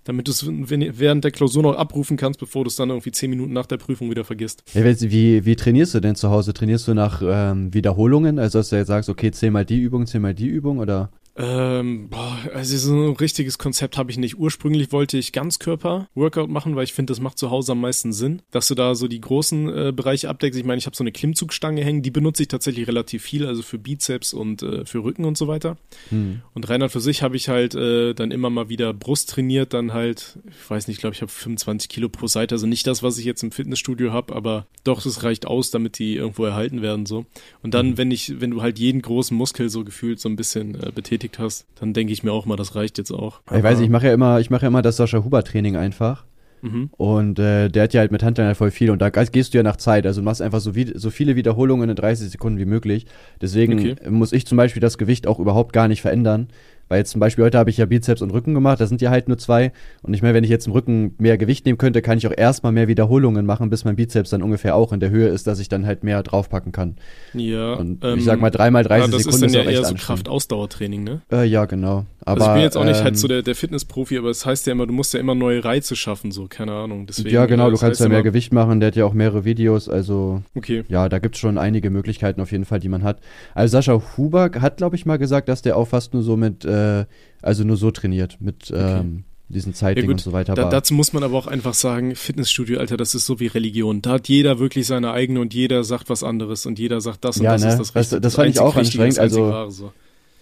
damit 0.04 0.26
du 0.26 0.32
es 0.32 0.44
während 0.46 1.24
der 1.24 1.30
Klausur 1.30 1.62
noch 1.62 1.76
abrufen 1.76 2.16
kannst, 2.16 2.40
bevor 2.40 2.64
du 2.64 2.68
es 2.68 2.76
dann 2.76 2.90
irgendwie 2.90 3.12
10 3.12 3.30
Minuten 3.30 3.52
nach 3.52 3.66
der 3.66 3.76
Prüfung 3.76 4.10
wieder 4.10 4.24
vergisst. 4.24 4.64
Ja, 4.74 4.84
wie, 4.84 5.44
wie 5.44 5.56
trainierst 5.56 5.94
du 5.94 6.00
denn 6.00 6.16
zu 6.16 6.30
Hause? 6.30 6.52
Trainierst 6.52 6.88
du 6.88 6.94
nach 6.94 7.22
ähm, 7.24 7.72
Wiederholungen? 7.72 8.38
Also, 8.38 8.58
dass 8.58 8.70
du 8.70 8.76
jetzt 8.76 8.88
sagst, 8.88 9.08
okay, 9.08 9.30
zehnmal 9.30 9.64
die 9.64 9.80
Übung, 9.80 10.06
zehnmal 10.06 10.34
die 10.34 10.48
Übung 10.48 10.78
oder? 10.78 11.10
Ähm, 11.34 12.10
boah, 12.10 12.38
also 12.52 12.76
so 12.76 12.94
ein 12.94 13.16
richtiges 13.16 13.56
Konzept 13.56 13.96
habe 13.96 14.10
ich 14.10 14.18
nicht. 14.18 14.38
Ursprünglich 14.38 14.92
wollte 14.92 15.16
ich 15.16 15.32
Ganzkörper-Workout 15.32 16.50
machen, 16.50 16.76
weil 16.76 16.84
ich 16.84 16.92
finde, 16.92 17.12
das 17.12 17.20
macht 17.20 17.38
zu 17.38 17.50
Hause 17.50 17.72
am 17.72 17.80
meisten 17.80 18.12
Sinn, 18.12 18.42
dass 18.50 18.68
du 18.68 18.74
da 18.74 18.94
so 18.94 19.08
die 19.08 19.20
großen 19.20 19.68
äh, 19.68 19.92
Bereiche 19.92 20.28
abdeckst. 20.28 20.58
Ich 20.58 20.66
meine, 20.66 20.78
ich 20.78 20.86
habe 20.86 20.96
so 20.96 21.02
eine 21.02 21.12
Klimmzugstange 21.12 21.82
hängen, 21.82 22.02
die 22.02 22.10
benutze 22.10 22.42
ich 22.42 22.48
tatsächlich 22.48 22.86
relativ 22.86 23.22
viel, 23.22 23.46
also 23.46 23.62
für 23.62 23.78
Bizeps 23.78 24.34
und 24.34 24.62
äh, 24.62 24.84
für 24.84 25.02
Rücken 25.02 25.24
und 25.24 25.38
so 25.38 25.48
weiter. 25.48 25.78
Hm. 26.10 26.42
Und 26.52 26.68
rein 26.68 26.82
für 26.88 27.00
sich 27.00 27.22
habe 27.22 27.36
ich 27.36 27.48
halt 27.48 27.74
äh, 27.74 28.12
dann 28.12 28.32
immer 28.32 28.50
mal 28.50 28.68
wieder 28.68 28.92
Brust 28.92 29.30
trainiert, 29.30 29.72
dann 29.72 29.92
halt, 29.92 30.38
ich 30.48 30.70
weiß 30.70 30.88
nicht, 30.88 30.96
ich 30.96 31.00
glaube, 31.00 31.14
ich 31.14 31.22
habe 31.22 31.30
25 31.30 31.88
Kilo 31.88 32.08
pro 32.08 32.26
Seite, 32.26 32.56
also 32.56 32.66
nicht 32.66 32.86
das, 32.86 33.02
was 33.02 33.18
ich 33.18 33.24
jetzt 33.24 33.42
im 33.42 33.52
Fitnessstudio 33.52 34.12
habe, 34.12 34.34
aber 34.34 34.66
doch, 34.84 35.06
es 35.06 35.22
reicht 35.22 35.46
aus, 35.46 35.70
damit 35.70 35.98
die 35.98 36.16
irgendwo 36.16 36.44
erhalten 36.44 36.82
werden 36.82 37.06
so. 37.06 37.24
Und 37.62 37.72
dann, 37.74 37.96
wenn 37.96 38.10
ich, 38.10 38.40
wenn 38.40 38.50
du 38.50 38.62
halt 38.62 38.80
jeden 38.80 39.00
großen 39.00 39.36
Muskel 39.36 39.68
so 39.68 39.84
gefühlt 39.84 40.18
so 40.18 40.28
ein 40.28 40.36
bisschen 40.36 40.74
äh, 40.74 40.90
betätigt 41.22 41.38
hast, 41.38 41.66
dann 41.78 41.92
denke 41.92 42.12
ich 42.12 42.22
mir 42.22 42.32
auch 42.32 42.46
mal, 42.46 42.56
das 42.56 42.74
reicht 42.74 42.98
jetzt 42.98 43.10
auch. 43.12 43.40
ich 43.54 43.62
weiß 43.62 43.78
nicht, 43.78 43.86
ich 43.86 43.92
mache 43.92 44.06
ja 44.06 44.14
immer, 44.14 44.40
ich 44.40 44.50
mache 44.50 44.62
ja 44.62 44.68
immer 44.68 44.82
das 44.82 44.96
Sascha 44.96 45.24
Huber 45.24 45.42
Training 45.44 45.76
einfach. 45.76 46.24
Mhm. 46.62 46.90
Und 46.96 47.38
äh, 47.40 47.68
der 47.68 47.84
hat 47.84 47.92
ja 47.92 48.00
halt 48.00 48.12
mit 48.12 48.22
Handteln 48.22 48.46
halt 48.46 48.56
voll 48.56 48.70
viel 48.70 48.90
und 48.90 49.02
da 49.02 49.10
gehst 49.10 49.52
du 49.52 49.58
ja 49.58 49.64
nach 49.64 49.76
Zeit. 49.76 50.06
Also 50.06 50.20
du 50.20 50.24
machst 50.24 50.40
einfach 50.40 50.60
so, 50.60 50.76
wie, 50.76 50.92
so 50.94 51.10
viele 51.10 51.34
Wiederholungen 51.34 51.90
in 51.90 51.96
30 51.96 52.30
Sekunden 52.30 52.58
wie 52.58 52.66
möglich. 52.66 53.06
Deswegen 53.40 53.72
Okay. 53.78 54.10
muss 54.10 54.32
ich 54.32 54.46
zum 54.46 54.56
Beispiel 54.56 54.80
das 54.80 54.96
Gewicht 54.96 55.26
auch 55.26 55.40
überhaupt 55.40 55.72
gar 55.72 55.88
nicht 55.88 56.02
verändern. 56.02 56.48
Weil 56.92 56.98
jetzt 56.98 57.10
zum 57.12 57.20
Beispiel 57.20 57.42
heute 57.42 57.56
habe 57.56 57.70
ich 57.70 57.78
ja 57.78 57.86
Bizeps 57.86 58.20
und 58.20 58.34
Rücken 58.34 58.52
gemacht, 58.52 58.78
das 58.78 58.90
sind 58.90 59.00
ja 59.00 59.08
halt 59.08 59.26
nur 59.26 59.38
zwei. 59.38 59.72
Und 60.02 60.12
ich 60.12 60.20
meine, 60.20 60.34
wenn 60.34 60.44
ich 60.44 60.50
jetzt 60.50 60.66
im 60.66 60.74
Rücken 60.74 61.14
mehr 61.16 61.38
Gewicht 61.38 61.64
nehmen 61.64 61.78
könnte, 61.78 62.02
kann 62.02 62.18
ich 62.18 62.26
auch 62.26 62.34
erstmal 62.36 62.70
mehr 62.70 62.86
Wiederholungen 62.86 63.46
machen, 63.46 63.70
bis 63.70 63.86
mein 63.86 63.96
Bizeps 63.96 64.28
dann 64.28 64.42
ungefähr 64.42 64.76
auch 64.76 64.92
in 64.92 65.00
der 65.00 65.08
Höhe 65.08 65.28
ist, 65.28 65.46
dass 65.46 65.58
ich 65.58 65.70
dann 65.70 65.86
halt 65.86 66.04
mehr 66.04 66.22
draufpacken 66.22 66.70
kann. 66.70 66.96
Ja. 67.32 67.72
Und 67.76 68.04
ähm, 68.04 68.18
ich 68.18 68.24
sag 68.24 68.42
mal, 68.42 68.50
dreimal 68.50 68.84
30 68.84 69.06
ja, 69.06 69.10
das 69.10 69.22
Sekunden 69.22 69.34
ist 69.34 69.40
dann 69.40 69.48
ist 69.48 69.54
ja 69.54 69.60
auch 69.62 69.64
echt 69.64 69.78
eher 69.78 69.84
so 69.84 69.90
anstrengend. 69.90 70.24
Kraft-Ausdauertraining, 70.24 71.02
ne? 71.02 71.22
Äh, 71.32 71.46
ja, 71.46 71.64
genau. 71.64 72.04
Aber, 72.24 72.40
also 72.40 72.50
ich 72.50 72.54
bin 72.54 72.62
jetzt 72.62 72.76
auch 72.76 72.84
nicht 72.84 72.98
ähm, 72.98 73.04
halt 73.04 73.18
so 73.18 73.26
der, 73.28 73.42
der 73.42 73.54
Fitnessprofi, 73.54 74.16
aber 74.16 74.30
es 74.30 74.46
heißt 74.46 74.66
ja 74.66 74.72
immer, 74.72 74.86
du 74.86 74.92
musst 74.92 75.12
ja 75.12 75.20
immer 75.20 75.34
neue 75.34 75.64
Reize 75.64 75.96
schaffen, 75.96 76.30
so, 76.30 76.46
keine 76.48 76.72
Ahnung. 76.72 77.06
Deswegen, 77.06 77.30
ja, 77.30 77.46
genau, 77.46 77.64
äh, 77.64 77.66
du 77.66 77.70
das 77.72 77.80
kannst 77.80 78.00
ja 78.00 78.08
mehr 78.08 78.22
Gewicht 78.22 78.52
machen, 78.52 78.80
der 78.80 78.88
hat 78.88 78.96
ja 78.96 79.04
auch 79.04 79.12
mehrere 79.14 79.44
Videos, 79.44 79.88
also 79.88 80.42
Okay. 80.54 80.84
ja, 80.88 81.08
da 81.08 81.18
gibt's 81.18 81.38
schon 81.38 81.58
einige 81.58 81.90
Möglichkeiten 81.90 82.40
auf 82.40 82.52
jeden 82.52 82.64
Fall, 82.64 82.78
die 82.80 82.88
man 82.88 83.02
hat. 83.02 83.18
Also 83.54 83.72
Sascha 83.72 84.00
Huber 84.16 84.50
hat, 84.60 84.76
glaube 84.76 84.96
ich, 84.96 85.04
mal 85.06 85.16
gesagt, 85.18 85.48
dass 85.48 85.62
der 85.62 85.76
auch 85.76 85.88
fast 85.88 86.14
nur 86.14 86.22
so 86.22 86.36
mit, 86.36 86.64
äh, 86.64 87.06
also 87.42 87.64
nur 87.64 87.76
so 87.76 87.90
trainiert, 87.90 88.36
mit 88.40 88.72
ähm, 88.74 89.24
diesen 89.48 89.72
Ja, 89.72 89.76
Zeitdingen 89.78 90.06
gut, 90.06 90.14
und 90.14 90.20
so 90.20 90.32
weiter. 90.32 90.54
Da, 90.54 90.68
dazu 90.70 90.94
muss 90.94 91.12
man 91.12 91.22
aber 91.24 91.36
auch 91.36 91.46
einfach 91.48 91.74
sagen, 91.74 92.14
Fitnessstudio, 92.14 92.78
Alter, 92.78 92.96
das 92.96 93.14
ist 93.14 93.26
so 93.26 93.40
wie 93.40 93.48
Religion. 93.48 94.00
Da 94.00 94.12
hat 94.12 94.28
jeder 94.28 94.58
wirklich 94.60 94.86
seine 94.86 95.10
eigene 95.12 95.40
und 95.40 95.52
jeder 95.54 95.82
sagt 95.84 96.08
was 96.08 96.22
anderes 96.22 96.64
und 96.66 96.78
jeder 96.78 97.00
sagt 97.00 97.24
das 97.24 97.38
und 97.38 97.44
Ja, 97.44 97.52
das 97.52 97.62
ne? 97.62 97.68
ist 97.70 97.78
das 97.78 97.88
Das- 97.88 97.96
Richtige. 97.96 98.20
das 98.20 98.34
fand 98.36 98.48
ich 98.48 98.60
auch 98.60 98.76
Richtige, 98.76 99.02
anstrengend, 99.04 99.16
das 99.16 99.22
also- 99.38 99.50
Wahre, 99.50 99.70
so. 99.72 99.92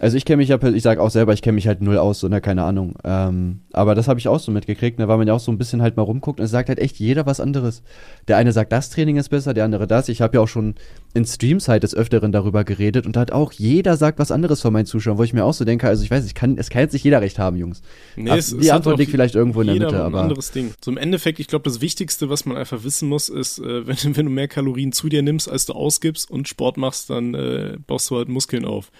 Also 0.02 0.16
ich 0.16 0.24
kenne 0.24 0.38
mich 0.38 0.48
ja, 0.48 0.58
ich 0.62 0.82
sag 0.82 0.98
auch 0.98 1.10
selber, 1.10 1.34
ich 1.34 1.42
kenne 1.42 1.56
mich 1.56 1.66
halt 1.68 1.82
null 1.82 1.98
aus, 1.98 2.20
so, 2.20 2.28
ne, 2.28 2.40
keine 2.40 2.62
Ahnung. 2.64 2.94
Ähm, 3.04 3.60
aber 3.74 3.94
das 3.94 4.08
habe 4.08 4.18
ich 4.18 4.28
auch 4.28 4.40
so 4.40 4.50
mitgekriegt, 4.50 4.98
ne, 4.98 5.08
weil 5.08 5.18
man 5.18 5.28
ja 5.28 5.34
auch 5.34 5.40
so 5.40 5.52
ein 5.52 5.58
bisschen 5.58 5.82
halt 5.82 5.98
mal 5.98 6.04
rumguckt 6.04 6.40
und 6.40 6.44
es 6.46 6.50
sagt 6.50 6.70
halt 6.70 6.78
echt 6.78 6.96
jeder 6.98 7.26
was 7.26 7.38
anderes. 7.38 7.82
Der 8.26 8.38
eine 8.38 8.52
sagt, 8.52 8.72
das 8.72 8.88
Training 8.88 9.18
ist 9.18 9.28
besser, 9.28 9.52
der 9.52 9.66
andere 9.66 9.86
das. 9.86 10.08
Ich 10.08 10.22
habe 10.22 10.38
ja 10.38 10.40
auch 10.40 10.48
schon 10.48 10.74
in 11.12 11.26
Streams 11.26 11.68
halt 11.68 11.82
des 11.82 11.94
Öfteren 11.94 12.32
darüber 12.32 12.64
geredet 12.64 13.04
und 13.04 13.14
da 13.14 13.20
hat 13.20 13.30
auch 13.32 13.52
jeder 13.52 13.98
sagt 13.98 14.18
was 14.18 14.30
anderes 14.30 14.62
von 14.62 14.72
meinen 14.72 14.86
Zuschauern, 14.86 15.18
wo 15.18 15.22
ich 15.22 15.34
mir 15.34 15.44
auch 15.44 15.52
so 15.52 15.66
denke, 15.66 15.86
also 15.86 16.02
ich 16.02 16.10
weiß, 16.10 16.24
ich 16.24 16.34
kann, 16.34 16.56
es 16.56 16.70
kann 16.70 16.80
jetzt 16.80 16.94
nicht 16.94 17.04
jeder 17.04 17.20
recht 17.20 17.38
haben, 17.38 17.56
Jungs. 17.58 17.82
Nee, 18.16 18.30
Ab- 18.30 18.38
es- 18.38 18.52
es 18.52 18.58
die 18.58 18.70
hat 18.70 18.76
Antwort 18.78 18.98
liegt 18.98 19.10
vielleicht 19.10 19.34
irgendwo 19.34 19.60
in 19.60 19.66
der 19.66 19.76
Mitte, 19.76 19.96
ein 19.96 20.00
aber 20.00 20.22
anderes 20.22 20.50
Ding. 20.50 20.72
So 20.82 20.90
im 20.90 20.96
Endeffekt, 20.96 21.40
ich 21.40 21.46
glaube, 21.46 21.64
das 21.64 21.82
Wichtigste, 21.82 22.30
was 22.30 22.46
man 22.46 22.56
einfach 22.56 22.84
wissen 22.84 23.06
muss, 23.06 23.28
ist, 23.28 23.58
äh, 23.58 23.86
wenn, 23.86 24.16
wenn 24.16 24.24
du 24.26 24.32
mehr 24.32 24.48
Kalorien 24.48 24.92
zu 24.92 25.10
dir 25.10 25.20
nimmst, 25.20 25.50
als 25.50 25.66
du 25.66 25.74
ausgibst 25.74 26.30
und 26.30 26.48
Sport 26.48 26.78
machst, 26.78 27.10
dann 27.10 27.34
äh, 27.34 27.76
baust 27.86 28.08
du 28.08 28.16
halt 28.16 28.30
Muskeln 28.30 28.64
auf. 28.64 28.90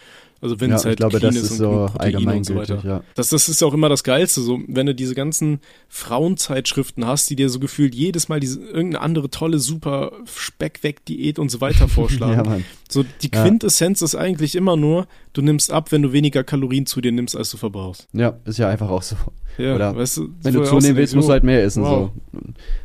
Also 0.43 0.59
wenn 0.61 0.71
ja, 0.71 0.77
es 0.77 0.85
halt 0.85 0.95
ich 0.95 0.97
glaube, 0.99 1.19
clean 1.19 1.35
das 1.35 1.43
ist 1.43 1.51
ist 1.51 1.51
und 1.53 1.57
so 1.59 1.87
Protein 1.93 2.29
und 2.29 2.45
so 2.47 2.55
weiter. 2.55 2.81
ja. 2.85 3.03
Das, 3.15 3.29
das 3.29 3.49
ist 3.51 3.61
ja 3.61 3.67
auch 3.67 3.75
immer 3.75 3.89
das 3.91 4.05
Geilste, 4.05 4.41
so, 4.41 4.59
wenn 4.69 4.87
du 4.87 4.95
diese 4.95 5.15
ganzen 5.15 5.61
Frauenzeitschriften 5.89 7.07
hast, 7.07 7.29
die 7.31 7.37
dir 7.37 7.49
so 7.51 7.61
gefühlt 7.61 7.95
jedes 7.95 8.29
Mal 8.29 8.41
diese 8.41 8.61
irgendeine 8.61 9.01
andere 9.03 9.31
tolle, 9.31 9.59
super 9.59 10.13
Speckweg-Diät 10.25 11.39
und 11.39 11.51
so 11.51 11.61
weiter 11.61 11.89
vorschlagen. 11.89 12.51
Ja. 12.51 12.59
So, 12.89 13.05
die 13.23 13.31
Ja. 13.33 13.43
Quintessenz 13.43 14.03
ist 14.03 14.15
eigentlich 14.17 14.57
immer 14.57 14.77
nur, 14.77 15.07
du 15.33 15.43
nimmst 15.43 15.71
ab, 15.73 15.93
wenn 15.93 16.03
du 16.03 16.13
weniger 16.13 16.43
Kalorien 16.43 16.87
zu 16.87 17.01
dir 17.01 17.13
nimmst, 17.13 17.37
als 17.37 17.51
du 17.51 17.57
verbrauchst. 17.57 18.09
Ja, 18.13 18.39
ist 18.45 18.59
ja 18.59 18.69
einfach 18.69 18.91
auch 18.91 19.03
so. 19.03 19.17
Ja, 19.59 19.75
Oder 19.75 19.95
weißt 19.97 20.17
du, 20.17 20.29
Wenn 20.43 20.55
du 20.55 20.65
zunehmen 20.65 20.97
willst, 20.97 21.15
musst 21.15 21.27
du 21.29 21.31
jo, 21.31 21.33
halt 21.35 21.45
mehr 21.45 21.63
essen, 21.63 21.83
wow. 21.83 22.11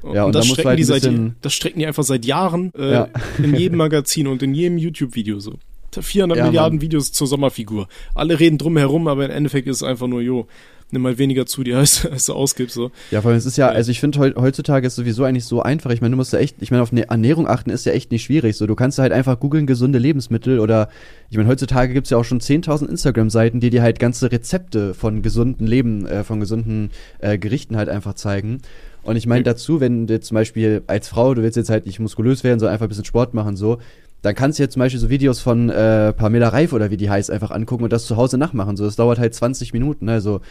so. 0.04 0.14
Ja, 0.14 0.26
und 0.26 0.34
das 0.36 0.42
da 0.46 0.48
musst 0.48 0.50
du 0.50 0.54
strecken 0.62 0.70
halt 0.70 0.80
die 0.80 0.84
seit, 0.84 1.10
das 1.42 1.54
strecken 1.54 1.80
die 1.80 1.86
einfach 1.88 2.04
seit 2.04 2.26
Jahren 2.26 2.74
äh, 2.78 2.92
Ja. 2.92 3.08
in 3.38 3.56
jedem 3.56 3.78
Magazin 3.86 4.28
und 4.28 4.44
in 4.44 4.54
jedem 4.54 4.78
YouTube-Video 4.78 5.40
so. 5.40 5.54
400 6.02 6.38
Ja, 6.38 6.46
Milliarden 6.46 6.78
Mann. 6.78 6.82
Videos 6.82 7.12
zur 7.12 7.28
Sommerfigur. 7.28 7.88
Alle 8.14 8.40
reden 8.40 8.58
drum 8.58 8.78
herum, 8.78 9.08
aber 9.08 9.26
im 9.26 9.32
Endeffekt 9.32 9.68
ist 9.68 9.78
es 9.78 9.84
einfach 9.84 10.08
nur, 10.08 10.22
jo, 10.22 10.48
nimm 10.92 11.02
mal 11.02 11.18
weniger 11.18 11.46
zu 11.46 11.64
dir, 11.64 11.78
als, 11.78 12.06
als 12.12 12.26
du 12.26 12.34
ausgibst. 12.34 12.76
So. 12.76 12.92
Ja, 13.12 13.22
vor 13.22 13.30
allem, 13.30 13.38
es 13.38 13.46
ist 13.46 13.58
ja, 13.58 13.68
also 13.68 13.92
ich 13.92 14.00
finde 14.00 14.34
heutzutage 14.38 14.88
ist 14.88 14.96
sowieso 14.96 15.24
eigentlich 15.24 15.46
so 15.46 15.62
einfach. 15.62 15.92
Ich 15.92 16.02
meine, 16.02 16.12
du 16.12 16.18
musst 16.18 16.34
ja 16.34 16.40
echt, 16.40 16.58
ich 16.62 16.72
meine, 16.72 16.84
auf 16.84 16.92
eine 16.92 17.10
Ernährung 17.10 17.48
achten 17.48 17.70
ist 17.70 17.86
ja 17.86 17.92
echt 17.94 18.12
nicht 18.12 18.24
schwierig. 18.24 18.56
So, 18.56 18.68
du 18.68 18.76
kannst 18.76 19.00
halt 19.00 19.12
einfach 19.12 19.40
googeln 19.40 19.68
gesunde 19.68 20.00
Lebensmittel 20.00 20.60
oder 20.60 20.90
ich 21.30 21.38
meine, 21.38 21.50
heutzutage 21.50 21.94
gibt 21.94 22.08
es 22.08 22.12
ja 22.12 22.18
auch 22.18 22.24
schon 22.24 22.40
10.000 22.40 22.88
Instagram-Seiten, 22.88 23.60
die 23.60 23.70
dir 23.70 23.82
halt 23.82 24.00
ganze 24.00 24.32
Rezepte 24.32 24.94
von 24.94 25.22
gesunden 25.22 25.68
Leben, 25.68 26.06
äh, 26.06 26.24
von 26.24 26.40
gesunden 26.40 26.92
äh, 27.20 27.38
Gerichten 27.38 27.78
halt 27.78 27.90
einfach 27.90 28.14
zeigen. 28.14 28.62
Und 29.04 29.18
ich 29.18 29.28
meine 29.28 29.44
dazu, 29.44 29.80
wenn 29.80 30.08
du 30.08 30.20
zum 30.20 30.34
Beispiel 30.34 30.82
als 30.88 31.08
Frau, 31.08 31.36
du 31.36 31.44
willst 31.44 31.58
jetzt 31.58 31.70
halt 31.70 31.86
nicht 31.86 32.00
muskulös 32.00 32.44
werden, 32.44 32.60
sondern 32.60 32.74
einfach 32.74 32.88
ein 32.88 32.90
bisschen 32.90 33.06
Sport 33.06 33.36
machen, 33.36 33.56
so, 33.56 33.78
dann 34.26 34.34
kannst 34.34 34.58
du 34.58 34.64
jetzt 34.64 34.74
zum 34.74 34.80
Beispiel 34.80 35.00
so 35.00 35.10
Videos 35.10 35.40
von 35.40 35.70
äh, 35.70 36.12
Pamela 36.12 36.50
Reif 36.50 36.74
oder 36.74 36.90
wie 36.90 36.98
die 36.98 37.10
heißt 37.10 37.30
einfach 37.30 37.52
angucken 37.52 37.84
und 37.84 37.94
das 37.94 38.06
zu 38.08 38.18
Hause 38.18 38.40
nachmachen. 38.40 38.76
So, 38.76 38.84
das 38.84 38.96
dauert 38.96 39.20
halt 39.20 39.36
20 39.36 39.72
Minuten. 39.72 40.10
Also 40.10 40.42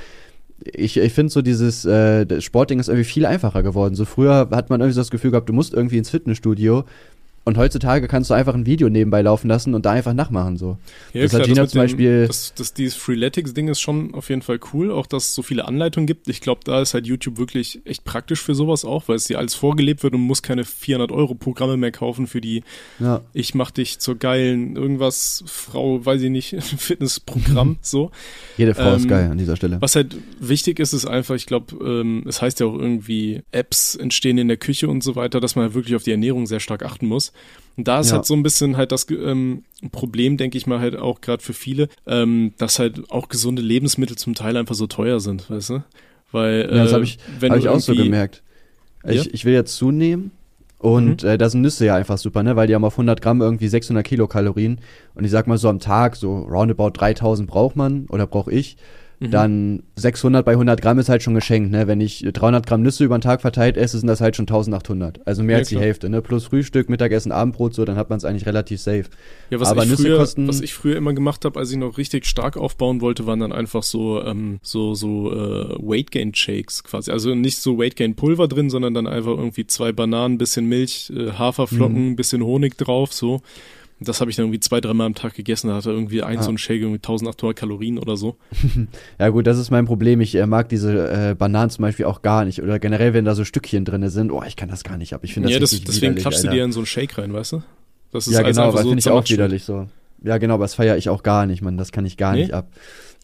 ich, 0.64 0.96
ich 0.96 1.12
finde 1.12 1.32
so 1.32 1.42
dieses 1.42 1.84
äh, 1.84 2.40
Sportding 2.40 2.78
ist 2.78 2.88
irgendwie 2.88 3.04
viel 3.04 3.26
einfacher 3.26 3.64
geworden. 3.64 3.96
So 3.96 4.04
früher 4.04 4.48
hat 4.52 4.70
man 4.70 4.80
irgendwie 4.80 4.94
so 4.94 5.00
das 5.00 5.10
Gefühl 5.10 5.32
gehabt, 5.32 5.48
du 5.48 5.52
musst 5.52 5.74
irgendwie 5.74 5.98
ins 5.98 6.10
Fitnessstudio 6.10 6.84
und 7.46 7.58
heutzutage 7.58 8.08
kannst 8.08 8.30
du 8.30 8.34
einfach 8.34 8.54
ein 8.54 8.64
Video 8.64 8.88
nebenbei 8.88 9.20
laufen 9.20 9.48
lassen 9.48 9.74
und 9.74 9.84
da 9.84 9.92
einfach 9.92 10.14
nachmachen 10.14 10.56
so. 10.56 10.78
Ja, 11.12 11.22
das 11.22 11.30
klar, 11.30 11.42
hat 11.42 11.48
Gina 11.48 11.62
das 11.62 11.70
zum 11.72 11.78
dem, 11.78 11.84
Beispiel. 11.84 12.26
Das, 12.26 12.54
das, 12.54 12.72
dieses 12.72 12.94
Freeletics-Ding 12.94 13.68
ist 13.68 13.80
schon 13.80 14.14
auf 14.14 14.30
jeden 14.30 14.40
Fall 14.40 14.58
cool, 14.72 14.90
auch 14.90 15.06
dass 15.06 15.26
es 15.26 15.34
so 15.34 15.42
viele 15.42 15.66
Anleitungen 15.66 16.06
gibt. 16.06 16.26
Ich 16.28 16.40
glaube, 16.40 16.62
da 16.64 16.80
ist 16.80 16.94
halt 16.94 17.06
YouTube 17.06 17.36
wirklich 17.36 17.82
echt 17.84 18.04
praktisch 18.04 18.40
für 18.40 18.54
sowas 18.54 18.86
auch, 18.86 19.08
weil 19.08 19.16
es 19.16 19.24
dir 19.24 19.38
alles 19.38 19.54
vorgelebt 19.54 20.02
wird 20.02 20.14
und 20.14 20.22
muss 20.22 20.42
keine 20.42 20.64
400 20.64 21.12
Euro 21.12 21.34
Programme 21.34 21.76
mehr 21.76 21.92
kaufen 21.92 22.26
für 22.26 22.40
die. 22.40 22.62
Ja. 22.98 23.20
Ich 23.34 23.54
mach 23.54 23.70
dich 23.70 23.98
zur 23.98 24.16
geilen 24.16 24.76
irgendwas 24.76 25.44
Frau, 25.46 26.04
weiß 26.04 26.22
ich 26.22 26.30
nicht, 26.30 26.56
Fitnessprogramm 26.62 27.76
so. 27.82 28.10
Jede 28.56 28.74
Frau 28.74 28.92
ähm, 28.92 28.96
ist 28.96 29.08
geil 29.08 29.30
an 29.30 29.36
dieser 29.36 29.56
Stelle. 29.56 29.82
Was 29.82 29.96
halt 29.96 30.16
wichtig 30.40 30.80
ist, 30.80 30.94
ist 30.94 31.04
einfach, 31.04 31.34
ich 31.34 31.44
glaube, 31.44 31.76
ähm, 31.84 32.24
es 32.26 32.40
heißt 32.40 32.60
ja 32.60 32.66
auch 32.66 32.78
irgendwie 32.78 33.42
Apps 33.52 33.96
entstehen 33.96 34.38
in 34.38 34.48
der 34.48 34.56
Küche 34.56 34.88
und 34.88 35.02
so 35.02 35.14
weiter, 35.14 35.40
dass 35.40 35.56
man 35.56 35.66
halt 35.66 35.74
wirklich 35.74 35.94
auf 35.94 36.04
die 36.04 36.12
Ernährung 36.12 36.46
sehr 36.46 36.60
stark 36.60 36.82
achten 36.82 37.06
muss. 37.06 37.33
Und 37.76 37.88
da 37.88 38.00
ist 38.00 38.10
ja. 38.10 38.16
halt 38.16 38.26
so 38.26 38.34
ein 38.34 38.42
bisschen 38.42 38.76
halt 38.76 38.92
das 38.92 39.06
ähm, 39.10 39.64
Problem, 39.90 40.36
denke 40.36 40.56
ich 40.56 40.66
mal, 40.66 40.78
halt 40.78 40.96
auch 40.96 41.20
gerade 41.20 41.42
für 41.42 41.54
viele, 41.54 41.88
ähm, 42.06 42.52
dass 42.56 42.78
halt 42.78 43.10
auch 43.10 43.28
gesunde 43.28 43.62
Lebensmittel 43.62 44.16
zum 44.16 44.34
Teil 44.34 44.56
einfach 44.56 44.76
so 44.76 44.86
teuer 44.86 45.18
sind, 45.20 45.50
weißt 45.50 45.70
du? 45.70 45.84
Weil, 46.30 46.68
ja, 46.70 46.84
das 46.84 46.92
habe 46.92 47.04
ich, 47.04 47.18
äh, 47.40 47.48
hab 47.48 47.58
ich 47.58 47.68
auch 47.68 47.80
so 47.80 47.94
gemerkt. 47.94 48.42
Ich, 49.04 49.24
ja? 49.24 49.30
ich 49.32 49.44
will 49.44 49.54
jetzt 49.54 49.76
zunehmen 49.76 50.30
und 50.78 51.22
mhm. 51.22 51.28
äh, 51.30 51.38
da 51.38 51.48
sind 51.48 51.62
Nüsse 51.62 51.86
ja 51.86 51.96
einfach 51.96 52.18
super, 52.18 52.42
ne? 52.42 52.56
Weil 52.56 52.66
die 52.66 52.74
haben 52.74 52.84
auf 52.84 52.94
100 52.94 53.22
Gramm 53.22 53.40
irgendwie 53.40 53.68
600 53.68 54.04
Kilokalorien. 54.04 54.78
Und 55.14 55.24
ich 55.24 55.30
sag 55.30 55.46
mal 55.46 55.56
so 55.56 55.70
am 55.70 55.80
Tag, 55.80 56.14
so 56.14 56.40
roundabout 56.40 56.90
3000 56.90 57.48
braucht 57.48 57.74
man 57.74 58.06
oder 58.10 58.26
brauche 58.26 58.52
ich. 58.52 58.76
Mhm. 59.24 59.30
Dann 59.30 59.82
600 59.96 60.44
bei 60.44 60.52
100 60.52 60.80
Gramm 60.82 60.98
ist 60.98 61.08
halt 61.08 61.22
schon 61.22 61.34
geschenkt, 61.34 61.70
ne? 61.70 61.86
Wenn 61.86 62.00
ich 62.00 62.26
300 62.30 62.66
Gramm 62.66 62.82
Nüsse 62.82 63.04
über 63.04 63.16
den 63.16 63.22
Tag 63.22 63.40
verteilt 63.40 63.76
esse, 63.76 63.98
sind 63.98 64.06
das 64.06 64.20
halt 64.20 64.36
schon 64.36 64.44
1800. 64.44 65.26
Also 65.26 65.42
mehr 65.42 65.56
ja, 65.56 65.58
als 65.60 65.68
die 65.68 65.78
Hälfte, 65.78 66.08
ne? 66.08 66.20
Plus 66.20 66.44
Frühstück, 66.44 66.88
Mittagessen, 66.88 67.32
Abendbrot, 67.32 67.74
so, 67.74 67.84
dann 67.84 67.96
hat 67.96 68.10
man 68.10 68.18
es 68.18 68.24
eigentlich 68.24 68.46
relativ 68.46 68.80
safe. 68.80 69.04
Ja, 69.50 69.60
was, 69.60 69.68
Aber 69.68 69.84
ich, 69.84 69.90
Nüsse 69.90 70.02
früher, 70.02 70.18
kosten 70.18 70.46
was 70.46 70.60
ich 70.60 70.74
früher 70.74 70.96
immer 70.96 71.14
gemacht 71.14 71.44
habe, 71.44 71.58
als 71.58 71.70
ich 71.70 71.78
noch 71.78 71.96
richtig 71.96 72.26
stark 72.26 72.56
aufbauen 72.56 73.00
wollte, 73.00 73.26
waren 73.26 73.40
dann 73.40 73.52
einfach 73.52 73.82
so, 73.82 74.22
ähm, 74.22 74.58
so, 74.62 74.94
so 74.94 75.32
äh, 75.32 75.76
Weight 75.78 76.10
Gain 76.10 76.34
Shakes 76.34 76.84
quasi. 76.84 77.10
Also 77.10 77.34
nicht 77.34 77.58
so 77.58 77.78
Weight 77.78 77.96
Gain 77.96 78.14
Pulver 78.14 78.48
drin, 78.48 78.70
sondern 78.70 78.94
dann 78.94 79.06
einfach 79.06 79.32
irgendwie 79.32 79.66
zwei 79.66 79.92
Bananen, 79.92 80.38
bisschen 80.38 80.66
Milch, 80.66 81.12
äh, 81.16 81.32
Haferflocken, 81.32 82.10
mhm. 82.10 82.16
bisschen 82.16 82.42
Honig 82.42 82.76
drauf, 82.76 83.12
so. 83.12 83.40
Das 84.04 84.20
habe 84.20 84.30
ich 84.30 84.36
dann 84.36 84.46
irgendwie 84.46 84.60
zwei, 84.60 84.80
dreimal 84.80 85.06
am 85.06 85.14
Tag 85.14 85.34
gegessen. 85.34 85.68
Da 85.68 85.76
hatte 85.76 85.90
irgendwie 85.90 86.22
eins 86.22 86.40
ah. 86.40 86.44
so 86.44 86.50
ein 86.52 86.58
Shake 86.58 86.80
irgendwie 86.80 86.98
1800 86.98 87.56
Kalorien 87.56 87.98
oder 87.98 88.16
so. 88.16 88.36
ja 89.18 89.28
gut, 89.30 89.46
das 89.46 89.58
ist 89.58 89.70
mein 89.70 89.86
Problem. 89.86 90.20
Ich 90.20 90.34
äh, 90.34 90.46
mag 90.46 90.68
diese 90.68 91.30
äh, 91.30 91.34
Bananen 91.34 91.70
zum 91.70 91.82
Beispiel 91.82 92.06
auch 92.06 92.22
gar 92.22 92.44
nicht. 92.44 92.62
Oder 92.62 92.78
generell, 92.78 93.14
wenn 93.14 93.24
da 93.24 93.34
so 93.34 93.44
Stückchen 93.44 93.84
drin 93.84 94.08
sind. 94.08 94.30
Oh, 94.30 94.42
ich 94.46 94.56
kann 94.56 94.68
das 94.68 94.84
gar 94.84 94.96
nicht 94.96 95.14
ab. 95.14 95.20
Ich 95.24 95.34
finde 95.34 95.48
das 95.48 95.54
Ja, 95.54 95.60
das, 95.60 95.70
deswegen 95.82 96.14
klappst 96.14 96.44
du 96.44 96.50
dir 96.50 96.64
in 96.64 96.72
so 96.72 96.80
einen 96.80 96.86
Shake 96.86 97.18
rein, 97.18 97.32
weißt 97.32 97.52
du? 97.52 97.62
Das 98.12 98.28
ist 98.28 98.34
ja, 98.34 98.42
genau, 98.42 98.70
das 98.70 98.82
so 98.82 98.88
finde 98.88 99.00
ich 99.00 99.10
auch 99.10 99.28
widerlich 99.28 99.64
so. 99.64 99.88
Ja, 100.22 100.38
genau, 100.38 100.54
aber 100.54 100.64
das 100.64 100.74
feiere 100.74 100.96
ich 100.96 101.08
auch 101.08 101.22
gar 101.22 101.46
nicht, 101.46 101.62
man. 101.62 101.76
Das 101.76 101.92
kann 101.92 102.06
ich 102.06 102.16
gar 102.16 102.32
nee? 102.32 102.42
nicht 102.42 102.54
ab. 102.54 102.68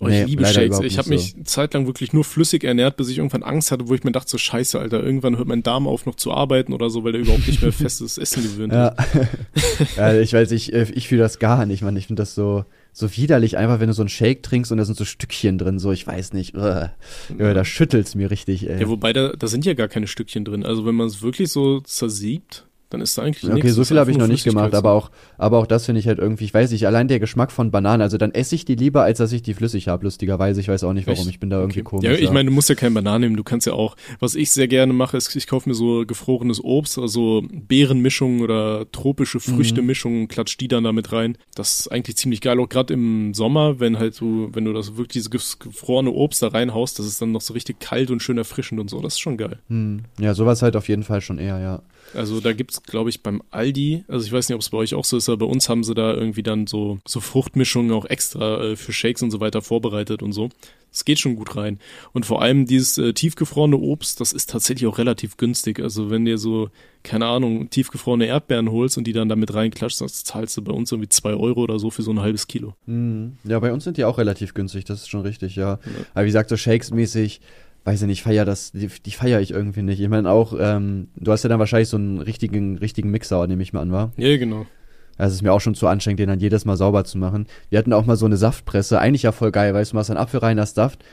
Oh, 0.02 0.08
ich 0.08 0.14
nee, 0.14 0.24
liebe 0.24 0.46
Shakes. 0.46 0.80
Ich 0.80 0.96
habe 0.96 1.10
mich 1.10 1.34
so. 1.36 1.42
zeitlang 1.44 1.86
wirklich 1.86 2.14
nur 2.14 2.24
flüssig 2.24 2.64
ernährt, 2.64 2.96
bis 2.96 3.10
ich 3.10 3.18
irgendwann 3.18 3.42
Angst 3.42 3.70
hatte, 3.70 3.88
wo 3.88 3.94
ich 3.94 4.02
mir 4.02 4.12
dachte, 4.12 4.30
so 4.30 4.38
scheiße, 4.38 4.78
Alter, 4.78 5.02
irgendwann 5.02 5.36
hört 5.36 5.46
mein 5.46 5.62
Darm 5.62 5.86
auf, 5.86 6.06
noch 6.06 6.14
zu 6.14 6.32
arbeiten 6.32 6.72
oder 6.72 6.88
so, 6.88 7.04
weil 7.04 7.12
der 7.12 7.20
überhaupt 7.20 7.46
nicht 7.46 7.60
mehr 7.60 7.70
festes 7.70 8.16
Essen 8.16 8.42
gewöhnt 8.42 8.72
ja. 8.72 8.88
ist. 8.88 9.96
ja, 9.98 10.18
ich 10.18 10.32
weiß, 10.32 10.52
ich, 10.52 10.72
äh, 10.72 10.86
ich 10.94 11.08
fühle 11.08 11.20
das 11.20 11.38
gar 11.38 11.66
nicht, 11.66 11.82
man. 11.82 11.94
Ich 11.96 12.06
finde 12.06 12.22
das 12.22 12.34
so, 12.34 12.64
so 12.94 13.14
widerlich, 13.14 13.58
einfach 13.58 13.78
wenn 13.78 13.88
du 13.88 13.92
so 13.92 14.00
einen 14.00 14.08
Shake 14.08 14.42
trinkst 14.42 14.72
und 14.72 14.78
da 14.78 14.86
sind 14.86 14.96
so 14.96 15.04
Stückchen 15.04 15.58
drin, 15.58 15.78
so, 15.78 15.92
ich 15.92 16.06
weiß 16.06 16.32
nicht, 16.32 16.54
ja, 16.54 16.92
da 17.38 17.64
schüttelt's 17.66 18.14
mir 18.14 18.30
richtig, 18.30 18.70
ey. 18.70 18.80
Ja, 18.80 18.88
wobei 18.88 19.12
da, 19.12 19.34
da 19.38 19.48
sind 19.48 19.66
ja 19.66 19.74
gar 19.74 19.88
keine 19.88 20.06
Stückchen 20.06 20.46
drin. 20.46 20.64
Also 20.64 20.86
wenn 20.86 20.94
man 20.94 21.08
es 21.08 21.20
wirklich 21.20 21.52
so 21.52 21.80
zersiebt, 21.80 22.66
dann 22.90 23.00
ist 23.00 23.16
da 23.16 23.22
eigentlich 23.22 23.50
Okay, 23.50 23.70
so 23.70 23.84
viel 23.84 23.98
habe 23.98 24.10
ich 24.10 24.18
noch 24.18 24.26
nicht 24.26 24.44
gemacht, 24.44 24.74
aber 24.74 24.92
auch, 24.92 25.10
aber 25.38 25.58
auch 25.58 25.66
das 25.66 25.86
finde 25.86 26.00
ich 26.00 26.08
halt 26.08 26.18
irgendwie, 26.18 26.44
ich 26.44 26.52
weiß 26.52 26.72
nicht, 26.72 26.86
allein 26.86 27.06
der 27.06 27.20
Geschmack 27.20 27.52
von 27.52 27.70
Bananen, 27.70 28.02
also 28.02 28.18
dann 28.18 28.32
esse 28.32 28.56
ich 28.56 28.64
die 28.64 28.74
lieber, 28.74 29.04
als 29.04 29.18
dass 29.18 29.32
ich 29.32 29.42
die 29.42 29.54
flüssig 29.54 29.88
habe, 29.88 30.04
lustigerweise. 30.04 30.60
Ich 30.60 30.68
weiß 30.68 30.82
auch 30.84 30.92
nicht 30.92 31.06
warum, 31.06 31.28
ich 31.28 31.38
bin 31.38 31.50
da 31.50 31.60
irgendwie 31.60 31.80
okay. 31.80 31.88
komisch. 31.88 32.04
Ja, 32.04 32.12
ich 32.12 32.30
meine, 32.32 32.50
du 32.50 32.54
musst 32.54 32.68
ja 32.68 32.74
keine 32.74 32.94
Bananen 32.94 33.22
nehmen, 33.22 33.36
du 33.36 33.44
kannst 33.44 33.66
ja 33.66 33.74
auch, 33.74 33.96
was 34.18 34.34
ich 34.34 34.50
sehr 34.50 34.66
gerne 34.66 34.92
mache, 34.92 35.16
ist, 35.16 35.34
ich 35.34 35.46
kaufe 35.46 35.68
mir 35.68 35.74
so 35.74 36.04
gefrorenes 36.04 36.62
Obst, 36.62 36.98
also 36.98 37.44
Beerenmischungen 37.50 38.42
oder 38.42 38.90
tropische 38.90 39.38
Früchtemischungen, 39.38 40.22
mhm. 40.22 40.28
klatsch 40.28 40.58
die 40.58 40.68
dann 40.68 40.82
damit 40.82 41.12
rein. 41.12 41.38
Das 41.54 41.80
ist 41.80 41.88
eigentlich 41.88 42.16
ziemlich 42.16 42.40
geil, 42.40 42.58
auch 42.58 42.68
gerade 42.68 42.92
im 42.92 43.34
Sommer, 43.34 43.78
wenn 43.78 43.98
halt 43.98 44.20
du, 44.20 44.48
wenn 44.52 44.64
du 44.64 44.72
das 44.72 44.96
wirklich 44.96 45.24
dieses 45.24 45.58
gefrorene 45.60 46.10
Obst 46.10 46.42
da 46.42 46.48
reinhaust, 46.48 46.98
das 46.98 47.06
ist 47.06 47.22
dann 47.22 47.30
noch 47.30 47.40
so 47.40 47.54
richtig 47.54 47.78
kalt 47.78 48.10
und 48.10 48.20
schön 48.20 48.36
erfrischend 48.36 48.80
und 48.80 48.90
so, 48.90 49.00
das 49.00 49.14
ist 49.14 49.20
schon 49.20 49.36
geil. 49.36 49.60
Mhm. 49.68 50.00
Ja, 50.18 50.34
sowas 50.34 50.62
halt 50.62 50.74
auf 50.74 50.88
jeden 50.88 51.04
Fall 51.04 51.20
schon 51.20 51.38
eher, 51.38 51.60
ja. 51.60 51.82
Also 52.14 52.40
da 52.40 52.52
gibt's, 52.52 52.82
glaube 52.82 53.10
ich, 53.10 53.22
beim 53.22 53.42
Aldi, 53.50 54.04
also 54.08 54.26
ich 54.26 54.32
weiß 54.32 54.48
nicht, 54.48 54.54
ob 54.54 54.62
es 54.62 54.70
bei 54.70 54.78
euch 54.78 54.94
auch 54.94 55.04
so 55.04 55.16
ist, 55.16 55.28
aber 55.28 55.46
bei 55.46 55.52
uns 55.52 55.68
haben 55.68 55.84
sie 55.84 55.94
da 55.94 56.12
irgendwie 56.12 56.42
dann 56.42 56.66
so, 56.66 56.98
so 57.06 57.20
Fruchtmischungen 57.20 57.92
auch 57.92 58.04
extra 58.04 58.62
äh, 58.62 58.76
für 58.76 58.92
Shakes 58.92 59.22
und 59.22 59.30
so 59.30 59.40
weiter 59.40 59.62
vorbereitet 59.62 60.22
und 60.22 60.32
so. 60.32 60.50
Es 60.92 61.04
geht 61.04 61.20
schon 61.20 61.36
gut 61.36 61.56
rein. 61.56 61.78
Und 62.12 62.26
vor 62.26 62.42
allem 62.42 62.66
dieses 62.66 62.98
äh, 62.98 63.12
tiefgefrorene 63.12 63.76
Obst, 63.76 64.20
das 64.20 64.32
ist 64.32 64.50
tatsächlich 64.50 64.88
auch 64.88 64.98
relativ 64.98 65.36
günstig. 65.36 65.78
Also 65.80 66.10
wenn 66.10 66.24
dir 66.24 66.36
so, 66.36 66.70
keine 67.04 67.26
Ahnung, 67.26 67.70
tiefgefrorene 67.70 68.26
Erdbeeren 68.26 68.72
holst 68.72 68.98
und 68.98 69.06
die 69.06 69.12
dann 69.12 69.28
damit 69.28 69.54
reinklatscht, 69.54 70.00
das 70.00 70.24
zahlst 70.24 70.56
du 70.56 70.62
bei 70.62 70.72
uns 70.72 70.90
irgendwie 70.90 71.08
zwei 71.08 71.34
Euro 71.34 71.60
oder 71.62 71.78
so 71.78 71.90
für 71.90 72.02
so 72.02 72.10
ein 72.10 72.20
halbes 72.20 72.48
Kilo. 72.48 72.74
Mhm. 72.86 73.36
Ja, 73.44 73.60
bei 73.60 73.72
uns 73.72 73.84
sind 73.84 73.98
die 73.98 74.04
auch 74.04 74.18
relativ 74.18 74.52
günstig, 74.54 74.84
das 74.84 75.02
ist 75.02 75.08
schon 75.08 75.22
richtig, 75.22 75.54
ja. 75.54 75.74
ja. 75.74 75.78
Aber 76.14 76.24
wie 76.24 76.28
gesagt, 76.28 76.50
so 76.50 76.56
Shakes-mäßig, 76.56 77.40
weiß 77.84 78.02
ich 78.02 78.06
nicht, 78.06 78.22
feier 78.22 78.44
das, 78.44 78.72
die, 78.72 78.88
die 78.88 79.10
feiere 79.10 79.40
ich 79.40 79.52
irgendwie 79.52 79.82
nicht. 79.82 80.00
Ich 80.00 80.08
meine 80.08 80.30
auch, 80.30 80.54
ähm, 80.58 81.08
du 81.16 81.32
hast 81.32 81.42
ja 81.42 81.48
dann 81.48 81.58
wahrscheinlich 81.58 81.88
so 81.88 81.96
einen 81.96 82.20
richtigen, 82.20 82.78
richtigen 82.78 83.10
Mixer, 83.10 83.46
nehme 83.46 83.62
ich 83.62 83.72
mal 83.72 83.80
an, 83.80 83.92
war? 83.92 84.12
Ja, 84.16 84.36
genau. 84.36 84.66
Also 85.16 85.32
es 85.32 85.36
ist 85.36 85.42
mir 85.42 85.52
auch 85.52 85.60
schon 85.60 85.74
zu 85.74 85.86
anstrengend, 85.86 86.20
den 86.20 86.28
dann 86.28 86.40
jedes 86.40 86.64
Mal 86.64 86.76
sauber 86.76 87.04
zu 87.04 87.18
machen. 87.18 87.46
Wir 87.68 87.78
hatten 87.78 87.92
auch 87.92 88.06
mal 88.06 88.16
so 88.16 88.26
eine 88.26 88.38
Saftpresse, 88.38 88.98
eigentlich 88.98 89.22
ja 89.22 89.32
voll 89.32 89.50
geil, 89.50 89.74
weißt 89.74 89.92
du, 89.92 89.96
machst 89.96 90.10
einen 90.10 90.18
Apfel 90.18 90.40
rein, 90.40 90.58
hast 90.58 90.76
Saft, 90.76 91.04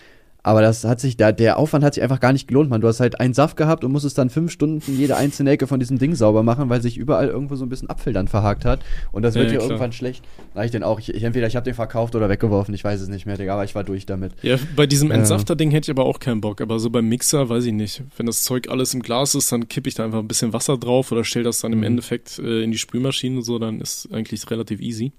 aber 0.44 0.62
das 0.62 0.86
hat 0.86 1.02
sich, 1.02 1.18
da, 1.18 1.32
der 1.32 1.58
Aufwand 1.58 1.84
hat 1.84 1.96
sich 1.96 2.04
einfach 2.04 2.20
gar 2.20 2.32
nicht 2.32 2.48
gelohnt, 2.48 2.70
man. 2.70 2.80
Du 2.80 2.88
hast 2.88 3.00
halt 3.00 3.20
einen 3.20 3.34
Saft 3.34 3.58
gehabt 3.58 3.84
und 3.84 3.92
musstest 3.92 4.18
dann 4.18 4.30
fünf 4.30 4.52
Stunden 4.52 4.82
jede 4.96 5.18
einzelne 5.18 5.52
Ecke 5.52 5.68
von 5.68 5.80
diesem 5.80 6.00
Ding 6.00 6.16
sauber 6.16 6.42
machen, 6.42 6.70
weil 6.70 6.82
sich 6.82 6.98
überall 6.98 7.28
irgendwo 7.28 7.56
so 7.56 7.66
ein 7.66 7.70
bisschen 7.70 7.90
Apfel 7.90 8.14
dann 8.14 8.28
verhakt 8.28 8.64
hat. 8.64 8.80
Und 9.12 9.24
das 9.24 9.36
wird 9.36 9.52
ja, 9.52 9.58
dir 9.58 9.64
irgendwann 9.64 9.92
schlecht. 9.92 10.24
Na, 10.56 10.64
ich 10.64 10.72
den 10.72 10.84
auch. 10.84 11.00
Ich, 11.00 11.14
ich 11.14 11.24
entweder 11.24 11.48
ich 11.48 11.56
habe 11.56 11.66
den 11.66 11.74
verkauft 11.74 12.16
oder 12.16 12.30
weggeworfen, 12.30 12.74
ich 12.74 12.84
weiß 12.84 13.02
es 13.02 13.10
nicht 13.10 13.26
mehr, 13.26 13.38
Digga, 13.38 13.54
aber 13.54 13.66
ich 13.66 13.76
war 13.76 13.84
durch 13.84 14.06
damit. 14.06 14.32
Ja, 14.42 14.58
bei 14.76 14.86
diesem 14.86 15.12
Entsafter-Ding 15.12 15.72
hätte 15.72 15.92
ich 15.92 15.98
aber 15.98 16.06
auch 16.06 16.20
keinen 16.20 16.40
Bock. 16.40 16.62
Aber 16.62 16.80
so 16.80 16.90
beim 16.90 17.10
Mixer, 17.10 17.50
weiß 17.50 17.66
ich 17.66 17.74
nicht. 17.74 18.04
Wenn 18.16 18.26
das 18.26 18.44
Zeug 18.44 18.70
alles 18.70 18.94
im 18.94 19.02
Glas 19.02 19.36
ist, 19.36 19.52
dann 19.52 19.68
kippe 19.68 19.90
ich 19.90 19.96
da 19.96 20.06
einfach 20.06 20.20
ein 20.20 20.28
bisschen 20.28 20.54
Wasser 20.54 20.78
drauf 20.78 21.12
oder 21.12 21.24
stell 21.24 21.44
das 21.44 21.60
dann 21.60 21.74
im 21.74 21.80
mhm. 21.80 21.86
Endeffekt 21.86 22.40
äh, 22.40 22.64
in 22.64 22.72
die 22.72 22.78
Spülmaschine 22.78 23.38
und 23.38 23.44
so, 23.44 23.60
dann 23.60 23.82
ist 23.82 24.08
eigentlich 24.14 24.50
relativ 24.50 24.80
easy. 24.80 25.12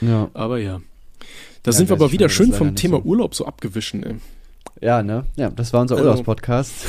Ja. 0.00 0.30
Aber 0.34 0.58
ja. 0.58 0.80
Da 1.64 1.72
ja, 1.72 1.76
sind 1.76 1.88
wir 1.88 1.96
aber 1.96 2.12
wieder 2.12 2.28
schön 2.28 2.52
vom 2.52 2.76
Thema 2.76 2.98
so. 2.98 3.04
Urlaub 3.04 3.34
so 3.34 3.44
abgewischen, 3.44 4.04
ey. 4.04 4.14
Ja, 4.80 5.02
ne? 5.02 5.26
Ja, 5.36 5.50
das 5.50 5.72
war 5.72 5.80
unser 5.80 5.96
also, 5.96 6.08
Urlaubspodcast, 6.08 6.84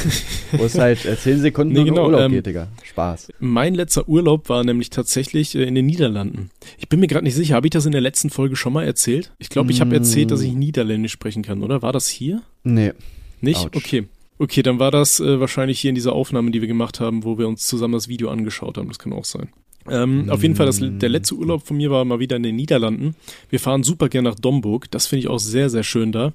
wo 0.53 0.63
es 0.63 0.77
halt 0.77 1.05
äh, 1.05 1.17
zehn 1.17 1.39
Sekunden 1.39 1.73
nee, 1.73 1.83
genau, 1.83 2.05
Urlaub 2.05 2.21
ähm, 2.21 2.31
geht, 2.31 2.45
Digga. 2.45 2.67
Spaß. 2.83 3.29
Mein 3.39 3.73
letzter 3.73 4.07
Urlaub 4.07 4.49
war 4.49 4.63
nämlich 4.63 4.89
tatsächlich 4.89 5.55
äh, 5.55 5.63
in 5.63 5.75
den 5.75 5.85
Niederlanden. 5.85 6.51
Ich 6.77 6.89
bin 6.89 6.99
mir 6.99 7.07
gerade 7.07 7.25
nicht 7.25 7.35
sicher, 7.35 7.55
habe 7.55 7.67
ich 7.67 7.71
das 7.71 7.85
in 7.85 7.91
der 7.91 8.01
letzten 8.01 8.29
Folge 8.29 8.55
schon 8.55 8.73
mal 8.73 8.85
erzählt? 8.85 9.31
Ich 9.39 9.49
glaube, 9.49 9.71
ich 9.71 9.81
habe 9.81 9.95
erzählt, 9.95 10.31
dass 10.31 10.41
ich 10.41 10.53
mm. 10.53 10.59
Niederländisch 10.59 11.13
sprechen 11.13 11.43
kann, 11.43 11.63
oder? 11.63 11.81
War 11.81 11.93
das 11.93 12.07
hier? 12.07 12.41
Nee. 12.63 12.93
Nicht? 13.41 13.59
Ouch. 13.59 13.75
Okay. 13.75 14.07
Okay, 14.41 14.63
dann 14.63 14.79
war 14.79 14.89
das 14.89 15.19
äh, 15.19 15.39
wahrscheinlich 15.41 15.81
hier 15.81 15.89
in 15.89 15.95
dieser 15.95 16.13
Aufnahme, 16.13 16.51
die 16.51 16.61
wir 16.61 16.67
gemacht 16.69 17.01
haben, 17.01 17.25
wo 17.25 17.37
wir 17.37 17.47
uns 17.47 17.67
zusammen 17.67 17.93
das 17.93 18.07
Video 18.07 18.29
angeschaut 18.29 18.77
haben. 18.77 18.87
Das 18.87 18.97
kann 18.97 19.11
auch 19.11 19.25
sein. 19.25 19.49
Ähm. 19.87 20.29
Auf 20.29 20.41
jeden 20.41 20.55
Fall, 20.55 20.65
das, 20.65 20.79
der 20.81 21.09
letzte 21.09 21.35
Urlaub 21.35 21.65
von 21.65 21.77
mir 21.77 21.89
war 21.89 22.03
mal 22.05 22.19
wieder 22.19 22.35
in 22.35 22.43
den 22.43 22.55
Niederlanden. 22.55 23.15
Wir 23.49 23.59
fahren 23.59 23.83
super 23.83 24.09
gern 24.09 24.23
nach 24.23 24.35
Domburg. 24.35 24.89
Das 24.91 25.07
finde 25.07 25.21
ich 25.21 25.27
auch 25.27 25.39
sehr, 25.39 25.69
sehr 25.69 25.83
schön 25.83 26.11
da. 26.11 26.33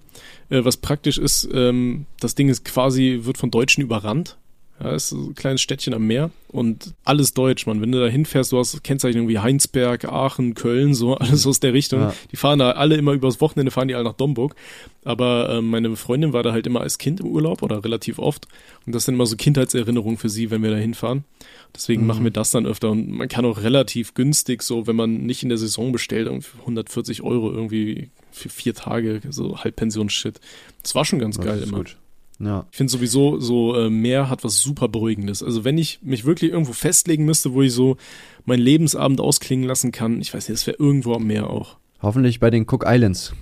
Äh, 0.49 0.64
was 0.64 0.76
praktisch 0.76 1.18
ist, 1.18 1.49
ähm, 1.53 2.07
das 2.20 2.34
Ding 2.34 2.49
ist 2.49 2.64
quasi, 2.64 3.20
wird 3.22 3.38
von 3.38 3.51
Deutschen 3.51 3.82
überrannt. 3.82 4.36
Ja, 4.83 4.91
ist 4.93 5.11
so 5.11 5.16
ein 5.16 5.35
kleines 5.37 5.61
Städtchen 5.61 5.95
am 5.95 6.05
Meer 6.07 6.31
und 6.49 6.95
alles 7.05 7.33
deutsch, 7.33 7.64
man. 7.66 7.81
Wenn 7.81 7.93
du 7.93 8.01
da 8.01 8.09
hinfährst, 8.09 8.51
du 8.51 8.59
hast 8.59 8.83
Kennzeichen 8.83 9.29
wie 9.29 9.39
Heinsberg, 9.39 10.05
Aachen, 10.07 10.55
Köln, 10.55 10.95
so 10.95 11.14
alles 11.18 11.47
aus 11.47 11.61
der 11.61 11.72
Richtung. 11.72 12.01
Ja. 12.01 12.14
Die 12.33 12.37
fahren 12.37 12.59
da 12.59 12.72
alle 12.72 12.97
immer 12.97 13.12
übers 13.12 13.41
Wochenende, 13.41 13.70
fahren 13.70 13.87
die 13.87 13.95
alle 13.95 14.05
nach 14.05 14.14
Domburg. 14.14 14.57
Aber 15.05 15.49
äh, 15.49 15.61
meine 15.61 15.95
Freundin 15.95 16.33
war 16.33 16.43
da 16.43 16.53
halt 16.53 16.66
immer 16.66 16.81
als 16.81 16.99
Kind 16.99 17.20
im 17.20 17.27
Urlaub 17.27 17.62
oder 17.62 17.85
relativ 17.85 18.18
oft. 18.18 18.49
Und 18.85 18.95
das 18.95 19.05
sind 19.05 19.14
immer 19.14 19.27
so 19.27 19.37
Kindheitserinnerungen 19.37 20.18
für 20.18 20.29
sie, 20.29 20.51
wenn 20.51 20.62
wir 20.62 20.70
da 20.70 20.77
hinfahren. 20.77 21.25
Deswegen 21.72 22.03
mhm. 22.03 22.09
machen 22.09 22.25
wir 22.25 22.33
das 22.33 22.51
dann 22.51 22.66
öfter. 22.66 22.91
Und 22.91 23.11
man 23.11 23.29
kann 23.29 23.45
auch 23.45 23.62
relativ 23.62 24.14
günstig, 24.14 24.62
so 24.62 24.89
wenn 24.89 24.97
man 24.97 25.25
nicht 25.25 25.45
in 25.45 25.51
der 25.51 25.59
Saison 25.59 25.93
bestellt, 25.93 26.29
140 26.61 27.22
Euro 27.22 27.53
irgendwie 27.53 28.11
für 28.33 28.49
vier 28.49 28.75
Tage, 28.75 29.20
so 29.31 29.59
Halbpensions-Shit. 29.59 30.41
Das 30.83 30.97
war 30.97 31.05
schon 31.05 31.20
ganz 31.20 31.37
das 31.37 31.47
geil 31.47 31.62
immer. 31.62 31.79
Gut. 31.79 31.97
Ja. 32.45 32.66
Ich 32.70 32.76
finde 32.76 32.90
sowieso, 32.92 33.40
so 33.40 33.74
äh, 33.74 33.88
Meer 33.88 34.28
hat 34.28 34.45
was 34.45 34.59
super 34.59 34.88
Beruhigendes. 34.88 35.42
Also 35.42 35.64
wenn 35.64 35.78
ich 35.78 36.01
mich 36.03 36.24
wirklich 36.24 36.51
irgendwo 36.53 36.72
festlegen 36.72 37.24
müsste, 37.24 37.55
wo 37.55 37.62
ich 37.62 37.72
so 37.72 37.97
meinen 38.45 38.61
Lebensabend 38.61 39.20
ausklingen 39.20 39.66
lassen 39.66 39.92
kann, 39.92 40.20
ich 40.20 40.34
weiß 40.34 40.49
nicht, 40.49 40.61
das 40.61 40.66
wäre 40.66 40.76
irgendwo 40.78 41.14
am 41.14 41.26
Meer 41.26 41.49
auch. 41.49 41.76
Hoffentlich 42.03 42.40
bei 42.40 42.51
den 42.51 42.66
Cook 42.68 42.84
Islands. 42.86 43.32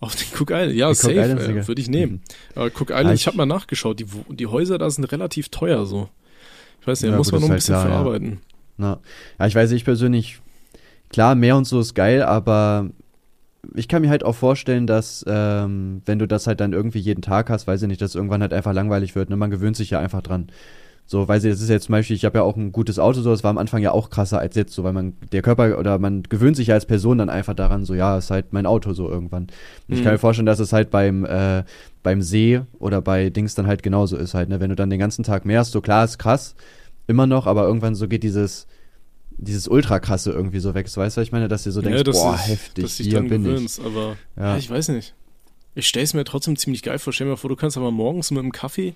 Auf 0.00 0.16
den 0.16 0.26
Cook 0.38 0.50
Islands, 0.50 0.76
ja, 0.76 0.88
die 0.90 0.94
safe, 0.96 1.60
äh, 1.60 1.66
würde 1.68 1.80
ich 1.80 1.88
nehmen. 1.88 2.12
Mhm. 2.12 2.20
Aber 2.56 2.66
Cook 2.66 2.90
Islands, 2.90 3.06
ja, 3.06 3.14
ich, 3.14 3.20
ich 3.22 3.26
habe 3.28 3.36
mal 3.38 3.46
nachgeschaut, 3.46 4.00
die, 4.00 4.06
die 4.28 4.46
Häuser 4.46 4.76
da 4.76 4.90
sind 4.90 5.04
relativ 5.04 5.48
teuer 5.48 5.86
so. 5.86 6.08
Ich 6.80 6.86
weiß 6.86 7.00
nicht, 7.00 7.08
da 7.08 7.12
ja, 7.12 7.18
muss 7.18 7.32
man 7.32 7.40
noch 7.40 7.48
ein 7.48 7.54
bisschen 7.54 7.74
klar, 7.74 7.86
verarbeiten. 7.86 8.40
Ja. 8.76 8.98
ja, 9.38 9.46
ich 9.46 9.54
weiß, 9.54 9.70
ich 9.70 9.84
persönlich, 9.84 10.40
klar, 11.08 11.34
Meer 11.36 11.56
und 11.56 11.64
so 11.64 11.80
ist 11.80 11.94
geil, 11.94 12.22
aber 12.22 12.90
ich 13.74 13.88
kann 13.88 14.02
mir 14.02 14.10
halt 14.10 14.24
auch 14.24 14.34
vorstellen, 14.34 14.86
dass 14.86 15.24
ähm, 15.28 16.02
wenn 16.04 16.18
du 16.18 16.26
das 16.26 16.46
halt 16.46 16.60
dann 16.60 16.72
irgendwie 16.72 16.98
jeden 16.98 17.22
Tag 17.22 17.50
hast, 17.50 17.66
weiß 17.66 17.82
ich 17.82 17.88
nicht, 17.88 18.02
dass 18.02 18.14
irgendwann 18.14 18.42
halt 18.42 18.52
einfach 18.52 18.72
langweilig 18.72 19.14
wird. 19.14 19.30
Ne? 19.30 19.36
Man 19.36 19.50
gewöhnt 19.50 19.76
sich 19.76 19.90
ja 19.90 20.00
einfach 20.00 20.22
dran. 20.22 20.48
So, 21.06 21.28
weil 21.28 21.40
sie, 21.40 21.50
das 21.50 21.60
ist 21.60 21.68
jetzt 21.68 21.86
zum 21.86 21.92
Beispiel, 21.92 22.16
ich 22.16 22.24
habe 22.24 22.38
ja 22.38 22.42
auch 22.42 22.56
ein 22.56 22.72
gutes 22.72 22.98
Auto, 22.98 23.20
so, 23.20 23.30
das 23.30 23.44
war 23.44 23.50
am 23.50 23.58
Anfang 23.58 23.82
ja 23.82 23.90
auch 23.90 24.08
krasser 24.08 24.38
als 24.38 24.54
jetzt, 24.54 24.72
so, 24.72 24.84
weil 24.84 24.92
man, 24.92 25.14
der 25.32 25.42
Körper 25.42 25.78
oder 25.78 25.98
man 25.98 26.22
gewöhnt 26.22 26.56
sich 26.56 26.68
ja 26.68 26.74
als 26.74 26.86
Person 26.86 27.18
dann 27.18 27.28
einfach 27.28 27.54
daran, 27.54 27.84
so, 27.84 27.94
ja, 27.94 28.16
ist 28.16 28.30
halt 28.30 28.52
mein 28.52 28.66
Auto 28.66 28.92
so 28.94 29.10
irgendwann. 29.10 29.42
Und 29.42 29.52
ich 29.88 29.96
kann 29.96 30.12
mhm. 30.12 30.14
mir 30.14 30.18
vorstellen, 30.18 30.46
dass 30.46 30.60
es 30.60 30.72
halt 30.72 30.90
beim, 30.90 31.24
äh, 31.24 31.64
beim 32.02 32.22
See 32.22 32.60
oder 32.78 33.02
bei 33.02 33.30
Dings 33.30 33.54
dann 33.54 33.66
halt 33.66 33.82
genauso 33.82 34.16
ist 34.16 34.34
halt, 34.34 34.48
ne, 34.48 34.60
wenn 34.60 34.70
du 34.70 34.76
dann 34.76 34.90
den 34.90 35.00
ganzen 35.00 35.24
Tag 35.24 35.44
mehr 35.44 35.58
hast, 35.58 35.72
so 35.72 35.80
klar, 35.80 36.04
ist 36.04 36.18
krass, 36.18 36.54
immer 37.08 37.26
noch, 37.26 37.46
aber 37.46 37.66
irgendwann 37.66 37.94
so 37.94 38.08
geht 38.08 38.22
dieses, 38.22 38.66
dieses 39.38 39.68
ultra 39.68 39.98
krasse 40.00 40.30
irgendwie 40.30 40.60
so 40.60 40.74
weg. 40.74 40.86
Weißt 40.86 40.96
du, 40.96 41.20
was 41.20 41.26
ich 41.26 41.32
meine, 41.32 41.48
dass 41.48 41.64
du 41.64 41.72
so 41.72 41.80
ja, 41.80 41.90
denkst, 41.90 42.10
boah, 42.12 42.34
ist, 42.34 42.48
heftig, 42.48 42.84
dass 42.84 42.96
hier 42.96 43.20
bin 43.20 43.44
gewöhnst, 43.44 43.78
ich. 43.78 43.84
Aber 43.84 44.16
ja. 44.36 44.42
ja. 44.42 44.56
ich 44.56 44.68
weiß 44.68 44.88
nicht. 44.88 45.14
Ich 45.74 45.88
stelle 45.88 46.04
es 46.04 46.14
mir 46.14 46.24
trotzdem 46.24 46.56
ziemlich 46.56 46.82
geil 46.82 46.98
vor. 46.98 47.12
Stell 47.12 47.26
mir 47.26 47.36
vor, 47.36 47.48
du 47.48 47.56
kannst 47.56 47.76
aber 47.76 47.90
morgens 47.90 48.30
mit 48.30 48.40
einem 48.40 48.52
Kaffee 48.52 48.94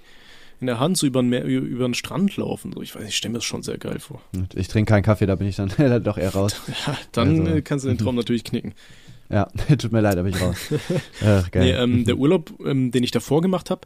in 0.61 0.67
der 0.67 0.81
Hand 0.81 0.97
so 0.97 1.07
über 1.07 1.23
den, 1.23 1.29
Meer, 1.29 1.45
über 1.45 1.87
den 1.87 1.95
Strand 1.95 2.37
laufen. 2.37 2.73
So, 2.73 2.83
ich 2.83 2.95
weiß, 2.95 3.09
ich 3.09 3.17
stelle 3.17 3.33
mir 3.33 3.39
das 3.39 3.45
schon 3.45 3.63
sehr 3.63 3.79
geil 3.79 3.99
vor. 3.99 4.23
Ich 4.55 4.69
trinke 4.69 4.91
keinen 4.91 5.03
Kaffee, 5.03 5.27
da 5.27 5.35
bin 5.35 5.47
ich 5.47 5.57
dann 5.57 5.71
doch 6.03 6.19
eher 6.19 6.31
raus. 6.31 6.61
Ja, 6.87 6.97
dann 7.13 7.41
also. 7.41 7.57
Äh, 7.57 7.63
kannst 7.63 7.85
du 7.85 7.89
den 7.89 7.99
Traum 7.99 8.15
natürlich 8.17 8.45
knicken. 8.45 8.75
Ja, 9.29 9.49
tut 9.79 9.91
mir 9.91 10.01
leid, 10.01 10.17
da 10.17 10.23
bin 10.23 10.35
ich 10.35 10.41
raus. 10.41 10.57
Ach, 11.25 11.51
geil. 11.51 11.65
Nee, 11.65 11.73
ähm, 11.73 12.05
der 12.05 12.17
Urlaub, 12.17 12.53
ähm, 12.65 12.93
den 12.93 13.03
ich 13.03 13.11
davor 13.11 13.43
gemacht 13.43 13.71
habe, 13.71 13.81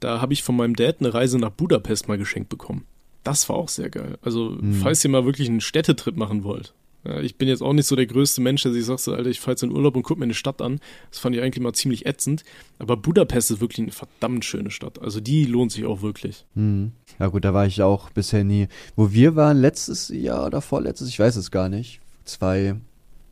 da 0.00 0.20
habe 0.20 0.32
ich 0.34 0.42
von 0.42 0.54
meinem 0.56 0.76
Dad 0.76 0.96
eine 1.00 1.14
Reise 1.14 1.38
nach 1.38 1.50
Budapest 1.50 2.08
mal 2.08 2.18
geschenkt 2.18 2.50
bekommen. 2.50 2.84
Das 3.24 3.48
war 3.48 3.56
auch 3.56 3.68
sehr 3.68 3.90
geil. 3.90 4.18
Also, 4.22 4.56
mhm. 4.60 4.74
falls 4.74 5.04
ihr 5.04 5.10
mal 5.10 5.24
wirklich 5.24 5.48
einen 5.48 5.60
Städtetrip 5.60 6.16
machen 6.16 6.44
wollt. 6.44 6.74
Ja, 7.04 7.20
ich 7.20 7.36
bin 7.36 7.48
jetzt 7.48 7.62
auch 7.62 7.72
nicht 7.72 7.86
so 7.86 7.96
der 7.96 8.06
größte 8.06 8.40
Mensch, 8.40 8.62
der 8.62 8.72
sich 8.72 8.84
sagt, 8.84 9.00
so, 9.00 9.12
Alter, 9.12 9.28
ich 9.28 9.40
fahre 9.40 9.52
jetzt 9.52 9.62
in 9.64 9.72
Urlaub 9.72 9.96
und 9.96 10.04
gucke 10.04 10.20
mir 10.20 10.24
eine 10.24 10.34
Stadt 10.34 10.62
an. 10.62 10.78
Das 11.10 11.18
fand 11.18 11.34
ich 11.34 11.42
eigentlich 11.42 11.62
mal 11.62 11.72
ziemlich 11.72 12.06
ätzend. 12.06 12.44
Aber 12.78 12.96
Budapest 12.96 13.50
ist 13.50 13.60
wirklich 13.60 13.80
eine 13.80 13.90
verdammt 13.90 14.44
schöne 14.44 14.70
Stadt. 14.70 15.00
Also 15.00 15.20
die 15.20 15.44
lohnt 15.44 15.72
sich 15.72 15.84
auch 15.84 16.02
wirklich. 16.02 16.44
Mhm. 16.54 16.92
Ja 17.18 17.26
gut, 17.26 17.44
da 17.44 17.54
war 17.54 17.66
ich 17.66 17.82
auch 17.82 18.10
bisher 18.10 18.44
nie. 18.44 18.68
Wo 18.94 19.10
wir 19.10 19.34
waren 19.34 19.60
letztes 19.60 20.08
Jahr 20.08 20.46
oder 20.46 20.60
vorletztes, 20.60 21.08
ich 21.08 21.18
weiß 21.18 21.34
es 21.36 21.50
gar 21.50 21.68
nicht. 21.68 22.00
Zwei, 22.24 22.76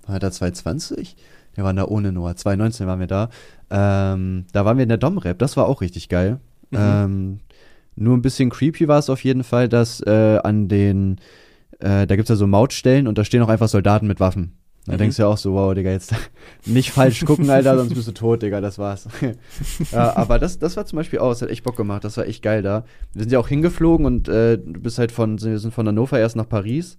war 0.07 0.19
da 0.19 0.33
2020? 0.33 1.15
Wir 1.55 1.63
waren 1.63 1.77
da 1.77 1.85
ohne 1.85 2.11
Noah. 2.11 2.35
2019 2.35 2.87
waren 2.89 3.01
wir 3.01 3.07
da. 3.07 3.31
Ähm, 3.71 4.47
da 4.53 4.65
waren 4.65 4.79
wir 4.79 4.83
in 4.83 4.89
der 4.89 4.99
Domrep. 4.99 5.39
Das 5.39 5.57
war 5.57 5.67
auch 5.67 5.81
richtig 5.81 6.09
geil. 6.09 6.41
Mhm. 6.71 6.79
Ähm, 6.79 7.41
nur 7.97 8.17
ein 8.17 8.23
bisschen 8.23 8.51
creepy 8.51 8.89
war 8.89 8.99
es 8.99 9.11
auf 9.11 9.25
jeden 9.25 9.45
Fall, 9.45 9.69
dass 9.69 10.01
äh, 10.01 10.39
an 10.43 10.69
den, 10.69 11.17
äh, 11.79 12.07
da 12.07 12.17
gibt 12.17 12.23
es 12.23 12.29
ja 12.29 12.37
so 12.37 12.47
Mautstellen 12.47 13.07
und 13.07 13.19
da 13.19 13.25
stehen 13.25 13.43
auch 13.43 13.49
einfach 13.49 13.69
Soldaten 13.69 14.07
mit 14.07 14.21
Waffen. 14.21 14.57
Da 14.87 14.95
mhm. 14.95 14.99
denkst 14.99 15.17
du 15.17 15.23
ja 15.23 15.29
auch 15.29 15.37
so, 15.37 15.53
wow, 15.53 15.75
Digga, 15.75 15.91
jetzt 15.91 16.15
nicht 16.67 16.91
falsch 16.91 17.25
gucken, 17.25 17.51
Alter, 17.51 17.77
sonst 17.77 17.95
bist 17.95 18.09
du 18.09 18.13
tot, 18.13 18.43
Digga, 18.43 18.61
das 18.61 18.79
war's. 18.79 19.09
ja, 19.93 20.17
aber 20.17 20.39
das, 20.39 20.59
das 20.59 20.77
war 20.77 20.87
zum 20.87 20.97
Beispiel 20.97 21.19
auch, 21.19 21.31
das 21.31 21.43
hat 21.43 21.51
echt 21.51 21.65
Bock 21.65 21.77
gemacht, 21.77 22.05
das 22.05 22.17
war 22.17 22.27
echt 22.27 22.43
geil 22.43 22.63
da. 22.63 22.85
Wir 23.13 23.23
sind 23.23 23.33
ja 23.33 23.39
auch 23.39 23.49
hingeflogen 23.49 24.07
und 24.07 24.29
äh, 24.29 24.57
du 24.57 24.81
bist 24.81 24.99
halt 24.99 25.13
von, 25.13 25.41
wir 25.41 25.59
sind 25.59 25.75
von 25.75 25.87
Hannover 25.87 26.19
erst 26.19 26.37
nach 26.37 26.49
Paris 26.49 26.97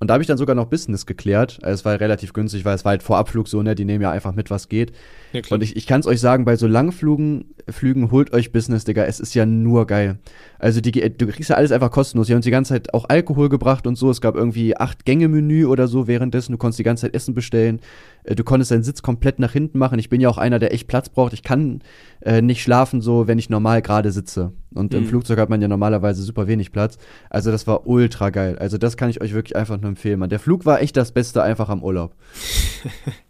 und 0.00 0.08
da 0.08 0.14
habe 0.14 0.22
ich 0.22 0.28
dann 0.28 0.38
sogar 0.38 0.54
noch 0.54 0.66
Business 0.66 1.06
geklärt. 1.06 1.58
Also 1.62 1.74
es 1.74 1.84
war 1.84 1.98
relativ 1.98 2.32
günstig, 2.32 2.64
weil 2.64 2.74
es 2.74 2.84
war 2.84 2.90
halt 2.90 3.02
vor 3.02 3.18
Abflug 3.18 3.48
so, 3.48 3.62
ne? 3.62 3.74
Die 3.74 3.84
nehmen 3.84 4.02
ja 4.02 4.10
einfach 4.10 4.34
mit, 4.34 4.50
was 4.50 4.68
geht. 4.68 4.92
Ja, 5.32 5.42
und 5.50 5.62
ich, 5.62 5.76
ich 5.76 5.86
kann 5.86 6.00
es 6.00 6.06
euch 6.06 6.20
sagen, 6.20 6.44
bei 6.44 6.56
so 6.56 6.66
Langflügen, 6.66 7.54
Flügen 7.70 8.10
holt 8.10 8.32
euch 8.32 8.52
Business, 8.52 8.84
Digga. 8.84 9.04
Es 9.04 9.20
ist 9.20 9.34
ja 9.34 9.46
nur 9.46 9.86
geil. 9.86 10.18
Also 10.58 10.80
die, 10.80 10.90
du 10.92 11.26
kriegst 11.26 11.50
ja 11.50 11.56
alles 11.56 11.72
einfach 11.72 11.90
kostenlos. 11.90 12.26
Die 12.26 12.32
haben 12.32 12.38
uns 12.38 12.44
die 12.44 12.50
ganze 12.50 12.74
Zeit 12.74 12.94
auch 12.94 13.08
Alkohol 13.08 13.48
gebracht 13.48 13.86
und 13.86 13.96
so. 13.96 14.10
Es 14.10 14.20
gab 14.20 14.34
irgendwie 14.34 14.76
acht 14.76 15.04
Gänge 15.04 15.28
Menü 15.28 15.66
oder 15.66 15.88
so 15.88 16.06
währenddessen. 16.06 16.52
Du 16.52 16.58
konntest 16.58 16.78
die 16.78 16.84
ganze 16.84 17.02
Zeit 17.02 17.14
Essen 17.14 17.34
bestellen. 17.34 17.80
Äh, 18.24 18.34
du 18.34 18.44
konntest 18.44 18.70
deinen 18.70 18.82
Sitz 18.82 19.02
komplett 19.02 19.38
nach 19.38 19.52
hinten 19.52 19.78
machen. 19.78 19.98
Ich 19.98 20.08
bin 20.08 20.20
ja 20.20 20.28
auch 20.28 20.38
einer, 20.38 20.58
der 20.58 20.72
echt 20.72 20.88
Platz 20.88 21.08
braucht. 21.08 21.32
Ich 21.32 21.42
kann 21.42 21.80
äh, 22.20 22.42
nicht 22.42 22.62
schlafen 22.62 23.00
so, 23.00 23.26
wenn 23.28 23.38
ich 23.38 23.50
normal 23.50 23.82
gerade 23.82 24.10
sitze. 24.10 24.52
Und 24.74 24.92
mhm. 24.92 24.98
im 24.98 25.06
Flugzeug 25.06 25.38
hat 25.38 25.48
man 25.48 25.62
ja 25.62 25.68
normalerweise 25.68 26.22
super 26.22 26.46
wenig 26.46 26.72
Platz. 26.72 26.98
Also 27.30 27.50
das 27.50 27.66
war 27.66 27.86
ultra 27.86 28.30
geil. 28.30 28.58
Also 28.58 28.78
das 28.78 28.96
kann 28.96 29.10
ich 29.10 29.20
euch 29.20 29.34
wirklich 29.34 29.56
einfach 29.56 29.80
nur 29.80 29.88
empfehlen. 29.88 30.18
Man. 30.18 30.30
Der 30.30 30.40
Flug 30.40 30.66
war 30.66 30.80
echt 30.80 30.96
das 30.96 31.12
Beste 31.12 31.42
einfach 31.42 31.68
am 31.68 31.82
Urlaub. 31.82 32.14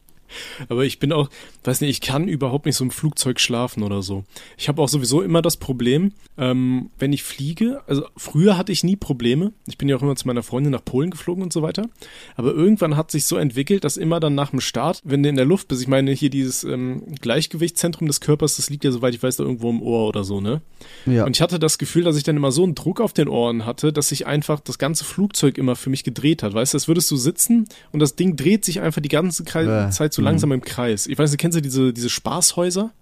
Aber 0.68 0.84
ich 0.84 0.98
bin 0.98 1.12
auch, 1.12 1.28
weiß 1.64 1.80
nicht, 1.80 1.90
ich 1.90 2.00
kann 2.00 2.28
überhaupt 2.28 2.66
nicht 2.66 2.76
so 2.76 2.84
im 2.84 2.90
Flugzeug 2.90 3.40
schlafen 3.40 3.82
oder 3.82 4.02
so. 4.02 4.24
Ich 4.56 4.68
habe 4.68 4.82
auch 4.82 4.88
sowieso 4.88 5.22
immer 5.22 5.42
das 5.42 5.56
Problem, 5.56 6.12
ähm, 6.36 6.90
wenn 6.98 7.12
ich 7.12 7.22
fliege, 7.22 7.82
also 7.86 8.06
früher 8.16 8.56
hatte 8.56 8.72
ich 8.72 8.84
nie 8.84 8.96
Probleme. 8.96 9.52
Ich 9.66 9.78
bin 9.78 9.88
ja 9.88 9.96
auch 9.96 10.02
immer 10.02 10.16
zu 10.16 10.26
meiner 10.26 10.42
Freundin 10.42 10.72
nach 10.72 10.84
Polen 10.84 11.10
geflogen 11.10 11.42
und 11.42 11.52
so 11.52 11.62
weiter. 11.62 11.88
Aber 12.36 12.52
irgendwann 12.52 12.96
hat 12.96 13.10
sich 13.10 13.24
so 13.24 13.36
entwickelt, 13.36 13.84
dass 13.84 13.96
immer 13.96 14.20
dann 14.20 14.34
nach 14.34 14.50
dem 14.50 14.60
Start, 14.60 15.00
wenn 15.04 15.22
du 15.22 15.28
in 15.28 15.36
der 15.36 15.44
Luft 15.44 15.68
bist, 15.68 15.82
ich 15.82 15.88
meine, 15.88 16.12
hier 16.12 16.30
dieses 16.30 16.64
ähm, 16.64 17.02
Gleichgewichtszentrum 17.20 18.06
des 18.06 18.20
Körpers, 18.20 18.56
das 18.56 18.70
liegt 18.70 18.84
ja, 18.84 18.92
soweit 18.92 19.14
ich 19.14 19.22
weiß, 19.22 19.36
da 19.36 19.44
irgendwo 19.44 19.70
im 19.70 19.82
Ohr 19.82 20.08
oder 20.08 20.24
so, 20.24 20.40
ne? 20.40 20.60
Ja. 21.06 21.24
Und 21.24 21.36
ich 21.36 21.42
hatte 21.42 21.58
das 21.58 21.78
Gefühl, 21.78 22.04
dass 22.04 22.16
ich 22.16 22.22
dann 22.22 22.36
immer 22.36 22.52
so 22.52 22.62
einen 22.62 22.74
Druck 22.74 23.00
auf 23.00 23.12
den 23.12 23.28
Ohren 23.28 23.66
hatte, 23.66 23.92
dass 23.92 24.08
sich 24.08 24.26
einfach 24.26 24.60
das 24.60 24.78
ganze 24.78 25.04
Flugzeug 25.04 25.58
immer 25.58 25.76
für 25.76 25.90
mich 25.90 26.04
gedreht 26.04 26.42
hat. 26.42 26.54
Weißt 26.54 26.74
du, 26.74 26.76
als 26.76 26.88
würdest 26.88 27.10
du 27.10 27.16
sitzen 27.16 27.66
und 27.92 28.00
das 28.00 28.16
Ding 28.16 28.36
dreht 28.36 28.64
sich 28.64 28.80
einfach 28.80 29.02
die 29.02 29.08
ganze 29.08 29.44
Zeit 29.44 30.12
so 30.12 30.17
langsam 30.22 30.52
im 30.52 30.60
Kreis. 30.60 31.06
Ich 31.06 31.18
weiß 31.18 31.30
nicht, 31.30 31.40
kennst 31.40 31.56
du 31.56 31.62
diese, 31.62 31.92
diese 31.92 32.10
Spaßhäuser? 32.10 32.92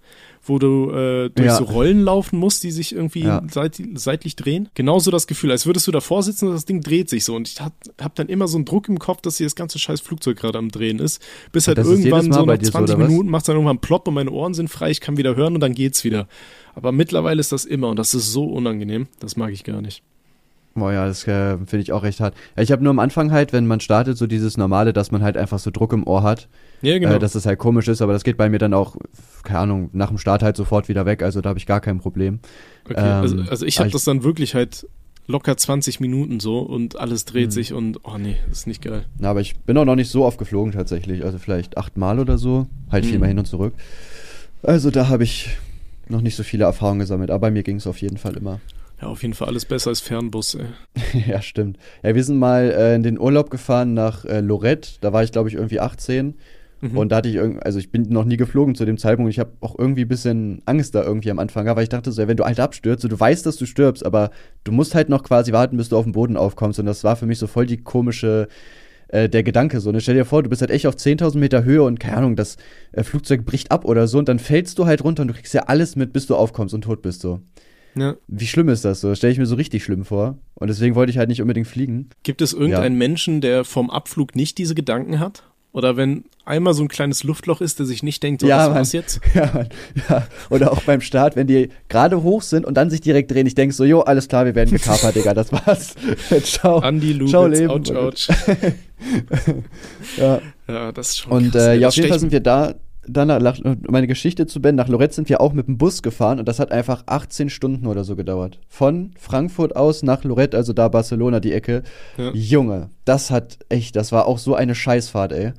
wo 0.49 0.59
du 0.59 0.91
äh, 0.91 1.29
durch 1.29 1.47
ja. 1.47 1.55
so 1.55 1.65
Rollen 1.65 2.01
laufen 2.01 2.39
musst, 2.39 2.63
die 2.63 2.71
sich 2.71 2.93
irgendwie 2.93 3.23
ja. 3.23 3.41
seit, 3.51 3.81
seitlich 3.95 4.35
drehen. 4.35 4.69
Genauso 4.73 5.11
das 5.11 5.27
Gefühl, 5.27 5.51
als 5.51 5.65
würdest 5.65 5.87
du 5.87 5.91
davor 5.91 6.23
sitzen 6.23 6.47
und 6.47 6.53
das 6.53 6.65
Ding 6.65 6.81
dreht 6.81 7.09
sich 7.09 7.25
so. 7.25 7.35
Und 7.35 7.47
ich 7.47 7.59
hab, 7.59 7.73
hab 7.99 8.15
dann 8.15 8.27
immer 8.27 8.47
so 8.47 8.57
einen 8.57 8.65
Druck 8.65 8.87
im 8.89 8.99
Kopf, 8.99 9.21
dass 9.21 9.37
hier 9.37 9.45
das 9.45 9.55
ganze 9.55 9.79
scheiß 9.79 10.01
Flugzeug 10.01 10.37
gerade 10.37 10.57
am 10.57 10.69
Drehen 10.69 10.99
ist. 10.99 11.21
Bis 11.51 11.67
halt 11.67 11.77
irgendwann 11.77 12.31
so 12.31 12.45
nach 12.45 12.57
20 12.57 12.93
so, 12.93 12.97
Minuten 12.97 13.29
macht 13.29 13.43
es 13.43 13.47
dann 13.47 13.55
irgendwann 13.55 13.79
plopp 13.79 14.07
und 14.07 14.13
meine 14.13 14.31
Ohren 14.31 14.53
sind 14.53 14.69
frei, 14.69 14.91
ich 14.91 15.01
kann 15.01 15.17
wieder 15.17 15.35
hören 15.35 15.55
und 15.55 15.59
dann 15.61 15.73
geht's 15.73 16.03
wieder. 16.03 16.27
Aber 16.75 16.91
mittlerweile 16.91 17.39
ist 17.39 17.51
das 17.51 17.65
immer 17.65 17.89
und 17.89 17.97
das 17.97 18.13
ist 18.13 18.31
so 18.31 18.45
unangenehm. 18.45 19.07
Das 19.19 19.35
mag 19.35 19.51
ich 19.51 19.63
gar 19.63 19.81
nicht. 19.81 20.03
Boah, 20.77 20.93
ja, 20.93 21.07
das 21.07 21.27
äh, 21.27 21.57
finde 21.57 21.79
ich 21.79 21.91
auch 21.91 22.03
recht 22.03 22.19
hart. 22.19 22.35
Ja, 22.55 22.61
ich 22.61 22.71
habe 22.71 22.83
nur 22.83 22.91
am 22.91 22.99
Anfang 22.99 23.31
halt, 23.31 23.51
wenn 23.51 23.65
man 23.65 23.79
startet, 23.79 24.17
so 24.17 24.27
dieses 24.27 24.57
Normale, 24.57 24.93
dass 24.93 25.11
man 25.11 25.23
halt 25.23 25.35
einfach 25.35 25.57
so 25.57 25.71
Druck 25.71 25.91
im 25.91 26.05
Ohr 26.05 26.21
hat. 26.21 26.47
Ja, 26.83 26.99
genau. 26.99 27.15
Äh, 27.15 27.19
dass 27.19 27.33
das 27.33 27.45
halt 27.47 27.57
komisch 27.57 27.87
ist, 27.87 28.01
aber 28.01 28.13
das 28.13 28.23
geht 28.23 28.37
bei 28.37 28.47
mir 28.47 28.59
dann 28.59 28.73
auch, 28.73 28.95
keine 29.43 29.59
Ahnung, 29.59 29.89
nach 29.93 30.09
dem 30.09 30.19
Start 30.19 30.43
halt 30.43 30.55
sofort 30.55 30.87
wieder 30.87 31.05
weg, 31.07 31.23
also 31.23 31.41
da 31.41 31.49
habe 31.49 31.57
ich 31.57 31.65
gar 31.65 31.81
kein 31.81 31.99
Problem. 31.99 32.39
Okay, 32.85 32.95
also, 32.95 33.35
ähm, 33.35 33.41
also, 33.41 33.51
also 33.51 33.65
ich 33.65 33.79
habe 33.79 33.89
das 33.89 34.03
dann 34.03 34.23
wirklich 34.23 34.53
halt 34.53 34.87
locker 35.25 35.57
20 35.57 35.99
Minuten 35.99 36.39
so 36.39 36.59
und 36.59 36.99
alles 36.99 37.25
dreht 37.25 37.47
mh. 37.47 37.51
sich 37.51 37.73
und, 37.73 37.99
oh 38.03 38.17
nee, 38.19 38.37
das 38.47 38.59
ist 38.59 38.67
nicht 38.67 38.83
geil. 38.83 39.05
Na, 39.17 39.31
aber 39.31 39.41
ich 39.41 39.57
bin 39.57 39.77
auch 39.77 39.85
noch 39.85 39.95
nicht 39.95 40.11
so 40.11 40.23
oft 40.23 40.37
geflogen 40.37 40.71
tatsächlich, 40.71 41.25
also 41.25 41.39
vielleicht 41.39 41.77
achtmal 41.77 42.19
oder 42.19 42.37
so, 42.37 42.67
halt 42.91 43.03
mhm. 43.03 43.09
viermal 43.09 43.29
hin 43.29 43.39
und 43.39 43.45
zurück. 43.45 43.73
Also 44.61 44.91
da 44.91 45.09
habe 45.09 45.23
ich 45.23 45.49
noch 46.07 46.21
nicht 46.21 46.35
so 46.35 46.43
viele 46.43 46.65
Erfahrungen 46.65 46.99
gesammelt, 46.99 47.31
aber 47.31 47.39
bei 47.39 47.51
mir 47.51 47.63
ging 47.63 47.77
es 47.77 47.87
auf 47.87 47.99
jeden 47.99 48.17
Fall 48.17 48.37
immer. 48.37 48.59
Ja, 49.01 49.07
auf 49.07 49.21
jeden 49.21 49.33
Fall 49.33 49.47
alles 49.47 49.65
besser 49.65 49.89
als 49.89 49.99
Fernbus, 49.99 50.55
ey. 50.55 50.65
ja, 51.27 51.41
stimmt. 51.41 51.77
Ja, 52.03 52.15
wir 52.15 52.23
sind 52.23 52.37
mal 52.37 52.71
äh, 52.71 52.95
in 52.95 53.03
den 53.03 53.19
Urlaub 53.19 53.49
gefahren 53.49 53.93
nach 53.93 54.25
äh, 54.25 54.41
Lorette. 54.41 54.91
Da 55.01 55.13
war 55.13 55.23
ich, 55.23 55.31
glaube 55.31 55.49
ich, 55.49 55.55
irgendwie 55.55 55.79
18. 55.79 56.35
Mhm. 56.81 56.97
Und 56.97 57.11
da 57.11 57.17
hatte 57.17 57.29
ich 57.29 57.35
irgendwie, 57.35 57.61
also 57.61 57.79
ich 57.79 57.91
bin 57.91 58.03
noch 58.09 58.25
nie 58.25 58.37
geflogen 58.37 58.75
zu 58.75 58.85
dem 58.85 58.97
Zeitpunkt. 58.97 59.31
Ich 59.31 59.39
habe 59.39 59.51
auch 59.61 59.77
irgendwie 59.77 60.03
ein 60.03 60.07
bisschen 60.07 60.61
Angst 60.65 60.95
da 60.95 61.03
irgendwie 61.03 61.31
am 61.31 61.39
Anfang, 61.39 61.65
weil 61.67 61.83
ich 61.83 61.89
dachte 61.89 62.11
so, 62.11 62.21
ja, 62.21 62.27
wenn 62.27 62.37
du 62.37 62.45
halt 62.45 62.59
abstürzt, 62.59 63.01
so, 63.01 63.07
du 63.07 63.19
weißt, 63.19 63.45
dass 63.45 63.57
du 63.57 63.65
stirbst, 63.65 64.05
aber 64.05 64.31
du 64.63 64.71
musst 64.71 64.95
halt 64.95 65.09
noch 65.09 65.23
quasi 65.23 65.51
warten, 65.51 65.77
bis 65.77 65.89
du 65.89 65.97
auf 65.97 66.03
dem 66.03 66.13
Boden 66.13 66.37
aufkommst. 66.37 66.79
Und 66.79 66.85
das 66.85 67.03
war 67.03 67.15
für 67.15 67.25
mich 67.25 67.39
so 67.39 67.47
voll 67.47 67.65
die 67.65 67.77
komische, 67.77 68.47
äh, 69.09 69.29
der 69.29 69.43
Gedanke 69.43 69.79
so. 69.79 69.91
Ne? 69.91 70.01
Stell 70.01 70.15
dir 70.15 70.25
vor, 70.25 70.43
du 70.43 70.49
bist 70.49 70.61
halt 70.61 70.71
echt 70.71 70.87
auf 70.87 70.95
10.000 70.95 71.37
Meter 71.37 71.63
Höhe 71.63 71.83
und 71.83 71.99
keine 71.99 72.17
Ahnung, 72.17 72.35
das 72.35 72.57
äh, 72.91 73.03
Flugzeug 73.03 73.45
bricht 73.45 73.71
ab 73.71 73.85
oder 73.85 74.07
so 74.07 74.17
und 74.19 74.27
dann 74.27 74.39
fällst 74.39 74.77
du 74.79 74.85
halt 74.85 75.03
runter 75.03 75.21
und 75.21 75.29
du 75.29 75.33
kriegst 75.33 75.53
ja 75.53 75.63
alles 75.63 75.95
mit, 75.95 76.13
bis 76.13 76.27
du 76.27 76.35
aufkommst 76.35 76.73
und 76.73 76.81
tot 76.81 77.01
bist 77.01 77.21
so. 77.21 77.41
Ja. 77.99 78.15
Wie 78.27 78.47
schlimm 78.47 78.69
ist 78.69 78.85
das 78.85 79.01
so? 79.01 79.13
Stelle 79.15 79.33
ich 79.33 79.39
mir 79.39 79.45
so 79.45 79.55
richtig 79.55 79.83
schlimm 79.83 80.05
vor. 80.05 80.37
Und 80.55 80.67
deswegen 80.67 80.95
wollte 80.95 81.11
ich 81.11 81.17
halt 81.17 81.29
nicht 81.29 81.41
unbedingt 81.41 81.67
fliegen. 81.67 82.09
Gibt 82.23 82.41
es 82.41 82.53
irgendeinen 82.53 82.95
ja. 82.95 82.99
Menschen, 82.99 83.41
der 83.41 83.63
vom 83.65 83.89
Abflug 83.89 84.35
nicht 84.35 84.57
diese 84.57 84.75
Gedanken 84.75 85.19
hat? 85.19 85.43
Oder 85.73 85.95
wenn 85.95 86.23
einmal 86.43 86.73
so 86.73 86.81
ein 86.81 86.87
kleines 86.87 87.23
Luftloch 87.23 87.61
ist, 87.61 87.77
der 87.77 87.85
sich 87.85 88.01
nicht 88.01 88.23
denkt, 88.23 88.41
so, 88.41 88.47
ja, 88.47 88.57
was 88.57 88.67
Mann. 88.67 88.75
war's 88.77 88.91
jetzt? 88.93 89.19
Ja, 89.35 89.51
Mann. 89.53 89.69
ja, 90.09 90.27
oder 90.49 90.71
auch 90.71 90.81
beim 90.81 91.01
Start, 91.01 91.35
wenn 91.35 91.45
die 91.45 91.69
gerade 91.87 92.23
hoch 92.23 92.41
sind 92.41 92.65
und 92.65 92.75
dann 92.75 92.89
sich 92.89 93.01
direkt 93.01 93.29
drehen. 93.29 93.45
Ich 93.45 93.53
denke 93.53 93.75
so, 93.75 93.83
jo, 93.83 94.01
alles 94.01 94.27
klar, 94.27 94.45
wir 94.45 94.55
werden 94.55 94.71
gekapert, 94.71 95.15
Digga, 95.15 95.35
das 95.35 95.51
war's. 95.51 95.93
Ciao. 96.43 96.79
Andi 96.79 97.13
Lubitz, 97.13 97.29
Ciao, 97.29 97.45
Leben. 97.45 97.69
ouch, 97.69 97.95
ouch. 97.95 98.27
ja. 100.17 100.41
ja, 100.67 100.91
das 100.91 101.09
ist 101.09 101.17
schon 101.19 101.31
Und 101.31 101.51
krass, 101.51 101.67
äh, 101.67 101.75
ja, 101.75 101.89
auf 101.89 101.95
jeden 101.95 102.09
Fall 102.09 102.19
sind 102.19 102.31
wir 102.31 102.39
da, 102.39 102.73
dann 103.07 103.27
nach, 103.27 103.59
meine 103.89 104.07
Geschichte 104.07 104.47
zu 104.47 104.61
beenden, 104.61 104.77
nach 104.77 104.87
Lorette 104.87 105.13
sind 105.13 105.29
wir 105.29 105.41
auch 105.41 105.53
mit 105.53 105.67
dem 105.67 105.77
Bus 105.77 106.01
gefahren 106.01 106.39
und 106.39 106.47
das 106.47 106.59
hat 106.59 106.71
einfach 106.71 107.03
18 107.05 107.49
Stunden 107.49 107.87
oder 107.87 108.03
so 108.03 108.15
gedauert. 108.15 108.59
Von 108.67 109.11
Frankfurt 109.17 109.75
aus 109.75 110.03
nach 110.03 110.23
Lorette, 110.23 110.57
also 110.57 110.73
da 110.73 110.87
Barcelona 110.87 111.39
die 111.39 111.53
Ecke. 111.53 111.83
Ja. 112.17 112.31
Junge, 112.33 112.89
das 113.05 113.31
hat 113.31 113.59
echt, 113.69 113.95
das 113.95 114.11
war 114.11 114.27
auch 114.27 114.37
so 114.37 114.55
eine 114.55 114.75
Scheißfahrt, 114.75 115.31
ey. 115.31 115.53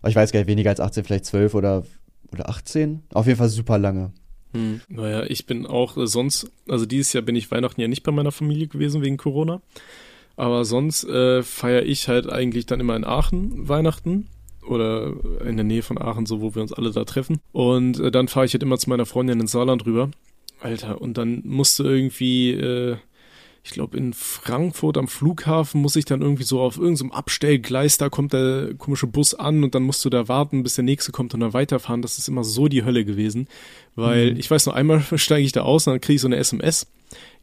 Aber 0.00 0.10
Ich 0.10 0.16
weiß 0.16 0.32
gar 0.32 0.40
nicht, 0.40 0.48
weniger 0.48 0.70
als 0.70 0.80
18, 0.80 1.04
vielleicht 1.04 1.26
12 1.26 1.54
oder, 1.54 1.84
oder 2.32 2.48
18. 2.48 3.02
Auf 3.12 3.26
jeden 3.26 3.38
Fall 3.38 3.48
super 3.48 3.78
lange. 3.78 4.12
Hm. 4.52 4.80
Naja, 4.88 5.24
ich 5.24 5.46
bin 5.46 5.66
auch 5.66 5.96
äh, 5.96 6.06
sonst, 6.06 6.50
also 6.68 6.86
dieses 6.86 7.12
Jahr 7.12 7.22
bin 7.22 7.36
ich 7.36 7.50
Weihnachten 7.50 7.80
ja 7.80 7.88
nicht 7.88 8.02
bei 8.02 8.12
meiner 8.12 8.32
Familie 8.32 8.68
gewesen 8.68 9.02
wegen 9.02 9.16
Corona. 9.16 9.62
Aber 10.36 10.64
sonst 10.64 11.04
äh, 11.04 11.42
feiere 11.42 11.82
ich 11.82 12.08
halt 12.08 12.30
eigentlich 12.30 12.66
dann 12.66 12.80
immer 12.80 12.96
in 12.96 13.04
Aachen 13.04 13.68
Weihnachten 13.68 14.28
oder 14.66 15.12
in 15.44 15.56
der 15.56 15.64
Nähe 15.64 15.82
von 15.82 15.98
Aachen, 15.98 16.26
so 16.26 16.40
wo 16.40 16.54
wir 16.54 16.62
uns 16.62 16.72
alle 16.72 16.90
da 16.90 17.04
treffen. 17.04 17.40
Und 17.52 17.98
äh, 17.98 18.10
dann 18.10 18.28
fahre 18.28 18.46
ich 18.46 18.52
halt 18.52 18.62
immer 18.62 18.78
zu 18.78 18.88
meiner 18.88 19.06
Freundin 19.06 19.40
ins 19.40 19.52
Saarland 19.52 19.86
rüber. 19.86 20.10
Alter, 20.60 21.00
und 21.00 21.18
dann 21.18 21.42
musste 21.44 21.82
irgendwie, 21.82 22.52
äh, 22.52 22.96
ich 23.64 23.70
glaube, 23.72 23.96
in 23.96 24.12
Frankfurt 24.12 24.96
am 24.96 25.08
Flughafen 25.08 25.80
muss 25.80 25.96
ich 25.96 26.04
dann 26.04 26.22
irgendwie 26.22 26.44
so 26.44 26.60
auf 26.60 26.78
irgendeinem 26.78 27.12
Abstellgleis, 27.12 27.98
da 27.98 28.08
kommt 28.08 28.32
der 28.32 28.74
komische 28.74 29.06
Bus 29.06 29.34
an 29.34 29.64
und 29.64 29.74
dann 29.74 29.82
musst 29.82 30.04
du 30.04 30.10
da 30.10 30.28
warten, 30.28 30.62
bis 30.62 30.74
der 30.74 30.84
nächste 30.84 31.12
kommt 31.12 31.34
und 31.34 31.40
dann 31.40 31.52
weiterfahren. 31.52 32.02
Das 32.02 32.18
ist 32.18 32.28
immer 32.28 32.44
so 32.44 32.68
die 32.68 32.84
Hölle 32.84 33.04
gewesen. 33.04 33.48
Weil 33.94 34.32
Mhm. 34.32 34.40
ich 34.40 34.50
weiß 34.50 34.66
noch, 34.66 34.74
einmal 34.74 35.02
steige 35.16 35.44
ich 35.44 35.52
da 35.52 35.62
aus 35.62 35.86
und 35.86 35.92
dann 35.94 36.00
kriege 36.00 36.16
ich 36.16 36.20
so 36.22 36.28
eine 36.28 36.36
SMS. 36.36 36.86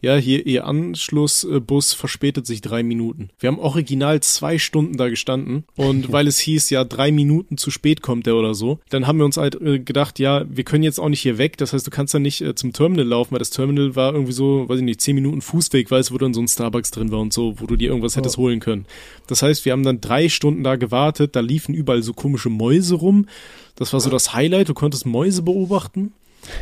Ja, 0.01 0.15
hier, 0.15 0.45
ihr 0.47 0.65
Anschlussbus 0.65 1.93
verspätet 1.93 2.47
sich 2.47 2.61
drei 2.61 2.83
Minuten. 2.83 3.29
Wir 3.37 3.47
haben 3.49 3.59
original 3.59 4.21
zwei 4.21 4.57
Stunden 4.57 4.95
da 4.97 5.09
gestanden 5.09 5.65
und 5.75 6.09
weil 6.11 6.25
es 6.27 6.39
hieß, 6.39 6.69
ja, 6.69 6.85
drei 6.85 7.11
Minuten 7.11 7.57
zu 7.57 7.69
spät 7.69 8.01
kommt 8.01 8.25
der 8.25 8.35
oder 8.35 8.53
so, 8.53 8.79
dann 8.89 9.07
haben 9.07 9.17
wir 9.17 9.25
uns 9.25 9.35
halt 9.37 9.61
äh, 9.61 9.79
gedacht, 9.79 10.17
ja, 10.17 10.45
wir 10.49 10.63
können 10.63 10.83
jetzt 10.83 10.99
auch 10.99 11.09
nicht 11.09 11.21
hier 11.21 11.37
weg. 11.37 11.57
Das 11.57 11.73
heißt, 11.73 11.85
du 11.85 11.91
kannst 11.91 12.13
dann 12.13 12.21
nicht 12.21 12.41
äh, 12.41 12.55
zum 12.55 12.71
Terminal 12.71 13.05
laufen, 13.05 13.31
weil 13.33 13.39
das 13.39 13.49
Terminal 13.49 13.95
war 13.97 14.13
irgendwie 14.13 14.31
so, 14.31 14.67
weiß 14.69 14.77
ich 14.79 14.85
nicht, 14.85 15.01
zehn 15.01 15.15
Minuten 15.15 15.41
Fußweg, 15.41 15.91
weil 15.91 15.99
es 15.99 16.11
wo 16.13 16.17
dann 16.17 16.33
so 16.33 16.41
ein 16.41 16.47
Starbucks 16.47 16.91
drin 16.91 17.11
war 17.11 17.19
und 17.19 17.33
so, 17.33 17.59
wo 17.59 17.65
du 17.65 17.75
dir 17.75 17.89
irgendwas 17.89 18.15
hättest 18.15 18.37
holen 18.37 18.61
können. 18.61 18.85
Das 19.27 19.41
heißt, 19.41 19.65
wir 19.65 19.73
haben 19.73 19.83
dann 19.83 19.99
drei 20.01 20.29
Stunden 20.29 20.63
da 20.63 20.77
gewartet, 20.77 21.35
da 21.35 21.41
liefen 21.41 21.75
überall 21.75 22.01
so 22.03 22.13
komische 22.13 22.49
Mäuse 22.49 22.95
rum. 22.95 23.27
Das 23.75 23.91
war 23.93 23.99
so 23.99 24.09
das 24.09 24.33
Highlight, 24.33 24.69
du 24.69 24.73
konntest 24.73 25.05
Mäuse 25.05 25.41
beobachten. 25.41 26.13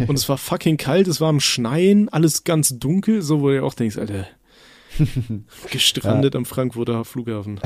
Und 0.08 0.18
es 0.18 0.28
war 0.30 0.38
fucking 0.38 0.78
kalt, 0.78 1.08
es 1.08 1.22
war 1.22 1.30
am 1.30 1.40
Schneien, 1.40 2.10
alles 2.10 2.44
ganz 2.44 2.78
dunkel, 2.80 3.22
so 3.22 3.42
wo 3.42 3.50
du 3.50 3.64
auch 3.64 3.74
denkst, 3.74 3.98
Alter, 3.98 4.28
gestrandet 5.72 6.36
am 6.36 6.46
Frankfurter 6.46 7.06
Flughafen. 7.06 7.60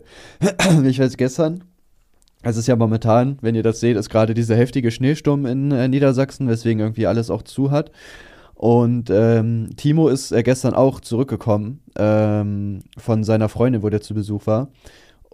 ich 0.84 0.98
weiß 0.98 1.16
gestern, 1.16 1.64
es 2.42 2.56
ist 2.56 2.68
ja 2.68 2.76
momentan, 2.76 3.38
wenn 3.40 3.54
ihr 3.54 3.62
das 3.62 3.80
seht, 3.80 3.96
ist 3.96 4.10
gerade 4.10 4.34
dieser 4.34 4.56
heftige 4.56 4.90
Schneesturm 4.90 5.46
in 5.46 5.70
äh, 5.70 5.88
Niedersachsen, 5.88 6.48
weswegen 6.48 6.80
irgendwie 6.80 7.06
alles 7.06 7.30
auch 7.30 7.42
zu 7.42 7.70
hat. 7.70 7.90
Und 8.54 9.10
ähm, 9.10 9.70
Timo 9.76 10.08
ist 10.08 10.30
äh, 10.30 10.42
gestern 10.42 10.74
auch 10.74 11.00
zurückgekommen 11.00 11.80
ähm, 11.96 12.82
von 12.96 13.24
seiner 13.24 13.48
Freundin, 13.48 13.82
wo 13.82 13.88
der 13.88 14.00
zu 14.00 14.14
Besuch 14.14 14.46
war. 14.46 14.68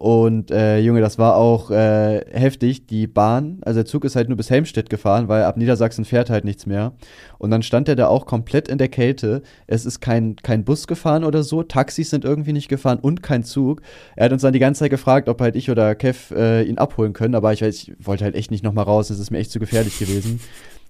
Und 0.00 0.50
äh, 0.50 0.78
Junge, 0.78 1.02
das 1.02 1.18
war 1.18 1.36
auch 1.36 1.70
äh, 1.70 2.24
heftig. 2.32 2.86
Die 2.86 3.06
Bahn, 3.06 3.58
also 3.60 3.80
der 3.80 3.84
Zug 3.84 4.06
ist 4.06 4.16
halt 4.16 4.28
nur 4.28 4.38
bis 4.38 4.48
Helmstedt 4.48 4.88
gefahren, 4.88 5.28
weil 5.28 5.44
ab 5.44 5.58
Niedersachsen 5.58 6.06
fährt 6.06 6.30
halt 6.30 6.46
nichts 6.46 6.64
mehr. 6.64 6.94
Und 7.36 7.50
dann 7.50 7.62
stand 7.62 7.86
er 7.86 7.96
da 7.96 8.06
auch 8.06 8.24
komplett 8.24 8.68
in 8.68 8.78
der 8.78 8.88
Kälte. 8.88 9.42
Es 9.66 9.84
ist 9.84 10.00
kein, 10.00 10.36
kein 10.36 10.64
Bus 10.64 10.86
gefahren 10.86 11.22
oder 11.22 11.42
so, 11.42 11.62
Taxis 11.62 12.08
sind 12.08 12.24
irgendwie 12.24 12.54
nicht 12.54 12.70
gefahren 12.70 12.98
und 12.98 13.22
kein 13.22 13.44
Zug. 13.44 13.82
Er 14.16 14.24
hat 14.24 14.32
uns 14.32 14.40
dann 14.40 14.54
die 14.54 14.58
ganze 14.58 14.78
Zeit 14.78 14.90
gefragt, 14.90 15.28
ob 15.28 15.38
halt 15.42 15.54
ich 15.54 15.70
oder 15.70 15.94
Kev 15.94 16.34
äh, 16.34 16.62
ihn 16.62 16.78
abholen 16.78 17.12
können, 17.12 17.34
aber 17.34 17.52
ich 17.52 17.60
weiß, 17.60 17.74
ich 17.74 17.92
wollte 17.98 18.24
halt 18.24 18.36
echt 18.36 18.50
nicht 18.50 18.64
nochmal 18.64 18.86
raus, 18.86 19.10
es 19.10 19.18
ist 19.18 19.30
mir 19.30 19.36
echt 19.36 19.50
zu 19.50 19.58
gefährlich 19.58 19.98
gewesen. 19.98 20.40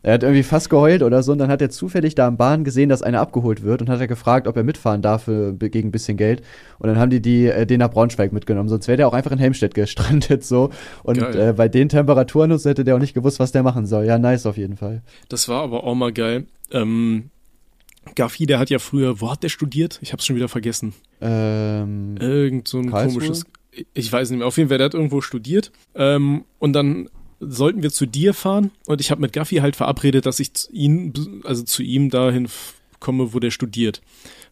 Er 0.03 0.15
hat 0.15 0.23
irgendwie 0.23 0.43
fast 0.43 0.71
geheult 0.71 1.03
oder 1.03 1.23
so 1.23 1.33
und 1.33 1.39
dann 1.39 1.51
hat 1.51 1.61
er 1.61 1.69
zufällig 1.69 2.15
da 2.15 2.27
am 2.27 2.39
Bahn 2.39 2.65
gesehen, 2.65 2.89
dass 2.89 3.03
einer 3.03 3.21
abgeholt 3.21 3.63
wird 3.63 3.83
und 3.83 3.91
hat 3.91 4.01
er 4.01 4.07
gefragt, 4.07 4.47
ob 4.47 4.57
er 4.57 4.65
mitfahren 4.65 5.03
darf 5.03 5.25
für, 5.25 5.53
gegen 5.55 5.89
ein 5.89 5.93
bisschen 5.93 6.17
Geld. 6.17 6.43
Und 6.79 6.89
dann 6.89 6.99
haben 6.99 7.11
die, 7.11 7.21
die 7.21 7.47
äh, 7.47 7.67
den 7.67 7.81
nach 7.81 7.91
Braunschweig 7.91 8.33
mitgenommen, 8.33 8.69
sonst 8.69 8.89
wäre 8.89 8.97
der 8.97 9.09
auch 9.09 9.13
einfach 9.13 9.33
in 9.33 9.39
Helmstedt 9.39 9.75
gestrandet 9.75 10.43
so. 10.45 10.71
Und 11.03 11.19
äh, 11.19 11.53
bei 11.57 11.69
den 11.69 11.89
Temperaturen 11.91 12.51
und 12.53 12.59
so 12.59 12.71
hätte 12.71 12.85
der 12.85 12.97
auch 12.97 13.01
nicht 13.01 13.15
gewusst, 13.15 13.41
was 13.41 13.53
der 13.53 13.63
machen 13.63 13.87
soll. 13.87 14.07
Ja, 14.07 14.19
nice 14.19 14.47
auf 14.47 14.57
jeden 14.57 14.77
Fall. 14.77 15.03
Das 15.29 15.49
war 15.49 15.63
aber 15.63 15.85
auch 15.85 15.95
mal 15.95 16.13
geil. 16.13 16.47
Ähm, 16.71 17.31
Gaffi, 18.15 18.47
der 18.47 18.59
hat 18.59 18.71
ja 18.71 18.79
früher, 18.79 19.21
wo 19.21 19.31
hat 19.31 19.43
der 19.43 19.51
studiert? 19.51 19.99
Ich 20.03 20.13
hab's 20.13 20.25
schon 20.25 20.37
wieder 20.37 20.49
vergessen. 20.49 20.95
Ähm, 21.21 22.17
Irgend 22.19 22.69
so 22.69 22.79
ein 22.79 22.91
Karlsruhe? 22.91 23.21
komisches, 23.21 23.45
ich 23.93 24.11
weiß 24.11 24.31
nicht 24.31 24.39
mehr, 24.39 24.47
auf 24.47 24.57
jeden 24.57 24.69
Fall, 24.69 24.79
der 24.79 24.87
hat 24.87 24.95
irgendwo 24.95 25.21
studiert. 25.21 25.71
Ähm, 25.95 26.45
und 26.59 26.73
dann 26.73 27.09
sollten 27.41 27.83
wir 27.83 27.91
zu 27.91 28.07
dir 28.07 28.35
fahren 28.35 28.71
und 28.87 29.01
ich 29.01 29.11
habe 29.11 29.21
mit 29.21 29.33
Gaffi 29.33 29.57
halt 29.57 29.77
verabredet, 29.77 30.27
dass 30.27 30.41
ich 30.41 30.53
zu 30.55 30.71
ihn, 30.73 31.43
also 31.45 31.63
zu 31.63 31.83
ihm 31.83 32.11
dahin 32.11 32.49
komme, 33.01 33.33
wo 33.33 33.39
der 33.41 33.51
studiert. 33.51 34.01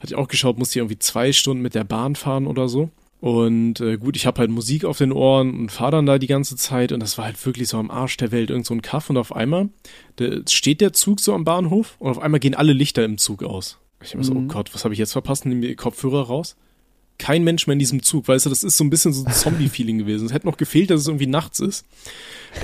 Hatte 0.00 0.14
ich 0.14 0.16
auch 0.16 0.28
geschaut, 0.28 0.58
musste 0.58 0.72
ich 0.72 0.76
irgendwie 0.78 0.98
zwei 0.98 1.32
Stunden 1.32 1.62
mit 1.62 1.74
der 1.74 1.84
Bahn 1.84 2.16
fahren 2.16 2.46
oder 2.46 2.68
so. 2.68 2.90
Und 3.20 3.80
äh, 3.80 3.96
gut, 3.98 4.16
ich 4.16 4.26
habe 4.26 4.38
halt 4.38 4.50
Musik 4.50 4.84
auf 4.84 4.98
den 4.98 5.10
Ohren 5.12 5.52
und 5.58 5.72
fahre 5.72 5.90
dann 5.90 6.06
da 6.06 6.18
die 6.18 6.28
ganze 6.28 6.54
Zeit 6.56 6.92
und 6.92 7.00
das 7.00 7.18
war 7.18 7.24
halt 7.24 7.44
wirklich 7.44 7.68
so 7.68 7.76
am 7.76 7.90
Arsch 7.90 8.16
der 8.16 8.30
Welt, 8.30 8.48
irgend 8.50 8.64
so 8.64 8.74
ein 8.74 8.80
Kaff 8.82 9.10
und 9.10 9.16
auf 9.16 9.34
einmal 9.34 9.70
der, 10.18 10.42
steht 10.48 10.80
der 10.80 10.92
Zug 10.92 11.18
so 11.20 11.34
am 11.34 11.42
Bahnhof 11.44 11.96
und 11.98 12.10
auf 12.10 12.20
einmal 12.20 12.38
gehen 12.40 12.54
alle 12.54 12.72
Lichter 12.72 13.04
im 13.04 13.18
Zug 13.18 13.42
aus. 13.42 13.78
Ich 14.04 14.14
hab 14.14 14.24
so, 14.24 14.32
oh 14.32 14.36
Mhm. 14.36 14.48
Gott, 14.48 14.72
was 14.72 14.84
habe 14.84 14.94
ich 14.94 15.00
jetzt 15.00 15.12
verpasst? 15.12 15.44
Nimm 15.46 15.60
die 15.60 15.74
Kopfhörer 15.74 16.22
raus. 16.28 16.56
Kein 17.18 17.44
Mensch 17.44 17.66
mehr 17.66 17.72
in 17.72 17.78
diesem 17.78 18.02
Zug, 18.02 18.28
weißt 18.28 18.46
du, 18.46 18.50
das 18.50 18.62
ist 18.62 18.76
so 18.76 18.84
ein 18.84 18.90
bisschen 18.90 19.12
so 19.12 19.24
ein 19.24 19.32
Zombie-Feeling 19.32 19.98
gewesen. 19.98 20.26
Es 20.26 20.32
hätte 20.32 20.46
noch 20.46 20.56
gefehlt, 20.56 20.90
dass 20.90 21.00
es 21.00 21.08
irgendwie 21.08 21.26
nachts 21.26 21.60
ist. 21.60 21.84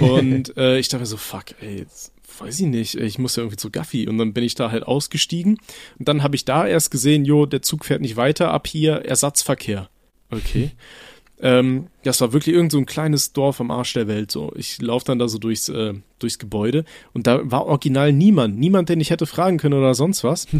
Und 0.00 0.57
äh, 0.57 0.78
ich 0.78 0.88
dachte 0.88 1.02
mir 1.02 1.07
so, 1.07 1.16
fuck, 1.16 1.46
ey, 1.61 1.78
jetzt 1.78 2.12
weiß 2.38 2.61
ich 2.61 2.66
nicht, 2.66 2.94
ich 2.94 3.18
muss 3.18 3.36
ja 3.36 3.42
irgendwie 3.42 3.57
zu 3.57 3.70
Gaffi. 3.70 4.09
Und 4.09 4.18
dann 4.18 4.32
bin 4.32 4.44
ich 4.44 4.55
da 4.55 4.70
halt 4.70 4.84
ausgestiegen. 4.84 5.59
Und 5.98 6.09
dann 6.09 6.22
habe 6.22 6.36
ich 6.36 6.44
da 6.44 6.66
erst 6.66 6.90
gesehen, 6.90 7.24
jo, 7.24 7.46
der 7.46 7.62
Zug 7.62 7.84
fährt 7.84 8.00
nicht 8.00 8.16
weiter, 8.16 8.52
ab 8.52 8.66
hier 8.66 9.05
Ersatzverkehr. 9.05 9.88
Okay. 10.30 10.72
Ähm, 11.41 11.89
das 12.05 12.20
war 12.20 12.32
wirklich 12.32 12.55
irgend 12.55 12.72
so 12.72 12.78
ein 12.78 12.87
kleines 12.87 13.32
Dorf 13.32 13.61
am 13.61 13.70
Arsch 13.70 13.93
der 13.95 14.09
Welt. 14.09 14.30
So, 14.30 14.53
ich 14.57 14.80
laufe 14.80 15.05
dann 15.05 15.18
da 15.18 15.28
so 15.28 15.39
durchs, 15.39 15.68
äh, 15.68 15.95
durchs 16.18 16.39
Gebäude 16.39 16.85
und 17.12 17.26
da 17.26 17.41
war 17.51 17.66
original 17.66 18.12
niemand, 18.12 18.59
niemand, 18.59 18.89
den 18.89 19.01
ich 19.01 19.11
hätte 19.11 19.26
fragen 19.26 19.59
können 19.59 19.78
oder 19.78 19.95
sonst 19.95 20.24
was. 20.24 20.47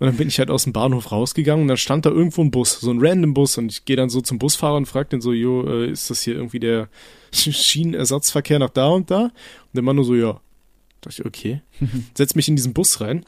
Und 0.00 0.06
dann 0.06 0.16
bin 0.16 0.28
ich 0.28 0.38
halt 0.38 0.48
aus 0.48 0.64
dem 0.64 0.72
Bahnhof 0.72 1.12
rausgegangen 1.12 1.60
und 1.64 1.68
dann 1.68 1.76
stand 1.76 2.06
da 2.06 2.10
irgendwo 2.10 2.40
ein 2.40 2.50
Bus, 2.50 2.80
so 2.80 2.90
ein 2.90 3.00
random 3.02 3.34
Bus. 3.34 3.58
Und 3.58 3.70
ich 3.70 3.84
gehe 3.84 3.96
dann 3.96 4.08
so 4.08 4.22
zum 4.22 4.38
Busfahrer 4.38 4.76
und 4.76 4.86
frage 4.86 5.10
den 5.10 5.20
so, 5.20 5.34
jo, 5.34 5.62
äh, 5.68 5.90
ist 5.90 6.08
das 6.08 6.22
hier 6.22 6.36
irgendwie 6.36 6.58
der 6.58 6.88
Schienenersatzverkehr 7.32 8.58
nach 8.58 8.70
da 8.70 8.88
und 8.88 9.10
da? 9.10 9.24
Und 9.24 9.32
der 9.74 9.82
Mann 9.82 9.96
nur 9.96 10.06
so, 10.06 10.14
ja. 10.14 10.40
Da 11.02 11.10
dachte 11.10 11.20
ich, 11.20 11.26
okay. 11.26 11.60
Setz 12.14 12.34
mich 12.34 12.48
in 12.48 12.56
diesen 12.56 12.72
Bus 12.72 13.02
rein. 13.02 13.26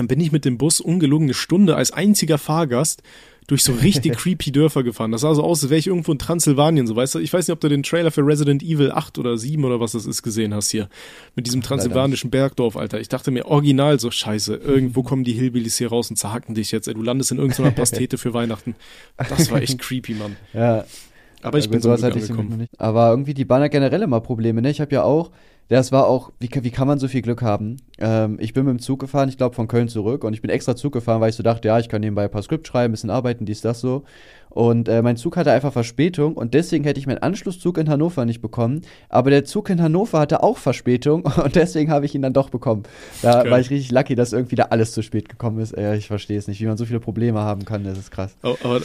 Dann 0.00 0.08
bin 0.08 0.18
ich 0.18 0.32
mit 0.32 0.46
dem 0.46 0.56
Bus 0.56 0.80
ungelogen 0.80 1.26
eine 1.26 1.34
Stunde 1.34 1.76
als 1.76 1.92
einziger 1.92 2.38
Fahrgast 2.38 3.02
durch 3.48 3.62
so 3.62 3.72
richtig 3.74 4.12
creepy 4.16 4.50
Dörfer 4.50 4.82
gefahren. 4.82 5.12
Das 5.12 5.20
sah 5.20 5.34
so 5.34 5.42
aus, 5.44 5.62
als 5.62 5.68
wäre 5.68 5.78
ich 5.78 5.88
irgendwo 5.88 6.10
in 6.12 6.18
Transsilvanien, 6.18 6.86
so 6.86 6.96
weißt 6.96 7.16
du. 7.16 7.18
Ich 7.18 7.30
weiß 7.30 7.46
nicht, 7.46 7.52
ob 7.52 7.60
du 7.60 7.68
den 7.68 7.82
Trailer 7.82 8.10
für 8.10 8.24
Resident 8.26 8.62
Evil 8.62 8.92
8 8.92 9.18
oder 9.18 9.36
7 9.36 9.62
oder 9.62 9.78
was 9.78 9.92
das 9.92 10.06
ist 10.06 10.22
gesehen 10.22 10.54
hast 10.54 10.70
hier. 10.70 10.88
Mit 11.36 11.46
diesem 11.46 11.60
transsilvanischen 11.60 12.30
Bergdorf, 12.30 12.78
Alter. 12.78 12.98
Ich 12.98 13.08
dachte 13.08 13.30
mir 13.30 13.44
original 13.44 14.00
so, 14.00 14.10
scheiße, 14.10 14.54
irgendwo 14.54 15.02
kommen 15.02 15.22
die 15.24 15.32
Hillbillies 15.34 15.76
hier 15.76 15.88
raus 15.90 16.08
und 16.08 16.16
zerhacken 16.16 16.54
dich 16.54 16.72
jetzt. 16.72 16.88
Ey, 16.88 16.94
du 16.94 17.02
landest 17.02 17.30
in 17.32 17.36
irgendeiner 17.36 17.70
Pastete 17.72 18.16
für 18.16 18.32
Weihnachten. 18.32 18.74
Das 19.18 19.50
war 19.50 19.60
echt 19.60 19.78
creepy, 19.80 20.14
Mann. 20.14 20.36
ja, 20.54 20.86
Aber 21.42 21.58
ich 21.58 21.66
Ja, 21.66 21.70
bin 21.72 21.82
so 21.82 21.90
hatte 21.92 22.08
ich 22.18 22.22
angekommen. 22.30 22.56
nicht. 22.56 22.70
Aber 22.80 23.10
irgendwie 23.10 23.34
die 23.34 23.44
hat 23.46 23.70
generell 23.70 24.00
immer 24.00 24.20
Probleme, 24.22 24.62
ne? 24.62 24.70
Ich 24.70 24.80
habe 24.80 24.94
ja 24.94 25.02
auch, 25.02 25.30
das 25.70 25.92
war 25.92 26.08
auch, 26.08 26.32
wie, 26.40 26.50
wie 26.52 26.70
kann 26.72 26.88
man 26.88 26.98
so 26.98 27.06
viel 27.06 27.22
Glück 27.22 27.42
haben? 27.42 27.76
Ähm, 27.98 28.38
ich 28.40 28.52
bin 28.52 28.64
mit 28.64 28.72
dem 28.72 28.78
Zug 28.80 28.98
gefahren, 28.98 29.28
ich 29.28 29.36
glaube 29.36 29.54
von 29.54 29.68
Köln 29.68 29.86
zurück 29.86 30.24
und 30.24 30.34
ich 30.34 30.42
bin 30.42 30.50
extra 30.50 30.74
Zug 30.74 30.92
gefahren, 30.92 31.20
weil 31.20 31.30
ich 31.30 31.36
so 31.36 31.44
dachte, 31.44 31.68
ja, 31.68 31.78
ich 31.78 31.88
kann 31.88 32.00
nebenbei 32.00 32.24
ein 32.24 32.30
paar 32.30 32.42
Skript 32.42 32.66
schreiben, 32.66 32.90
ein 32.90 32.94
bisschen 32.94 33.08
arbeiten, 33.08 33.46
dies, 33.46 33.60
das 33.60 33.80
so. 33.80 34.02
Und 34.48 34.88
äh, 34.88 35.00
mein 35.00 35.16
Zug 35.16 35.36
hatte 35.36 35.52
einfach 35.52 35.72
Verspätung 35.72 36.34
und 36.34 36.54
deswegen 36.54 36.82
hätte 36.82 36.98
ich 36.98 37.06
meinen 37.06 37.18
Anschlusszug 37.18 37.78
in 37.78 37.88
Hannover 37.88 38.24
nicht 38.24 38.40
bekommen. 38.40 38.80
Aber 39.08 39.30
der 39.30 39.44
Zug 39.44 39.70
in 39.70 39.80
Hannover 39.80 40.18
hatte 40.18 40.42
auch 40.42 40.58
Verspätung 40.58 41.22
und 41.44 41.54
deswegen 41.54 41.92
habe 41.92 42.04
ich 42.04 42.16
ihn 42.16 42.22
dann 42.22 42.32
doch 42.32 42.50
bekommen. 42.50 42.82
Da 43.22 43.44
Geil. 43.44 43.52
war 43.52 43.60
ich 43.60 43.70
richtig 43.70 43.92
lucky, 43.92 44.16
dass 44.16 44.32
irgendwie 44.32 44.56
da 44.56 44.64
alles 44.64 44.90
zu 44.90 45.02
spät 45.02 45.28
gekommen 45.28 45.60
ist. 45.60 45.72
Ey, 45.72 45.96
ich 45.96 46.08
verstehe 46.08 46.36
es 46.36 46.48
nicht, 46.48 46.60
wie 46.60 46.66
man 46.66 46.78
so 46.78 46.84
viele 46.84 46.98
Probleme 46.98 47.38
haben 47.38 47.64
kann, 47.64 47.84
das 47.84 47.96
ist 47.96 48.10
krass. 48.10 48.36
Aber, 48.42 48.56
aber 48.64 48.80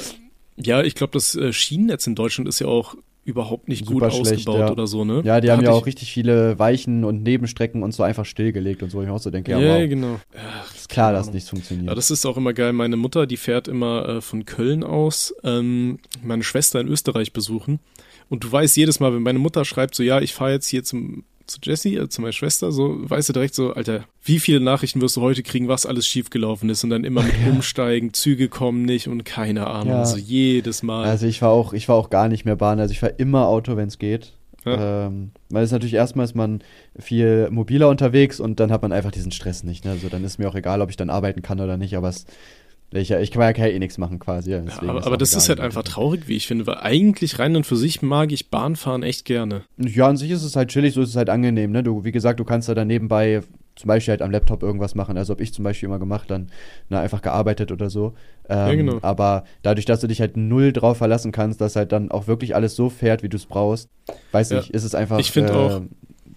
ja, 0.55 0.83
ich 0.83 0.93
glaube, 0.93 1.13
das 1.13 1.33
äh, 1.33 1.51
Schienennetz 1.51 2.05
in 2.05 2.13
Deutschland 2.13 2.47
ist 2.47 2.59
ja 2.59 2.67
auch 2.67 2.95
überhaupt 3.25 3.67
nicht 3.67 3.85
Super 3.87 4.09
gut 4.09 4.13
schlecht, 4.13 4.47
ausgebaut 4.47 4.59
ja. 4.59 4.71
oder 4.71 4.85
so, 4.85 5.03
ne? 5.03 5.21
Ja, 5.25 5.41
die 5.41 5.47
Da 5.47 5.57
haben 5.57 5.63
ja 5.63 5.71
auch 5.71 5.87
richtig 5.87 6.11
viele 6.11 6.57
Weichen 6.59 7.03
und 7.03 7.23
Nebenstrecken 7.23 7.81
und 7.81 7.91
so 7.91 8.03
einfach 8.03 8.23
stillgelegt 8.23 8.83
und 8.83 8.91
so. 8.91 9.01
Ich 9.01 9.09
auch 9.09 9.19
so 9.19 9.31
denke, 9.31 9.51
ja, 9.51 9.57
wow, 9.57 9.89
genau. 9.89 10.19
ist 10.73 10.89
klar, 10.89 11.11
dass 11.11 11.33
nichts 11.33 11.49
funktioniert. 11.49 11.87
Ja, 11.87 11.95
das 11.95 12.11
ist 12.11 12.25
auch 12.27 12.37
immer 12.37 12.53
geil. 12.53 12.71
Meine 12.71 12.97
Mutter, 12.97 13.25
die 13.25 13.37
fährt 13.37 13.67
immer 13.67 14.07
äh, 14.07 14.21
von 14.21 14.45
Köln 14.45 14.83
aus 14.83 15.33
ähm, 15.43 15.97
meine 16.21 16.43
Schwester 16.43 16.79
in 16.79 16.87
Österreich 16.87 17.33
besuchen. 17.33 17.79
Und 18.29 18.43
du 18.43 18.51
weißt 18.51 18.77
jedes 18.77 18.99
Mal, 18.99 19.13
wenn 19.13 19.23
meine 19.23 19.39
Mutter 19.39 19.65
schreibt, 19.65 19.95
so 19.95 20.03
ja, 20.03 20.21
ich 20.21 20.35
fahre 20.35 20.51
jetzt 20.51 20.67
hier 20.67 20.83
zum 20.83 21.23
zu 21.47 21.59
Jessie, 21.63 21.95
äh, 21.97 22.09
zu 22.09 22.21
meiner 22.21 22.31
Schwester, 22.33 22.71
so 22.71 22.97
weißt 23.09 23.29
du 23.29 23.33
direkt 23.33 23.55
so, 23.55 23.73
Alter, 23.73 24.05
wie 24.23 24.39
viele 24.39 24.59
Nachrichten 24.59 25.01
wirst 25.01 25.15
du 25.17 25.21
heute 25.21 25.43
kriegen, 25.43 25.67
was 25.67 25.85
alles 25.85 26.07
schiefgelaufen 26.07 26.69
ist 26.69 26.83
und 26.83 26.89
dann 26.89 27.03
immer 27.03 27.21
mit 27.23 27.33
Umsteigen, 27.49 28.13
Züge 28.13 28.49
kommen 28.49 28.83
nicht 28.83 29.07
und 29.07 29.23
keine 29.25 29.67
Ahnung, 29.67 29.93
Ja. 29.93 30.05
so 30.05 30.17
jedes 30.17 30.83
Mal. 30.83 31.05
Also 31.05 31.27
ich 31.27 31.41
war 31.41 31.49
auch, 31.49 31.73
ich 31.73 31.87
war 31.89 31.95
auch 31.95 32.09
gar 32.09 32.27
nicht 32.27 32.45
mehr 32.45 32.55
Bahn. 32.55 32.79
Also 32.79 32.91
ich 32.91 33.01
war 33.01 33.19
immer 33.19 33.47
Auto, 33.47 33.77
wenn 33.77 33.87
es 33.87 33.99
geht. 33.99 34.33
Ja. 34.65 35.05
Ähm, 35.07 35.29
weil 35.49 35.63
es 35.63 35.71
natürlich 35.71 35.93
erstmal 35.93 36.25
ist 36.25 36.35
man 36.35 36.63
viel 36.97 37.49
mobiler 37.51 37.87
unterwegs 37.87 38.39
und 38.39 38.59
dann 38.59 38.71
hat 38.71 38.81
man 38.81 38.91
einfach 38.91 39.11
diesen 39.11 39.31
Stress 39.31 39.63
nicht. 39.63 39.85
Ne? 39.85 39.91
Also 39.91 40.09
dann 40.09 40.23
ist 40.23 40.39
mir 40.39 40.49
auch 40.49 40.55
egal, 40.55 40.81
ob 40.81 40.89
ich 40.89 40.97
dann 40.97 41.11
arbeiten 41.11 41.43
kann 41.43 41.59
oder 41.59 41.77
nicht, 41.77 41.95
aber 41.95 42.09
es, 42.09 42.25
ich, 43.01 43.11
ich 43.11 43.31
kann 43.31 43.41
ja 43.55 43.65
eh 43.67 43.79
nichts 43.79 43.97
machen 43.97 44.19
quasi. 44.19 44.51
Ja, 44.51 44.63
Ja, 44.63 44.89
aber, 44.89 45.05
aber 45.05 45.17
das 45.17 45.33
ist 45.33 45.49
halt 45.49 45.59
wie 45.59 45.63
einfach 45.63 45.83
traurig, 45.83 46.27
wie 46.27 46.35
ich 46.35 46.47
finde, 46.47 46.65
weil 46.67 46.77
eigentlich 46.77 47.39
rein 47.39 47.55
und 47.55 47.65
für 47.65 47.75
sich 47.75 48.01
mag 48.01 48.31
ich 48.31 48.49
Bahnfahren 48.49 49.03
echt 49.03 49.25
gerne. 49.25 49.63
Ja, 49.77 50.07
an 50.07 50.17
sich 50.17 50.31
ist 50.31 50.43
es 50.43 50.55
halt 50.55 50.69
chillig, 50.69 50.93
so 50.93 51.01
ist 51.01 51.09
es 51.09 51.15
halt 51.15 51.29
angenehm, 51.29 51.71
ne? 51.71 51.83
Du, 51.83 52.03
wie 52.03 52.11
gesagt, 52.11 52.39
du 52.39 52.43
kannst 52.45 52.69
da 52.69 52.73
dann 52.75 52.87
nebenbei 52.87 53.41
zum 53.75 53.89
Beispiel 53.89 54.13
halt 54.13 54.21
am 54.21 54.31
Laptop 54.31 54.63
irgendwas 54.63 54.95
machen. 54.95 55.17
Also 55.17 55.33
habe 55.33 55.43
ich 55.43 55.53
zum 55.53 55.63
Beispiel 55.65 55.87
immer 55.87 55.99
gemacht, 55.99 56.31
dann 56.31 56.47
na, 56.87 57.01
einfach 57.01 57.21
gearbeitet 57.21 57.71
oder 57.73 57.89
so. 57.89 58.13
Ähm, 58.47 58.77
genau. 58.77 58.99
Aber 59.01 59.43
dadurch, 59.63 59.85
dass 59.85 59.99
du 59.99 60.07
dich 60.07 60.21
halt 60.21 60.37
null 60.37 60.71
drauf 60.71 60.97
verlassen 60.97 61.33
kannst, 61.33 61.59
dass 61.59 61.75
halt 61.75 61.91
dann 61.91 62.09
auch 62.09 62.27
wirklich 62.27 62.55
alles 62.55 62.75
so 62.77 62.89
fährt, 62.89 63.21
wie 63.23 63.27
du 63.29 63.35
es 63.35 63.45
brauchst, 63.45 63.89
weiß 64.31 64.51
Ja. 64.51 64.57
nicht, 64.59 64.69
ist 64.69 64.85
es 64.85 64.95
einfach 64.95 65.19
Ich 65.19 65.35
äh, 65.35 65.45
auch- 65.49 65.81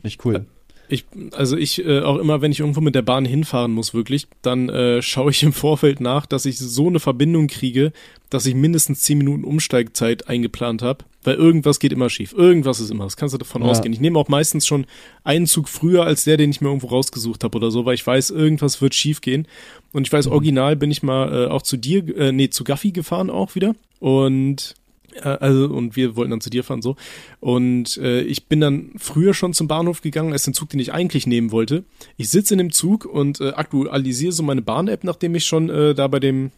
nicht 0.02 0.24
cool. 0.24 0.46
Ich, 0.88 1.04
also 1.32 1.56
ich 1.56 1.84
äh, 1.84 2.00
auch 2.00 2.16
immer, 2.16 2.40
wenn 2.40 2.50
ich 2.50 2.60
irgendwo 2.60 2.80
mit 2.80 2.94
der 2.94 3.02
Bahn 3.02 3.24
hinfahren 3.24 3.72
muss, 3.72 3.92
wirklich, 3.92 4.26
dann 4.42 4.68
äh, 4.70 5.02
schaue 5.02 5.30
ich 5.30 5.42
im 5.42 5.52
Vorfeld 5.52 6.00
nach, 6.00 6.24
dass 6.26 6.46
ich 6.46 6.58
so 6.58 6.86
eine 6.86 6.98
Verbindung 7.00 7.46
kriege, 7.46 7.92
dass 8.30 8.46
ich 8.46 8.54
mindestens 8.54 9.00
10 9.00 9.18
Minuten 9.18 9.44
Umsteigzeit 9.44 10.28
eingeplant 10.28 10.80
habe, 10.82 11.04
weil 11.24 11.34
irgendwas 11.36 11.78
geht 11.78 11.92
immer 11.92 12.08
schief. 12.08 12.32
Irgendwas 12.32 12.80
ist 12.80 12.90
immer. 12.90 13.04
Das 13.04 13.16
kannst 13.16 13.34
du 13.34 13.38
davon 13.38 13.62
Ja. 13.62 13.68
ausgehen. 13.68 13.92
Ich 13.92 14.00
nehme 14.00 14.18
auch 14.18 14.28
meistens 14.28 14.66
schon 14.66 14.86
einen 15.24 15.46
Zug 15.46 15.68
früher 15.68 16.04
als 16.04 16.24
der, 16.24 16.36
den 16.38 16.50
ich 16.50 16.60
mir 16.60 16.68
irgendwo 16.68 16.86
rausgesucht 16.88 17.44
habe 17.44 17.56
oder 17.58 17.70
so, 17.70 17.84
weil 17.84 17.94
ich 17.94 18.06
weiß, 18.06 18.30
irgendwas 18.30 18.80
wird 18.80 18.94
schief 18.94 19.20
gehen. 19.20 19.46
Und 19.92 20.06
ich 20.06 20.12
weiß, 20.12 20.26
Mhm. 20.26 20.32
original 20.32 20.76
bin 20.76 20.90
ich 20.90 21.02
mal 21.02 21.44
äh, 21.44 21.46
auch 21.48 21.62
zu 21.62 21.76
dir, 21.76 22.16
äh, 22.16 22.32
nee, 22.32 22.48
zu 22.50 22.64
Gaffi 22.64 22.92
gefahren 22.92 23.28
auch 23.30 23.54
wieder. 23.54 23.74
Und 24.00 24.74
also 25.22 25.66
und 25.66 25.96
wir 25.96 26.16
wollten 26.16 26.30
dann 26.30 26.40
zu 26.40 26.50
dir 26.50 26.62
fahren 26.64 26.82
so 26.82 26.96
und 27.40 27.96
äh, 27.98 28.20
ich 28.22 28.46
bin 28.46 28.60
dann 28.60 28.90
früher 28.96 29.34
schon 29.34 29.52
zum 29.54 29.66
Bahnhof 29.68 30.00
gegangen 30.02 30.32
als 30.32 30.44
den 30.44 30.54
Zug 30.54 30.68
den 30.70 30.80
ich 30.80 30.92
eigentlich 30.92 31.26
nehmen 31.26 31.50
wollte 31.50 31.84
ich 32.16 32.28
sitze 32.28 32.54
in 32.54 32.58
dem 32.58 32.72
Zug 32.72 33.04
und 33.04 33.40
äh, 33.40 33.50
aktualisiere 33.50 34.32
so 34.32 34.42
meine 34.42 34.62
Bahn-App 34.62 35.04
nachdem 35.04 35.34
ich 35.34 35.44
schon 35.46 35.70
äh, 35.70 35.94
da 35.94 36.06
bei 36.08 36.20
dem 36.20 36.50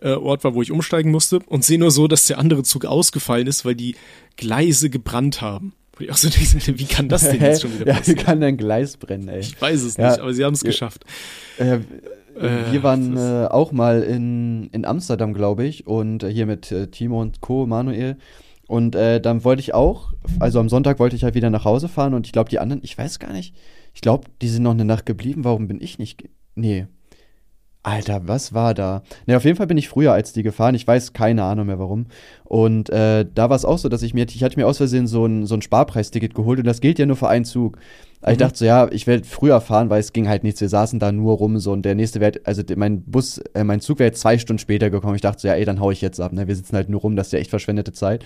äh, 0.00 0.10
Ort 0.12 0.44
war 0.44 0.54
wo 0.54 0.62
ich 0.62 0.70
umsteigen 0.72 1.10
musste 1.10 1.40
und 1.46 1.64
sehe 1.64 1.78
nur 1.78 1.90
so 1.90 2.08
dass 2.08 2.24
der 2.26 2.38
andere 2.38 2.62
Zug 2.62 2.84
ausgefallen 2.86 3.46
ist 3.46 3.64
weil 3.64 3.74
die 3.74 3.94
Gleise 4.36 4.90
gebrannt 4.90 5.40
haben 5.40 5.72
Wo 5.96 6.04
ich 6.04 6.10
auch 6.12 6.16
so 6.16 6.28
denke, 6.56 6.78
wie 6.78 6.84
kann 6.86 7.08
das 7.08 7.28
denn 7.28 7.40
jetzt 7.40 7.62
schon 7.62 7.74
wieder 7.74 7.86
ja, 7.88 7.94
wie 7.94 7.98
passieren 7.98 8.24
kann 8.24 8.40
dein 8.40 8.56
Gleis 8.56 8.96
brennen, 8.96 9.28
ey? 9.28 9.40
ich 9.40 9.60
weiß 9.60 9.82
es 9.82 9.96
Ja. 9.96 10.10
nicht 10.10 10.20
aber 10.20 10.32
sie 10.32 10.44
haben 10.44 10.54
es 10.54 10.62
Ja. 10.62 10.68
geschafft 10.70 11.04
Äh, 11.58 11.74
Äh, 11.74 11.80
wir 12.40 12.82
waren 12.82 13.16
äh, 13.16 13.46
auch 13.46 13.72
mal 13.72 14.02
in, 14.02 14.68
in 14.72 14.84
Amsterdam, 14.84 15.34
glaube 15.34 15.64
ich, 15.64 15.86
und 15.86 16.22
äh, 16.22 16.32
hier 16.32 16.46
mit 16.46 16.70
äh, 16.72 16.88
Timo 16.88 17.20
und 17.20 17.40
Co., 17.40 17.66
Manuel. 17.66 18.16
Und 18.66 18.94
äh, 18.94 19.20
dann 19.20 19.44
wollte 19.44 19.60
ich 19.60 19.72
auch, 19.72 20.12
also 20.40 20.60
am 20.60 20.68
Sonntag 20.68 20.98
wollte 20.98 21.16
ich 21.16 21.24
halt 21.24 21.34
wieder 21.34 21.50
nach 21.50 21.64
Hause 21.64 21.88
fahren 21.88 22.12
und 22.12 22.26
ich 22.26 22.32
glaube, 22.32 22.50
die 22.50 22.58
anderen, 22.58 22.82
ich 22.84 22.98
weiß 22.98 23.18
gar 23.18 23.32
nicht, 23.32 23.54
ich 23.94 24.02
glaube, 24.02 24.28
die 24.42 24.48
sind 24.48 24.62
noch 24.62 24.72
eine 24.72 24.84
Nacht 24.84 25.06
geblieben. 25.06 25.44
Warum 25.44 25.68
bin 25.68 25.80
ich 25.80 25.98
nicht? 25.98 26.28
Nee. 26.54 26.86
Alter, 27.84 28.22
was 28.26 28.52
war 28.52 28.74
da? 28.74 29.02
Ne, 29.26 29.36
auf 29.36 29.44
jeden 29.44 29.56
Fall 29.56 29.66
bin 29.68 29.78
ich 29.78 29.88
früher 29.88 30.12
als 30.12 30.32
die 30.32 30.42
gefahren. 30.42 30.74
Ich 30.74 30.86
weiß 30.86 31.12
keine 31.12 31.44
Ahnung 31.44 31.66
mehr 31.68 31.78
warum. 31.78 32.06
Und 32.44 32.90
äh, 32.90 33.24
da 33.34 33.48
war 33.48 33.56
es 33.56 33.64
auch 33.64 33.78
so, 33.78 33.88
dass 33.88 34.02
ich 34.02 34.12
mir, 34.14 34.26
ich 34.28 34.42
hatte 34.42 34.58
mir 34.58 34.66
aus 34.66 34.76
Versehen 34.78 35.06
so 35.06 35.24
ein, 35.24 35.46
so 35.46 35.54
ein 35.54 35.62
Sparpreisticket 35.62 36.34
geholt 36.34 36.58
und 36.58 36.66
das 36.66 36.80
gilt 36.80 36.98
ja 36.98 37.06
nur 37.06 37.16
für 37.16 37.28
einen 37.28 37.44
Zug. 37.44 37.78
Ich 38.26 38.34
Mhm. 38.34 38.38
dachte 38.38 38.58
so, 38.58 38.64
ja, 38.64 38.88
ich 38.90 39.06
werde 39.06 39.24
früher 39.24 39.60
fahren, 39.60 39.90
weil 39.90 40.00
es 40.00 40.12
ging 40.12 40.28
halt 40.28 40.42
nichts. 40.42 40.60
Wir 40.60 40.68
saßen 40.68 40.98
da 40.98 41.12
nur 41.12 41.36
rum 41.36 41.58
so 41.60 41.72
und 41.72 41.82
der 41.84 41.94
nächste 41.94 42.18
wäre, 42.20 42.40
also 42.44 42.62
mein 42.76 43.02
Bus, 43.04 43.38
äh, 43.54 43.62
mein 43.64 43.80
Zug 43.80 44.00
wäre 44.00 44.08
jetzt 44.08 44.20
zwei 44.20 44.38
Stunden 44.38 44.58
später 44.58 44.90
gekommen. 44.90 45.14
Ich 45.14 45.22
dachte 45.22 45.40
so, 45.40 45.48
ja, 45.48 45.54
ey, 45.54 45.64
dann 45.64 45.80
hau 45.80 45.90
ich 45.92 46.00
jetzt 46.00 46.20
ab. 46.20 46.32
Ne? 46.32 46.48
Wir 46.48 46.56
sitzen 46.56 46.74
halt 46.76 46.88
nur 46.88 47.00
rum, 47.00 47.14
das 47.16 47.28
ist 47.28 47.32
ja 47.32 47.38
echt 47.38 47.50
verschwendete 47.50 47.92
Zeit. 47.92 48.24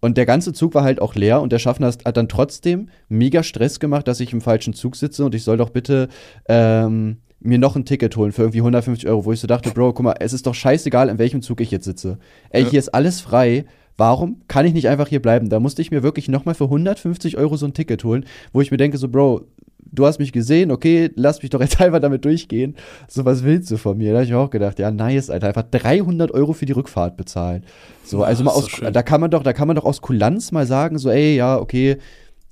Und 0.00 0.18
der 0.18 0.26
ganze 0.26 0.52
Zug 0.52 0.74
war 0.74 0.82
halt 0.82 1.00
auch 1.00 1.14
leer 1.14 1.40
und 1.40 1.52
der 1.52 1.58
Schaffner 1.58 1.86
hat 1.86 2.16
dann 2.16 2.28
trotzdem 2.28 2.90
mega 3.08 3.42
Stress 3.42 3.80
gemacht, 3.80 4.06
dass 4.08 4.20
ich 4.20 4.32
im 4.32 4.40
falschen 4.42 4.74
Zug 4.74 4.96
sitze 4.96 5.24
und 5.24 5.34
ich 5.34 5.42
soll 5.44 5.56
doch 5.56 5.70
bitte 5.70 6.08
ähm, 6.48 7.18
mir 7.40 7.58
noch 7.58 7.76
ein 7.76 7.84
Ticket 7.84 8.16
holen 8.16 8.32
für 8.32 8.42
irgendwie 8.42 8.60
150 8.60 9.08
Euro, 9.08 9.24
wo 9.24 9.32
ich 9.32 9.40
so 9.40 9.46
dachte, 9.46 9.70
Bro, 9.70 9.92
guck 9.92 10.04
mal, 10.04 10.14
es 10.20 10.32
ist 10.32 10.46
doch 10.46 10.54
scheißegal, 10.54 11.08
in 11.08 11.18
welchem 11.18 11.42
Zug 11.42 11.60
ich 11.60 11.70
jetzt 11.70 11.84
sitze. 11.84 12.18
Ey, 12.50 12.62
Ja. 12.64 12.70
hier 12.70 12.78
ist 12.78 12.88
alles 12.94 13.20
frei. 13.20 13.64
Warum 13.98 14.42
kann 14.48 14.66
ich 14.66 14.74
nicht 14.74 14.88
einfach 14.88 15.08
hier 15.08 15.22
bleiben? 15.22 15.48
Da 15.48 15.58
musste 15.60 15.80
ich 15.82 15.90
mir 15.90 16.02
wirklich 16.02 16.28
nochmal 16.28 16.54
für 16.54 16.64
150 16.64 17.38
Euro 17.38 17.56
so 17.56 17.66
ein 17.66 17.72
Ticket 17.74 18.04
holen, 18.04 18.24
wo 18.52 18.60
ich 18.60 18.70
mir 18.70 18.76
denke, 18.76 18.98
so, 18.98 19.08
Bro, 19.08 19.42
du 19.90 20.04
hast 20.04 20.18
mich 20.18 20.32
gesehen, 20.32 20.70
okay, 20.70 21.10
lass 21.14 21.40
mich 21.42 21.50
doch 21.50 21.60
jetzt 21.60 21.80
einfach 21.80 22.00
damit 22.00 22.24
durchgehen. 22.24 22.74
So, 23.08 23.24
was 23.24 23.42
willst 23.44 23.70
du 23.70 23.76
von 23.78 23.96
mir? 23.96 24.10
Da 24.12 24.16
habe 24.18 24.24
ich 24.24 24.30
mir 24.32 24.38
auch 24.38 24.50
gedacht, 24.50 24.78
ja, 24.78 24.90
nice, 24.90 25.30
Alter, 25.30 25.48
einfach 25.48 25.62
300 25.70 26.30
Euro 26.32 26.52
für 26.52 26.66
die 26.66 26.72
Rückfahrt 26.72 27.16
bezahlen. 27.16 27.64
So, 28.04 28.22
also 28.22 28.42
Ja, 28.42 28.44
mal 28.46 28.50
aus, 28.52 28.68
da 28.92 29.02
kann 29.02 29.20
man 29.20 29.30
doch, 29.30 29.42
da 29.42 29.52
kann 29.52 29.66
man 29.66 29.76
doch 29.76 29.84
aus 29.84 30.00
Kulanz 30.02 30.52
mal 30.52 30.66
sagen, 30.66 30.98
so, 30.98 31.10
ey, 31.10 31.36
ja, 31.36 31.58
okay, 31.58 31.96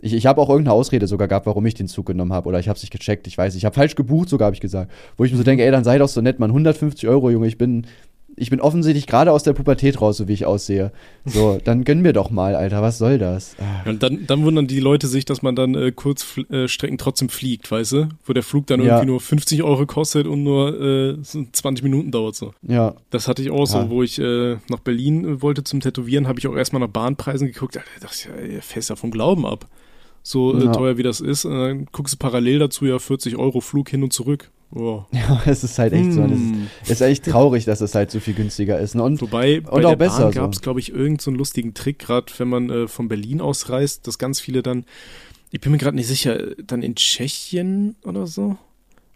ich, 0.04 0.12
ich 0.12 0.26
habe 0.26 0.40
auch 0.40 0.50
irgendeine 0.50 0.74
Ausrede 0.74 1.06
sogar 1.06 1.28
gehabt, 1.28 1.46
warum 1.46 1.64
ich 1.66 1.74
den 1.74 1.88
Zug 1.88 2.06
genommen 2.06 2.32
habe. 2.32 2.48
Oder 2.48 2.58
ich 2.60 2.68
habe 2.68 2.76
es 2.76 2.82
nicht 2.82 2.92
gecheckt, 2.92 3.26
ich 3.26 3.38
weiß. 3.38 3.54
Ich 3.54 3.64
habe 3.64 3.74
falsch 3.74 3.94
gebucht, 3.94 4.28
sogar 4.28 4.46
habe 4.46 4.54
ich 4.54 4.60
gesagt. 4.60 4.92
Wo 5.16 5.24
ich 5.24 5.32
mir 5.32 5.38
so 5.38 5.44
denke, 5.44 5.64
ey, 5.64 5.70
dann 5.70 5.84
sei 5.84 5.96
doch 5.98 6.08
so 6.08 6.20
nett, 6.20 6.38
man. 6.38 6.50
150 6.50 7.08
Euro, 7.08 7.30
Junge. 7.30 7.46
Ich 7.46 7.56
bin, 7.56 7.86
ich 8.36 8.50
bin 8.50 8.60
offensichtlich 8.60 9.06
gerade 9.06 9.32
aus 9.32 9.44
der 9.44 9.52
Pubertät 9.54 10.00
raus, 10.02 10.16
so 10.18 10.28
wie 10.28 10.32
ich 10.34 10.44
aussehe. 10.44 10.92
So, 11.24 11.58
dann 11.64 11.84
gönn 11.84 12.02
mir 12.02 12.12
doch 12.12 12.30
mal, 12.30 12.54
Alter. 12.54 12.82
Was 12.82 12.98
soll 12.98 13.16
das? 13.16 13.56
Ah. 13.58 13.88
Und 13.88 14.02
dann, 14.02 14.26
dann 14.26 14.44
wundern 14.44 14.66
die 14.66 14.80
Leute 14.80 15.06
sich, 15.06 15.24
dass 15.24 15.40
man 15.40 15.56
dann 15.56 15.74
äh, 15.74 15.90
Kurzstrecken 15.90 16.94
äh, 16.94 16.98
trotzdem 16.98 17.30
fliegt, 17.30 17.70
weißt 17.70 17.92
du? 17.92 18.08
Wo 18.26 18.32
der 18.34 18.42
Flug 18.42 18.66
dann 18.66 18.80
Ja. 18.80 18.96
irgendwie 18.96 19.06
nur 19.06 19.20
50 19.20 19.62
Euro 19.62 19.86
kostet 19.86 20.26
und 20.26 20.42
nur 20.42 20.78
äh, 20.80 21.16
so 21.22 21.44
20 21.50 21.82
Minuten 21.82 22.10
dauert 22.10 22.34
so. 22.34 22.52
Ja, 22.62 22.94
Das 23.10 23.26
hatte 23.26 23.40
ich 23.40 23.50
auch 23.50 23.60
Ja. 23.60 23.66
so, 23.84 23.88
wo 23.90 24.02
ich 24.02 24.18
äh, 24.18 24.56
nach 24.68 24.80
Berlin 24.80 25.24
äh, 25.24 25.40
wollte 25.42 25.64
zum 25.64 25.80
Tätowieren, 25.80 26.28
habe 26.28 26.38
ich 26.40 26.46
auch 26.46 26.56
erstmal 26.56 26.80
nach 26.80 26.88
Bahnpreisen 26.88 27.46
geguckt. 27.46 27.78
Alter, 27.78 27.88
da 28.00 28.06
dachte 28.08 28.28
ich, 28.36 28.52
ja, 28.76 28.80
ja 28.88 28.96
vom 28.96 29.10
Glauben 29.10 29.46
ab. 29.46 29.66
So 30.26 30.58
äh, 30.58 30.64
Ja. 30.64 30.72
teuer 30.72 30.96
wie 30.98 31.02
das 31.04 31.20
ist. 31.20 31.44
Und 31.44 31.52
dann 31.54 31.86
guckst 31.92 32.14
du 32.14 32.18
parallel 32.18 32.58
dazu 32.58 32.86
ja 32.86 32.98
40 32.98 33.36
Euro 33.36 33.60
Flug 33.60 33.88
hin 33.90 34.02
und 34.02 34.12
zurück. 34.12 34.50
Wow. 34.70 35.04
ja, 35.12 35.40
es 35.46 35.62
ist 35.62 35.78
halt 35.78 35.92
echt 35.92 36.12
so. 36.14 36.22
Und 36.22 36.30
Hm. 36.32 36.66
es 36.82 36.90
ist, 36.90 37.00
ist 37.00 37.00
echt 37.02 37.24
traurig, 37.26 37.64
dass 37.66 37.80
es 37.80 37.94
halt 37.94 38.10
so 38.10 38.18
viel 38.18 38.34
günstiger 38.34 38.80
ist. 38.80 38.94
Ne? 38.96 39.02
Und 39.04 39.20
Wobei 39.20 39.60
bei 39.60 39.70
und 39.70 39.82
der 39.82 39.90
auch 39.90 39.94
besser 39.96 40.22
Bahn 40.24 40.32
so. 40.32 40.40
gab 40.40 40.52
es, 40.52 40.60
glaube 40.62 40.80
ich, 40.80 40.88
irgendeinen 40.88 41.18
so 41.20 41.30
einen 41.30 41.38
lustigen 41.38 41.74
Trick, 41.74 42.00
gerade 42.00 42.32
wenn 42.38 42.48
man 42.48 42.70
äh, 42.70 42.88
von 42.88 43.06
Berlin 43.06 43.40
aus 43.40 43.68
reist, 43.68 44.06
dass 44.08 44.18
ganz 44.18 44.40
viele 44.40 44.62
dann, 44.64 44.84
ich 45.52 45.60
bin 45.60 45.70
mir 45.70 45.78
gerade 45.78 45.94
nicht 45.94 46.08
sicher, 46.08 46.40
äh, 46.40 46.56
dann 46.66 46.82
in 46.82 46.96
Tschechien 46.96 47.94
oder 48.02 48.26
so, 48.26 48.56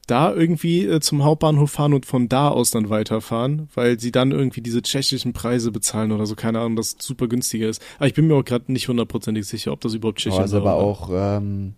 da 0.09 0.35
irgendwie 0.35 0.85
äh, 0.87 1.01
zum 1.01 1.23
Hauptbahnhof 1.23 1.71
fahren 1.71 1.93
und 1.93 2.07
von 2.07 2.29
da 2.29 2.49
aus 2.49 2.71
dann 2.71 2.91
weiterfahren, 2.91 3.69
weil 3.75 4.01
sie 4.01 4.11
dann 4.11 4.33
irgendwie 4.33 4.61
diese 4.61 4.83
tschechischen 4.83 5.33
Preise 5.33 5.71
bezahlen 5.71 6.11
oder 6.11 6.27
so, 6.27 6.35
keine 6.35 6.59
Ahnung, 6.59 6.77
das 6.77 6.97
super 6.99 7.29
günstiger 7.29 7.69
ist. 7.69 7.81
Aber 7.99 8.09
ich 8.09 8.15
bin 8.15 8.27
mir 8.27 8.35
auch 8.35 8.45
gerade 8.45 8.73
nicht 8.73 8.89
hundertprozentig 8.89 9.47
sicher, 9.47 9.73
ob 9.73 9.81
das 9.81 9.95
überhaupt 9.95 10.19
Tschechien 10.19 10.41
oh, 10.41 10.45
ist 10.45 10.55
aber 10.55 10.65
war. 10.65 10.75
auch 10.75 11.11
ähm, 11.13 11.75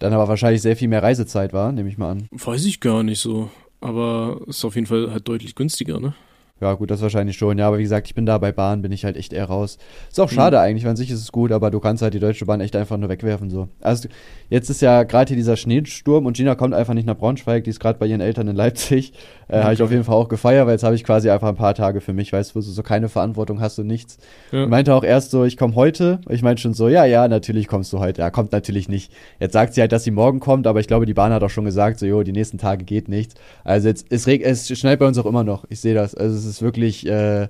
dann 0.00 0.12
aber 0.12 0.28
wahrscheinlich 0.28 0.62
sehr 0.62 0.76
viel 0.76 0.88
mehr 0.88 1.02
Reisezeit 1.02 1.52
war, 1.52 1.70
nehme 1.70 1.88
ich 1.88 1.98
mal 1.98 2.10
an. 2.10 2.28
Weiß 2.30 2.64
ich 2.64 2.80
gar 2.80 3.02
nicht 3.02 3.20
so. 3.20 3.50
Aber 3.82 4.40
ist 4.46 4.64
auf 4.64 4.74
jeden 4.74 4.86
Fall 4.86 5.10
halt 5.10 5.28
deutlich 5.28 5.54
günstiger, 5.54 6.00
ne? 6.00 6.14
Ja, 6.60 6.74
gut, 6.74 6.90
das 6.90 7.00
wahrscheinlich 7.00 7.38
schon. 7.38 7.58
Ja, 7.58 7.68
aber 7.68 7.78
wie 7.78 7.82
gesagt, 7.82 8.06
ich 8.06 8.14
bin 8.14 8.26
da 8.26 8.36
bei 8.36 8.52
Bahn, 8.52 8.82
bin 8.82 8.92
ich 8.92 9.04
halt 9.04 9.16
echt 9.16 9.32
eher 9.32 9.46
raus. 9.46 9.78
Ist 10.10 10.20
auch 10.20 10.28
schade 10.28 10.60
eigentlich, 10.60 10.84
weil 10.84 10.90
an 10.90 10.96
sich 10.96 11.10
ist 11.10 11.20
es 11.20 11.32
gut, 11.32 11.52
aber 11.52 11.70
du 11.70 11.80
kannst 11.80 12.02
halt 12.02 12.12
die 12.12 12.20
Deutsche 12.20 12.44
Bahn 12.44 12.60
echt 12.60 12.76
einfach 12.76 12.98
nur 12.98 13.08
wegwerfen 13.08 13.48
so. 13.48 13.68
Also 13.80 14.08
jetzt 14.50 14.68
ist 14.68 14.82
ja 14.82 15.04
gerade 15.04 15.28
hier 15.30 15.36
dieser 15.36 15.56
Schneesturm 15.56 16.26
und 16.26 16.36
Gina 16.36 16.54
kommt 16.54 16.74
einfach 16.74 16.92
nicht 16.92 17.06
nach 17.06 17.16
Braunschweig, 17.16 17.64
die 17.64 17.70
ist 17.70 17.80
gerade 17.80 17.98
bei 17.98 18.06
ihren 18.06 18.20
Eltern 18.20 18.46
in 18.48 18.56
Leipzig. 18.56 19.14
Äh, 19.50 19.62
Habe 19.62 19.74
ich 19.74 19.82
auf 19.82 19.90
jeden 19.90 20.04
Fall 20.04 20.14
auch 20.14 20.28
gefeiert, 20.28 20.66
weil 20.66 20.74
jetzt 20.74 20.84
habe 20.84 20.94
ich 20.94 21.02
quasi 21.02 21.28
einfach 21.28 21.48
ein 21.48 21.56
paar 21.56 21.74
Tage 21.74 22.00
für 22.00 22.12
mich, 22.12 22.32
weißt 22.32 22.50
du, 22.52 22.54
wo 22.56 22.60
du 22.60 22.66
so 22.70 22.82
keine 22.82 23.08
Verantwortung 23.08 23.60
hast 23.60 23.78
und 23.80 23.86
nichts. 23.88 24.18
Ja. 24.52 24.66
Meinte 24.66 24.94
auch 24.94 25.02
erst 25.02 25.30
so, 25.32 25.44
ich 25.44 25.56
komme 25.56 25.74
heute. 25.74 26.20
Ich 26.28 26.42
meinte 26.42 26.62
schon 26.62 26.72
so, 26.74 26.88
ja, 26.88 27.04
ja, 27.04 27.26
natürlich 27.26 27.66
kommst 27.66 27.92
du 27.92 27.98
heute. 27.98 28.20
Ja, 28.22 28.30
kommt 28.30 28.52
natürlich 28.52 28.88
nicht. 28.88 29.12
Jetzt 29.40 29.54
sagt 29.54 29.74
sie 29.74 29.80
halt, 29.80 29.90
dass 29.92 30.04
sie 30.04 30.12
morgen 30.12 30.38
kommt, 30.40 30.66
aber 30.66 30.78
ich 30.80 30.86
glaube, 30.86 31.04
die 31.06 31.14
Bahn 31.14 31.32
hat 31.32 31.42
auch 31.42 31.50
schon 31.50 31.64
gesagt, 31.64 31.98
so, 31.98 32.06
jo, 32.06 32.22
die 32.22 32.32
nächsten 32.32 32.58
Tage 32.58 32.84
geht 32.84 33.08
nichts. 33.08 33.34
Also 33.64 33.88
jetzt, 33.88 34.06
es, 34.10 34.26
reg 34.26 34.42
es 34.44 34.68
schneit 34.78 34.98
bei 35.00 35.06
uns 35.06 35.18
auch 35.18 35.26
immer 35.26 35.42
noch. 35.44 35.64
Ich 35.68 35.80
sehe 35.80 35.94
das. 35.94 36.14
Also 36.14 36.36
es 36.36 36.44
ist 36.44 36.62
wirklich, 36.62 37.06
äh, 37.06 37.48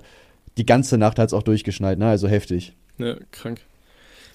die 0.57 0.65
ganze 0.65 0.97
Nacht 0.97 1.19
hat 1.19 1.27
es 1.27 1.33
auch 1.33 1.43
durchgeschneit, 1.43 1.99
ne? 1.99 2.07
Also 2.07 2.27
heftig. 2.27 2.73
Ja, 2.97 3.15
krank. 3.31 3.59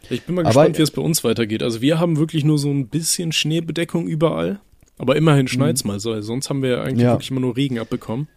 Ich 0.08 0.22
bin 0.22 0.36
mal 0.36 0.42
Aber- 0.42 0.50
gespannt, 0.50 0.78
wie 0.78 0.82
es 0.82 0.90
bei 0.92 1.02
uns 1.02 1.24
weitergeht. 1.24 1.62
Also 1.64 1.80
wir 1.80 1.98
haben 1.98 2.16
wirklich 2.16 2.44
nur 2.44 2.58
so 2.58 2.70
ein 2.70 2.86
bisschen 2.86 3.32
Schneebedeckung 3.32 4.06
überall. 4.06 4.60
Aber 4.98 5.16
immerhin 5.16 5.46
schneit's 5.48 5.84
mal 5.84 6.00
so. 6.00 6.18
Sonst 6.22 6.48
haben 6.50 6.62
wir 6.62 6.70
ja 6.70 6.82
eigentlich 6.82 7.02
Ja. 7.04 7.12
wirklich 7.12 7.30
immer 7.30 7.40
nur 7.40 7.56
Regen 7.56 7.78
abbekommen. 7.78 8.28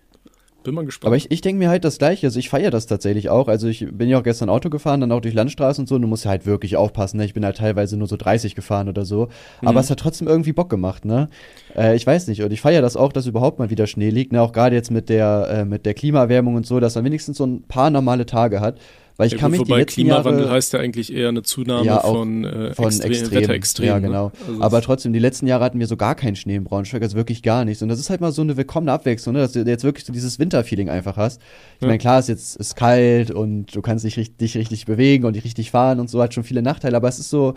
bin 0.61 0.75
mal 0.75 0.83
gespannt. 0.85 1.07
Aber 1.07 1.15
ich, 1.15 1.31
ich 1.31 1.39
denke 1.39 1.57
mir 1.57 1.69
halt 1.69 1.85
das 1.85 1.99
Gleiche. 1.99 2.27
Also 2.27 2.37
ich 2.37 2.49
feiere 2.49 2.69
das 2.69 2.85
tatsächlich 2.85 3.29
auch. 3.29 3.47
Also 3.47 3.69
ich 3.69 3.87
bin 3.93 4.09
ja 4.09 4.19
auch 4.19 4.23
gestern 4.23 4.49
Auto 4.49 4.69
gefahren, 4.69 4.99
dann 4.99 5.11
auch 5.13 5.21
durch 5.21 5.33
Landstraßen 5.33 5.83
und 5.83 5.87
so. 5.87 5.95
Und 5.95 6.01
du 6.01 6.07
musst 6.09 6.25
ja 6.25 6.31
halt 6.31 6.45
wirklich 6.45 6.75
aufpassen. 6.75 7.15
Ne? 7.17 7.23
Ich 7.25 7.33
bin 7.33 7.45
halt 7.45 7.55
teilweise 7.57 7.95
nur 7.95 8.07
so 8.09 8.17
30 8.17 8.55
gefahren 8.55 8.89
oder 8.89 9.05
so. 9.05 9.29
Aber 9.61 9.71
Mhm. 9.71 9.77
es 9.77 9.89
hat 9.89 9.99
trotzdem 10.01 10.27
irgendwie 10.27 10.51
Bock 10.51 10.69
gemacht, 10.69 11.05
ne? 11.05 11.29
Äh, 11.77 11.95
ich 11.95 12.05
weiß 12.05 12.27
nicht. 12.27 12.43
Und 12.43 12.51
ich 12.51 12.59
feiere 12.59 12.81
das 12.81 12.97
auch, 12.97 13.13
dass 13.13 13.25
überhaupt 13.25 13.57
mal 13.57 13.69
wieder 13.69 13.87
Schnee 13.87 14.09
liegt. 14.09 14.33
Ne? 14.33 14.41
Auch 14.41 14.51
gerade 14.51 14.75
jetzt 14.75 14.91
mit 14.91 15.07
der, 15.07 15.47
äh, 15.49 15.65
mit 15.65 15.85
der 15.85 15.93
Klimaerwärmung 15.93 16.55
und 16.55 16.65
so, 16.67 16.81
dass 16.81 16.93
man 16.95 17.05
wenigstens 17.05 17.37
so 17.37 17.45
ein 17.45 17.63
paar 17.63 17.89
normale 17.89 18.25
Tage 18.25 18.59
hat. 18.59 18.79
Weil 19.19 19.27
ich 19.27 19.33
Ja, 19.33 19.39
kann 19.39 19.51
gut, 19.51 19.59
mich 19.59 19.65
die 19.65 19.71
wobei 19.71 19.79
letzten 19.81 19.93
Klimawandel 19.95 20.43
Jahre, 20.45 20.55
heißt 20.55 20.71
ja 20.71 20.79
eigentlich 20.79 21.13
eher 21.13 21.27
eine 21.27 21.43
Zunahme 21.43 21.85
Ja, 21.85 21.99
von, 21.99 22.45
äh, 22.45 22.73
von 22.73 22.85
Extrem, 22.85 23.11
extrem, 23.11 23.31
Wetterextremen. 23.41 23.87
Ja, 23.89 23.95
ne? 23.99 24.07
genau. 24.07 24.31
Also 24.47 24.61
Aber 24.63 24.81
trotzdem, 24.81 25.11
die 25.11 25.19
letzten 25.19 25.45
Jahre 25.45 25.65
hatten 25.65 25.77
wir 25.77 25.87
so 25.87 25.97
gar 25.97 26.15
keinen 26.15 26.37
Schnee 26.37 26.55
in 26.55 26.63
Braunschweig, 26.63 27.01
also 27.01 27.17
wirklich 27.17 27.43
gar 27.43 27.65
nichts. 27.65 27.83
Und 27.83 27.89
das 27.89 27.99
ist 27.99 28.09
halt 28.09 28.21
mal 28.21 28.31
so 28.31 28.41
eine 28.41 28.55
willkommene 28.55 28.93
Abwechslung, 28.93 29.33
ne? 29.35 29.41
dass 29.41 29.51
du 29.51 29.59
jetzt 29.59 29.83
wirklich 29.83 30.05
so 30.05 30.13
dieses 30.13 30.39
Winterfeeling 30.39 30.89
einfach 30.89 31.17
hast. 31.17 31.41
Ich 31.75 31.81
Ja. 31.81 31.87
meine, 31.87 31.97
klar, 31.97 32.19
es 32.19 32.29
ist 32.29 32.29
jetzt 32.29 32.55
ist 32.55 32.75
kalt 32.77 33.29
und 33.29 33.75
du 33.75 33.81
kannst 33.81 34.05
dich, 34.05 34.37
dich 34.37 34.55
richtig 34.55 34.85
bewegen 34.85 35.25
und 35.25 35.35
dich 35.35 35.43
richtig 35.43 35.69
fahren 35.69 35.99
und 35.99 36.09
so, 36.09 36.21
hat 36.23 36.33
schon 36.33 36.45
viele 36.45 36.61
Nachteile, 36.61 36.95
aber 36.95 37.09
es 37.09 37.19
ist 37.19 37.29
so 37.29 37.55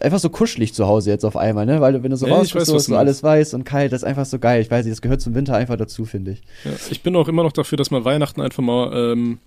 einfach 0.00 0.18
so 0.18 0.28
kuschelig 0.28 0.74
zu 0.74 0.88
Hause 0.88 1.10
jetzt 1.10 1.24
auf 1.24 1.36
einmal, 1.36 1.66
ne? 1.66 1.80
Weil 1.80 2.02
wenn 2.02 2.10
du 2.10 2.16
so 2.16 2.26
Ja, 2.26 2.34
raus 2.34 2.46
ich 2.48 2.54
weiß, 2.56 2.62
bist, 2.70 2.86
so, 2.86 2.92
so 2.94 2.96
alles 2.96 3.22
weiß 3.22 3.54
und 3.54 3.62
kalt, 3.64 3.92
das 3.92 4.02
ist 4.02 4.08
einfach 4.08 4.26
so 4.26 4.38
geil. 4.40 4.60
Ich 4.60 4.70
weiß 4.72 4.84
nicht, 4.84 4.92
das 4.92 5.00
gehört 5.02 5.20
zum 5.20 5.34
Winter 5.36 5.54
einfach 5.56 5.76
dazu, 5.76 6.04
finde 6.04 6.32
ich. 6.32 6.42
Ja, 6.64 6.72
ich 6.90 7.00
bin 7.02 7.14
auch 7.16 7.28
immer 7.28 7.44
noch 7.44 7.52
dafür, 7.52 7.78
dass 7.78 7.92
man 7.92 8.04
Weihnachten 8.04 8.40
einfach 8.40 8.62
mal 8.62 8.90
ähm, 9.12 9.38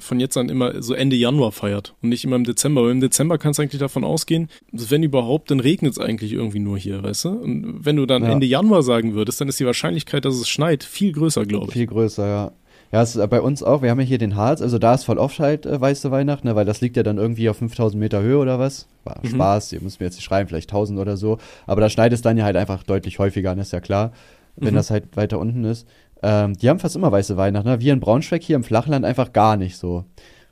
von 0.00 0.18
jetzt 0.20 0.36
an 0.36 0.48
immer 0.48 0.82
so 0.82 0.94
Ende 0.94 1.16
Januar 1.16 1.52
feiert 1.52 1.94
und 2.02 2.08
nicht 2.08 2.24
immer 2.24 2.36
im 2.36 2.44
Dezember. 2.44 2.82
Weil 2.84 2.90
im 2.92 3.00
Dezember 3.00 3.38
kannst 3.38 3.58
du 3.58 3.62
eigentlich 3.62 3.80
davon 3.80 4.04
ausgehen, 4.04 4.48
wenn 4.72 5.02
überhaupt, 5.02 5.50
dann 5.50 5.60
regnet 5.60 5.92
es 5.92 5.98
eigentlich 5.98 6.32
irgendwie 6.32 6.58
nur 6.58 6.76
hier, 6.78 7.02
weißt 7.02 7.24
du? 7.26 7.28
Und 7.30 7.84
wenn 7.84 7.96
du 7.96 8.06
dann 8.06 8.24
Ja. 8.24 8.32
Ende 8.32 8.46
Januar 8.46 8.82
sagen 8.82 9.14
würdest, 9.14 9.40
dann 9.40 9.48
ist 9.48 9.60
die 9.60 9.66
Wahrscheinlichkeit, 9.66 10.24
dass 10.24 10.34
es 10.34 10.48
schneit, 10.48 10.82
viel 10.84 11.12
größer, 11.12 11.46
glaube 11.46 11.66
ich. 11.68 11.72
Viel 11.74 11.86
größer, 11.86 12.26
ja. 12.26 12.52
Ja, 12.92 13.02
es 13.02 13.14
ist 13.14 13.30
bei 13.30 13.40
uns 13.40 13.62
auch. 13.62 13.82
Wir 13.82 13.90
haben 13.90 14.00
ja 14.00 14.06
hier 14.06 14.18
den 14.18 14.34
Harz, 14.34 14.60
also 14.60 14.78
da 14.78 14.94
ist 14.94 15.04
voll 15.04 15.18
oft 15.18 15.38
halt 15.38 15.64
äh, 15.64 15.80
weiße 15.80 16.10
Weihnacht, 16.10 16.44
ne, 16.44 16.56
weil 16.56 16.64
das 16.64 16.80
liegt 16.80 16.96
ja 16.96 17.04
dann 17.04 17.18
irgendwie 17.18 17.48
auf 17.48 17.58
5000 17.58 18.00
Meter 18.00 18.20
Höhe 18.20 18.36
oder 18.38 18.58
was. 18.58 18.88
War 19.04 19.20
Mhm. 19.22 19.28
Spaß, 19.28 19.72
ihr 19.74 19.80
müsst 19.80 20.00
mir 20.00 20.06
jetzt 20.06 20.16
nicht 20.16 20.24
schreiben, 20.24 20.48
vielleicht 20.48 20.68
1000 20.70 20.98
oder 20.98 21.16
so. 21.16 21.38
Aber 21.68 21.80
da 21.80 21.88
schneit 21.88 22.12
es 22.12 22.20
dann 22.20 22.36
ja 22.36 22.42
halt 22.44 22.56
einfach 22.56 22.82
deutlich 22.82 23.20
häufiger, 23.20 23.52
an, 23.52 23.58
ist 23.60 23.72
ja 23.72 23.78
klar, 23.80 24.12
wenn 24.56 24.72
Mhm. 24.72 24.76
das 24.78 24.90
halt 24.90 25.16
weiter 25.16 25.38
unten 25.38 25.62
ist. 25.64 25.86
Ähm, 26.22 26.54
die 26.54 26.68
haben 26.68 26.78
fast 26.78 26.96
immer 26.96 27.10
weiße 27.12 27.36
Weihnachten. 27.36 27.68
Ne? 27.68 27.80
Wir 27.80 27.92
in 27.92 28.00
Braunschweig 28.00 28.42
hier 28.42 28.56
im 28.56 28.64
Flachland 28.64 29.04
einfach 29.04 29.32
gar 29.32 29.56
nicht 29.56 29.76
so. 29.76 30.04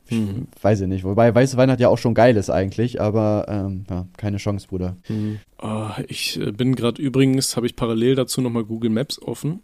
Ich 0.09 0.17
Mhm. 0.17 0.47
Weiß 0.63 0.81
ich 0.81 0.89
nicht. 0.89 1.05
Wobei 1.05 1.35
weiße 1.35 1.57
Weihnacht 1.57 1.81
ja 1.81 1.89
auch 1.89 1.99
schon 1.99 2.15
geil 2.15 2.37
ist 2.37 2.51
eigentlich, 2.51 3.01
aber 3.01 3.47
ähm, 3.49 3.85
ja, 3.91 4.07
keine 4.17 4.39
Chance, 4.39 4.69
Bruder. 4.69 4.97
Ah, 5.59 5.97
ich 6.09 6.41
äh, 6.41 6.53
bin 6.53 6.75
gerade 6.75 7.01
übrigens, 7.01 7.57
habe 7.57 7.67
ich 7.67 7.77
parallel 7.77 8.15
dazu 8.15 8.41
nochmal 8.41 8.65
Google 8.65 8.91
Maps 8.91 9.21
offen. 9.21 9.61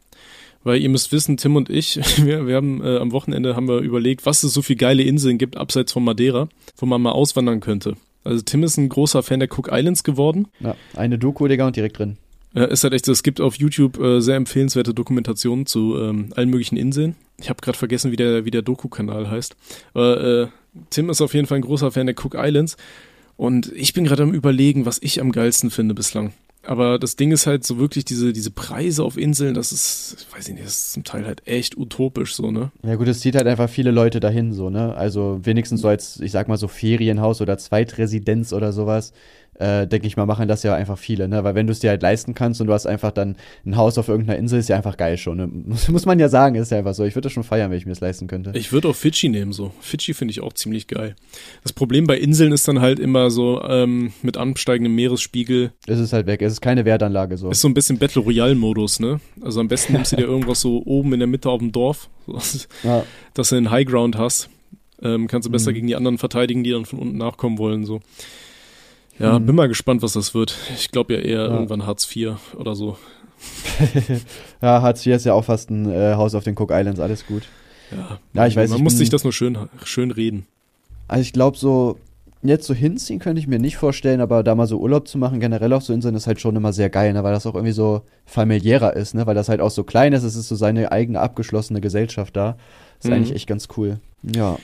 Weil 0.62 0.80
ihr 0.80 0.88
müsst 0.88 1.12
wissen, 1.12 1.36
Tim 1.36 1.56
und 1.56 1.68
ich, 1.68 1.96
wir, 2.24 2.46
wir 2.46 2.56
haben 2.56 2.82
äh, 2.82 2.98
am 2.98 3.12
Wochenende 3.12 3.54
haben 3.54 3.68
wir 3.68 3.78
überlegt, 3.78 4.26
was 4.26 4.42
es 4.42 4.54
so 4.54 4.62
viele 4.62 4.78
geile 4.78 5.02
Inseln 5.02 5.38
gibt, 5.38 5.56
abseits 5.56 5.92
von 5.92 6.04
Madeira, 6.04 6.48
wo 6.76 6.86
man 6.86 7.02
mal 7.02 7.12
auswandern 7.12 7.60
könnte. 7.60 7.96
Also 8.24 8.42
Tim 8.42 8.62
ist 8.62 8.78
ein 8.78 8.88
großer 8.88 9.22
Fan 9.22 9.40
der 9.40 9.50
Cook 9.52 9.68
Islands 9.70 10.02
geworden. 10.02 10.48
Ja, 10.60 10.74
eine 10.94 11.18
Doku, 11.18 11.46
Digga, 11.46 11.66
und 11.66 11.76
direkt 11.76 11.98
drin. 11.98 12.16
Ja, 12.54 12.64
ist 12.64 12.84
halt 12.84 12.94
echt 12.94 13.04
so, 13.04 13.12
es 13.12 13.22
gibt 13.22 13.40
auf 13.40 13.56
YouTube 13.56 13.98
äh, 13.98 14.20
sehr 14.20 14.36
empfehlenswerte 14.36 14.94
Dokumentationen 14.94 15.66
zu 15.66 15.98
ähm, 15.98 16.32
allen 16.36 16.50
möglichen 16.50 16.76
Inseln. 16.76 17.16
Ich 17.38 17.50
habe 17.50 17.60
gerade 17.60 17.76
vergessen, 17.76 18.12
wie 18.12 18.16
der, 18.16 18.44
wie 18.44 18.50
der 18.52 18.62
Doku-Kanal 18.62 19.28
heißt. 19.28 19.56
Aber 19.92 20.22
äh, 20.22 20.46
Tim 20.90 21.10
ist 21.10 21.20
auf 21.20 21.34
jeden 21.34 21.46
Fall 21.46 21.58
ein 21.58 21.62
großer 21.62 21.90
Fan 21.90 22.06
der 22.06 22.14
Cook 22.16 22.36
Islands. 22.38 22.76
Und 23.36 23.72
ich 23.74 23.92
bin 23.92 24.04
gerade 24.04 24.22
am 24.22 24.32
überlegen, 24.32 24.86
was 24.86 24.98
ich 25.02 25.20
am 25.20 25.32
geilsten 25.32 25.70
finde 25.70 25.94
bislang. 25.94 26.32
Aber 26.66 26.98
das 26.98 27.16
Ding 27.16 27.30
ist 27.30 27.46
halt 27.46 27.64
so 27.64 27.78
wirklich 27.78 28.04
diese, 28.04 28.32
diese 28.32 28.50
Preise 28.50 29.04
auf 29.04 29.18
Inseln, 29.18 29.54
das 29.54 29.70
ist, 29.70 30.26
weiß 30.34 30.48
ich 30.48 30.54
nicht, 30.54 30.64
das 30.64 30.78
ist 30.78 30.92
zum 30.94 31.04
Teil 31.04 31.26
halt 31.26 31.46
echt 31.46 31.76
utopisch 31.76 32.34
so, 32.34 32.50
ne? 32.50 32.70
Ja 32.82 32.94
gut, 32.94 33.08
es 33.08 33.20
zieht 33.20 33.36
halt 33.36 33.46
einfach 33.46 33.68
viele 33.68 33.90
Leute 33.90 34.18
dahin, 34.20 34.52
so, 34.52 34.70
ne? 34.70 34.94
Also 34.94 35.40
wenigstens 35.42 35.82
so 35.82 35.88
als, 35.88 36.20
ich 36.20 36.32
sag 36.32 36.48
mal 36.48 36.56
so 36.56 36.68
Ferienhaus 36.68 37.42
oder 37.42 37.58
Zweitresidenz 37.58 38.52
oder 38.54 38.72
sowas, 38.72 39.12
äh, 39.58 39.86
denke 39.86 40.06
ich 40.06 40.16
mal, 40.16 40.26
machen 40.26 40.48
das 40.48 40.62
ja 40.62 40.74
einfach 40.74 40.98
viele, 40.98 41.28
ne? 41.28 41.44
Weil 41.44 41.54
wenn 41.54 41.66
du 41.66 41.72
es 41.72 41.78
dir 41.80 41.90
halt 41.90 42.02
leisten 42.02 42.34
kannst 42.34 42.60
und 42.60 42.66
du 42.66 42.72
hast 42.72 42.86
einfach 42.86 43.12
dann 43.12 43.36
ein 43.64 43.76
Haus 43.76 43.98
auf 43.98 44.08
irgendeiner 44.08 44.38
Insel, 44.38 44.58
ist 44.58 44.68
ja 44.68 44.76
einfach 44.76 44.96
geil 44.96 45.16
schon, 45.16 45.36
ne? 45.36 45.46
Muss, 45.66 45.88
muss 45.88 46.06
man 46.06 46.18
ja 46.18 46.28
sagen, 46.28 46.56
ist 46.56 46.70
ja 46.70 46.78
einfach 46.78 46.94
so. 46.94 47.04
Ich 47.04 47.14
würde 47.14 47.26
das 47.26 47.32
schon 47.32 47.44
feiern, 47.44 47.70
wenn 47.70 47.78
ich 47.78 47.86
mir 47.86 47.92
das 47.92 48.00
leisten 48.00 48.26
könnte. 48.26 48.52
Ich 48.54 48.72
würde 48.72 48.88
auch 48.88 48.96
Fidschi 48.96 49.28
nehmen, 49.28 49.52
so. 49.52 49.72
Fidschi 49.80 50.14
finde 50.14 50.32
ich 50.32 50.40
auch 50.40 50.52
ziemlich 50.52 50.88
geil. 50.88 51.14
Das 51.62 51.72
Problem 51.72 52.06
bei 52.06 52.18
Inseln 52.18 52.52
ist 52.52 52.66
dann 52.68 52.80
halt 52.80 52.98
immer 52.98 53.30
so, 53.30 53.62
ähm, 53.62 54.12
mit 54.22 54.36
ansteigendem 54.36 54.94
Meeresspiegel, 54.94 55.72
es 55.86 55.98
ist 55.98 56.12
halt 56.12 56.26
weg, 56.26 56.42
es 56.42 56.54
ist 56.54 56.60
keine 56.60 56.84
Wertanlage 56.84 57.36
so. 57.36 57.50
Ist 57.50 57.60
so 57.60 57.68
ein 57.68 57.74
bisschen 57.74 57.98
Battle 57.98 58.22
Royale-Modus, 58.22 59.00
ne? 59.00 59.20
Also 59.40 59.60
am 59.60 59.68
besten 59.68 59.92
nimmst 59.94 60.12
du 60.12 60.16
dir 60.16 60.24
irgendwas 60.26 60.60
so 60.60 60.82
oben 60.84 61.12
in 61.12 61.20
der 61.20 61.28
Mitte 61.28 61.48
auf 61.50 61.60
dem 61.60 61.72
Dorf, 61.72 62.08
Ja, 62.82 63.04
dass 63.34 63.50
du 63.50 63.56
einen 63.56 63.70
Highground 63.70 64.16
hast. 64.18 64.48
Ähm, 65.02 65.26
kannst 65.26 65.46
du 65.46 65.52
besser 65.52 65.70
Mhm. 65.70 65.74
gegen 65.74 65.86
die 65.88 65.96
anderen 65.96 66.18
verteidigen, 66.18 66.64
die 66.64 66.70
dann 66.70 66.84
von 66.86 66.98
unten 66.98 67.18
nachkommen 67.18 67.58
wollen, 67.58 67.84
so. 67.84 68.00
Ja, 69.18 69.38
Mhm. 69.38 69.46
bin 69.46 69.56
mal 69.56 69.68
gespannt, 69.68 70.02
was 70.02 70.14
das 70.14 70.34
wird. 70.34 70.56
Ich 70.76 70.90
glaube 70.90 71.14
ja 71.14 71.20
eher 71.20 71.44
Ja. 71.44 71.48
irgendwann 71.48 71.86
Hartz 71.86 72.08
IV 72.14 72.36
oder 72.56 72.74
so. 72.74 72.96
ja 74.62 74.82
Hartz 74.82 75.04
IV 75.06 75.14
ist 75.16 75.26
ja 75.26 75.34
auch 75.34 75.44
fast 75.44 75.70
ein 75.70 75.90
äh, 75.90 76.14
Haus 76.14 76.34
auf 76.34 76.44
den 76.44 76.54
Cook 76.58 76.70
Islands, 76.72 77.00
alles 77.00 77.26
gut. 77.26 77.42
Ja, 77.90 78.18
Ja, 78.32 78.46
ich 78.46 78.56
weiß, 78.56 78.70
Man 78.70 78.78
ich 78.78 78.82
muss 78.84 78.94
bin- 78.94 78.98
sich 78.98 79.10
das 79.10 79.24
nur 79.24 79.32
schön, 79.32 79.56
schön 79.84 80.10
reden. 80.10 80.46
Also 81.06 81.22
ich 81.22 81.32
glaube 81.32 81.56
so, 81.56 81.98
jetzt 82.42 82.66
so 82.66 82.74
hinziehen 82.74 83.18
könnte 83.20 83.40
ich 83.40 83.46
mir 83.46 83.58
nicht 83.58 83.76
vorstellen, 83.76 84.20
aber 84.20 84.42
da 84.42 84.54
mal 84.54 84.66
so 84.66 84.78
Urlaub 84.78 85.06
zu 85.06 85.18
machen, 85.18 85.38
generell 85.40 85.72
auf 85.72 85.82
so 85.84 85.92
Inseln, 85.92 86.14
ist 86.14 86.26
halt 86.26 86.40
schon 86.40 86.56
immer 86.56 86.72
sehr 86.72 86.90
geil, 86.90 87.12
ne? 87.12 87.22
weil 87.22 87.32
das 87.34 87.46
auch 87.46 87.54
irgendwie 87.54 87.72
so 87.72 88.02
familiärer 88.26 88.94
ist, 88.96 89.14
ne? 89.14 89.26
weil 89.26 89.34
das 89.34 89.48
halt 89.48 89.60
auch 89.60 89.70
so 89.70 89.84
klein 89.84 90.12
ist, 90.12 90.22
es 90.24 90.34
ist 90.34 90.48
so 90.48 90.56
seine 90.56 90.90
eigene 90.92 91.20
abgeschlossene 91.20 91.80
Gesellschaft 91.80 92.34
da. 92.36 92.56
Ist 93.00 93.06
Mhm. 93.08 93.12
eigentlich 93.14 93.34
echt 93.34 93.46
ganz 93.46 93.68
cool. 93.76 93.98
Ja. 94.22 94.58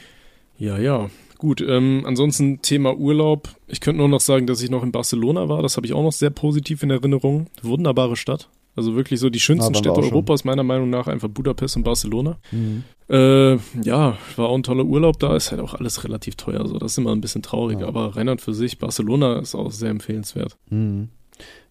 Ja, 0.59 0.79
ja. 0.79 1.09
Gut, 1.41 1.63
ähm, 1.67 2.03
ansonsten 2.05 2.61
Thema 2.61 2.95
Urlaub. 2.99 3.49
Ich 3.67 3.81
könnte 3.81 3.97
nur 4.01 4.09
noch 4.11 4.21
sagen, 4.21 4.47
dass 4.47 4.61
ich 4.61 4.69
noch 4.69 4.83
in 4.83 4.93
Barcelona 4.93 5.49
war. 5.49 5.63
Das 5.63 5.79
habe 5.79 5.87
ich 5.87 5.95
auch 5.95 6.03
noch 6.03 6.13
sehr 6.13 6.29
positiv 6.29 6.83
in 6.83 6.91
Erinnerung. 6.91 7.47
Wunderbare 7.63 8.15
Stadt. 8.15 8.51
Also 8.77 8.95
wirklich 8.95 9.21
so 9.21 9.31
die 9.31 9.41
schönsten 9.41 9.75
Städte. 9.75 9.99
Europas, 10.03 10.45
meiner 10.45 10.65
Meinung 10.65 10.91
nach, 10.91 11.07
einfach 11.07 11.29
Budapest 11.29 11.79
und 11.79 11.83
Barcelona. 11.85 12.37
Mhm. 12.53 12.85
Äh, 13.09 13.55
ja, 13.83 14.19
war 14.37 14.49
auch 14.51 14.55
ein 14.55 14.63
toller 14.63 14.85
Urlaub 14.85 15.19
da, 15.19 15.35
ist 15.35 15.51
halt 15.51 15.63
auch 15.63 15.73
alles 15.73 16.05
relativ 16.05 16.37
teuer, 16.37 16.67
so 16.69 16.79
das 16.79 16.93
ist 16.93 16.99
immer 16.99 17.13
ein 17.13 17.21
bisschen 17.23 17.43
traurig, 17.43 17.81
Ja. 17.81 17.89
aber 17.89 18.15
Rheinland 18.17 18.41
für 18.43 18.53
sich, 18.55 18.79
Barcelona 18.79 19.39
ist 19.41 19.55
auch 19.55 19.73
sehr 19.73 19.91
empfehlenswert. 19.91 20.57
Mhm. 20.69 21.09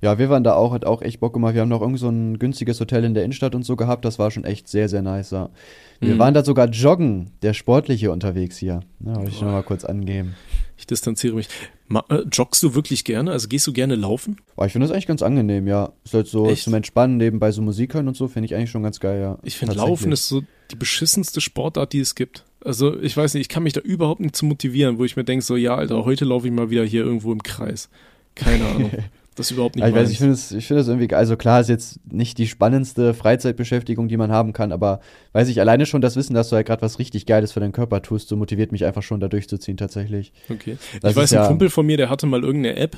Ja, 0.01 0.17
wir 0.17 0.29
waren 0.29 0.43
da 0.43 0.53
auch, 0.53 0.71
hat 0.73 0.85
auch 0.85 1.01
echt 1.01 1.19
Bock 1.19 1.33
gemacht. 1.33 1.53
Wir 1.55 1.61
haben 1.61 1.69
noch 1.69 1.81
irgend 1.81 1.99
so 1.99 2.07
ein 2.09 2.39
günstiges 2.39 2.79
Hotel 2.79 3.03
in 3.03 3.13
der 3.13 3.23
Innenstadt 3.23 3.53
und 3.55 3.63
so 3.63 3.75
gehabt. 3.75 4.05
Das 4.05 4.17
war 4.19 4.31
schon 4.31 4.45
echt 4.45 4.67
sehr, 4.67 4.87
sehr 4.87 5.01
nice. 5.01 5.31
Ja. 5.31 5.49
Wir 5.99 6.15
Mhm. 6.15 6.19
waren 6.19 6.33
da 6.33 6.43
sogar 6.45 6.69
joggen, 6.69 7.31
der 7.41 7.53
Sportliche 7.53 8.11
unterwegs 8.11 8.57
hier. 8.57 8.79
Ja, 9.05 9.15
wollte 9.17 9.31
ich 9.31 9.39
Boah. 9.39 9.45
noch 9.45 9.51
mal 9.51 9.63
kurz 9.63 9.83
angeben. 9.83 10.35
Ich 10.77 10.87
distanziere 10.87 11.35
mich. 11.35 11.49
Ma 11.89 12.05
äh, 12.09 12.21
joggst 12.31 12.63
du 12.63 12.73
wirklich 12.75 13.03
gerne? 13.03 13.31
Also 13.31 13.49
gehst 13.49 13.67
du 13.67 13.73
gerne 13.73 13.95
laufen? 13.95 14.37
Boah, 14.55 14.65
ich 14.65 14.71
finde 14.71 14.87
das 14.87 14.93
eigentlich 14.93 15.07
ganz 15.07 15.21
angenehm, 15.21 15.67
ja. 15.67 15.91
Ist 16.05 16.13
halt 16.13 16.27
so 16.27 16.47
Echt? 16.49 16.63
zum 16.63 16.73
Entspannen, 16.73 17.17
nebenbei 17.17 17.51
so 17.51 17.61
Musik 17.61 17.93
hören 17.95 18.07
und 18.07 18.15
so, 18.15 18.29
finde 18.29 18.45
ich 18.45 18.55
eigentlich 18.55 18.69
schon 18.71 18.83
ganz 18.83 19.01
geil, 19.01 19.19
ja. 19.19 19.37
Ich 19.43 19.57
finde. 19.57 19.75
Laufen 19.75 20.13
ist 20.13 20.29
so 20.29 20.41
die 20.71 20.75
beschissenste 20.77 21.41
Sportart, 21.41 21.91
die 21.91 21.99
es 21.99 22.15
gibt. 22.15 22.45
Also 22.63 22.97
ich 23.01 23.17
weiß 23.17 23.33
nicht, 23.33 23.41
ich 23.41 23.49
kann 23.49 23.63
mich 23.63 23.73
da 23.73 23.81
überhaupt 23.81 24.21
nicht 24.21 24.35
zu 24.37 24.45
motivieren, 24.45 24.97
wo 24.99 25.03
ich 25.05 25.17
mir 25.17 25.23
denke, 25.25 25.43
so 25.43 25.57
ja, 25.57 25.75
Alter, 25.75 26.05
heute 26.05 26.23
laufe 26.23 26.47
ich 26.47 26.53
mal 26.53 26.69
wieder 26.69 26.85
hier 26.85 27.03
irgendwo 27.03 27.33
im 27.33 27.43
Kreis. 27.43 27.89
Keine 28.35 28.65
Ahnung. 28.65 28.91
Das 29.39 29.51
überhaupt 29.51 29.75
nicht 29.77 29.83
Ja, 29.83 29.89
ich 29.89 29.95
weiß, 29.95 30.09
ich 30.11 30.17
finde 30.17 30.33
es, 30.33 30.51
ich 30.51 30.67
finde 30.67 30.81
es 30.81 30.89
irgendwie, 30.89 31.13
also 31.15 31.37
klar 31.37 31.61
ist 31.61 31.69
jetzt 31.69 31.99
nicht 32.11 32.37
die 32.37 32.45
spannendste 32.45 33.13
Freizeitbeschäftigung, 33.13 34.09
die 34.09 34.17
man 34.17 34.33
haben 34.33 34.51
kann, 34.51 34.73
aber 34.73 34.99
weiß 35.31 35.47
ich, 35.47 35.61
alleine 35.61 35.85
schon 35.85 36.01
das 36.01 36.17
Wissen, 36.17 36.33
dass 36.33 36.49
du 36.49 36.57
halt 36.57 36.67
gerade 36.67 36.81
was 36.81 36.99
richtig 36.99 37.25
Geiles 37.25 37.53
für 37.53 37.61
deinen 37.61 37.71
Körper 37.71 38.01
tust, 38.01 38.27
so 38.27 38.35
motiviert 38.35 38.73
mich 38.73 38.83
einfach 38.83 39.01
schon 39.01 39.21
da 39.21 39.29
durchzuziehen 39.29 39.77
tatsächlich. 39.77 40.33
Okay. 40.49 40.77
Das 41.01 41.11
ich 41.11 41.15
weiß, 41.17 41.31
ja- 41.31 41.43
ein 41.43 41.47
Kumpel 41.47 41.69
von 41.69 41.85
mir, 41.85 41.95
der 41.95 42.09
hatte 42.09 42.27
mal 42.27 42.43
irgendeine 42.43 42.75
App, 42.75 42.97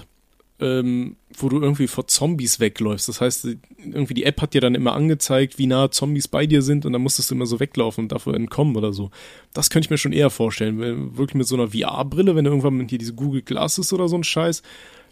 ähm, 0.60 1.16
wo 1.38 1.48
du 1.48 1.62
irgendwie 1.62 1.86
vor 1.86 2.08
Zombies 2.08 2.60
wegläufst. 2.60 3.08
Das 3.08 3.22
heißt, 3.22 3.48
irgendwie 3.78 4.16
die 4.16 4.24
App 4.24 4.42
hat 4.42 4.56
dir 4.56 4.62
dann 4.62 4.74
immer 4.74 4.94
angezeigt, 4.94 5.60
wie 5.60 5.68
nah 5.68 5.92
Zombies 5.92 6.28
bei 6.28 6.48
dir 6.48 6.64
sind 6.64 6.86
und 6.88 6.94
dann 6.94 7.04
musstest 7.04 7.30
du 7.30 7.36
immer 7.36 7.46
so 7.46 7.60
weglaufen 7.60 8.06
und 8.06 8.12
davor 8.12 8.34
entkommen 8.34 8.76
oder 8.76 8.94
so. 8.94 9.12
Das 9.54 9.70
könnte 9.70 9.86
ich 9.86 9.89
mir 9.92 9.98
schon 10.00 10.12
eher 10.14 10.32
vorstellen. 10.32 11.18
Wirklich 11.18 11.36
mit 11.36 11.46
so 11.48 11.56
einer 11.56 11.68
VR-Brille, 11.68 12.36
wenn 12.36 12.46
du 12.46 12.50
irgendwann 12.52 12.76
mit 12.76 12.89
hier 12.89 13.00
diese 13.00 13.14
Google 13.14 13.42
Glasses 13.44 13.92
oder 13.94 14.08
so 14.08 14.16
ein 14.16 14.24
Scheiß, 14.24 14.62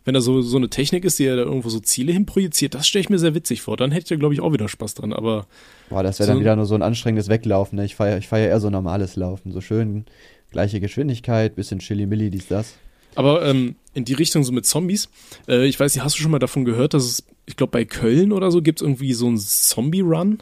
wenn 0.10 0.16
da 0.16 0.22
so, 0.22 0.42
so 0.42 0.58
eine 0.58 0.70
Technik 0.70 1.06
ist, 1.06 1.20
die 1.20 1.26
ja 1.26 1.36
da 1.36 1.44
irgendwo 1.44 1.70
so 1.70 1.80
Ziele 1.80 2.12
hinprojiziert, 2.12 2.74
das 2.74 2.88
stelle 2.88 3.02
ich 3.02 3.10
mir 3.10 3.20
sehr 3.20 3.36
witzig 3.36 3.62
vor. 3.62 3.78
Dann 3.78 3.92
hätte 3.92 4.04
ich 4.06 4.10
da, 4.10 4.16
glaube 4.16 4.34
ich, 4.34 4.42
auch 4.42 4.52
wieder 4.52 4.68
Spaß 4.68 4.96
dran. 4.96 5.14
Aber 5.14 5.46
Boah, 5.90 6.02
das 6.02 6.18
wäre 6.20 6.26
So- 6.28 6.34
dann 6.34 6.40
wieder 6.42 6.56
nur 6.56 6.66
so 6.66 6.74
ein 6.76 6.82
anstrengendes 6.82 7.30
Weglaufen, 7.30 7.76
ne? 7.78 7.86
Ich 7.86 7.96
feiere 7.96 8.18
ich 8.18 8.28
feier 8.28 8.48
eher 8.50 8.60
so 8.60 8.70
normales 8.72 9.16
Laufen, 9.16 9.52
so 9.52 9.62
schön 9.62 10.06
gleiche 10.52 10.80
Geschwindigkeit, 10.80 11.56
bisschen 11.56 11.78
Chili-Milli, 11.78 12.32
dies, 12.32 12.48
das. 12.48 12.74
Aber 13.16 13.46
ähm, 13.46 13.76
in 13.94 14.04
die 14.06 14.14
Richtung 14.14 14.44
so 14.44 14.52
mit 14.52 14.66
Zombies. 14.66 15.10
Äh, 15.48 15.66
ich 15.68 15.80
weiß 15.80 15.94
nicht, 15.94 16.04
hast 16.04 16.18
du 16.18 16.22
schon 16.24 16.32
mal 16.32 16.40
davon 16.40 16.66
gehört, 16.66 16.94
dass 16.96 17.04
es, 17.06 17.24
ich 17.46 17.56
glaube, 17.56 17.72
bei 17.72 17.86
Köln 17.86 18.32
oder 18.32 18.50
so 18.50 18.62
gibt 18.64 18.80
es 18.80 18.84
irgendwie 18.84 19.14
so 19.14 19.28
einen 19.28 19.38
Zombie-Run? 19.38 20.40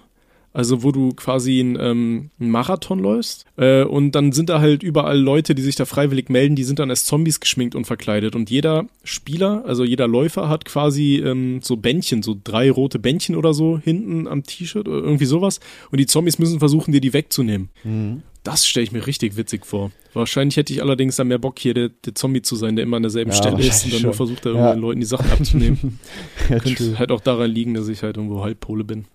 Also 0.58 0.82
wo 0.82 0.92
du 0.92 1.12
quasi 1.14 1.60
einen, 1.60 1.78
ähm, 1.80 2.30
einen 2.40 2.50
Marathon 2.50 2.98
läufst 3.00 3.46
äh, 3.58 3.84
und 3.84 4.14
dann 4.14 4.32
sind 4.32 4.50
da 4.50 4.60
halt 4.60 4.82
überall 4.82 5.20
Leute, 5.20 5.54
die 5.54 5.62
sich 5.62 5.76
da 5.76 5.86
freiwillig 5.86 6.30
melden, 6.30 6.56
die 6.56 6.64
sind 6.64 6.80
dann 6.80 6.90
als 6.90 7.06
Zombies 7.06 7.40
geschminkt 7.40 7.76
und 7.76 7.86
verkleidet 7.86 8.36
und 8.36 8.50
jeder 8.50 8.88
Spieler, 9.04 9.64
also 9.66 9.84
jeder 9.84 10.08
Läufer 10.08 10.50
hat 10.50 10.66
quasi 10.66 11.18
ähm, 11.24 11.60
so 11.62 11.78
Bändchen, 11.78 12.24
so 12.24 12.36
drei 12.44 12.72
rote 12.72 12.98
Bändchen 12.98 13.36
oder 13.36 13.54
so 13.54 13.78
hinten 13.78 14.28
am 14.28 14.44
T-Shirt 14.44 14.88
oder 14.88 14.98
irgendwie 14.98 15.26
sowas 15.26 15.60
und 15.92 16.00
die 16.00 16.08
Zombies 16.08 16.40
müssen 16.40 16.60
versuchen, 16.60 16.92
dir 16.92 17.02
die 17.02 17.14
wegzunehmen. 17.14 17.70
Mhm. 17.84 18.24
Das 18.44 18.66
stelle 18.66 18.86
ich 18.86 18.92
mir 18.94 19.06
richtig 19.06 19.36
witzig 19.36 19.66
vor. 19.66 19.92
Wahrscheinlich 20.14 20.56
hätte 20.56 20.72
ich 20.72 20.82
allerdings 20.82 21.18
dann 21.18 21.28
mehr 21.28 21.38
Bock, 21.38 21.60
hier 21.60 21.74
der, 21.74 21.90
der 21.90 22.16
Zombie 22.16 22.42
zu 22.42 22.56
sein, 22.56 22.78
der 22.78 22.84
immer 22.84 22.96
an 22.98 23.04
derselben 23.04 23.32
Ja, 23.32 23.38
Stelle 23.38 23.58
ist 23.60 23.84
und 23.86 23.94
dann 23.94 24.04
wahrscheinlich 24.04 24.04
nur 24.04 24.14
schon. 24.14 24.28
versucht, 24.28 24.46
da 24.46 24.50
Ja. 24.50 24.56
irgendwelchen 24.56 24.82
Leuten 24.82 25.00
die 25.02 25.06
Sachen 25.06 25.32
abzunehmen. 25.32 26.00
Ja, 26.50 26.60
Könnte 26.60 26.76
true. 26.86 26.98
halt 27.00 27.12
auch 27.12 27.20
daran 27.20 27.52
liegen, 27.52 27.74
dass 27.74 27.90
ich 27.90 28.04
halt 28.04 28.16
irgendwo 28.18 28.42
Halbpole 28.44 28.84
bin. 28.86 29.06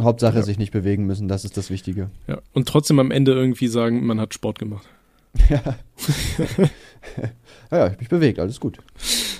Hauptsache 0.00 0.38
Ja. 0.38 0.42
sich 0.42 0.58
nicht 0.58 0.72
bewegen 0.72 1.06
müssen, 1.06 1.28
das 1.28 1.44
ist 1.44 1.56
das 1.56 1.70
Wichtige. 1.70 2.10
Ja. 2.26 2.38
Und 2.52 2.68
trotzdem 2.68 2.98
am 2.98 3.10
Ende 3.10 3.32
irgendwie 3.32 3.68
sagen, 3.68 4.04
man 4.04 4.20
hat 4.20 4.34
Sport 4.34 4.58
gemacht. 4.58 4.86
ja. 5.48 5.62
ja, 7.70 7.86
ich 7.86 7.92
hab 7.92 8.00
mich 8.00 8.08
bewegt, 8.08 8.38
alles 8.38 8.60
gut. 8.60 8.78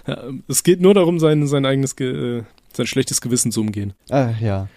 Ja, 0.07 0.23
es 0.49 0.63
geht 0.63 0.81
nur 0.81 0.95
darum, 0.95 1.19
sein, 1.19 1.47
sein 1.47 1.65
eigenes, 1.67 1.97
Ge 1.97 2.39
äh, 2.39 2.43
sein 2.73 2.87
schlechtes 2.87 3.21
Gewissen 3.21 3.53
zu 3.53 3.61
umgehen. 3.61 3.93
Ah, 4.11 4.31
ja. 4.41 4.69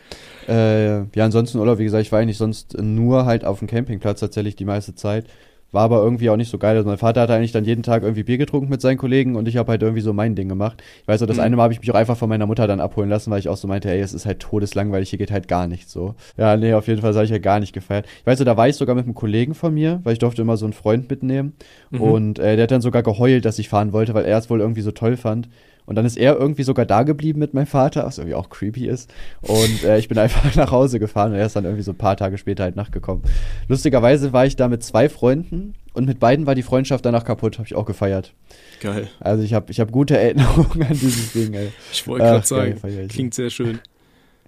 Äh, 0.47 0.99
ja, 0.99 1.25
ansonsten 1.25 1.57
Urlaub, 1.57 1.80
wie 1.80 1.84
gesagt, 1.84 2.05
ich 2.05 2.11
war 2.11 2.19
eigentlich 2.19 2.38
sonst 2.38 2.78
nur 2.80 3.25
halt 3.25 3.43
auf 3.43 3.59
dem 3.59 3.67
Campingplatz 3.67 4.19
tatsächlich 4.19 4.55
die 4.55 4.65
meiste 4.65 4.95
Zeit. 4.95 5.25
War 5.74 5.84
aber 5.84 6.01
irgendwie 6.01 6.30
auch 6.30 6.38
nicht 6.38 6.49
so 6.49 6.57
geil. 6.57 6.78
Also 6.78 6.88
mein 6.88 6.97
Vater 6.97 7.22
hat 7.22 7.30
eigentlich 7.30 7.51
dann 7.51 7.65
jeden 7.65 7.84
Tag 7.84 8.01
irgendwie 8.03 8.24
Bier 8.24 8.38
getrunken 8.38 8.70
mit 8.70 8.80
seinen 8.82 8.97
Kollegen 8.97 9.36
und 9.36 9.47
ich 9.49 9.57
habe 9.57 9.72
halt 9.72 9.82
irgendwie 9.82 10.01
so 10.01 10.13
mein 10.13 10.34
Ding 10.34 10.47
gemacht. 10.47 10.82
Ich 11.01 11.07
weiß 11.07 11.22
auch, 11.22 11.28
das 11.28 11.38
Mhm. 11.38 11.43
eine 11.43 11.55
Mal 11.57 11.63
habe 11.63 11.74
ich 11.74 11.82
mich 11.82 11.91
auch 11.91 11.95
einfach 11.95 12.15
von 12.18 12.30
meiner 12.30 12.45
Mutter 12.45 12.68
dann 12.68 12.80
abholen 12.80 13.09
lassen, 13.09 13.32
weil 13.32 13.39
ich 13.39 13.49
auch 13.49 13.57
so 13.57 13.68
meinte, 13.68 13.89
ey, 13.91 13.99
es 13.99 14.13
ist 14.13 14.26
halt 14.26 14.39
todeslangweilig, 14.39 15.09
hier 15.09 15.20
geht 15.20 15.32
halt 15.32 15.47
gar 15.49 15.68
nichts 15.68 15.91
so. 15.91 16.15
Ja, 16.38 16.55
nee, 16.55 16.74
auf 16.74 16.88
jeden 16.88 17.01
Fall 17.01 17.13
habe 17.13 17.26
ich 17.26 17.32
ja 17.32 17.38
gar 17.38 17.59
nicht 17.59 17.74
gefeiert. 17.74 18.05
Ich 18.22 18.26
weiß 18.26 18.38
so, 18.39 18.45
da 18.45 18.55
war 18.55 18.70
ich 18.70 18.76
sogar 18.78 18.95
mit 18.95 19.05
einem 19.05 19.13
Kollegen 19.15 19.53
von 19.55 19.74
mir, 19.74 19.99
weil 20.03 20.13
ich 20.13 20.20
durfte 20.20 20.41
immer 20.41 20.55
so 20.57 20.65
einen 20.65 20.74
Freund 20.74 21.09
mitnehmen. 21.09 21.53
Mhm. 21.91 22.01
Und 22.01 22.39
äh, 22.39 22.55
der 22.55 22.63
hat 22.63 22.72
dann 22.72 22.82
sogar 22.82 23.03
geheult, 23.03 23.43
dass 23.43 23.59
ich 23.59 23.68
fahren 23.70 23.91
wollte, 23.91 24.13
weil 24.13 24.26
er 24.26 24.38
es 24.38 24.49
wohl 24.49 24.61
irgendwie 24.61 24.82
so 24.82 24.91
toll 24.91 25.18
fand. 25.18 25.49
Und 25.88 25.96
dann 25.96 26.06
ist 26.06 26.18
er 26.18 26.36
irgendwie 26.38 26.64
sogar 26.64 26.86
da 26.86 27.02
geblieben 27.04 27.40
mit 27.40 27.54
meinem 27.56 27.66
Vater, 27.66 28.06
was 28.06 28.18
irgendwie 28.20 28.36
auch 28.36 28.50
creepy 28.50 28.88
ist. 28.88 29.12
Und 29.42 29.84
äh, 29.84 29.98
ich 29.98 30.08
bin 30.08 30.18
einfach 30.20 30.54
nach 30.56 30.70
Hause 30.72 31.00
gefahren 31.00 31.32
und 31.32 31.40
er 31.40 31.46
ist 31.48 31.56
dann 31.56 31.64
irgendwie 31.64 31.82
so 31.84 31.94
ein 31.94 31.98
paar 31.98 32.16
Tage 32.18 32.38
später 32.38 32.64
halt 32.64 32.76
nachgekommen. 32.76 33.24
Lustigerweise 33.68 34.34
war 34.34 34.46
ich 34.46 34.56
da 34.56 34.68
mit 34.68 34.84
zwei 34.84 35.10
Freunden 35.10 35.74
und 35.94 36.06
mit 36.06 36.20
beiden 36.20 36.46
war 36.46 36.54
die 36.54 36.62
Freundschaft 36.62 37.06
danach 37.06 37.24
kaputt, 37.24 37.58
habe 37.58 37.66
ich 37.68 37.74
auch 37.74 37.86
gefeiert. 37.86 38.34
Geil. 38.82 39.08
Also 39.20 39.44
ich 39.44 39.54
habe 39.56 39.72
ich 39.72 39.80
hab 39.80 39.92
gute 39.92 40.16
Erinnerungen 40.18 40.84
an 40.84 40.94
dieses 41.00 41.32
Ding, 41.34 41.54
ey. 41.54 41.72
Ich 41.92 42.06
wollte 42.06 42.26
gerade 42.26 42.48
geil, 42.48 42.78
sagen, 42.78 43.00
ich. 43.06 43.10
klingt 43.10 43.34
sehr 43.34 43.50
schön. 43.50 43.80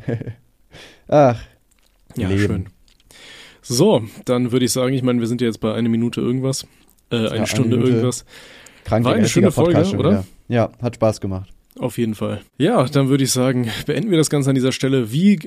Ach, 1.08 1.40
Ja, 2.16 2.28
Leben. 2.28 2.42
schön. 2.46 2.66
So, 3.62 4.04
dann 4.26 4.52
würde 4.52 4.66
ich 4.66 4.72
sagen, 4.72 4.94
ich 4.94 5.04
meine, 5.04 5.20
wir 5.20 5.28
sind 5.28 5.42
ja 5.42 5.48
jetzt 5.48 5.60
bei 5.60 5.74
einer 5.74 5.90
Minute 5.90 6.22
irgendwas, 6.22 6.66
äh, 7.12 7.16
eine 7.18 7.32
eine 7.32 7.48
Stunde 7.48 7.78
Minute. 7.78 7.92
irgendwas. 7.92 8.26
krank. 8.84 9.06
War 9.06 9.14
eine 9.14 9.28
schöne 9.30 9.52
Folge, 9.52 9.80
oder? 9.80 10.00
wieder. 10.00 10.26
Ja, 10.50 10.70
hat 10.82 10.95
Spaß 10.95 11.22
gemacht. 11.22 11.50
Auf 11.78 11.97
jeden 11.97 12.14
Fall. 12.16 12.41
Ja, 12.58 12.84
dann 12.86 13.08
würde 13.08 13.24
ich 13.24 13.32
sagen, 13.32 13.70
beenden 13.86 14.12
wir 14.12 14.18
das 14.18 14.30
Ganze 14.30 14.50
an 14.50 14.56
dieser 14.56 14.74
Stelle. 14.74 15.14
Wie 15.14 15.39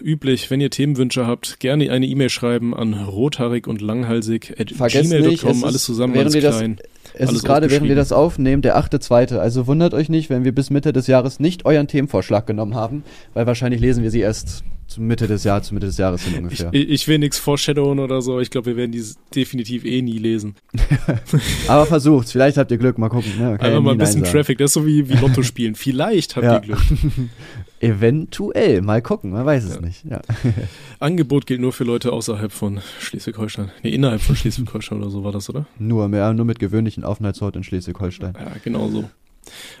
üblich, 0.00 0.50
wenn 0.50 0.60
ihr 0.62 0.70
Themenwünsche 0.70 1.26
habt, 1.26 1.60
gerne 1.60 1.90
eine 1.90 2.06
E-Mail 2.06 2.30
schreiben 2.30 2.74
an 2.74 2.94
rothaarig 2.94 3.66
und 3.66 3.82
langhalsig 3.82 4.54
at 4.58 4.68
gmail.com. 4.68 5.62
Alles 5.64 5.84
zusammen, 5.84 6.16
alles 6.16 6.32
wir 6.32 6.40
das- 6.40 6.56
klein. 6.56 6.78
Es 7.16 7.30
ist 7.30 7.44
gerade, 7.44 7.70
während 7.70 7.86
wir 7.88 7.94
das 7.94 8.10
aufnehmen, 8.12 8.62
der 8.62 8.76
achte 8.76 8.98
zweite. 8.98 9.40
Also 9.40 9.66
wundert 9.66 9.94
euch 9.94 10.08
nicht, 10.08 10.30
wenn 10.30 10.44
wir 10.44 10.52
bis 10.52 10.70
Mitte 10.70 10.92
des 10.92 11.06
Jahres 11.06 11.38
nicht 11.38 11.64
euren 11.66 11.86
Themenvorschlag 11.86 12.46
genommen 12.46 12.74
haben, 12.74 13.04
weil 13.34 13.46
wahrscheinlich 13.46 13.80
lesen 13.80 14.02
wir 14.02 14.10
sie 14.10 14.20
erst 14.20 14.64
zur 14.86 15.02
Mitte 15.02 15.26
des 15.26 15.44
Jahres, 15.44 15.66
zur 15.68 15.74
Mitte 15.74 15.86
des 15.86 15.98
Jahres 15.98 16.22
hin 16.22 16.44
ungefähr. 16.44 16.68
ich 16.72 16.88
ich 16.88 17.08
will 17.08 17.18
nichts 17.18 17.38
foreshadowen 17.38 17.98
oder 17.98 18.22
so. 18.22 18.40
Ich 18.40 18.50
glaube, 18.50 18.66
wir 18.66 18.76
werden 18.76 18.92
die 18.92 19.02
definitiv 19.34 19.84
eh 19.84 20.02
nie 20.02 20.18
lesen. 20.18 20.54
Aber 21.68 21.86
versucht's, 21.86 22.32
vielleicht 22.32 22.56
habt 22.56 22.70
ihr 22.70 22.78
Glück, 22.78 22.98
mal 22.98 23.08
gucken. 23.08 23.32
Ne? 23.38 23.56
Kann 23.58 23.60
ja 23.60 23.66
Einfach 23.76 23.80
mal 23.82 23.92
ein 23.92 23.98
bisschen 23.98 24.20
Nein 24.22 24.24
sagen. 24.26 24.38
Traffic. 24.38 24.58
Das 24.58 24.70
ist 24.70 24.74
so 24.74 24.86
wie, 24.86 25.08
wie 25.08 25.14
Lotto 25.14 25.42
spielen. 25.42 25.74
Vielleicht 25.74 26.36
habt 26.36 26.44
Ja. 26.44 26.54
ihr 26.54 26.60
Glück. 26.60 26.80
Eventuell, 27.80 28.80
mal 28.82 29.02
gucken, 29.02 29.30
man 29.30 29.44
weiß 29.44 29.64
es 29.64 29.74
Ja. 29.76 29.80
nicht. 29.80 30.04
Angebot 31.00 31.46
gilt 31.46 31.60
nur 31.60 31.72
für 31.72 31.84
Leute 31.84 32.12
außerhalb 32.12 32.52
von 32.52 32.80
Schleswig-Holstein. 33.00 33.70
Nee, 33.82 33.90
innerhalb 33.90 34.20
von 34.22 34.36
Schleswig-Holstein 34.36 34.98
oder 34.98 35.10
so 35.10 35.24
war 35.24 35.32
das, 35.32 35.50
oder? 35.50 35.66
Nur 35.78 36.08
mehr, 36.08 36.32
nur 36.32 36.44
mit 36.46 36.58
gewöhnlichen 36.58 37.04
Aufenthaltsort 37.04 37.56
in 37.56 37.64
Schleswig-Holstein. 37.64 38.34
Ja, 38.38 38.52
genau 38.62 38.88
so. 38.88 39.04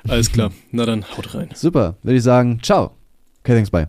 Alles 0.08 0.30
klar. 0.30 0.52
Na 0.72 0.84
dann, 0.84 1.04
haut 1.16 1.34
rein. 1.34 1.48
Super, 1.54 1.96
würde 2.02 2.16
ich 2.18 2.22
sagen, 2.22 2.58
ciao. 2.62 2.90
Okay, 3.42 3.54
thanks, 3.54 3.70
bye. 3.70 3.88